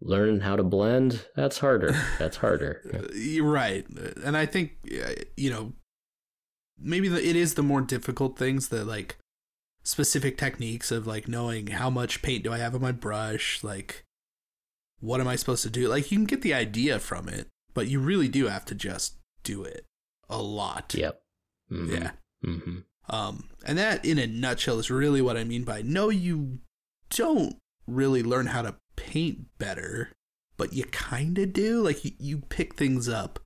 learning 0.00 0.40
how 0.40 0.56
to 0.56 0.62
blend, 0.62 1.26
that's 1.36 1.58
harder. 1.58 1.92
That's 2.18 2.38
harder. 2.38 2.80
Uh, 2.92 3.14
You're 3.14 3.50
right, 3.50 3.86
and 4.24 4.36
I 4.38 4.46
think 4.46 4.72
uh, 4.90 5.12
you 5.36 5.50
know 5.50 5.74
maybe 6.78 7.08
the, 7.08 7.22
it 7.22 7.36
is 7.36 7.54
the 7.54 7.62
more 7.62 7.82
difficult 7.82 8.38
things 8.38 8.68
that 8.68 8.86
like 8.86 9.18
specific 9.82 10.38
techniques 10.38 10.90
of 10.90 11.06
like 11.06 11.28
knowing 11.28 11.66
how 11.68 11.90
much 11.90 12.22
paint 12.22 12.44
do 12.44 12.52
I 12.54 12.58
have 12.58 12.74
on 12.74 12.80
my 12.80 12.92
brush, 12.92 13.62
like 13.62 14.04
what 15.04 15.20
am 15.20 15.28
I 15.28 15.36
supposed 15.36 15.62
to 15.64 15.70
do? 15.70 15.88
Like 15.88 16.10
you 16.10 16.18
can 16.18 16.26
get 16.26 16.42
the 16.42 16.54
idea 16.54 16.98
from 16.98 17.28
it, 17.28 17.48
but 17.74 17.88
you 17.88 18.00
really 18.00 18.28
do 18.28 18.46
have 18.46 18.64
to 18.66 18.74
just 18.74 19.16
do 19.42 19.62
it 19.64 19.84
a 20.28 20.40
lot. 20.40 20.94
Yep. 20.96 21.20
Mhm. 21.70 21.92
Yeah. 21.92 22.10
hmm 22.42 22.78
Um, 23.08 23.48
and 23.66 23.76
that, 23.78 24.04
in 24.04 24.18
a 24.18 24.26
nutshell, 24.26 24.78
is 24.78 24.90
really 24.90 25.20
what 25.22 25.36
I 25.36 25.44
mean 25.44 25.64
by 25.64 25.82
no, 25.82 26.08
you 26.08 26.60
don't 27.10 27.56
really 27.86 28.22
learn 28.22 28.46
how 28.46 28.62
to 28.62 28.76
paint 28.96 29.58
better, 29.58 30.10
but 30.56 30.72
you 30.72 30.84
kind 30.84 31.38
of 31.38 31.52
do. 31.52 31.82
Like 31.82 32.04
you, 32.04 32.12
you 32.18 32.38
pick 32.48 32.74
things 32.74 33.08
up, 33.08 33.40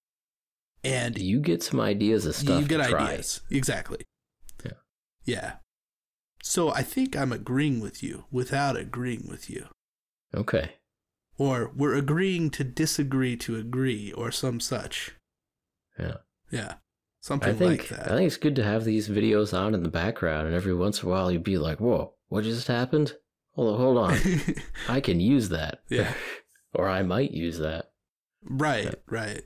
and 0.85 1.19
You 1.19 1.41
get 1.41 1.63
some 1.63 1.81
ideas 1.81 2.25
of 2.27 2.37
stuff 2.37 2.61
you 2.61 2.69
get 2.69 2.81
ideas. 2.81 3.41
Exactly. 3.51 3.99
Yeah. 4.65 4.73
Yeah. 5.25 5.53
So 6.43 6.71
I 6.71 6.83
think 6.83 7.17
I'm 7.17 7.33
agreeing 7.33 7.81
with 7.81 8.01
you 8.03 8.25
without 8.31 8.77
agreeing 8.77 9.27
with 9.29 9.51
you, 9.51 9.67
Okay. 10.35 10.75
Or 11.39 11.72
we're 11.74 11.95
agreeing 11.95 12.51
to 12.51 12.64
disagree 12.64 13.36
to 13.39 13.57
agree, 13.57 14.12
or 14.12 14.30
some 14.30 14.61
such. 14.61 15.12
Yeah. 15.99 16.16
Yeah. 16.51 16.74
Something 17.20 17.51
I 17.51 17.59
think 17.59 17.80
like 17.80 17.89
that. 17.91 18.12
I 18.12 18.16
think 18.16 18.26
it's 18.26 18.36
good 18.36 18.57
to 18.57 18.64
have 18.64 18.84
these 18.84 19.09
videos 19.09 19.57
on 19.57 19.74
in 19.74 19.82
the 19.82 19.89
background, 19.89 20.47
and 20.47 20.57
every 20.57 20.74
once 20.74 21.03
in 21.03 21.09
a 21.09 21.11
while 21.11 21.30
you'd 21.30 21.43
be 21.43 21.59
like, 21.59 21.80
"Whoa, 21.80 22.14
what 22.28 22.45
just 22.45 22.68
happened? 22.68 23.14
Hold 23.53 23.74
on, 23.74 23.80
hold 23.80 23.99
on. 23.99 24.18
I 24.89 25.01
can 25.01 25.20
use 25.20 25.49
that." 25.49 25.80
Yeah. 25.89 26.12
or 26.74 26.89
I 26.89 27.03
might 27.03 27.32
use 27.32 27.59
that. 27.59 27.91
Right, 28.43 28.95
right. 29.09 29.45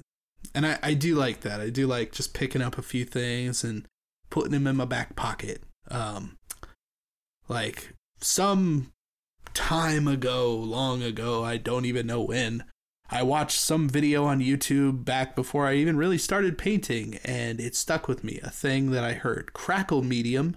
And 0.55 0.67
I, 0.67 0.79
I 0.83 0.95
do 0.95 1.15
like 1.15 1.41
that. 1.41 1.61
I 1.61 1.71
do 1.71 1.87
like 1.87 2.13
just 2.13 2.35
picking 2.35 2.63
up 2.63 2.77
a 2.77 2.83
few 2.83 3.05
things 3.05 3.65
and 3.65 3.87
putting 4.29 4.53
them 4.53 4.67
in 4.67 4.77
my 4.77 4.85
back 4.85 5.17
pocket. 5.17 5.63
Um, 5.91 6.39
like 7.49 7.95
some 8.21 8.93
time 9.55 10.09
ago, 10.09 10.55
long 10.55 11.03
ago, 11.03 11.45
I 11.45 11.57
don't 11.57 11.85
even 11.85 12.07
know 12.07 12.21
when, 12.23 12.65
I 13.11 13.23
watched 13.23 13.59
some 13.59 13.89
video 13.89 14.25
on 14.25 14.41
YouTube 14.41 15.05
back 15.05 15.37
before 15.37 15.67
I 15.67 15.75
even 15.75 15.97
really 15.97 16.19
started 16.19 16.57
painting, 16.57 17.19
and 17.25 17.61
it 17.61 17.77
stuck 17.77 18.09
with 18.09 18.25
me. 18.25 18.41
A 18.43 18.51
thing 18.51 18.91
that 18.93 19.05
I 19.05 19.13
heard 19.13 19.53
Crackle 19.53 20.03
Medium 20.03 20.57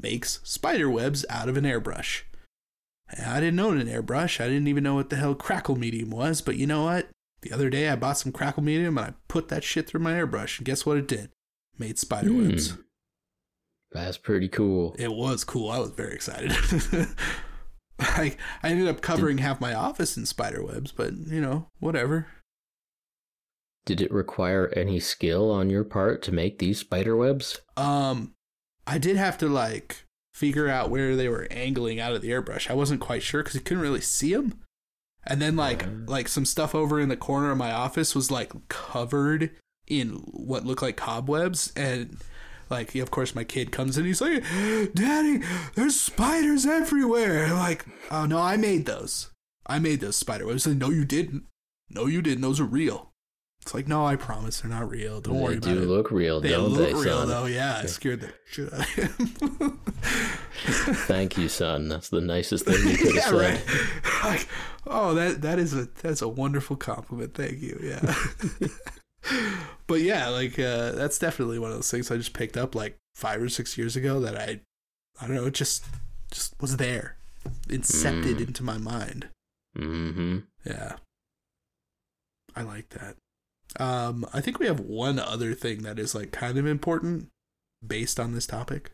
makes 0.00 0.40
spider 0.42 0.88
webs 0.88 1.26
out 1.28 1.48
of 1.48 1.56
an 1.58 1.64
airbrush. 1.64 2.22
I 3.26 3.40
didn't 3.40 3.60
own 3.60 3.78
an 3.78 3.88
airbrush. 3.88 4.40
I 4.42 4.46
didn't 4.48 4.68
even 4.68 4.84
know 4.84 4.94
what 4.94 5.10
the 5.10 5.16
hell 5.16 5.34
Crackle 5.34 5.76
Medium 5.76 6.10
was, 6.10 6.40
but 6.40 6.56
you 6.56 6.66
know 6.66 6.84
what? 6.84 7.08
The 7.42 7.52
other 7.52 7.68
day 7.68 7.88
I 7.88 7.96
bought 7.96 8.18
some 8.18 8.32
Crackle 8.32 8.62
Medium 8.62 8.96
and 8.96 9.08
I 9.08 9.14
put 9.28 9.48
that 9.48 9.64
shit 9.64 9.86
through 9.88 10.00
my 10.00 10.12
airbrush, 10.12 10.58
and 10.58 10.64
guess 10.66 10.86
what 10.86 10.96
it 10.96 11.08
did? 11.08 11.30
Made 11.78 11.98
spider 11.98 12.30
Hmm. 12.30 12.48
webs. 12.48 12.74
That's 13.92 14.16
pretty 14.16 14.48
cool. 14.48 14.94
It 14.98 15.12
was 15.12 15.42
cool. 15.44 15.68
I 15.70 15.80
was 15.80 15.90
very 15.90 16.14
excited. 16.14 16.52
I 18.16 18.36
I 18.62 18.70
ended 18.70 18.88
up 18.88 19.00
covering 19.00 19.38
half 19.38 19.60
my 19.60 19.74
office 19.74 20.16
in 20.16 20.26
spider 20.26 20.62
webs, 20.64 20.92
but 20.92 21.12
you 21.14 21.40
know, 21.40 21.68
whatever. 21.78 22.26
Did 23.86 24.00
it 24.00 24.12
require 24.12 24.72
any 24.76 25.00
skill 25.00 25.50
on 25.50 25.70
your 25.70 25.84
part 25.84 26.22
to 26.22 26.32
make 26.32 26.58
these 26.58 26.78
spider 26.78 27.16
webs? 27.16 27.60
Um, 27.76 28.34
I 28.86 28.98
did 28.98 29.16
have 29.16 29.38
to 29.38 29.48
like 29.48 30.04
figure 30.34 30.68
out 30.68 30.90
where 30.90 31.16
they 31.16 31.28
were 31.28 31.48
angling 31.50 31.98
out 31.98 32.12
of 32.12 32.22
the 32.22 32.30
airbrush. 32.30 32.70
I 32.70 32.74
wasn't 32.74 33.00
quite 33.00 33.22
sure 33.22 33.42
because 33.42 33.54
you 33.54 33.60
couldn't 33.62 33.82
really 33.82 34.00
see 34.00 34.34
them. 34.34 34.60
And 35.26 35.40
then 35.40 35.56
like 35.56 35.84
Mm. 35.84 36.08
like 36.08 36.28
some 36.28 36.44
stuff 36.44 36.74
over 36.74 37.00
in 37.00 37.08
the 37.08 37.16
corner 37.16 37.50
of 37.50 37.58
my 37.58 37.72
office 37.72 38.14
was 38.14 38.30
like 38.30 38.52
covered 38.68 39.50
in 39.86 40.10
what 40.32 40.64
looked 40.64 40.82
like 40.82 40.96
cobwebs 40.96 41.72
and 41.74 42.18
like 42.70 42.94
of 42.94 43.10
course 43.10 43.34
my 43.34 43.44
kid 43.44 43.72
comes 43.72 43.98
in 43.98 44.04
he's 44.04 44.20
like 44.20 44.42
daddy 44.94 45.40
there's 45.74 46.00
spiders 46.00 46.64
everywhere 46.66 47.46
I'm 47.46 47.56
like 47.56 47.84
oh 48.10 48.26
no 48.26 48.38
i 48.38 48.56
made 48.56 48.86
those 48.86 49.30
i 49.66 49.78
made 49.78 50.00
those 50.00 50.16
spider 50.16 50.46
webs 50.46 50.66
like, 50.66 50.76
no 50.76 50.90
you 50.90 51.04
didn't 51.04 51.44
no 51.90 52.06
you 52.06 52.22
didn't 52.22 52.42
those 52.42 52.60
are 52.60 52.64
real 52.64 53.12
it's 53.60 53.74
like 53.74 53.88
no 53.88 54.06
i 54.06 54.16
promise 54.16 54.60
they're 54.60 54.70
not 54.70 54.88
real 54.88 55.20
don't 55.20 55.34
worry 55.38 55.56
they 55.56 55.72
about 55.72 55.74
do 55.74 55.82
it 55.82 55.86
look 55.86 56.10
real, 56.10 56.40
they 56.40 56.50
don't 56.50 56.68
look 56.68 56.88
they, 56.88 56.94
real 56.94 57.18
son? 57.18 57.28
though 57.28 57.46
yeah 57.46 57.80
i 57.82 57.86
scared 57.86 58.20
the 58.20 58.32
shit 58.46 58.72
out 58.72 58.80
of 58.80 58.88
him 58.88 59.80
Thank 60.62 61.38
you, 61.38 61.48
son. 61.48 61.88
That's 61.88 62.08
the 62.08 62.20
nicest 62.20 62.66
thing 62.66 62.86
you 62.86 62.96
could 62.96 63.06
have 63.06 63.14
yeah, 63.14 63.22
said. 63.22 63.34
right. 63.34 63.64
Like, 64.24 64.48
oh, 64.86 65.14
that 65.14 65.40
that 65.40 65.58
is 65.58 65.72
a 65.74 65.88
that's 66.02 66.20
a 66.20 66.28
wonderful 66.28 66.76
compliment. 66.76 67.32
Thank 67.34 67.62
you. 67.62 67.80
Yeah. 67.82 68.14
but 69.86 70.00
yeah, 70.00 70.28
like 70.28 70.58
uh, 70.58 70.92
that's 70.92 71.18
definitely 71.18 71.58
one 71.58 71.70
of 71.70 71.76
those 71.76 71.90
things 71.90 72.10
I 72.10 72.16
just 72.16 72.32
picked 72.32 72.56
up 72.56 72.74
like 72.74 72.96
five 73.14 73.42
or 73.42 73.48
six 73.48 73.76
years 73.76 73.96
ago 73.96 74.20
that 74.20 74.36
I 74.36 74.60
I 75.20 75.26
don't 75.26 75.36
know, 75.36 75.46
it 75.46 75.54
just 75.54 75.84
just 76.30 76.54
was 76.60 76.76
there, 76.76 77.16
incepted 77.68 78.36
Mm. 78.36 78.46
into 78.48 78.62
my 78.62 78.78
mind. 78.78 79.28
Mm-hmm. 79.76 80.38
Yeah. 80.64 80.96
I 82.56 82.62
like 82.62 82.88
that. 82.90 83.16
Um, 83.78 84.26
I 84.32 84.40
think 84.40 84.58
we 84.58 84.66
have 84.66 84.80
one 84.80 85.18
other 85.18 85.54
thing 85.54 85.82
that 85.82 85.98
is 85.98 86.14
like 86.14 86.32
kind 86.32 86.58
of 86.58 86.66
important 86.66 87.28
based 87.86 88.18
on 88.18 88.32
this 88.32 88.46
topic. 88.46 88.92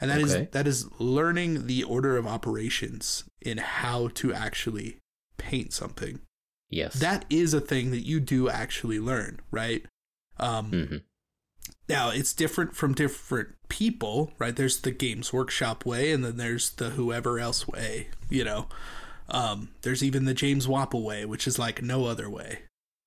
And 0.00 0.10
that 0.10 0.20
is 0.20 0.34
Okay. 0.34 0.48
that 0.52 0.66
is 0.66 0.88
learning 0.98 1.66
the 1.66 1.82
order 1.84 2.16
of 2.16 2.26
operations 2.26 3.24
in 3.40 3.58
how 3.58 4.08
to 4.14 4.32
actually 4.34 4.98
paint 5.38 5.72
something. 5.72 6.20
Yes. 6.68 6.94
That 6.94 7.24
is 7.30 7.54
a 7.54 7.60
thing 7.60 7.90
that 7.92 8.06
you 8.06 8.20
do 8.20 8.48
actually 8.48 8.98
learn, 8.98 9.40
right? 9.50 9.84
Um, 10.38 10.70
hmm 10.70 10.96
now 11.88 12.10
it's 12.10 12.34
different 12.34 12.74
from 12.74 12.94
different 12.94 13.54
people, 13.68 14.32
right? 14.38 14.54
There's 14.54 14.80
the 14.80 14.90
Games 14.90 15.32
Workshop 15.32 15.86
way, 15.86 16.10
and 16.12 16.24
then 16.24 16.36
there's 16.36 16.70
the 16.70 16.90
whoever 16.90 17.38
else 17.38 17.68
way. 17.68 18.08
You 18.28 18.44
know, 18.44 18.66
um, 19.28 19.70
there's 19.82 20.02
even 20.02 20.24
the 20.24 20.34
James 20.34 20.66
Wappel 20.66 21.02
way, 21.02 21.24
which 21.24 21.46
is 21.46 21.58
like 21.58 21.82
no 21.82 22.06
other 22.06 22.28
way, 22.28 22.60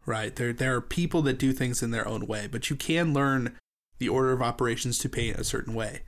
right? 0.06 0.36
There 0.36 0.54
there 0.54 0.76
are 0.76 0.82
people 0.82 1.22
that 1.24 1.40
do 1.40 1.52
things 1.52 1.84
in 1.84 1.92
their 1.92 2.08
own 2.08 2.26
way, 2.26 2.48
but 2.48 2.70
you 2.70 2.76
can 2.76 3.14
learn 3.14 3.58
the 3.98 4.10
order 4.10 4.32
of 4.32 4.42
operations 4.42 4.98
to 5.00 5.10
paint 5.10 5.38
a 5.38 5.44
certain 5.44 5.74
way. 5.74 6.02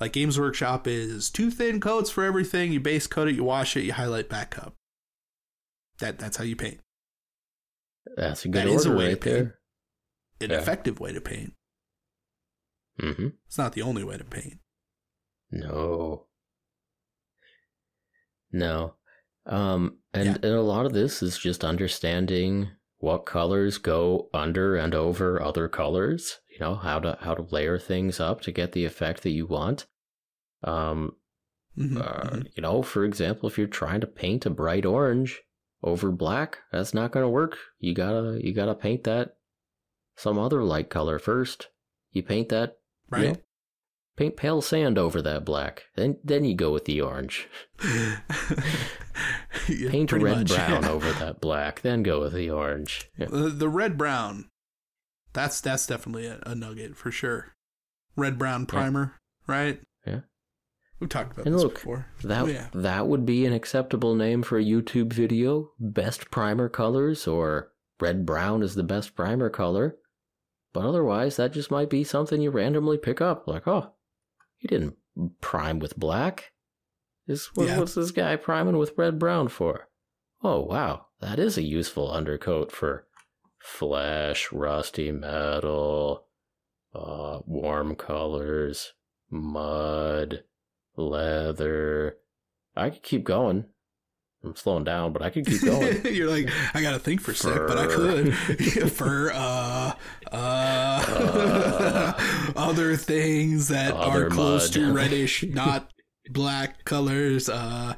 Like 0.00 0.12
Games 0.12 0.38
Workshop 0.38 0.86
is 0.86 1.30
two 1.30 1.50
thin 1.50 1.80
coats 1.80 2.10
for 2.10 2.24
everything. 2.24 2.72
You 2.72 2.80
base 2.80 3.06
coat 3.06 3.28
it, 3.28 3.36
you 3.36 3.44
wash 3.44 3.76
it, 3.76 3.84
you 3.84 3.92
highlight 3.92 4.28
back 4.28 4.58
up. 4.58 4.74
That 5.98 6.18
that's 6.18 6.36
how 6.36 6.44
you 6.44 6.56
paint. 6.56 6.80
That's 8.16 8.44
a 8.44 8.48
good 8.48 8.66
that 8.66 8.68
is 8.68 8.86
a 8.86 8.90
order 8.90 8.98
way 8.98 9.04
to 9.06 9.10
right 9.12 9.20
paint. 9.20 9.34
there. 9.34 9.58
An 10.40 10.50
Yeah. 10.50 10.58
effective 10.58 11.00
way 11.00 11.12
to 11.12 11.20
paint. 11.20 11.54
Mm-hmm. 13.00 13.28
It's 13.46 13.58
not 13.58 13.72
the 13.72 13.82
only 13.82 14.04
way 14.04 14.16
to 14.16 14.24
paint. 14.24 14.58
No. 15.50 16.26
No. 18.52 18.94
Um, 19.46 19.98
and, 20.12 20.24
Yeah. 20.26 20.34
and 20.34 20.44
a 20.44 20.62
lot 20.62 20.86
of 20.86 20.92
this 20.92 21.22
is 21.22 21.38
just 21.38 21.64
understanding 21.64 22.70
what 22.98 23.26
colors 23.26 23.78
go 23.78 24.28
under 24.32 24.76
and 24.76 24.94
over 24.94 25.40
other 25.42 25.68
colors. 25.68 26.38
You 26.50 26.58
know 26.60 26.74
how 26.74 26.98
to 27.00 27.18
how 27.20 27.34
to 27.34 27.42
layer 27.42 27.78
things 27.78 28.18
up 28.18 28.40
to 28.42 28.52
get 28.52 28.72
the 28.72 28.84
effect 28.86 29.22
that 29.22 29.30
you 29.30 29.46
want. 29.46 29.86
Um, 30.64 31.16
Mhm, 31.76 31.98
uh, 32.00 32.30
mhm. 32.30 32.56
you 32.56 32.62
know, 32.62 32.82
for 32.82 33.04
example, 33.04 33.48
if 33.48 33.58
you're 33.58 33.66
trying 33.66 34.00
to 34.00 34.06
paint 34.06 34.46
a 34.46 34.50
bright 34.50 34.86
orange 34.86 35.42
over 35.82 36.10
black, 36.10 36.58
that's 36.72 36.94
not 36.94 37.12
going 37.12 37.24
to 37.24 37.28
work. 37.30 37.56
You 37.78 37.94
gotta 37.94 38.38
you 38.42 38.52
gotta 38.52 38.74
paint 38.74 39.04
that 39.04 39.36
some 40.16 40.38
other 40.38 40.62
light 40.64 40.88
color 40.90 41.18
first. 41.18 41.68
You 42.12 42.22
paint 42.22 42.48
that 42.48 42.78
you 43.12 43.18
Right? 43.18 43.32
know, 43.34 43.40
paint 44.16 44.36
pale 44.36 44.60
sand 44.62 44.98
over 44.98 45.20
that 45.22 45.44
black. 45.44 45.84
Then 45.94 46.18
then 46.24 46.44
you 46.44 46.54
go 46.54 46.72
with 46.72 46.84
the 46.86 47.00
orange. 47.00 47.48
Yeah, 49.68 49.90
Paint 49.90 50.12
red 50.12 50.22
much, 50.22 50.48
brown 50.48 50.82
yeah. 50.84 50.88
over 50.90 51.10
that 51.12 51.40
black. 51.40 51.80
Then 51.80 52.02
go 52.04 52.20
with 52.20 52.34
the 52.34 52.50
orange. 52.50 53.10
Yeah. 53.18 53.26
The, 53.26 53.48
the 53.48 53.68
red 53.68 53.98
brown. 53.98 54.48
That's 55.32 55.60
that's 55.60 55.86
definitely 55.86 56.26
a, 56.26 56.38
a 56.46 56.54
nugget 56.54 56.96
for 56.96 57.10
sure. 57.10 57.54
Red 58.16 58.38
brown 58.38 58.66
primer, 58.66 59.14
right? 59.46 59.80
Yeah. 60.06 60.20
We've 61.00 61.10
talked 61.10 61.32
about 61.32 61.46
And 61.46 61.54
this 61.54 61.62
look, 61.62 61.74
before. 61.74 62.06
That 62.22 62.44
Oh, 62.44 62.46
yeah. 62.46 62.68
that 62.72 63.06
would 63.06 63.26
be 63.26 63.44
an 63.44 63.52
acceptable 63.52 64.14
name 64.14 64.42
for 64.42 64.58
a 64.58 64.64
YouTube 64.64 65.12
video. 65.12 65.72
Best 65.78 66.30
primer 66.30 66.68
colors 66.68 67.26
or 67.26 67.72
red 68.00 68.24
brown 68.24 68.62
is 68.62 68.74
the 68.74 68.82
best 68.82 69.14
primer 69.14 69.50
color. 69.50 69.96
But 70.72 70.84
otherwise, 70.86 71.36
that 71.36 71.52
just 71.52 71.70
might 71.70 71.90
be 71.90 72.04
something 72.04 72.40
you 72.40 72.50
randomly 72.50 72.98
pick 72.98 73.20
up. 73.20 73.46
Like, 73.46 73.66
oh, 73.66 73.92
he 74.56 74.68
didn't 74.68 74.96
prime 75.40 75.78
with 75.78 75.98
black. 75.98 76.52
This, 77.26 77.54
what, 77.54 77.66
Yeah. 77.66 77.78
What's 77.78 77.94
this 77.94 78.10
guy 78.10 78.36
priming 78.36 78.76
with 78.78 78.92
red 78.96 79.18
brown 79.18 79.48
for? 79.48 79.88
Oh, 80.42 80.60
wow. 80.60 81.06
That 81.20 81.38
is 81.38 81.56
a 81.58 81.62
useful 81.62 82.10
undercoat 82.10 82.70
for 82.70 83.06
flesh, 83.58 84.52
rusty 84.52 85.10
metal, 85.10 86.26
uh, 86.94 87.40
warm 87.46 87.96
colors, 87.96 88.92
mud, 89.30 90.44
leather. 90.96 92.16
I 92.76 92.90
could 92.90 93.02
keep 93.02 93.24
going. 93.24 93.66
I'm 94.44 94.54
slowing 94.54 94.84
down, 94.84 95.12
but 95.12 95.22
I 95.22 95.30
could 95.30 95.46
keep 95.46 95.62
going. 95.64 96.04
You're 96.14 96.30
like, 96.30 96.48
I 96.74 96.80
gotta 96.80 96.98
think 96.98 97.20
for 97.20 97.32
a 97.32 97.34
sec, 97.34 97.66
but 97.66 97.78
I 97.78 97.86
could. 97.86 98.34
for 98.92 99.32
uh, 99.34 99.92
uh, 100.30 101.04
uh, 101.08 102.12
other 102.56 102.96
things 102.96 103.68
that 103.68 103.92
Other 103.94 104.26
are 104.26 104.30
close 104.30 104.70
to 104.70 104.92
reddish, 104.92 105.42
not 105.42 105.90
black 106.30 106.84
colors. 106.84 107.48
Uh, 107.48 107.94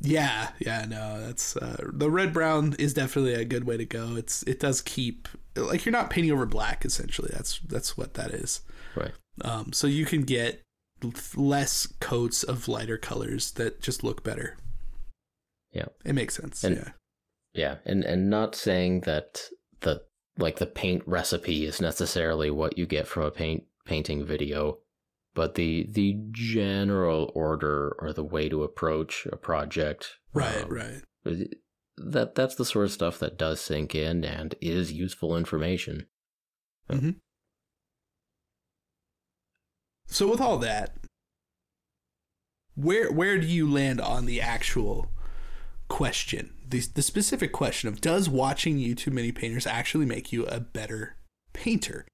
yeah, 0.00 0.50
yeah, 0.60 0.84
no, 0.84 1.20
that's 1.26 1.56
uh, 1.56 1.76
the 1.92 2.10
red 2.10 2.32
brown 2.32 2.76
is 2.78 2.94
definitely 2.94 3.34
a 3.34 3.44
good 3.44 3.64
way 3.64 3.76
to 3.76 3.86
go. 3.86 4.14
It's 4.16 4.42
it 4.44 4.60
does 4.60 4.80
keep 4.80 5.26
like 5.56 5.84
you're 5.84 5.92
not 5.92 6.10
painting 6.10 6.32
over 6.32 6.46
black 6.46 6.84
essentially. 6.84 7.30
That's 7.32 7.58
that's 7.60 7.96
what 7.96 8.14
that 8.14 8.30
is. 8.30 8.60
right. 8.94 9.12
Um, 9.42 9.72
so 9.72 9.86
you 9.86 10.06
can 10.06 10.22
get 10.22 10.62
less 11.36 11.86
coats 12.00 12.42
of 12.42 12.68
lighter 12.68 12.96
colors 12.98 13.50
that 13.52 13.80
just 13.80 14.02
look 14.02 14.22
better. 14.24 14.56
Yeah. 15.72 15.86
It 16.04 16.14
makes 16.14 16.36
sense. 16.36 16.64
And- 16.64 16.76
yeah. 16.76 16.90
Yeah, 17.54 17.76
and 17.86 18.04
and 18.04 18.28
not 18.28 18.54
saying 18.54 19.00
that 19.06 19.44
the 19.80 20.02
like 20.36 20.58
the 20.58 20.66
paint 20.66 21.02
recipe 21.06 21.64
is 21.64 21.80
necessarily 21.80 22.50
what 22.50 22.76
you 22.76 22.84
get 22.84 23.08
from 23.08 23.22
a 23.22 23.30
paint 23.30 23.64
painting 23.86 24.26
video, 24.26 24.80
but 25.34 25.54
the 25.54 25.86
the 25.90 26.18
general 26.32 27.32
order 27.34 27.96
or 27.98 28.12
the 28.12 28.24
way 28.24 28.50
to 28.50 28.62
approach 28.62 29.26
a 29.32 29.36
project, 29.38 30.18
Right, 30.34 30.64
um, 30.64 30.68
right. 30.68 31.02
That 31.96 32.34
that's 32.34 32.56
the 32.56 32.66
sort 32.66 32.84
of 32.84 32.92
stuff 32.92 33.18
that 33.20 33.38
does 33.38 33.58
sink 33.58 33.94
in 33.94 34.22
and 34.22 34.54
is 34.60 34.92
useful 34.92 35.34
information. 35.34 36.08
So 40.06 40.30
with 40.30 40.40
all 40.40 40.58
that, 40.58 40.96
where 42.74 43.10
where 43.10 43.38
do 43.38 43.46
you 43.46 43.70
land 43.70 44.00
on 44.00 44.26
the 44.26 44.40
actual 44.40 45.06
question? 45.88 46.54
The 46.68 46.80
the 46.94 47.02
specific 47.02 47.52
question 47.52 47.88
of 47.88 48.00
does 48.00 48.28
watching 48.28 48.78
YouTube 48.78 49.12
mini 49.12 49.32
painters 49.32 49.66
actually 49.66 50.06
make 50.06 50.32
you 50.32 50.46
a 50.46 50.60
better 50.60 51.16
painter? 51.52 52.06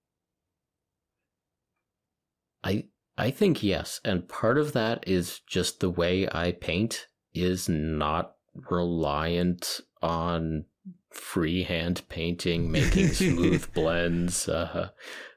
I 2.65 2.85
I 3.19 3.31
think 3.31 3.63
yes, 3.63 4.01
and 4.05 4.29
part 4.29 4.57
of 4.57 4.73
that 4.73 5.05
is 5.07 5.41
just 5.47 5.81
the 5.81 5.91
way 5.91 6.29
I 6.33 6.53
paint 6.53 7.07
is 7.35 7.69
not 7.69 8.37
reliant 8.55 9.81
on 10.01 10.65
freehand 11.11 12.03
painting, 12.09 12.71
making 12.71 13.09
smooth 13.13 13.73
blends. 13.75 14.49
Uh, 14.49 14.91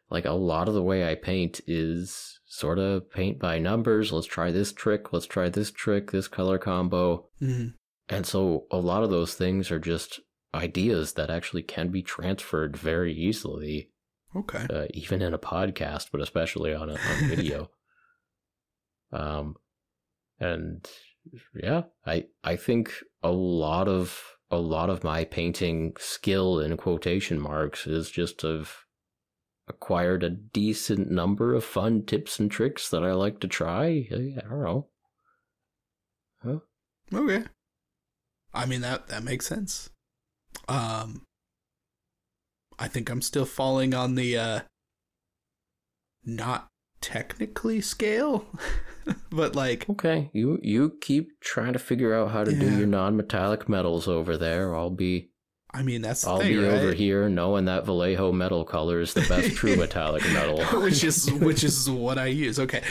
like 0.09 0.25
a 0.25 0.31
lot 0.31 0.67
of 0.67 0.73
the 0.73 0.83
way 0.83 1.09
I 1.09 1.15
paint 1.15 1.61
is 1.67 2.34
sort 2.55 2.79
of 2.79 3.11
paint 3.11 3.39
by 3.39 3.59
numbers. 3.59 4.11
Let's 4.11 4.27
try 4.27 4.51
this 4.51 4.71
trick. 4.73 5.11
Let's 5.13 5.25
try 5.25 5.49
this 5.49 5.71
trick. 5.71 6.11
This 6.11 6.27
color 6.27 6.57
combo. 6.57 7.27
Mhm. 7.41 7.73
And 8.09 8.25
so 8.25 8.65
a 8.71 8.77
lot 8.77 9.03
of 9.03 9.09
those 9.09 9.33
things 9.33 9.71
are 9.71 9.79
just 9.79 10.19
ideas 10.53 11.13
that 11.13 11.29
actually 11.29 11.63
can 11.63 11.89
be 11.89 12.01
transferred 12.01 12.77
very 12.77 13.13
easily 13.13 13.91
Okay. 14.35 14.65
uh, 14.69 14.85
even 14.93 15.21
in 15.21 15.33
a 15.33 15.39
podcast, 15.39 16.09
but 16.11 16.21
especially 16.21 16.73
on 16.73 16.89
a 16.89 16.93
on 16.93 16.97
video. 17.29 17.71
um, 19.11 19.55
and 20.39 20.87
yeah, 21.53 21.83
I 22.05 22.25
I 22.43 22.55
think 22.55 22.93
a 23.23 23.31
lot 23.31 23.87
of 23.87 24.21
a 24.51 24.57
lot 24.57 24.89
of 24.89 25.03
my 25.03 25.23
painting 25.25 25.95
skill 25.99 26.59
in 26.59 26.77
quotation 26.77 27.39
marks 27.39 27.87
is 27.87 28.09
just 28.11 28.43
I've 28.45 28.84
acquired 29.67 30.23
a 30.23 30.29
decent 30.29 31.09
number 31.09 31.53
of 31.53 31.63
fun 31.63 32.03
tips 32.03 32.39
and 32.39 32.51
tricks 32.51 32.89
that 32.89 33.03
I 33.03 33.13
like 33.13 33.39
to 33.39 33.47
try. 33.47 34.07
I, 34.11 34.41
don't 34.49 34.63
know. 34.63 34.87
Okay. 37.13 37.43
I 38.53 38.65
mean 38.65 38.81
that 38.81 39.07
that 39.07 39.23
makes 39.23 39.47
sense. 39.47 39.89
Um 40.67 41.23
I 42.77 42.87
think 42.87 43.09
I'm 43.09 43.21
still 43.21 43.45
falling 43.45 43.93
on 43.93 44.15
the 44.15 44.37
uh 44.37 44.59
not 46.23 46.67
technically 47.01 47.81
scale, 47.81 48.45
but 49.29 49.55
like 49.55 49.89
Okay, 49.89 50.29
you 50.33 50.59
you 50.61 50.97
keep 51.01 51.39
trying 51.41 51.73
to 51.73 51.79
figure 51.79 52.13
out 52.13 52.31
how 52.31 52.43
to 52.43 52.51
do 52.51 52.77
your 52.77 52.87
non-metallic 52.87 53.67
metals 53.69 54.07
over 54.07 54.37
there. 54.37 54.75
I'll 54.75 54.89
be 54.89 55.31
I 55.75 55.83
mean 55.83 56.01
that's 56.01 56.21
the 56.21 56.29
I'll 56.29 56.39
thing, 56.39 56.53
be 56.53 56.57
right? 56.57 56.73
over 56.73 56.93
here 56.93 57.27
knowing 57.29 57.65
that 57.65 57.85
Vallejo 57.85 58.31
metal 58.31 58.63
color 58.63 59.01
is 59.01 59.13
the 59.13 59.21
best 59.27 59.55
true 59.55 59.75
metallic 59.75 60.23
metal. 60.33 60.63
which 60.81 61.03
is 61.03 61.31
which 61.33 61.63
is 61.63 61.89
what 61.89 62.17
I 62.17 62.27
use. 62.27 62.59
Okay. 62.59 62.81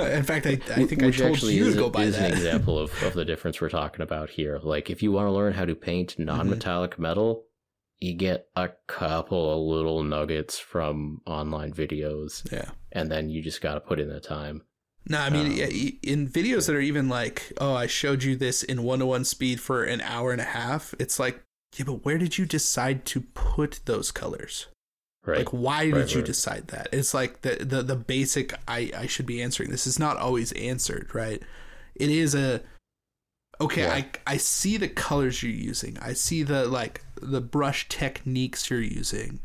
in 0.00 0.22
fact, 0.22 0.46
I, 0.46 0.52
I 0.52 0.86
think 0.86 1.02
Which 1.02 1.16
I 1.20 1.24
told 1.24 1.32
actually 1.34 1.54
you 1.54 1.66
is, 1.66 1.74
to 1.74 1.80
go 1.80 1.90
by 1.90 2.04
is 2.04 2.16
that. 2.16 2.30
an 2.30 2.36
example 2.36 2.78
of, 2.78 2.90
of 3.02 3.14
the 3.14 3.24
difference 3.24 3.60
we're 3.60 3.68
talking 3.68 4.00
about 4.02 4.30
here. 4.30 4.58
Like, 4.62 4.90
if 4.90 5.02
you 5.02 5.12
want 5.12 5.26
to 5.26 5.32
learn 5.32 5.52
how 5.52 5.64
to 5.64 5.74
paint 5.74 6.18
non-metallic 6.18 6.98
metal, 6.98 7.44
you 7.98 8.14
get 8.14 8.48
a 8.56 8.70
couple 8.86 9.52
of 9.52 9.76
little 9.76 10.02
nuggets 10.02 10.58
from 10.58 11.20
online 11.26 11.72
videos, 11.72 12.50
yeah. 12.52 12.70
and 12.92 13.10
then 13.10 13.28
you 13.30 13.42
just 13.42 13.60
got 13.60 13.74
to 13.74 13.80
put 13.80 14.00
in 14.00 14.08
the 14.08 14.20
time. 14.20 14.62
No, 15.06 15.18
I 15.20 15.28
mean, 15.28 15.46
Um, 15.46 15.52
yeah, 15.52 15.66
in 16.02 16.26
videos 16.28 16.66
that 16.66 16.74
are 16.74 16.80
even 16.80 17.10
like, 17.10 17.52
oh, 17.60 17.74
I 17.74 17.86
showed 17.86 18.22
you 18.22 18.36
this 18.36 18.62
in 18.62 18.82
one 18.82 19.00
to 19.00 19.06
one 19.06 19.24
speed 19.24 19.60
for 19.60 19.84
an 19.84 20.00
hour 20.00 20.32
and 20.32 20.40
a 20.40 20.44
half. 20.44 20.94
It's 20.98 21.18
like, 21.18 21.43
yeah, 21.74 21.84
but 21.84 22.04
where 22.04 22.18
did 22.18 22.38
you 22.38 22.46
decide 22.46 23.04
to 23.06 23.20
put 23.20 23.80
those 23.84 24.10
colors? 24.10 24.66
Right? 25.26 25.38
Like, 25.38 25.52
why 25.52 25.86
did 25.86 25.94
Right, 25.96 26.10
you 26.12 26.20
right. 26.20 26.26
decide 26.26 26.68
that? 26.68 26.88
It's 26.92 27.14
like 27.14 27.42
the, 27.42 27.56
the 27.64 27.82
the 27.82 27.96
basic. 27.96 28.52
I 28.68 28.90
I 28.96 29.06
should 29.06 29.26
be 29.26 29.42
answering 29.42 29.70
this 29.70 29.86
is 29.86 29.98
not 29.98 30.16
always 30.18 30.52
answered, 30.52 31.14
right? 31.14 31.42
It 31.94 32.10
is 32.10 32.34
a 32.34 32.60
okay. 33.60 33.82
Yeah. 33.82 33.94
I 33.94 34.06
I 34.26 34.36
see 34.36 34.76
the 34.76 34.88
colors 34.88 35.42
you're 35.42 35.52
using. 35.52 35.98
I 36.00 36.12
see 36.12 36.42
the 36.42 36.66
like 36.66 37.02
the 37.20 37.40
brush 37.40 37.88
techniques 37.88 38.68
you're 38.70 38.80
using. 38.80 39.40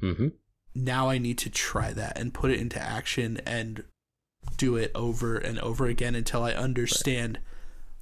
Mm-hmm. 0.00 0.28
now 0.74 1.08
I 1.08 1.18
need 1.18 1.38
to 1.38 1.50
try 1.50 1.92
that 1.92 2.18
and 2.18 2.34
put 2.34 2.50
it 2.50 2.58
into 2.60 2.80
action 2.82 3.40
and 3.46 3.84
do 4.56 4.74
it 4.76 4.90
over 4.94 5.36
and 5.36 5.58
over 5.60 5.86
again 5.86 6.14
until 6.16 6.42
I 6.42 6.52
understand 6.52 7.38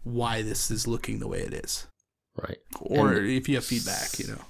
why 0.03 0.41
this 0.43 0.71
is 0.71 0.87
looking 0.87 1.19
the 1.19 1.29
way 1.29 1.41
it 1.41 1.53
is. 1.53 1.87
Right. 2.37 2.59
Or 2.81 3.13
And 3.13 3.29
if 3.31 3.49
you 3.49 3.55
have 3.57 3.65
feedback, 3.65 4.19
you 4.19 4.27
know. 4.29 4.41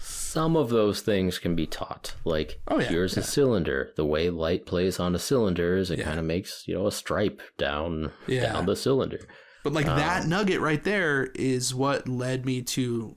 Some 0.00 0.56
of 0.56 0.70
those 0.70 1.00
things 1.02 1.38
can 1.38 1.54
be 1.54 1.66
taught. 1.66 2.14
Like, 2.24 2.60
Oh, 2.68 2.78
yeah, 2.78 2.86
here's 2.88 3.14
yeah. 3.16 3.20
a 3.20 3.22
cylinder. 3.26 3.92
The 3.96 4.06
way 4.06 4.30
light 4.30 4.64
plays 4.64 4.98
on 4.98 5.14
a 5.14 5.18
cylinder 5.18 5.76
is 5.76 5.90
it 5.90 5.98
Yeah. 5.98 6.04
kind 6.06 6.18
of 6.18 6.24
makes 6.24 6.64
you 6.66 6.74
know 6.74 6.86
a 6.86 6.92
stripe 6.92 7.42
down 7.58 8.12
down 8.28 8.66
the 8.66 8.76
cylinder. 8.76 9.20
But 9.64 9.72
like 9.74 9.86
that 9.86 10.22
Um, 10.22 10.28
nugget 10.30 10.60
right 10.60 10.82
there 10.82 11.30
is 11.34 11.74
what 11.74 12.08
led 12.08 12.46
me 12.46 12.62
to 12.62 13.16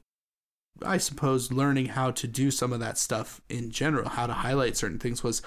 I 0.83 0.97
suppose 0.97 1.53
learning 1.53 1.85
how 1.85 2.11
to 2.11 2.27
do 2.27 2.51
some 2.51 2.73
of 2.73 2.81
that 2.81 2.97
stuff 2.97 3.39
in 3.47 3.71
general, 3.71 4.09
how 4.09 4.27
to 4.27 4.33
highlight 4.33 4.75
certain 4.75 4.99
things 4.99 5.23
was 5.23 5.41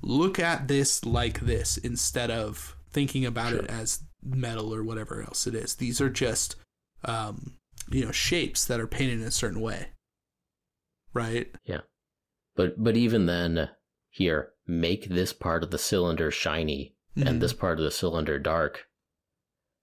look 0.00 0.40
at 0.40 0.66
this 0.66 1.04
like 1.04 1.38
this 1.40 1.76
instead 1.76 2.32
of 2.32 2.74
thinking 2.90 3.24
about 3.24 3.52
it 3.52 3.66
as 3.70 4.00
metal 4.24 4.74
or 4.74 4.82
whatever 4.82 5.22
else 5.22 5.46
it 5.46 5.54
is. 5.54 5.76
These 5.76 6.00
are 6.00 6.10
just 6.10 6.56
um, 7.04 7.58
you 7.90 8.04
know, 8.04 8.12
shapes 8.12 8.64
that 8.66 8.80
are 8.80 8.86
painted 8.86 9.20
in 9.20 9.26
a 9.26 9.30
certain 9.30 9.60
way. 9.60 9.88
Right? 11.14 11.52
Yeah. 11.64 11.80
But 12.56 12.82
but 12.82 12.96
even 12.96 13.26
then, 13.26 13.70
here 14.10 14.50
make 14.66 15.08
this 15.08 15.32
part 15.32 15.62
of 15.64 15.70
the 15.70 15.78
cylinder 15.78 16.30
shiny 16.30 16.96
Mhm. 17.16 17.26
and 17.28 17.42
this 17.42 17.52
part 17.52 17.78
of 17.78 17.84
the 17.84 17.90
cylinder 17.90 18.38
dark. 18.38 18.86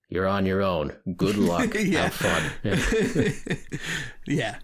You're 0.09 0.27
on 0.27 0.45
your 0.47 0.61
own. 0.63 0.97
Good 1.15 1.37
luck. 1.51 1.73
Have 1.73 2.13
fun. 2.13 2.51
Yeah. 4.27 4.59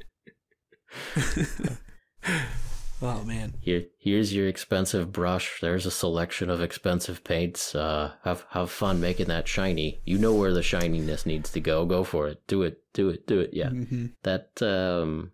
Oh 3.01 3.23
man. 3.23 3.55
Here 3.61 3.85
here's 3.99 4.33
your 4.33 4.47
expensive 4.47 5.11
brush. 5.11 5.59
There's 5.61 5.85
a 5.85 5.91
selection 5.91 6.49
of 6.49 6.61
expensive 6.61 7.23
paints. 7.23 7.75
Uh, 7.75 8.13
have 8.23 8.45
have 8.51 8.71
fun 8.71 8.99
making 9.01 9.27
that 9.27 9.47
shiny. 9.47 10.01
You 10.05 10.17
know 10.17 10.33
where 10.33 10.53
the 10.53 10.63
shininess 10.63 11.25
needs 11.25 11.51
to 11.51 11.59
go. 11.59 11.85
Go 11.85 12.03
for 12.03 12.27
it. 12.27 12.41
Do 12.47 12.63
it. 12.63 12.79
Do 12.93 13.09
it. 13.09 13.27
Do 13.27 13.39
it. 13.39 13.51
Yeah. 13.53 13.69
Mhm. 13.69 14.13
That 14.23 14.61
um 14.61 15.31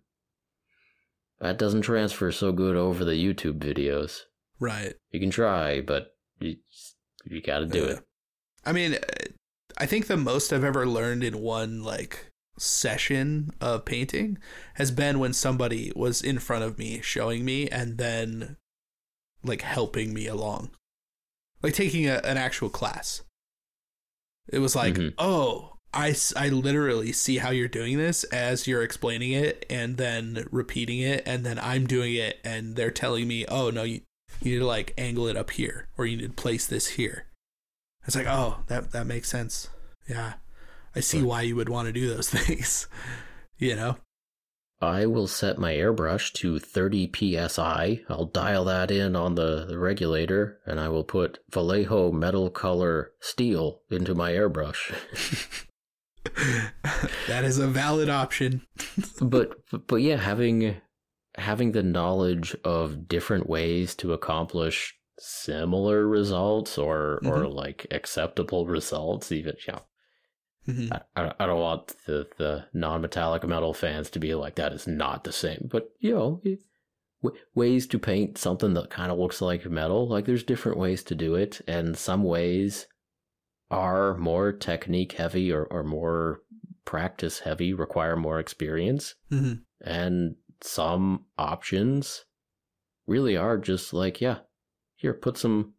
that 1.40 1.58
doesn't 1.58 1.82
transfer 1.82 2.30
so 2.32 2.52
good 2.52 2.76
over 2.76 3.04
the 3.04 3.12
YouTube 3.12 3.58
videos. 3.58 4.20
Right. 4.60 4.94
You 5.10 5.18
can 5.20 5.30
try, 5.30 5.80
but 5.80 6.14
you 6.40 6.56
you 7.24 7.40
got 7.42 7.60
to 7.60 7.66
do 7.66 7.80
Yeah. 7.84 7.90
it. 7.92 8.04
I 8.64 8.72
mean, 8.72 8.94
uh, 8.94 8.98
I 9.76 9.86
think 9.86 10.06
the 10.06 10.16
most 10.16 10.52
I've 10.52 10.62
ever 10.64 10.86
learned 10.86 11.24
in 11.24 11.38
one 11.40 11.82
like 11.82 12.31
session 12.62 13.50
of 13.60 13.84
painting 13.84 14.38
has 14.74 14.90
been 14.90 15.18
when 15.18 15.32
somebody 15.32 15.92
was 15.96 16.22
in 16.22 16.38
front 16.38 16.64
of 16.64 16.78
me 16.78 17.00
showing 17.02 17.44
me 17.44 17.68
and 17.68 17.98
then 17.98 18.56
like 19.42 19.62
helping 19.62 20.14
me 20.14 20.26
along. 20.26 20.70
Like 21.62 21.74
taking 21.74 22.06
a, 22.08 22.20
an 22.24 22.36
actual 22.36 22.68
class. 22.70 23.22
It 24.48 24.58
was 24.58 24.74
like, 24.74 24.94
Mhm. 24.94 25.14
"Oh, 25.18 25.78
I 25.94 26.48
literally 26.48 27.12
see 27.12 27.38
how 27.38 27.50
you're 27.50 27.68
doing 27.68 27.98
this 27.98 28.24
as 28.24 28.66
you're 28.66 28.82
explaining 28.82 29.32
it 29.32 29.66
and 29.68 29.96
then 29.98 30.46
repeating 30.50 31.00
it 31.00 31.22
and 31.26 31.44
then 31.44 31.58
I'm 31.58 31.86
doing 31.86 32.14
it 32.14 32.40
and 32.44 32.76
they're 32.76 32.90
telling 32.90 33.28
me, 33.28 33.44
"Oh, 33.46 33.70
no, 33.70 33.82
you 33.82 34.00
you 34.40 34.52
need 34.52 34.58
to 34.60 34.66
like 34.66 34.94
angle 34.96 35.26
it 35.28 35.36
up 35.36 35.50
here 35.50 35.88
or 35.98 36.06
you 36.06 36.16
need 36.16 36.28
to 36.36 36.42
place 36.42 36.66
this 36.66 36.88
here." 36.88 37.26
It's 38.06 38.16
like, 38.16 38.26
oh, 38.26 38.62
that 38.68 38.90
that 38.92 39.06
makes 39.06 39.28
sense. 39.28 39.68
Yeah. 40.08 40.34
I 40.94 41.00
see 41.00 41.22
why 41.22 41.42
you 41.42 41.56
would 41.56 41.68
want 41.68 41.86
to 41.86 41.92
do 41.92 42.08
those 42.08 42.30
things. 42.30 42.88
you 43.58 43.76
know? 43.76 43.96
I 44.82 45.06
will 45.06 45.28
set 45.28 45.58
my 45.58 45.74
airbrush 45.74 46.32
to 46.34 46.58
30 46.58 47.12
psi. 47.48 48.00
I'll 48.08 48.26
dial 48.26 48.64
that 48.64 48.90
in 48.90 49.14
on 49.14 49.36
the, 49.36 49.64
the 49.64 49.78
regulator 49.78 50.58
and 50.66 50.80
I 50.80 50.88
will 50.88 51.04
put 51.04 51.38
Vallejo 51.52 52.10
metal 52.10 52.50
color 52.50 53.12
steel 53.20 53.82
into 53.90 54.12
my 54.16 54.32
airbrush. 54.32 54.92
that 57.28 57.44
is 57.44 57.58
a 57.58 57.68
valid 57.68 58.08
option. 58.08 58.62
but 59.20 59.54
but 59.86 59.96
yeah, 59.96 60.16
having 60.16 60.80
having 61.36 61.72
the 61.72 61.84
knowledge 61.84 62.56
of 62.64 63.06
different 63.06 63.48
ways 63.48 63.94
to 63.94 64.12
accomplish 64.12 64.96
similar 65.18 66.08
results 66.08 66.76
or 66.76 67.20
mm-hmm. 67.22 67.32
or 67.32 67.46
like 67.46 67.86
acceptable 67.92 68.66
results 68.66 69.30
even 69.30 69.54
know 69.68 69.80
mm-hmm. 70.66 70.92
I, 71.16 71.32
I 71.38 71.46
don't 71.46 71.60
want 71.60 71.94
the 72.06 72.28
the 72.38 72.64
non-metallic 72.72 73.46
metal 73.46 73.74
fans 73.74 74.10
to 74.10 74.18
be 74.18 74.34
like 74.34 74.56
that 74.56 74.72
is 74.72 74.86
not 74.86 75.24
the 75.24 75.32
same. 75.32 75.68
But 75.70 75.90
you 76.00 76.14
know 76.14 76.42
w- 77.22 77.40
ways 77.54 77.86
to 77.88 77.98
paint 77.98 78.38
something 78.38 78.74
that 78.74 78.90
kind 78.90 79.12
of 79.12 79.18
looks 79.18 79.40
like 79.40 79.64
metal 79.66 80.08
like 80.08 80.24
there's 80.24 80.44
different 80.44 80.78
ways 80.78 81.02
to 81.04 81.14
do 81.14 81.34
it. 81.34 81.60
And 81.66 81.96
some 81.96 82.24
ways 82.24 82.86
are 83.70 84.16
more 84.18 84.52
technique 84.52 85.12
heavy 85.12 85.50
or, 85.50 85.64
or 85.64 85.82
more 85.82 86.42
practice 86.84 87.40
heavy 87.40 87.72
require 87.72 88.16
more 88.16 88.38
experience. 88.38 89.14
Mm-hmm. 89.30 89.54
and 89.84 90.36
some 90.64 91.24
options 91.38 92.24
really 93.08 93.36
are 93.36 93.58
just 93.58 93.92
like 93.92 94.20
yeah 94.20 94.38
here 94.94 95.12
put 95.12 95.36
some 95.36 95.74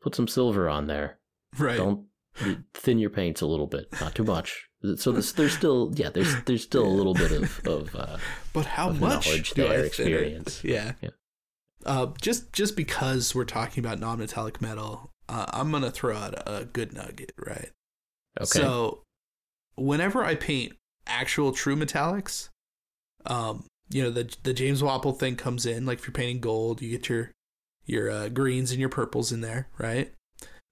put 0.00 0.14
some 0.14 0.28
silver 0.28 0.68
on 0.68 0.86
there. 0.86 1.18
Right. 1.58 1.76
Don't 1.76 2.06
thin 2.74 2.98
your 2.98 3.10
paints 3.10 3.40
a 3.40 3.46
little 3.46 3.66
bit 3.66 3.88
not 4.00 4.14
too 4.14 4.24
much 4.24 4.68
so 4.96 5.10
there's, 5.10 5.32
there's 5.32 5.52
still 5.52 5.90
yeah 5.94 6.10
there's 6.10 6.34
there's 6.44 6.62
still 6.62 6.86
a 6.86 6.88
little 6.88 7.14
bit 7.14 7.32
of, 7.32 7.66
of 7.66 7.96
uh, 7.96 8.16
but 8.52 8.66
how 8.66 8.90
of 8.90 9.00
much 9.00 9.54
there 9.54 9.84
experience 9.84 10.62
yeah, 10.62 10.92
yeah. 11.00 11.10
Uh, 11.84 12.08
just 12.20 12.52
just 12.52 12.76
because 12.76 13.34
we're 13.34 13.44
talking 13.44 13.84
about 13.84 13.98
non-metallic 13.98 14.60
metal 14.60 15.10
uh, 15.28 15.46
i'm 15.50 15.70
gonna 15.70 15.90
throw 15.90 16.16
out 16.16 16.34
a 16.46 16.64
good 16.64 16.92
nugget 16.92 17.32
right 17.38 17.70
okay 18.40 18.60
so 18.60 19.02
whenever 19.76 20.24
i 20.24 20.34
paint 20.34 20.74
actual 21.06 21.52
true 21.52 21.76
metallics 21.76 22.48
um 23.24 23.64
you 23.88 24.02
know 24.02 24.10
the 24.10 24.34
the 24.42 24.52
James 24.52 24.82
Wappel 24.82 25.16
thing 25.18 25.36
comes 25.36 25.66
in. 25.66 25.86
Like 25.86 25.98
if 25.98 26.06
you're 26.06 26.12
painting 26.12 26.40
gold, 26.40 26.82
you 26.82 26.90
get 26.90 27.08
your 27.08 27.32
your 27.84 28.10
uh, 28.10 28.28
greens 28.28 28.70
and 28.70 28.80
your 28.80 28.88
purples 28.88 29.32
in 29.32 29.40
there, 29.40 29.68
right? 29.78 30.12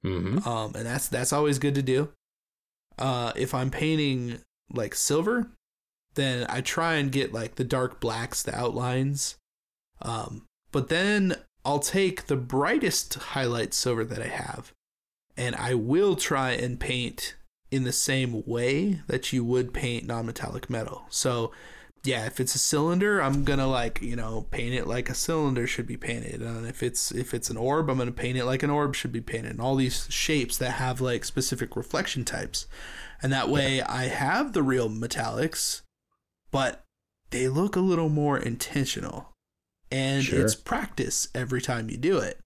Mm-hmm. 0.05 0.47
Um, 0.47 0.75
and 0.75 0.87
that's 0.87 1.09
that's 1.09 1.33
always 1.33 1.59
good 1.59 1.75
to 1.77 1.83
do. 1.83 2.11
Uh, 2.99 3.33
if 3.35 3.55
I'm 3.55 3.71
painting 3.71 4.41
like 4.73 4.95
silver, 4.95 5.49
then 6.15 6.47
I 6.49 6.61
try 6.61 6.95
and 6.95 7.11
get 7.11 7.33
like 7.33 7.57
the 7.57 7.65
dark 7.65 8.01
blacks, 8.01 8.43
the 8.43 8.55
outlines. 8.55 9.37
Um, 10.03 10.47
but 10.73 10.89
then 10.89 11.37
I'll 11.65 11.79
take 11.79 12.27
the 12.27 12.37
brightest 12.37 13.15
highlight 13.15 13.73
silver 13.73 14.05
that 14.05 14.21
I 14.21 14.29
have, 14.29 14.73
and 15.37 15.57
I 15.57 15.75
will 15.75 16.17
try 16.17 16.51
and 16.51 16.79
paint 16.79 17.35
in 17.71 17.85
the 17.85 17.93
same 17.93 18.45
way 18.47 19.01
that 19.07 19.33
you 19.33 19.45
would 19.45 19.73
paint 19.73 20.07
non-metallic 20.07 20.69
metal. 20.69 21.07
So 21.09 21.51
yeah, 22.05 22.27
if 22.27 22.39
it's 22.39 22.55
a 22.55 22.59
cylinder, 22.59 23.21
I'm 23.21 23.45
gonna 23.45 23.67
like 23.67 24.03
you 24.03 24.15
know 24.15 24.47
paint 24.51 24.75
it 24.75 24.87
like 24.87 25.09
a 25.09 25.15
cylinder 25.15 25.67
should 25.67 25.87
be 25.87 25.97
painted, 25.97 26.43
and 26.43 26.67
if 26.67 26.83
it's 26.83 27.11
if 27.11 27.33
it's 27.33 27.49
an 27.49 27.57
orb, 27.57 27.89
I'm 27.89 27.97
gonna 27.97 28.13
paint 28.13 28.37
it 28.37 28.45
like 28.45 28.63
an 28.63 28.69
orb 28.69 28.95
should 28.95 29.13
be 29.13 29.23
painted, 29.23 29.53
and 29.53 29.61
all 29.61 29.75
these 29.75 30.07
shapes 30.11 30.59
that 30.59 30.73
have 30.73 31.01
like 31.01 31.25
specific 31.25 31.77
reflection 31.77 32.27
types, 32.27 32.67
and 33.23 33.33
that 33.33 33.49
way 33.49 33.79
yeah. 33.79 33.87
I 33.89 34.05
have 34.05 34.53
the 34.53 34.63
real 34.63 34.91
metallics, 34.91 35.81
but 36.51 36.83
they 37.31 37.49
look 37.49 37.75
a 37.75 37.81
little 37.81 38.11
more 38.11 38.37
intentional, 38.37 39.33
and 39.91 40.23
sure. 40.23 40.45
it's 40.45 40.55
practice 40.55 41.29
every 41.35 41.63
time 41.63 41.89
you 41.89 41.97
do 41.97 42.19
it, 42.19 42.39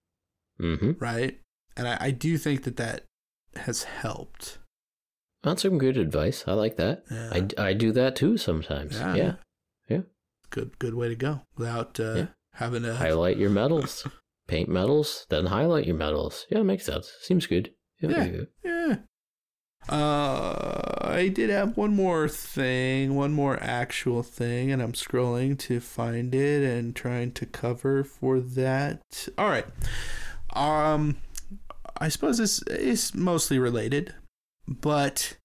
mm-hmm. 0.59 0.91
right? 0.99 1.37
And 1.75 1.85
I, 1.85 1.97
I 1.99 2.11
do 2.11 2.37
think 2.37 2.63
that 2.63 2.77
that 2.77 3.03
has 3.57 3.83
helped. 3.83 4.57
That's 5.43 5.61
some 5.61 5.77
good 5.77 5.97
advice. 5.97 6.45
I 6.47 6.53
like 6.53 6.77
that. 6.77 7.03
Yeah. 7.09 7.29
I, 7.57 7.69
I 7.69 7.73
do 7.73 7.91
that 7.93 8.15
too 8.15 8.37
sometimes. 8.37 8.97
Yeah. 8.99 9.15
yeah 9.15 9.33
good 10.49 10.77
good 10.79 10.95
way 10.95 11.09
to 11.09 11.15
go 11.15 11.41
without 11.57 11.99
uh, 11.99 12.13
yeah. 12.13 12.25
having 12.53 12.83
to 12.83 12.95
highlight 12.95 13.37
your 13.37 13.49
metals, 13.61 14.07
paint 14.47 14.69
metals, 14.69 15.25
then 15.29 15.47
highlight 15.47 15.85
your 15.85 15.95
metals. 15.95 16.45
Yeah, 16.49 16.63
makes 16.63 16.85
sense. 16.85 17.11
Seems 17.21 17.47
good. 17.47 17.71
Yeah, 18.01 18.09
yeah. 18.09 18.27
Good. 18.27 18.47
yeah. 18.63 18.95
Uh, 19.87 20.99
I 21.01 21.29
did 21.29 21.49
have 21.49 21.77
one 21.77 21.95
more 21.95 22.27
thing, 22.27 23.15
one 23.15 23.31
more 23.31 23.57
actual 23.61 24.23
thing, 24.23 24.71
and 24.71 24.81
I'm 24.81 24.93
scrolling 24.93 25.57
to 25.59 25.79
find 25.79 26.35
it 26.35 26.63
and 26.63 26.95
trying 26.95 27.31
to 27.33 27.45
cover 27.45 28.03
for 28.03 28.39
that. 28.39 29.01
All 29.37 29.49
right. 29.49 29.65
Um, 30.53 31.17
I 31.97 32.09
suppose 32.09 32.37
this 32.37 32.61
is 32.63 33.15
mostly 33.15 33.57
related, 33.57 34.13
but 34.67 35.37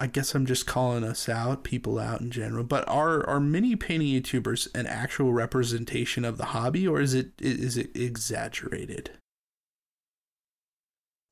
I 0.00 0.06
guess 0.06 0.34
I'm 0.34 0.46
just 0.46 0.66
calling 0.66 1.04
us 1.04 1.28
out, 1.28 1.62
people 1.62 1.98
out 1.98 2.22
in 2.22 2.30
general. 2.30 2.64
But 2.64 2.88
are 2.88 3.24
are 3.28 3.38
mini 3.38 3.76
painting 3.76 4.08
YouTubers 4.08 4.74
an 4.74 4.86
actual 4.86 5.34
representation 5.34 6.24
of 6.24 6.38
the 6.38 6.46
hobby, 6.46 6.88
or 6.88 7.02
is 7.02 7.12
it 7.12 7.32
is 7.38 7.76
it 7.76 7.94
exaggerated? 7.94 9.10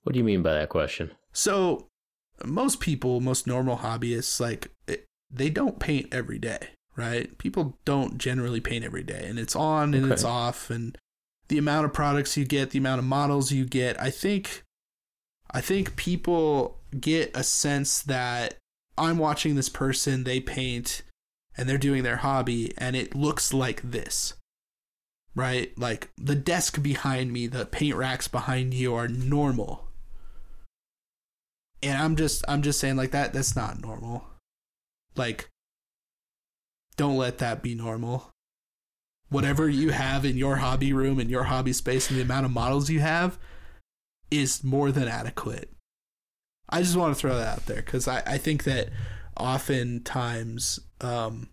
What 0.02 0.12
do 0.12 0.18
you 0.18 0.24
mean 0.24 0.42
by 0.42 0.52
that 0.52 0.68
question? 0.68 1.12
So, 1.32 1.86
most 2.44 2.80
people, 2.80 3.20
most 3.20 3.46
normal 3.46 3.78
hobbyists, 3.78 4.38
like 4.38 4.70
they 5.30 5.50
don't 5.50 5.78
paint 5.78 6.08
every 6.12 6.38
day, 6.38 6.68
right? 6.94 7.36
People 7.38 7.78
don't 7.86 8.18
generally 8.18 8.60
paint 8.60 8.84
every 8.84 9.02
day, 9.02 9.24
and 9.26 9.38
it's 9.38 9.56
on 9.56 9.94
and 9.94 10.04
okay. 10.04 10.12
it's 10.12 10.24
off, 10.24 10.68
and 10.68 10.96
the 11.48 11.56
amount 11.56 11.86
of 11.86 11.94
products 11.94 12.36
you 12.36 12.44
get, 12.44 12.70
the 12.70 12.78
amount 12.78 12.98
of 12.98 13.06
models 13.06 13.50
you 13.50 13.64
get. 13.64 14.00
I 14.00 14.10
think, 14.10 14.62
I 15.50 15.62
think 15.62 15.96
people 15.96 16.77
get 16.98 17.30
a 17.34 17.42
sense 17.42 18.02
that 18.02 18.54
I'm 18.96 19.18
watching 19.18 19.54
this 19.54 19.68
person, 19.68 20.24
they 20.24 20.40
paint 20.40 21.02
and 21.56 21.68
they're 21.68 21.78
doing 21.78 22.02
their 22.02 22.18
hobby 22.18 22.72
and 22.78 22.96
it 22.96 23.14
looks 23.14 23.52
like 23.52 23.82
this. 23.82 24.34
Right? 25.34 25.76
Like 25.78 26.10
the 26.16 26.34
desk 26.34 26.82
behind 26.82 27.32
me, 27.32 27.46
the 27.46 27.66
paint 27.66 27.96
racks 27.96 28.28
behind 28.28 28.74
you 28.74 28.94
are 28.94 29.08
normal. 29.08 29.88
And 31.82 31.96
I'm 31.96 32.16
just 32.16 32.44
I'm 32.48 32.62
just 32.62 32.80
saying 32.80 32.96
like 32.96 33.12
that 33.12 33.32
that's 33.32 33.54
not 33.54 33.80
normal. 33.80 34.24
Like 35.14 35.48
don't 36.96 37.16
let 37.16 37.38
that 37.38 37.62
be 37.62 37.74
normal. 37.74 38.30
Whatever 39.28 39.68
you 39.68 39.90
have 39.90 40.24
in 40.24 40.36
your 40.36 40.56
hobby 40.56 40.92
room 40.92 41.20
and 41.20 41.30
your 41.30 41.44
hobby 41.44 41.72
space 41.72 42.10
and 42.10 42.18
the 42.18 42.24
amount 42.24 42.46
of 42.46 42.52
models 42.52 42.90
you 42.90 43.00
have 43.00 43.38
is 44.30 44.64
more 44.64 44.90
than 44.90 45.06
adequate. 45.06 45.70
I 46.68 46.82
just 46.82 46.96
want 46.96 47.14
to 47.14 47.20
throw 47.20 47.36
that 47.36 47.58
out 47.58 47.66
there 47.66 47.76
because 47.76 48.06
I, 48.06 48.22
I 48.26 48.38
think 48.38 48.64
that 48.64 48.90
oftentimes 49.36 50.80
um, 51.00 51.48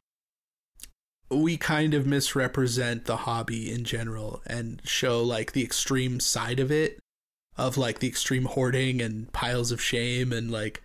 we 1.30 1.58
kind 1.58 1.94
of 1.94 2.06
misrepresent 2.06 3.06
the 3.06 3.18
hobby 3.18 3.72
in 3.72 3.84
general 3.84 4.42
and 4.46 4.82
show 4.84 5.22
like 5.24 5.54
the 5.54 5.64
extreme 5.64 6.20
side 6.20 6.60
of 6.60 6.72
it 6.72 7.00
of 7.58 7.78
like 7.78 8.00
the 8.00 8.08
extreme 8.08 8.46
hoarding 8.46 9.02
and 9.02 9.32
piles 9.32 9.72
of 9.72 9.82
shame 9.82 10.34
and 10.34 10.52
like 10.52 10.82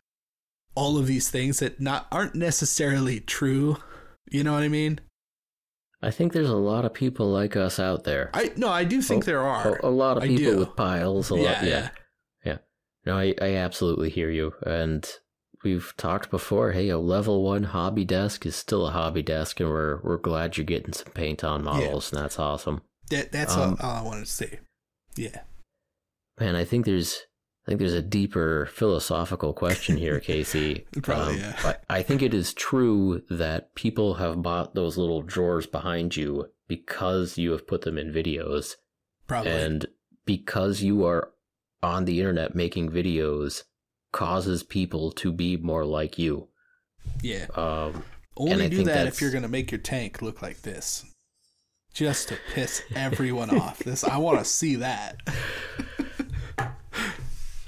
all 0.74 0.96
of 0.96 1.06
these 1.06 1.28
things 1.28 1.58
that 1.58 1.80
not 1.80 2.06
aren't 2.12 2.34
necessarily 2.34 3.20
true. 3.20 3.76
You 4.30 4.44
know 4.44 4.52
what 4.52 4.62
i 4.62 4.68
mean? 4.68 5.00
I 6.02 6.10
think 6.10 6.32
there's 6.32 6.48
a 6.48 6.56
lot 6.56 6.84
of 6.84 6.94
people 6.94 7.30
like 7.30 7.56
us 7.56 7.78
out 7.80 8.04
there. 8.04 8.30
I 8.32 8.52
no 8.56 8.68
i 8.68 8.84
do 8.84 9.02
think 9.02 9.24
there 9.24 9.42
are. 9.42 9.78
a, 9.78 9.86
a 9.86 9.90
lot 9.90 10.16
of 10.16 10.22
people 10.22 10.56
with 10.56 10.76
piles 10.76 11.30
a 11.32 11.34
yeah, 11.34 11.42
lot 11.42 11.62
yeah. 11.64 11.68
yeah 11.68 11.88
no, 13.06 13.16
I, 13.16 13.34
I 13.40 13.54
absolutely 13.54 14.10
hear 14.10 14.30
you. 14.30 14.54
And 14.64 15.08
we've 15.64 15.92
talked 15.96 16.30
before, 16.30 16.72
hey, 16.72 16.88
a 16.88 16.98
level 16.98 17.42
one 17.42 17.64
hobby 17.64 18.04
desk 18.04 18.46
is 18.46 18.56
still 18.56 18.86
a 18.86 18.90
hobby 18.90 19.22
desk, 19.22 19.60
and 19.60 19.68
we're 19.68 20.00
we're 20.02 20.18
glad 20.18 20.56
you're 20.56 20.64
getting 20.64 20.92
some 20.92 21.12
paint 21.12 21.44
on 21.44 21.64
models, 21.64 22.12
yeah. 22.12 22.18
and 22.18 22.24
that's 22.24 22.38
awesome. 22.38 22.82
That 23.10 23.32
that's 23.32 23.56
um, 23.56 23.76
all, 23.80 23.90
all 23.90 23.96
I 23.96 24.02
wanted 24.02 24.26
to 24.26 24.32
say. 24.32 24.60
Yeah. 25.16 25.40
Man, 26.38 26.56
I 26.56 26.64
think 26.64 26.86
there's 26.86 27.22
I 27.66 27.70
think 27.70 27.80
there's 27.80 27.92
a 27.92 28.02
deeper 28.02 28.66
philosophical 28.66 29.52
question 29.52 29.96
here, 29.96 30.20
Casey. 30.20 30.86
Probably, 31.02 31.34
um, 31.34 31.40
yeah. 31.40 31.74
I, 31.88 31.98
I 31.98 32.02
think 32.02 32.22
it 32.22 32.34
is 32.34 32.54
true 32.54 33.22
that 33.30 33.74
people 33.74 34.14
have 34.14 34.42
bought 34.42 34.74
those 34.74 34.96
little 34.96 35.22
drawers 35.22 35.66
behind 35.66 36.16
you 36.16 36.46
because 36.68 37.36
you 37.36 37.50
have 37.52 37.66
put 37.66 37.82
them 37.82 37.98
in 37.98 38.12
videos. 38.12 38.74
Probably. 39.26 39.52
And 39.52 39.86
because 40.24 40.82
you 40.82 41.04
are 41.04 41.32
on 41.82 42.04
the 42.04 42.18
internet 42.18 42.54
making 42.54 42.90
videos 42.90 43.62
causes 44.12 44.62
people 44.62 45.12
to 45.12 45.32
be 45.32 45.56
more 45.56 45.84
like 45.84 46.18
you. 46.18 46.48
Yeah. 47.22 47.46
Um, 47.54 48.02
Only 48.36 48.68
do 48.68 48.84
that 48.84 49.06
if 49.06 49.20
you're 49.20 49.30
going 49.30 49.42
to 49.42 49.48
make 49.48 49.70
your 49.70 49.80
tank 49.80 50.22
look 50.22 50.42
like 50.42 50.62
this. 50.62 51.04
Just 51.92 52.28
to 52.28 52.38
piss 52.52 52.82
everyone 52.94 53.50
off. 53.58 53.80
This 53.80 54.04
I 54.04 54.18
want 54.18 54.38
to 54.38 54.44
see 54.44 54.76
that. 54.76 55.16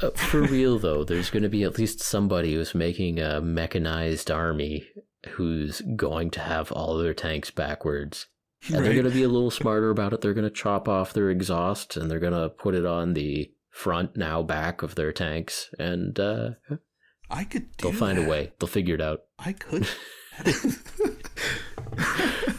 Uh, 0.02 0.10
for 0.10 0.43
real 0.43 0.80
though, 0.80 1.05
there's 1.05 1.30
going 1.30 1.44
to 1.44 1.48
be 1.48 1.62
at 1.62 1.78
least 1.78 2.01
somebody 2.01 2.55
who's 2.55 2.74
making 2.74 3.20
a 3.20 3.40
mechanized 3.40 4.32
army 4.32 4.84
who's 5.30 5.80
going 5.94 6.28
to 6.28 6.40
have 6.40 6.72
all 6.72 6.98
their 6.98 7.14
tanks 7.14 7.52
backwards. 7.52 8.26
And 8.66 8.84
they're 8.84 8.94
going 8.94 9.05
to 9.05 9.10
be 9.10 9.22
a 9.22 9.28
little 9.28 9.52
smarter 9.52 9.90
about 9.90 10.12
it. 10.12 10.20
They're 10.20 10.34
going 10.34 10.43
to 10.43 10.51
chop 10.51 10.89
off 10.89 11.12
their 11.12 11.30
exhaust 11.30 11.97
and 11.97 12.10
they're 12.10 12.18
going 12.18 12.32
to 12.32 12.48
put 12.48 12.74
it 12.74 12.84
on 12.84 13.14
the 13.14 13.52
front, 13.73 14.16
now 14.16 14.43
back 14.43 14.82
of 14.82 14.94
their 14.94 15.11
tanks. 15.12 15.69
And 15.78 16.19
uh, 16.20 16.51
I 17.28 17.43
could 17.44 17.77
do 17.77 17.89
they'll 17.90 17.99
find 17.99 18.19
that. 18.19 18.27
a 18.27 18.28
way. 18.28 18.53
They'll 18.61 18.69
figure 18.69 18.94
it 18.94 19.01
out. 19.01 19.23
I 19.39 19.53
could. 19.55 19.89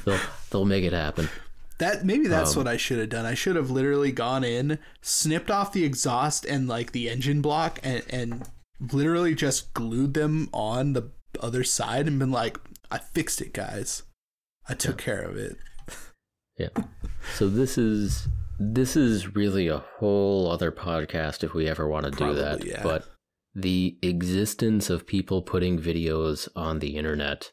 They'll, 0.06 0.20
they'll 0.52 0.66
make 0.66 0.84
it 0.84 0.94
happen. 0.94 1.30
That 1.80 2.06
maybe 2.06 2.28
that's 2.28 2.52
Um, 2.52 2.58
what 2.58 2.68
I 2.68 2.78
should 2.78 3.00
have 3.00 3.10
done. 3.10 3.26
I 3.26 3.34
should 3.34 3.56
have 3.56 3.72
literally 3.72 4.12
gone 4.12 4.44
in, 4.44 4.78
snipped 5.02 5.50
off 5.50 5.72
the 5.74 5.84
exhaust 5.86 6.46
and 6.46 6.68
like 6.68 6.92
the 6.92 7.10
engine 7.10 7.42
block, 7.42 7.80
and 7.84 8.04
and 8.10 8.48
literally 8.92 9.34
just 9.34 9.74
glued 9.74 10.14
them 10.14 10.50
on 10.54 10.94
the 10.94 11.10
other 11.40 11.64
side 11.64 12.06
and 12.08 12.20
been 12.20 12.32
like, 12.32 12.58
"I 12.92 13.00
fixed 13.00 13.42
it, 13.42 13.54
guys. 13.54 14.04
I 14.70 14.74
took 14.76 14.98
care 14.98 15.22
of 15.22 15.36
it." 15.38 15.58
Yeah. 16.58 16.70
So 17.36 17.48
this 17.50 17.78
is 17.78 18.28
this 18.72 18.96
is 18.96 19.36
really 19.36 19.68
a 19.68 19.84
whole 19.98 20.50
other 20.50 20.72
podcast 20.72 21.44
if 21.44 21.54
we 21.54 21.68
ever 21.68 21.88
want 21.88 22.06
to 22.06 22.12
do 22.12 22.34
that. 22.34 22.66
Yeah. 22.66 22.82
But 22.84 23.06
the 23.54 23.98
existence 24.02 24.90
of 24.90 25.06
people 25.08 25.42
putting 25.42 25.80
videos 25.80 26.48
on 26.56 26.80
the 26.80 26.96
internet, 26.96 27.52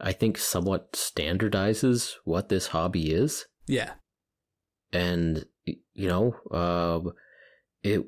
I 0.00 0.12
think 0.12 0.36
somewhat 0.38 0.92
standardizes 0.92 2.14
what 2.24 2.48
this 2.48 2.68
hobby 2.68 3.12
is. 3.12 3.46
Yeah, 3.66 3.92
And 4.92 5.46
you 5.64 6.08
know, 6.08 6.34
um 6.50 7.12
it 7.82 8.04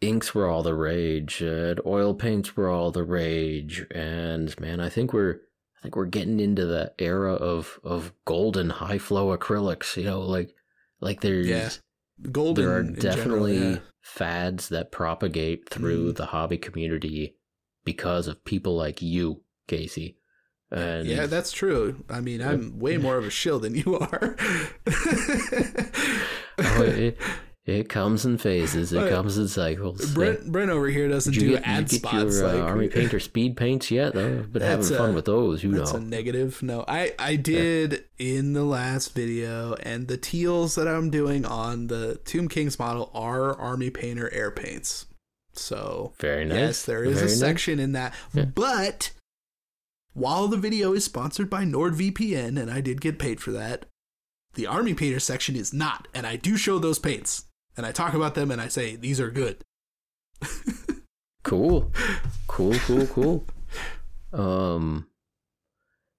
inks 0.00 0.34
were 0.34 0.46
all 0.46 0.62
the 0.62 0.74
rage, 0.74 1.40
and 1.40 1.80
oil 1.86 2.14
paints 2.14 2.56
were 2.56 2.68
all 2.68 2.90
the 2.90 3.04
rage, 3.04 3.86
and 3.90 4.58
man, 4.60 4.80
I 4.80 4.88
think 4.88 5.12
we're 5.12 5.40
I 5.78 5.82
think 5.82 5.96
we're 5.96 6.06
getting 6.06 6.40
into 6.40 6.66
the 6.66 6.92
era 6.98 7.34
of 7.34 7.80
of 7.82 8.12
golden 8.24 8.70
high 8.70 8.98
flow 8.98 9.36
acrylics. 9.36 9.96
You 9.96 10.04
know, 10.04 10.20
like 10.20 10.54
like 11.00 11.20
there's 11.20 11.46
Yeah. 11.46 11.70
golden. 12.30 12.64
there 12.64 12.74
are 12.76 12.80
in 12.80 12.94
general, 12.94 13.16
definitely 13.16 13.68
yeah. 13.70 13.78
fads 14.02 14.68
that 14.70 14.90
propagate 14.92 15.68
through 15.68 16.12
Mm. 16.12 16.16
the 16.16 16.26
hobby 16.26 16.58
community 16.58 17.36
because 17.84 18.26
of 18.28 18.44
people 18.44 18.76
like 18.76 19.00
you, 19.02 19.42
Casey. 19.66 20.16
And 20.70 21.06
yeah, 21.06 21.24
that's 21.26 21.50
true. 21.52 22.04
I 22.10 22.20
mean, 22.20 22.42
I'm 22.42 22.78
way 22.78 22.96
more 22.98 23.16
of 23.16 23.24
a 23.24 23.30
shill 23.30 23.58
than 23.58 23.74
you 23.74 23.96
are. 23.98 24.36
oh, 26.58 26.82
it, 26.82 27.16
it 27.68 27.88
comes 27.88 28.24
in 28.24 28.38
phases. 28.38 28.92
It 28.92 28.96
But 28.96 29.10
comes 29.10 29.36
in 29.38 29.46
cycles. 29.48 30.00
Yeah. 30.08 30.14
Brent, 30.14 30.50
Brent 30.52 30.70
over 30.70 30.88
here 30.88 31.08
doesn't 31.08 31.34
do 31.34 31.50
get, 31.50 31.62
ad 31.66 31.92
you 31.92 31.98
spots 31.98 32.34
your 32.38 32.46
uh, 32.46 32.52
like 32.54 32.62
army 32.62 32.88
painter 32.88 33.20
speed 33.20 33.56
paints 33.56 33.90
yet? 33.90 34.14
Though 34.14 34.38
I've 34.38 34.52
been 34.52 34.62
having 34.62 34.86
fun 34.86 35.10
a- 35.10 35.12
with 35.12 35.26
those. 35.26 35.62
You 35.62 35.72
That's 35.72 35.92
know. 35.92 35.98
That's 35.98 36.04
a 36.06 36.08
negative. 36.08 36.62
No, 36.62 36.84
I 36.88 37.12
I 37.18 37.36
did 37.36 38.04
in 38.18 38.54
the 38.54 38.64
last 38.64 39.14
video, 39.14 39.74
and 39.82 40.08
the 40.08 40.16
teals 40.16 40.74
that 40.76 40.88
I'm 40.88 41.10
doing 41.10 41.44
on 41.44 41.88
the 41.88 42.16
Tomb 42.24 42.48
Kings 42.48 42.78
model 42.78 43.10
are 43.14 43.56
Army 43.58 43.90
Painter 43.90 44.32
air 44.32 44.50
paints. 44.50 45.06
So 45.52 46.12
Very 46.20 46.44
nice. 46.44 46.56
yes, 46.58 46.84
there 46.84 47.04
is 47.04 47.14
Very 47.16 47.26
a 47.26 47.30
nice. 47.30 47.38
section 47.40 47.78
in 47.80 47.92
that. 47.92 48.14
Yeah. 48.32 48.44
But 48.44 49.10
while 50.14 50.48
the 50.48 50.56
video 50.56 50.92
is 50.92 51.04
sponsored 51.04 51.50
by 51.50 51.64
NordVPN, 51.64 52.60
and 52.60 52.70
I 52.70 52.80
did 52.80 53.00
get 53.00 53.18
paid 53.18 53.40
for 53.40 53.50
that, 53.52 53.86
the 54.54 54.66
Army 54.66 54.94
Painter 54.94 55.20
section 55.20 55.54
is 55.56 55.72
not, 55.72 56.08
and 56.14 56.26
I 56.26 56.36
do 56.36 56.56
show 56.56 56.78
those 56.78 56.98
paints, 56.98 57.44
and 57.78 57.86
I 57.86 57.92
talk 57.92 58.12
about 58.12 58.34
them, 58.34 58.50
and 58.50 58.60
I 58.60 58.68
say 58.68 58.94
these 58.96 59.18
are 59.20 59.30
good. 59.30 59.64
Cool. 61.42 61.92
Cool, 62.48 62.74
cool, 62.80 63.06
cool. 63.06 63.44
um 64.32 65.06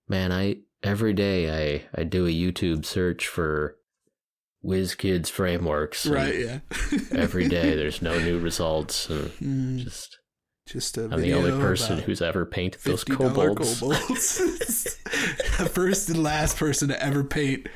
man, 0.08 0.32
I 0.32 0.60
every 0.84 1.12
day 1.14 1.82
I 1.84 1.84
I 2.00 2.04
do 2.06 2.26
a 2.26 2.30
YouTube 2.30 2.86
search 2.86 3.28
for 3.28 3.76
WizKids 4.64 5.30
frameworks. 5.30 6.06
Right? 6.06 6.36
Yeah. 6.40 6.60
Every 7.12 7.50
day 7.50 7.76
there's 7.76 8.02
no 8.02 8.18
new 8.20 8.40
results 8.40 9.08
Mm, 9.08 9.80
just 9.80 10.20
just 10.66 10.98
a 10.98 11.10
I'm 11.12 11.20
the 11.20 11.34
only 11.34 11.52
person 11.52 12.00
who's 12.00 12.22
ever 12.22 12.46
painted 12.46 12.82
those 12.84 13.04
kobolds. 13.04 13.80
kobolds. 13.82 14.38
the 15.58 15.70
first 15.74 16.10
and 16.10 16.24
last 16.24 16.56
person 16.58 16.88
to 16.90 17.04
ever 17.04 17.24
paint 17.26 17.68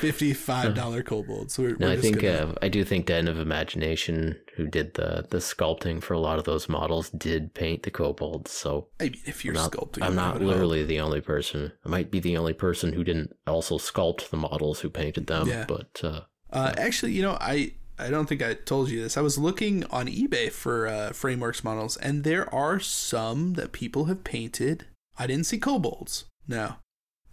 fifty-five 0.00 0.74
dollar 0.74 1.02
kobolds. 1.02 1.58
We're, 1.58 1.76
No, 1.76 1.86
we're 1.86 1.92
I 1.92 1.96
think 1.96 2.20
gonna- 2.20 2.52
uh, 2.52 2.54
I 2.62 2.68
do 2.68 2.84
think 2.84 3.06
Den 3.06 3.28
of 3.28 3.38
Imagination, 3.38 4.36
who 4.56 4.66
did 4.66 4.94
the 4.94 5.26
the 5.30 5.38
sculpting 5.38 6.02
for 6.02 6.14
a 6.14 6.18
lot 6.20 6.38
of 6.38 6.44
those 6.44 6.68
models, 6.68 7.10
did 7.10 7.54
paint 7.54 7.82
the 7.82 7.90
kobolds. 7.90 8.50
So 8.50 8.88
I 9.00 9.04
mean, 9.04 9.16
if 9.24 9.44
you're 9.44 9.54
I'm 9.54 9.62
not, 9.62 9.72
sculpting, 9.72 10.02
I'm 10.02 10.14
not 10.14 10.40
literally 10.40 10.84
the 10.84 11.00
only 11.00 11.20
person. 11.20 11.72
I 11.84 11.88
might 11.88 12.10
be 12.10 12.20
the 12.20 12.36
only 12.36 12.52
person 12.52 12.92
who 12.92 13.04
didn't 13.04 13.34
also 13.46 13.78
sculpt 13.78 14.30
the 14.30 14.36
models 14.36 14.80
who 14.80 14.90
painted 14.90 15.26
them. 15.26 15.48
Yeah. 15.48 15.64
But 15.66 16.00
uh, 16.02 16.20
Uh, 16.52 16.72
actually, 16.76 17.12
you 17.12 17.22
know, 17.22 17.36
I 17.40 17.72
I 17.98 18.10
don't 18.10 18.28
think 18.28 18.42
I 18.42 18.54
told 18.54 18.90
you 18.90 19.02
this. 19.02 19.16
I 19.16 19.20
was 19.20 19.38
looking 19.38 19.84
on 19.86 20.06
eBay 20.08 20.50
for 20.50 20.86
uh, 20.86 21.12
frameworks 21.12 21.62
models, 21.64 21.96
and 21.96 22.24
there 22.24 22.52
are 22.54 22.80
some 22.80 23.54
that 23.54 23.72
people 23.72 24.06
have 24.06 24.24
painted. 24.24 24.86
I 25.16 25.28
didn't 25.28 25.46
see 25.46 25.58
kobolds, 25.58 26.24
no, 26.48 26.74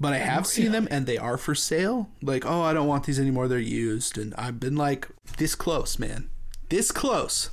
but 0.02 0.14
I 0.14 0.18
have 0.18 0.48
seen 0.48 0.72
them, 0.72 0.88
and 0.90 1.06
they 1.06 1.20
are 1.20 1.38
for 1.38 1.54
sale. 1.54 2.10
Like, 2.24 2.44
oh, 2.44 2.62
I 2.64 2.74
don't 2.74 2.88
want 2.88 3.06
these 3.06 3.20
anymore; 3.20 3.48
they're 3.48 3.60
used, 3.60 4.18
and 4.18 4.34
I've 4.36 4.60
been 4.60 4.76
like 4.76 5.08
this 5.38 5.54
close, 5.54 6.00
man, 6.00 6.30
this 6.70 6.92
close. 6.92 7.52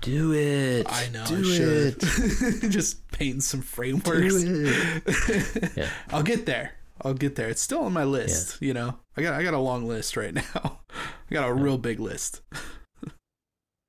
do 0.00 0.32
it. 0.32 0.86
I 0.88 1.08
know. 1.12 1.24
Do 1.26 1.42
I 1.42 1.56
it. 1.88 2.70
Just 2.70 3.06
painting 3.10 3.40
some 3.40 3.62
frameworks. 3.62 4.44
Yeah. 5.76 5.88
I'll 6.10 6.22
get 6.22 6.46
there. 6.46 6.74
I'll 7.02 7.14
get 7.14 7.34
there. 7.34 7.48
It's 7.48 7.62
still 7.62 7.80
on 7.80 7.92
my 7.92 8.04
list. 8.04 8.60
You 8.62 8.72
know, 8.72 8.98
I 9.16 9.22
got 9.22 9.34
I 9.34 9.42
got 9.42 9.54
a 9.54 9.58
long 9.58 9.88
list 9.88 10.16
right 10.16 10.34
now. 10.54 10.80
I 10.94 11.34
got 11.34 11.48
a 11.48 11.54
real 11.54 11.78
big 11.78 11.98
list. 11.98 12.42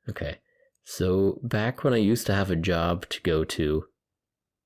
Okay. 0.09 0.39
So 0.83 1.39
back 1.43 1.83
when 1.83 1.93
I 1.93 1.97
used 1.97 2.25
to 2.27 2.33
have 2.33 2.49
a 2.49 2.55
job 2.55 3.07
to 3.09 3.21
go 3.21 3.43
to, 3.43 3.85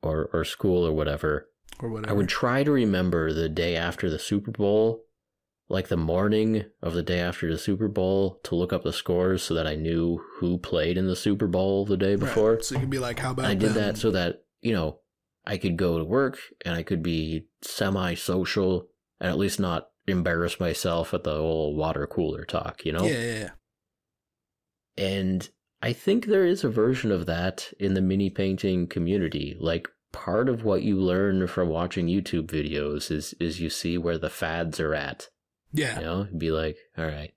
or 0.01 0.29
or 0.31 0.45
school 0.45 0.87
or 0.87 0.93
whatever, 0.93 1.49
Or 1.79 1.89
whatever. 1.89 2.11
I 2.11 2.15
would 2.15 2.29
try 2.29 2.63
to 2.63 2.71
remember 2.71 3.33
the 3.33 3.49
day 3.49 3.75
after 3.75 4.09
the 4.09 4.19
Super 4.19 4.51
Bowl, 4.51 5.03
like 5.67 5.87
the 5.89 5.97
morning 5.97 6.63
of 6.81 6.93
the 6.93 7.03
day 7.03 7.19
after 7.19 7.51
the 7.51 7.57
Super 7.57 7.87
Bowl, 7.87 8.39
to 8.43 8.55
look 8.55 8.71
up 8.71 8.83
the 8.83 8.93
scores 8.93 9.43
so 9.43 9.53
that 9.53 9.67
I 9.67 9.75
knew 9.75 10.21
who 10.39 10.57
played 10.57 10.97
in 10.97 11.07
the 11.07 11.15
Super 11.15 11.47
Bowl 11.47 11.85
the 11.85 11.97
day 11.97 12.11
Right. 12.11 12.19
before. 12.19 12.61
So 12.61 12.75
you 12.75 12.81
could 12.81 12.89
be 12.89 12.99
like, 12.99 13.19
how 13.19 13.31
about 13.31 13.45
I 13.45 13.55
did 13.55 13.69
them? 13.71 13.75
that 13.75 13.97
so 13.97 14.11
that, 14.11 14.43
you 14.61 14.73
know, 14.73 14.99
I 15.45 15.57
could 15.57 15.77
go 15.77 15.97
to 15.97 16.05
work 16.05 16.39
and 16.65 16.75
I 16.75 16.83
could 16.83 17.03
be 17.03 17.47
semi 17.61 18.15
social 18.15 18.87
and 19.19 19.29
at 19.29 19.37
least 19.37 19.59
not 19.59 19.89
embarrass 20.07 20.59
myself 20.59 21.13
at 21.13 21.23
the 21.23 21.35
old 21.35 21.77
water 21.77 22.07
cooler 22.07 22.45
talk, 22.45 22.85
you 22.85 22.91
know? 22.91 23.05
Yeah, 23.05 23.19
yeah, 23.19 23.39
yeah. 23.39 23.49
And 24.97 25.49
I 25.81 25.93
think 25.93 26.25
there 26.25 26.45
is 26.45 26.63
a 26.63 26.69
version 26.69 27.11
of 27.11 27.25
that 27.25 27.73
in 27.79 27.93
the 27.95 28.01
mini 28.01 28.29
painting 28.29 28.87
community. 28.87 29.57
Like 29.59 29.87
part 30.15 30.47
of 30.49 30.63
what 30.63 30.81
you 30.81 30.97
learn 30.97 31.45
from 31.47 31.67
watching 31.69 32.07
YouTube 32.07 32.47
videos 32.47 33.11
is 33.11 33.33
is 33.39 33.59
you 33.59 33.69
see 33.69 33.97
where 33.97 34.17
the 34.17 34.29
fads 34.29 34.79
are 34.79 34.93
at. 34.95 35.27
Yeah. 35.73 35.99
You 35.99 36.05
know, 36.05 36.27
You'd 36.31 36.39
be 36.39 36.51
like, 36.51 36.77
all 36.97 37.05
right, 37.05 37.33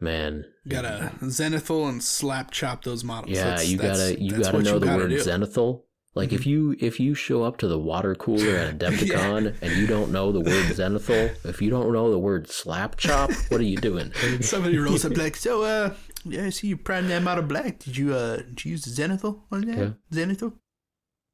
man. 0.00 0.44
Gotta 0.68 1.12
zenithal 1.22 1.88
and 1.88 2.02
slap 2.02 2.50
chop 2.52 2.84
those 2.84 3.02
models. 3.04 3.36
Yeah, 3.36 3.44
That's- 3.44 3.68
you 3.68 3.76
that's- 3.78 3.98
gotta 4.10 4.22
you 4.22 4.30
gotta 4.38 4.62
know 4.62 4.78
the 4.78 4.86
gotta 4.86 5.02
word 5.02 5.10
do. 5.10 5.16
zenithal. 5.18 5.82
Like 6.14 6.32
if 6.32 6.42
Mhm. 6.42 6.46
you 6.46 6.76
if 6.78 7.00
you 7.00 7.14
show 7.14 7.42
up 7.42 7.56
to 7.58 7.68
the 7.68 7.78
water 7.78 8.14
cooler 8.14 8.54
at 8.56 8.78
Adepticon 8.78 9.56
and 9.62 9.72
you 9.76 9.86
don't 9.86 10.12
know 10.12 10.30
the 10.30 10.40
word 10.40 10.66
zenithal, 10.78 11.34
if 11.44 11.62
you 11.62 11.70
don't 11.70 11.90
know 11.92 12.10
the 12.10 12.18
word 12.18 12.48
slap 12.50 12.96
chop, 12.96 13.30
what 13.48 13.60
are 13.60 13.64
you 13.64 13.78
doing? 13.78 14.12
Somebody 14.42 14.76
rolls 14.78 15.04
up 15.06 15.16
like, 15.16 15.36
so, 15.36 15.62
uh, 15.62 15.94
yeah, 16.24 16.44
I 16.44 16.50
see 16.50 16.68
you 16.68 16.76
primed 16.76 17.08
them 17.10 17.26
out 17.26 17.38
of 17.38 17.48
black. 17.48 17.78
Did 17.78 17.96
you, 17.96 18.14
uh, 18.14 18.36
did 18.36 18.64
you 18.64 18.72
use 18.72 18.84
zenithal 18.84 19.40
on 19.50 19.62
that? 19.62 19.78
Yeah. 19.78 19.90
Zenithal? 20.12 20.52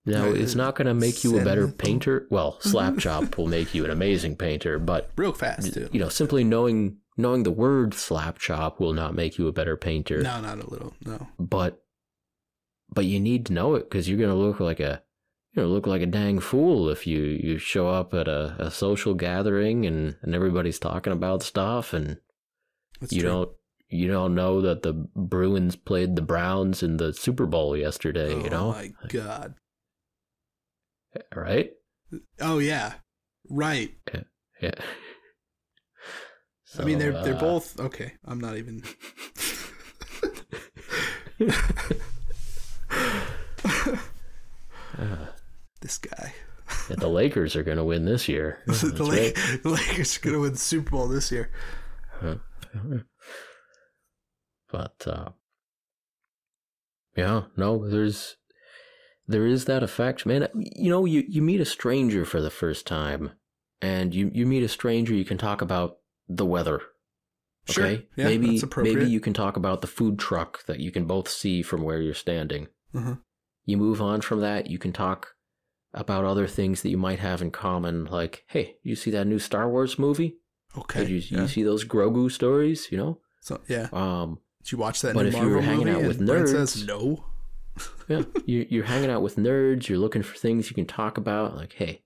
No, 0.09 0.33
it's 0.33 0.55
not 0.55 0.75
going 0.75 0.87
to 0.87 0.95
make 0.95 1.23
you 1.25 1.39
a 1.39 1.45
better 1.45 1.69
painter. 1.69 2.27
Well, 2.31 2.59
slap 2.61 2.99
chop 2.99 3.37
will 3.39 3.47
make 3.47 3.75
you 3.75 3.85
an 3.85 3.91
amazing 3.91 4.37
painter, 4.37 4.79
but 4.79 5.11
Real 5.17 5.33
fast, 5.33 5.75
too. 5.75 5.89
you 5.93 6.01
know, 6.01 6.09
simply 6.09 6.45
knowing 6.45 6.99
knowing 7.17 7.43
the 7.43 7.51
word 7.51 7.95
slap 7.95 8.39
chop 8.39 8.81
will 8.81 8.93
not 8.93 9.15
make 9.15 9.39
you 9.39 9.49
a 9.49 9.53
better 9.53 9.77
painter. 9.77 10.23
No, 10.23 10.41
not 10.41 10.59
a 10.59 10.71
little. 10.71 10.95
No. 11.05 11.29
But 11.39 11.83
but 12.93 13.05
you 13.05 13.21
need 13.21 13.47
to 13.47 13.53
know 13.53 13.75
it 13.75 13.89
because 13.91 14.09
you're 14.09 14.19
going 14.19 14.31
to 14.31 14.37
look 14.37 14.61
like 14.61 14.81
a 14.81 15.03
you 15.53 15.63
know 15.63 15.69
look 15.69 15.87
like 15.87 16.03
a 16.03 16.07
dang 16.07 16.39
fool 16.39 16.89
if 16.89 17.07
you 17.07 17.21
you 17.21 17.59
show 17.59 17.89
up 17.89 18.15
at 18.15 18.29
a, 18.29 18.55
a 18.59 18.71
social 18.71 19.15
gathering 19.15 19.85
and 19.87 20.17
and 20.23 20.35
everybody's 20.35 20.79
talking 20.79 21.13
about 21.13 21.43
stuff 21.43 21.93
and 21.93 22.19
That's 23.01 23.13
you 23.13 23.23
true. 23.23 23.31
don't 23.31 23.51
you 23.91 24.07
don't 24.09 24.35
know 24.35 24.61
that 24.61 24.83
the 24.83 24.93
Bruins 24.93 25.75
played 25.75 26.15
the 26.15 26.23
Browns 26.23 26.83
in 26.83 26.99
the 26.99 27.13
Super 27.15 27.47
Bowl 27.47 27.75
yesterday. 27.77 28.35
Oh, 28.35 28.45
you 28.45 28.51
know, 28.51 28.73
my 28.73 28.93
God. 29.09 29.55
Right? 31.35 31.71
Oh, 32.41 32.59
yeah. 32.59 32.95
Right. 33.49 33.95
Yeah. 34.61 34.75
I 36.79 36.85
mean, 36.85 36.99
they're 36.99 37.13
they're 37.13 37.35
uh, 37.35 37.41
both 37.41 37.81
okay. 37.81 38.13
I'm 38.25 38.41
not 38.41 38.57
even. 38.57 38.83
this 45.81 45.99
guy. 45.99 46.35
Yeah, 46.91 46.97
the 46.97 47.09
Lakers 47.09 47.57
are 47.57 47.63
going 47.63 47.79
to 47.79 47.85
win 47.85 48.05
this 48.05 48.29
year. 48.29 48.63
The, 48.67 49.05
La- 49.05 49.11
right. 49.11 49.35
the 49.63 49.71
Lakers 49.71 50.17
are 50.17 50.21
going 50.21 50.35
to 50.35 50.41
win 50.41 50.53
the 50.53 50.59
Super 50.59 50.91
Bowl 50.91 51.09
this 51.09 51.33
year. 51.33 51.51
But 54.71 55.07
uh, 55.07 55.31
yeah, 57.17 57.43
no, 57.57 57.89
there's 57.89 58.37
there 59.29 59.47
is 59.47 59.67
that 59.67 59.83
effect, 59.83 60.27
man. 60.27 60.49
You 60.55 60.91
know, 60.91 61.05
you 61.05 61.23
you 61.29 61.43
meet 61.43 61.61
a 61.61 61.65
stranger 61.65 62.25
for 62.25 62.41
the 62.41 62.51
first 62.51 62.87
time, 62.87 63.33
and 63.81 64.15
you 64.15 64.31
you 64.35 64.47
meet 64.47 64.63
a 64.65 64.69
stranger. 64.69 65.15
You 65.15 65.25
can 65.25 65.39
talk 65.39 65.61
about 65.63 65.99
the 66.29 66.47
weather. 66.47 66.81
Sure. 67.69 67.85
Okay, 67.85 68.07
Yeah, 68.17 68.25
maybe 68.25 68.63
maybe 68.79 69.07
you 69.07 69.21
can 69.21 69.35
talk 69.35 69.57
about 69.59 69.83
the 69.83 69.87
food 69.87 70.19
truck 70.19 70.65
that 70.65 70.81
you 70.81 70.91
can 70.91 71.05
both 71.05 71.29
see 71.29 71.61
from 71.63 71.83
where 71.83 72.01
you're 72.01 72.15
standing. 72.15 72.69
Mhm. 72.95 73.21
You 73.67 73.77
move 73.77 74.01
on 74.01 74.23
from 74.23 74.41
that. 74.41 74.69
You 74.71 74.79
can 74.79 74.93
talk 74.95 75.35
about 75.93 76.25
other 76.25 76.47
things 76.47 76.81
that 76.83 76.89
you 76.89 76.97
might 76.97 77.19
have 77.19 77.43
in 77.43 77.51
common, 77.51 78.07
like, 78.07 78.45
hey, 78.49 78.77
you 78.83 78.97
see 78.97 79.11
that 79.11 79.27
new 79.27 79.39
Star 79.39 79.69
Wars 79.71 79.99
movie? 79.99 80.39
Okay. 80.79 81.01
Did 81.01 81.11
you, 81.11 81.17
yeah. 81.37 81.43
you 81.43 81.49
see 81.49 81.63
those 81.63 81.85
Grogu 81.85 82.31
stories? 82.31 82.89
You 82.91 82.97
know, 82.99 83.21
So 83.41 83.61
yeah. 83.69 83.89
um, 83.93 84.39
Did 84.63 84.73
you 84.73 84.79
watch 84.79 85.03
that 85.03 85.15
But 85.15 85.25
new 85.25 85.29
if 85.29 85.35
you 85.37 85.49
were 85.51 85.61
hanging 85.61 85.87
movie? 85.89 86.01
out 86.03 86.09
with 86.09 86.21
nerds- 86.21 86.49
says 86.53 86.87
no. 86.87 87.27
yeah, 88.09 88.23
you, 88.47 88.67
you're 88.71 88.85
hanging 88.85 89.11
out 89.11 89.23
with 89.23 89.37
nerds. 89.37 89.89
You're 89.89 89.99
looking 89.99 90.23
for 90.23 90.37
things 90.37 90.69
you 90.71 90.75
can 90.75 90.87
talk 90.87 91.19
about. 91.19 91.57
Like, 91.57 91.73
hey, 91.75 92.03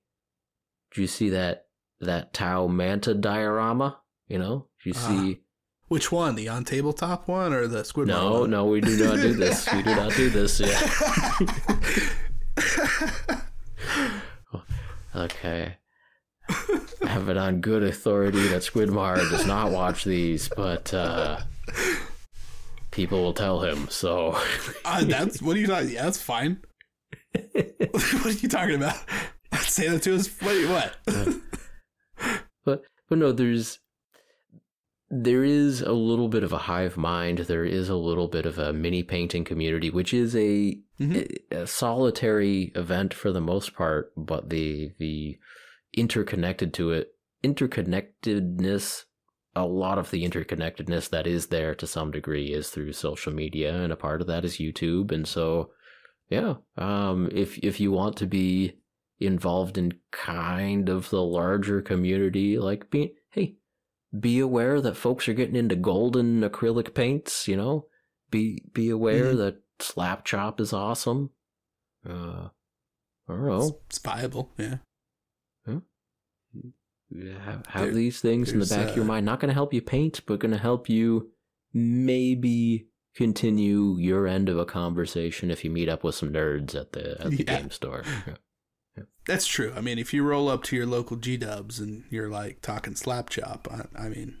do 0.93 1.01
you 1.01 1.07
see 1.07 1.29
that 1.29 1.65
that 2.01 2.33
Tau 2.33 2.67
Manta 2.67 3.13
diorama? 3.13 3.99
You 4.27 4.39
know, 4.39 4.67
did 4.83 4.95
you 4.95 5.01
Ah, 5.01 5.07
see? 5.07 5.39
Which 5.87 6.11
one? 6.11 6.35
The 6.35 6.47
on 6.49 6.63
tabletop 6.65 7.27
one 7.27 7.53
or 7.53 7.67
the 7.67 7.83
Squid 7.85 8.07
no, 8.07 8.41
one? 8.41 8.49
no, 8.49 8.65
we 8.65 8.81
do 8.81 8.97
not 9.03 9.17
do 9.17 9.33
this. 9.33 9.71
we 9.71 9.83
do 9.83 9.95
not 9.95 10.13
do 10.13 10.29
this. 10.29 10.59
Yeah. 10.59 10.79
okay. 15.15 15.77
I 16.49 17.07
have 17.07 17.29
it 17.29 17.37
on 17.37 17.61
good 17.61 17.83
authority 17.83 18.47
that 18.47 18.61
Squidmar 18.63 19.17
does 19.29 19.45
not 19.45 19.71
watch 19.71 20.03
these, 20.03 20.49
but 20.49 20.93
uh, 20.93 21.39
people 22.93 23.21
will 23.21 23.33
tell 23.33 23.59
him. 23.61 23.87
So 23.89 24.37
Uh, 24.85 25.03
that's 25.03 25.41
what 25.41 25.57
are 25.57 25.59
you 25.59 25.67
talking? 25.67 25.89
Yeah, 25.89 26.03
that's 26.03 26.21
fine. 26.21 26.59
what 27.51 28.25
are 28.25 28.31
you 28.31 28.47
talking 28.49 28.75
about? 28.75 28.97
i 29.51 29.57
Say 29.57 29.89
that 29.89 30.01
to 30.03 30.15
us. 30.15 30.29
Wait, 30.41 30.67
what? 30.69 30.95
but 32.65 32.83
but 33.09 33.17
no 33.17 33.31
there's 33.31 33.79
there 35.09 35.43
is 35.43 35.81
a 35.81 35.91
little 35.91 36.27
bit 36.27 36.43
of 36.43 36.51
a 36.53 36.57
hive 36.57 36.97
mind 36.97 37.39
there 37.39 37.65
is 37.65 37.87
a 37.89 37.95
little 37.95 38.27
bit 38.27 38.45
of 38.47 38.57
a 38.57 38.73
mini 38.73 39.03
painting 39.03 39.43
community 39.43 39.89
which 39.91 40.13
is 40.13 40.35
a, 40.35 40.77
Mhm. 40.99 41.29
a, 41.51 41.61
a 41.61 41.67
solitary 41.67 42.71
event 42.75 43.13
for 43.13 43.31
the 43.31 43.41
most 43.41 43.75
part 43.75 44.11
but 44.17 44.49
the 44.49 44.91
the 44.99 45.37
interconnected 45.95 46.73
to 46.75 46.91
it 46.91 47.09
interconnectedness 47.43 49.03
a 49.55 49.65
lot 49.65 49.97
of 49.99 50.09
the 50.11 50.23
interconnectedness 50.27 51.09
that 51.09 51.27
is 51.27 51.47
there 51.47 51.75
to 51.75 51.85
some 51.85 52.09
degree 52.11 52.51
is 52.53 52.69
through 52.69 52.91
social 52.93 53.31
media 53.33 53.73
and 53.75 53.93
a 53.93 53.95
part 53.95 54.19
of 54.21 54.27
that 54.27 54.43
is 54.43 54.57
youtube 54.57 55.11
and 55.11 55.27
so 55.27 55.69
yeah 56.29 56.55
um 56.77 57.29
if 57.31 57.57
if 57.59 57.79
you 57.79 57.91
want 57.91 58.17
to 58.17 58.25
be 58.25 58.73
involved 59.19 59.77
in 59.77 59.93
kind 60.11 60.89
of 60.89 61.09
the 61.11 61.21
larger 61.21 61.81
community 61.81 62.57
like 62.57 62.89
be 62.89 63.13
hey 63.31 63.55
be 64.19 64.39
aware 64.39 64.81
that 64.81 64.97
folks 64.97 65.27
are 65.27 65.33
getting 65.33 65.55
into 65.55 65.75
golden 65.75 66.41
acrylic 66.41 66.93
paints 66.93 67.47
you 67.47 67.55
know 67.55 67.85
be 68.31 68.63
be 68.73 68.89
aware 68.89 69.33
Mhm. 69.33 69.37
that 69.37 69.61
slap 69.79 70.25
chop 70.25 70.59
is 70.59 70.73
awesome 70.73 71.29
uh 72.07 72.49
i 73.27 73.33
don't 73.33 73.61
It's, 73.61 73.71
it's 73.87 73.97
viable. 73.99 74.51
Yeah. 74.57 74.77
Have, 77.45 77.65
have 77.67 77.83
There- 77.85 77.93
these 77.93 78.19
things 78.21 78.51
in 78.51 78.59
the 78.59 78.65
back 78.65 78.89
of 78.89 78.95
your 78.95 79.05
uh, 79.05 79.07
mind 79.07 79.25
not 79.25 79.39
going 79.39 79.49
to 79.49 79.53
help 79.53 79.73
you 79.73 79.81
paint 79.81 80.21
but 80.25 80.39
going 80.39 80.51
to 80.53 80.57
help 80.57 80.89
you 80.89 81.31
maybe 81.73 82.87
continue 83.15 83.95
your 83.99 84.27
end 84.27 84.49
of 84.49 84.57
a 84.57 84.65
conversation 84.65 85.51
if 85.51 85.63
you 85.63 85.69
meet 85.69 85.87
up 85.89 86.03
with 86.03 86.15
some 86.15 86.31
nerds 86.33 86.75
at 86.75 86.93
the 86.93 87.19
at 87.21 87.29
the 87.31 87.43
Yeah. 87.47 87.59
game 87.59 87.71
store 87.71 88.03
Yeah. 88.95 89.03
That's 89.25 89.47
true. 89.47 89.73
I 89.75 89.81
mean, 89.81 89.97
if 89.97 90.13
you 90.13 90.23
roll 90.23 90.49
up 90.49 90.61
to 90.65 90.75
your 90.75 90.85
local 90.85 91.17
G 91.17 91.35
Dubs 91.35 91.79
and 91.79 92.03
you're 92.11 92.29
like 92.29 92.61
talking 92.61 92.93
slap 92.95 93.29
chop, 93.31 93.67
I, 93.71 94.05
I 94.05 94.09
mean, 94.09 94.37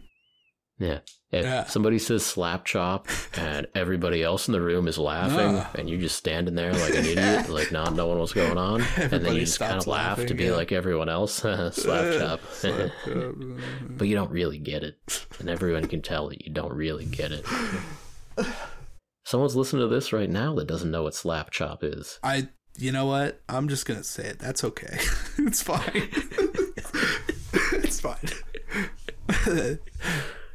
Yeah. 0.83 0.99
If 1.31 1.45
Yeah. 1.45 1.63
somebody 1.65 1.97
says 1.97 2.23
slap 2.23 2.65
chop 2.65 3.07
and 3.35 3.65
everybody 3.73 4.21
else 4.21 4.47
in 4.47 4.51
the 4.51 4.61
room 4.61 4.87
is 4.87 4.99
laughing 4.99 5.65
and 5.79 5.89
you're 5.89 5.99
just 5.99 6.15
standing 6.15 6.53
there 6.53 6.73
like 6.73 6.93
an 6.93 7.05
idiot, 7.05 7.49
like 7.49 7.71
not 7.71 7.95
knowing 7.95 8.19
what's 8.19 8.33
going 8.33 8.57
on, 8.57 8.81
and 8.97 9.09
then 9.25 9.33
you 9.33 9.39
just 9.41 9.57
kind 9.57 9.77
of 9.77 9.87
laugh 9.87 10.23
to 10.25 10.33
be 10.35 10.45
yeah. 10.45 10.55
like 10.55 10.71
everyone 10.71 11.09
else, 11.09 11.33
slap 11.35 11.73
chop. 11.73 12.39
slap 12.51 12.91
chop. 13.03 13.31
but 13.89 14.07
you 14.07 14.13
don't 14.15 14.29
really 14.29 14.59
get 14.59 14.83
it. 14.83 15.25
And 15.39 15.49
everyone 15.49 15.87
can 15.87 16.01
tell 16.03 16.29
that 16.29 16.45
you 16.45 16.53
don't 16.53 16.73
really 16.73 17.05
get 17.05 17.31
it. 17.31 17.45
Someone's 19.25 19.55
listening 19.55 19.81
to 19.81 19.87
this 19.87 20.13
right 20.13 20.29
now 20.29 20.53
that 20.55 20.67
doesn't 20.67 20.91
know 20.91 21.03
what 21.03 21.15
slap 21.15 21.49
chop 21.49 21.83
is. 21.83 22.19
I, 22.21 22.49
you 22.77 22.91
know 22.91 23.05
what? 23.07 23.41
I'm 23.49 23.69
just 23.69 23.85
gonna 23.87 24.03
say 24.03 24.25
it. 24.25 24.39
That's 24.39 24.63
okay. 24.63 24.99
it's 25.39 25.63
fine. 25.63 26.09
it's 27.71 28.01
fine. 28.01 29.79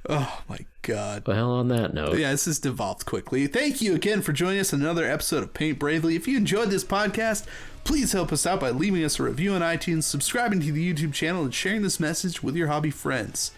Oh 0.09 0.43
my 0.49 0.59
god. 0.83 1.27
Well, 1.27 1.51
on 1.53 1.69
that 1.69 1.93
note, 1.95 2.19
Yeah, 2.19 2.31
this 2.31 2.47
has 2.47 2.59
devolved 2.59 3.05
quickly. 3.07 3.47
Thank 3.47 3.81
you 3.81 3.95
again 3.95 4.23
for 4.23 4.33
joining 4.33 4.61
us 4.61 4.73
in 4.73 4.81
another 4.81 5.05
episode 5.05 5.43
of 5.43 5.55
Paint 5.55 5.79
Bravely. 5.79 6.17
If 6.17 6.27
you 6.27 6.37
enjoyed 6.37 6.71
this 6.71 6.85
podcast, 6.85 7.47
please 7.85 8.13
help 8.13 8.33
us 8.33 8.47
out 8.47 8.61
by 8.61 8.71
leaving 8.71 9.05
us 9.05 9.19
a 9.19 9.23
review 9.23 9.53
on 9.55 9.61
iTunes, 9.63 10.05
subscribing 10.05 10.61
to 10.61 10.73
the 10.73 10.95
YouTube 10.95 11.13
channel, 11.13 11.45
and 11.45 11.55
sharing 11.55 11.83
this 11.83 12.01
message 12.01 12.43
with 12.43 12.57
your 12.57 12.69
hobby 12.69 12.91
friends. 12.91 13.53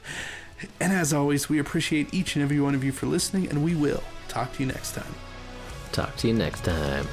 And 0.81 0.93
as 0.93 1.13
always, 1.13 1.49
we 1.49 1.59
appreciate 1.59 2.13
each 2.13 2.37
and 2.37 2.43
every 2.43 2.61
one 2.61 2.75
of 2.75 2.85
you 2.85 2.93
for 2.93 3.07
listening, 3.07 3.49
and 3.49 3.65
we 3.65 3.75
will 3.75 4.03
talk 4.29 4.53
to 4.55 4.61
you 4.61 4.67
next 4.67 4.93
time. 4.95 5.15
talk 5.93 6.15
to 6.17 6.29
you 6.29 6.35
next 6.35 6.65
time. 6.65 7.07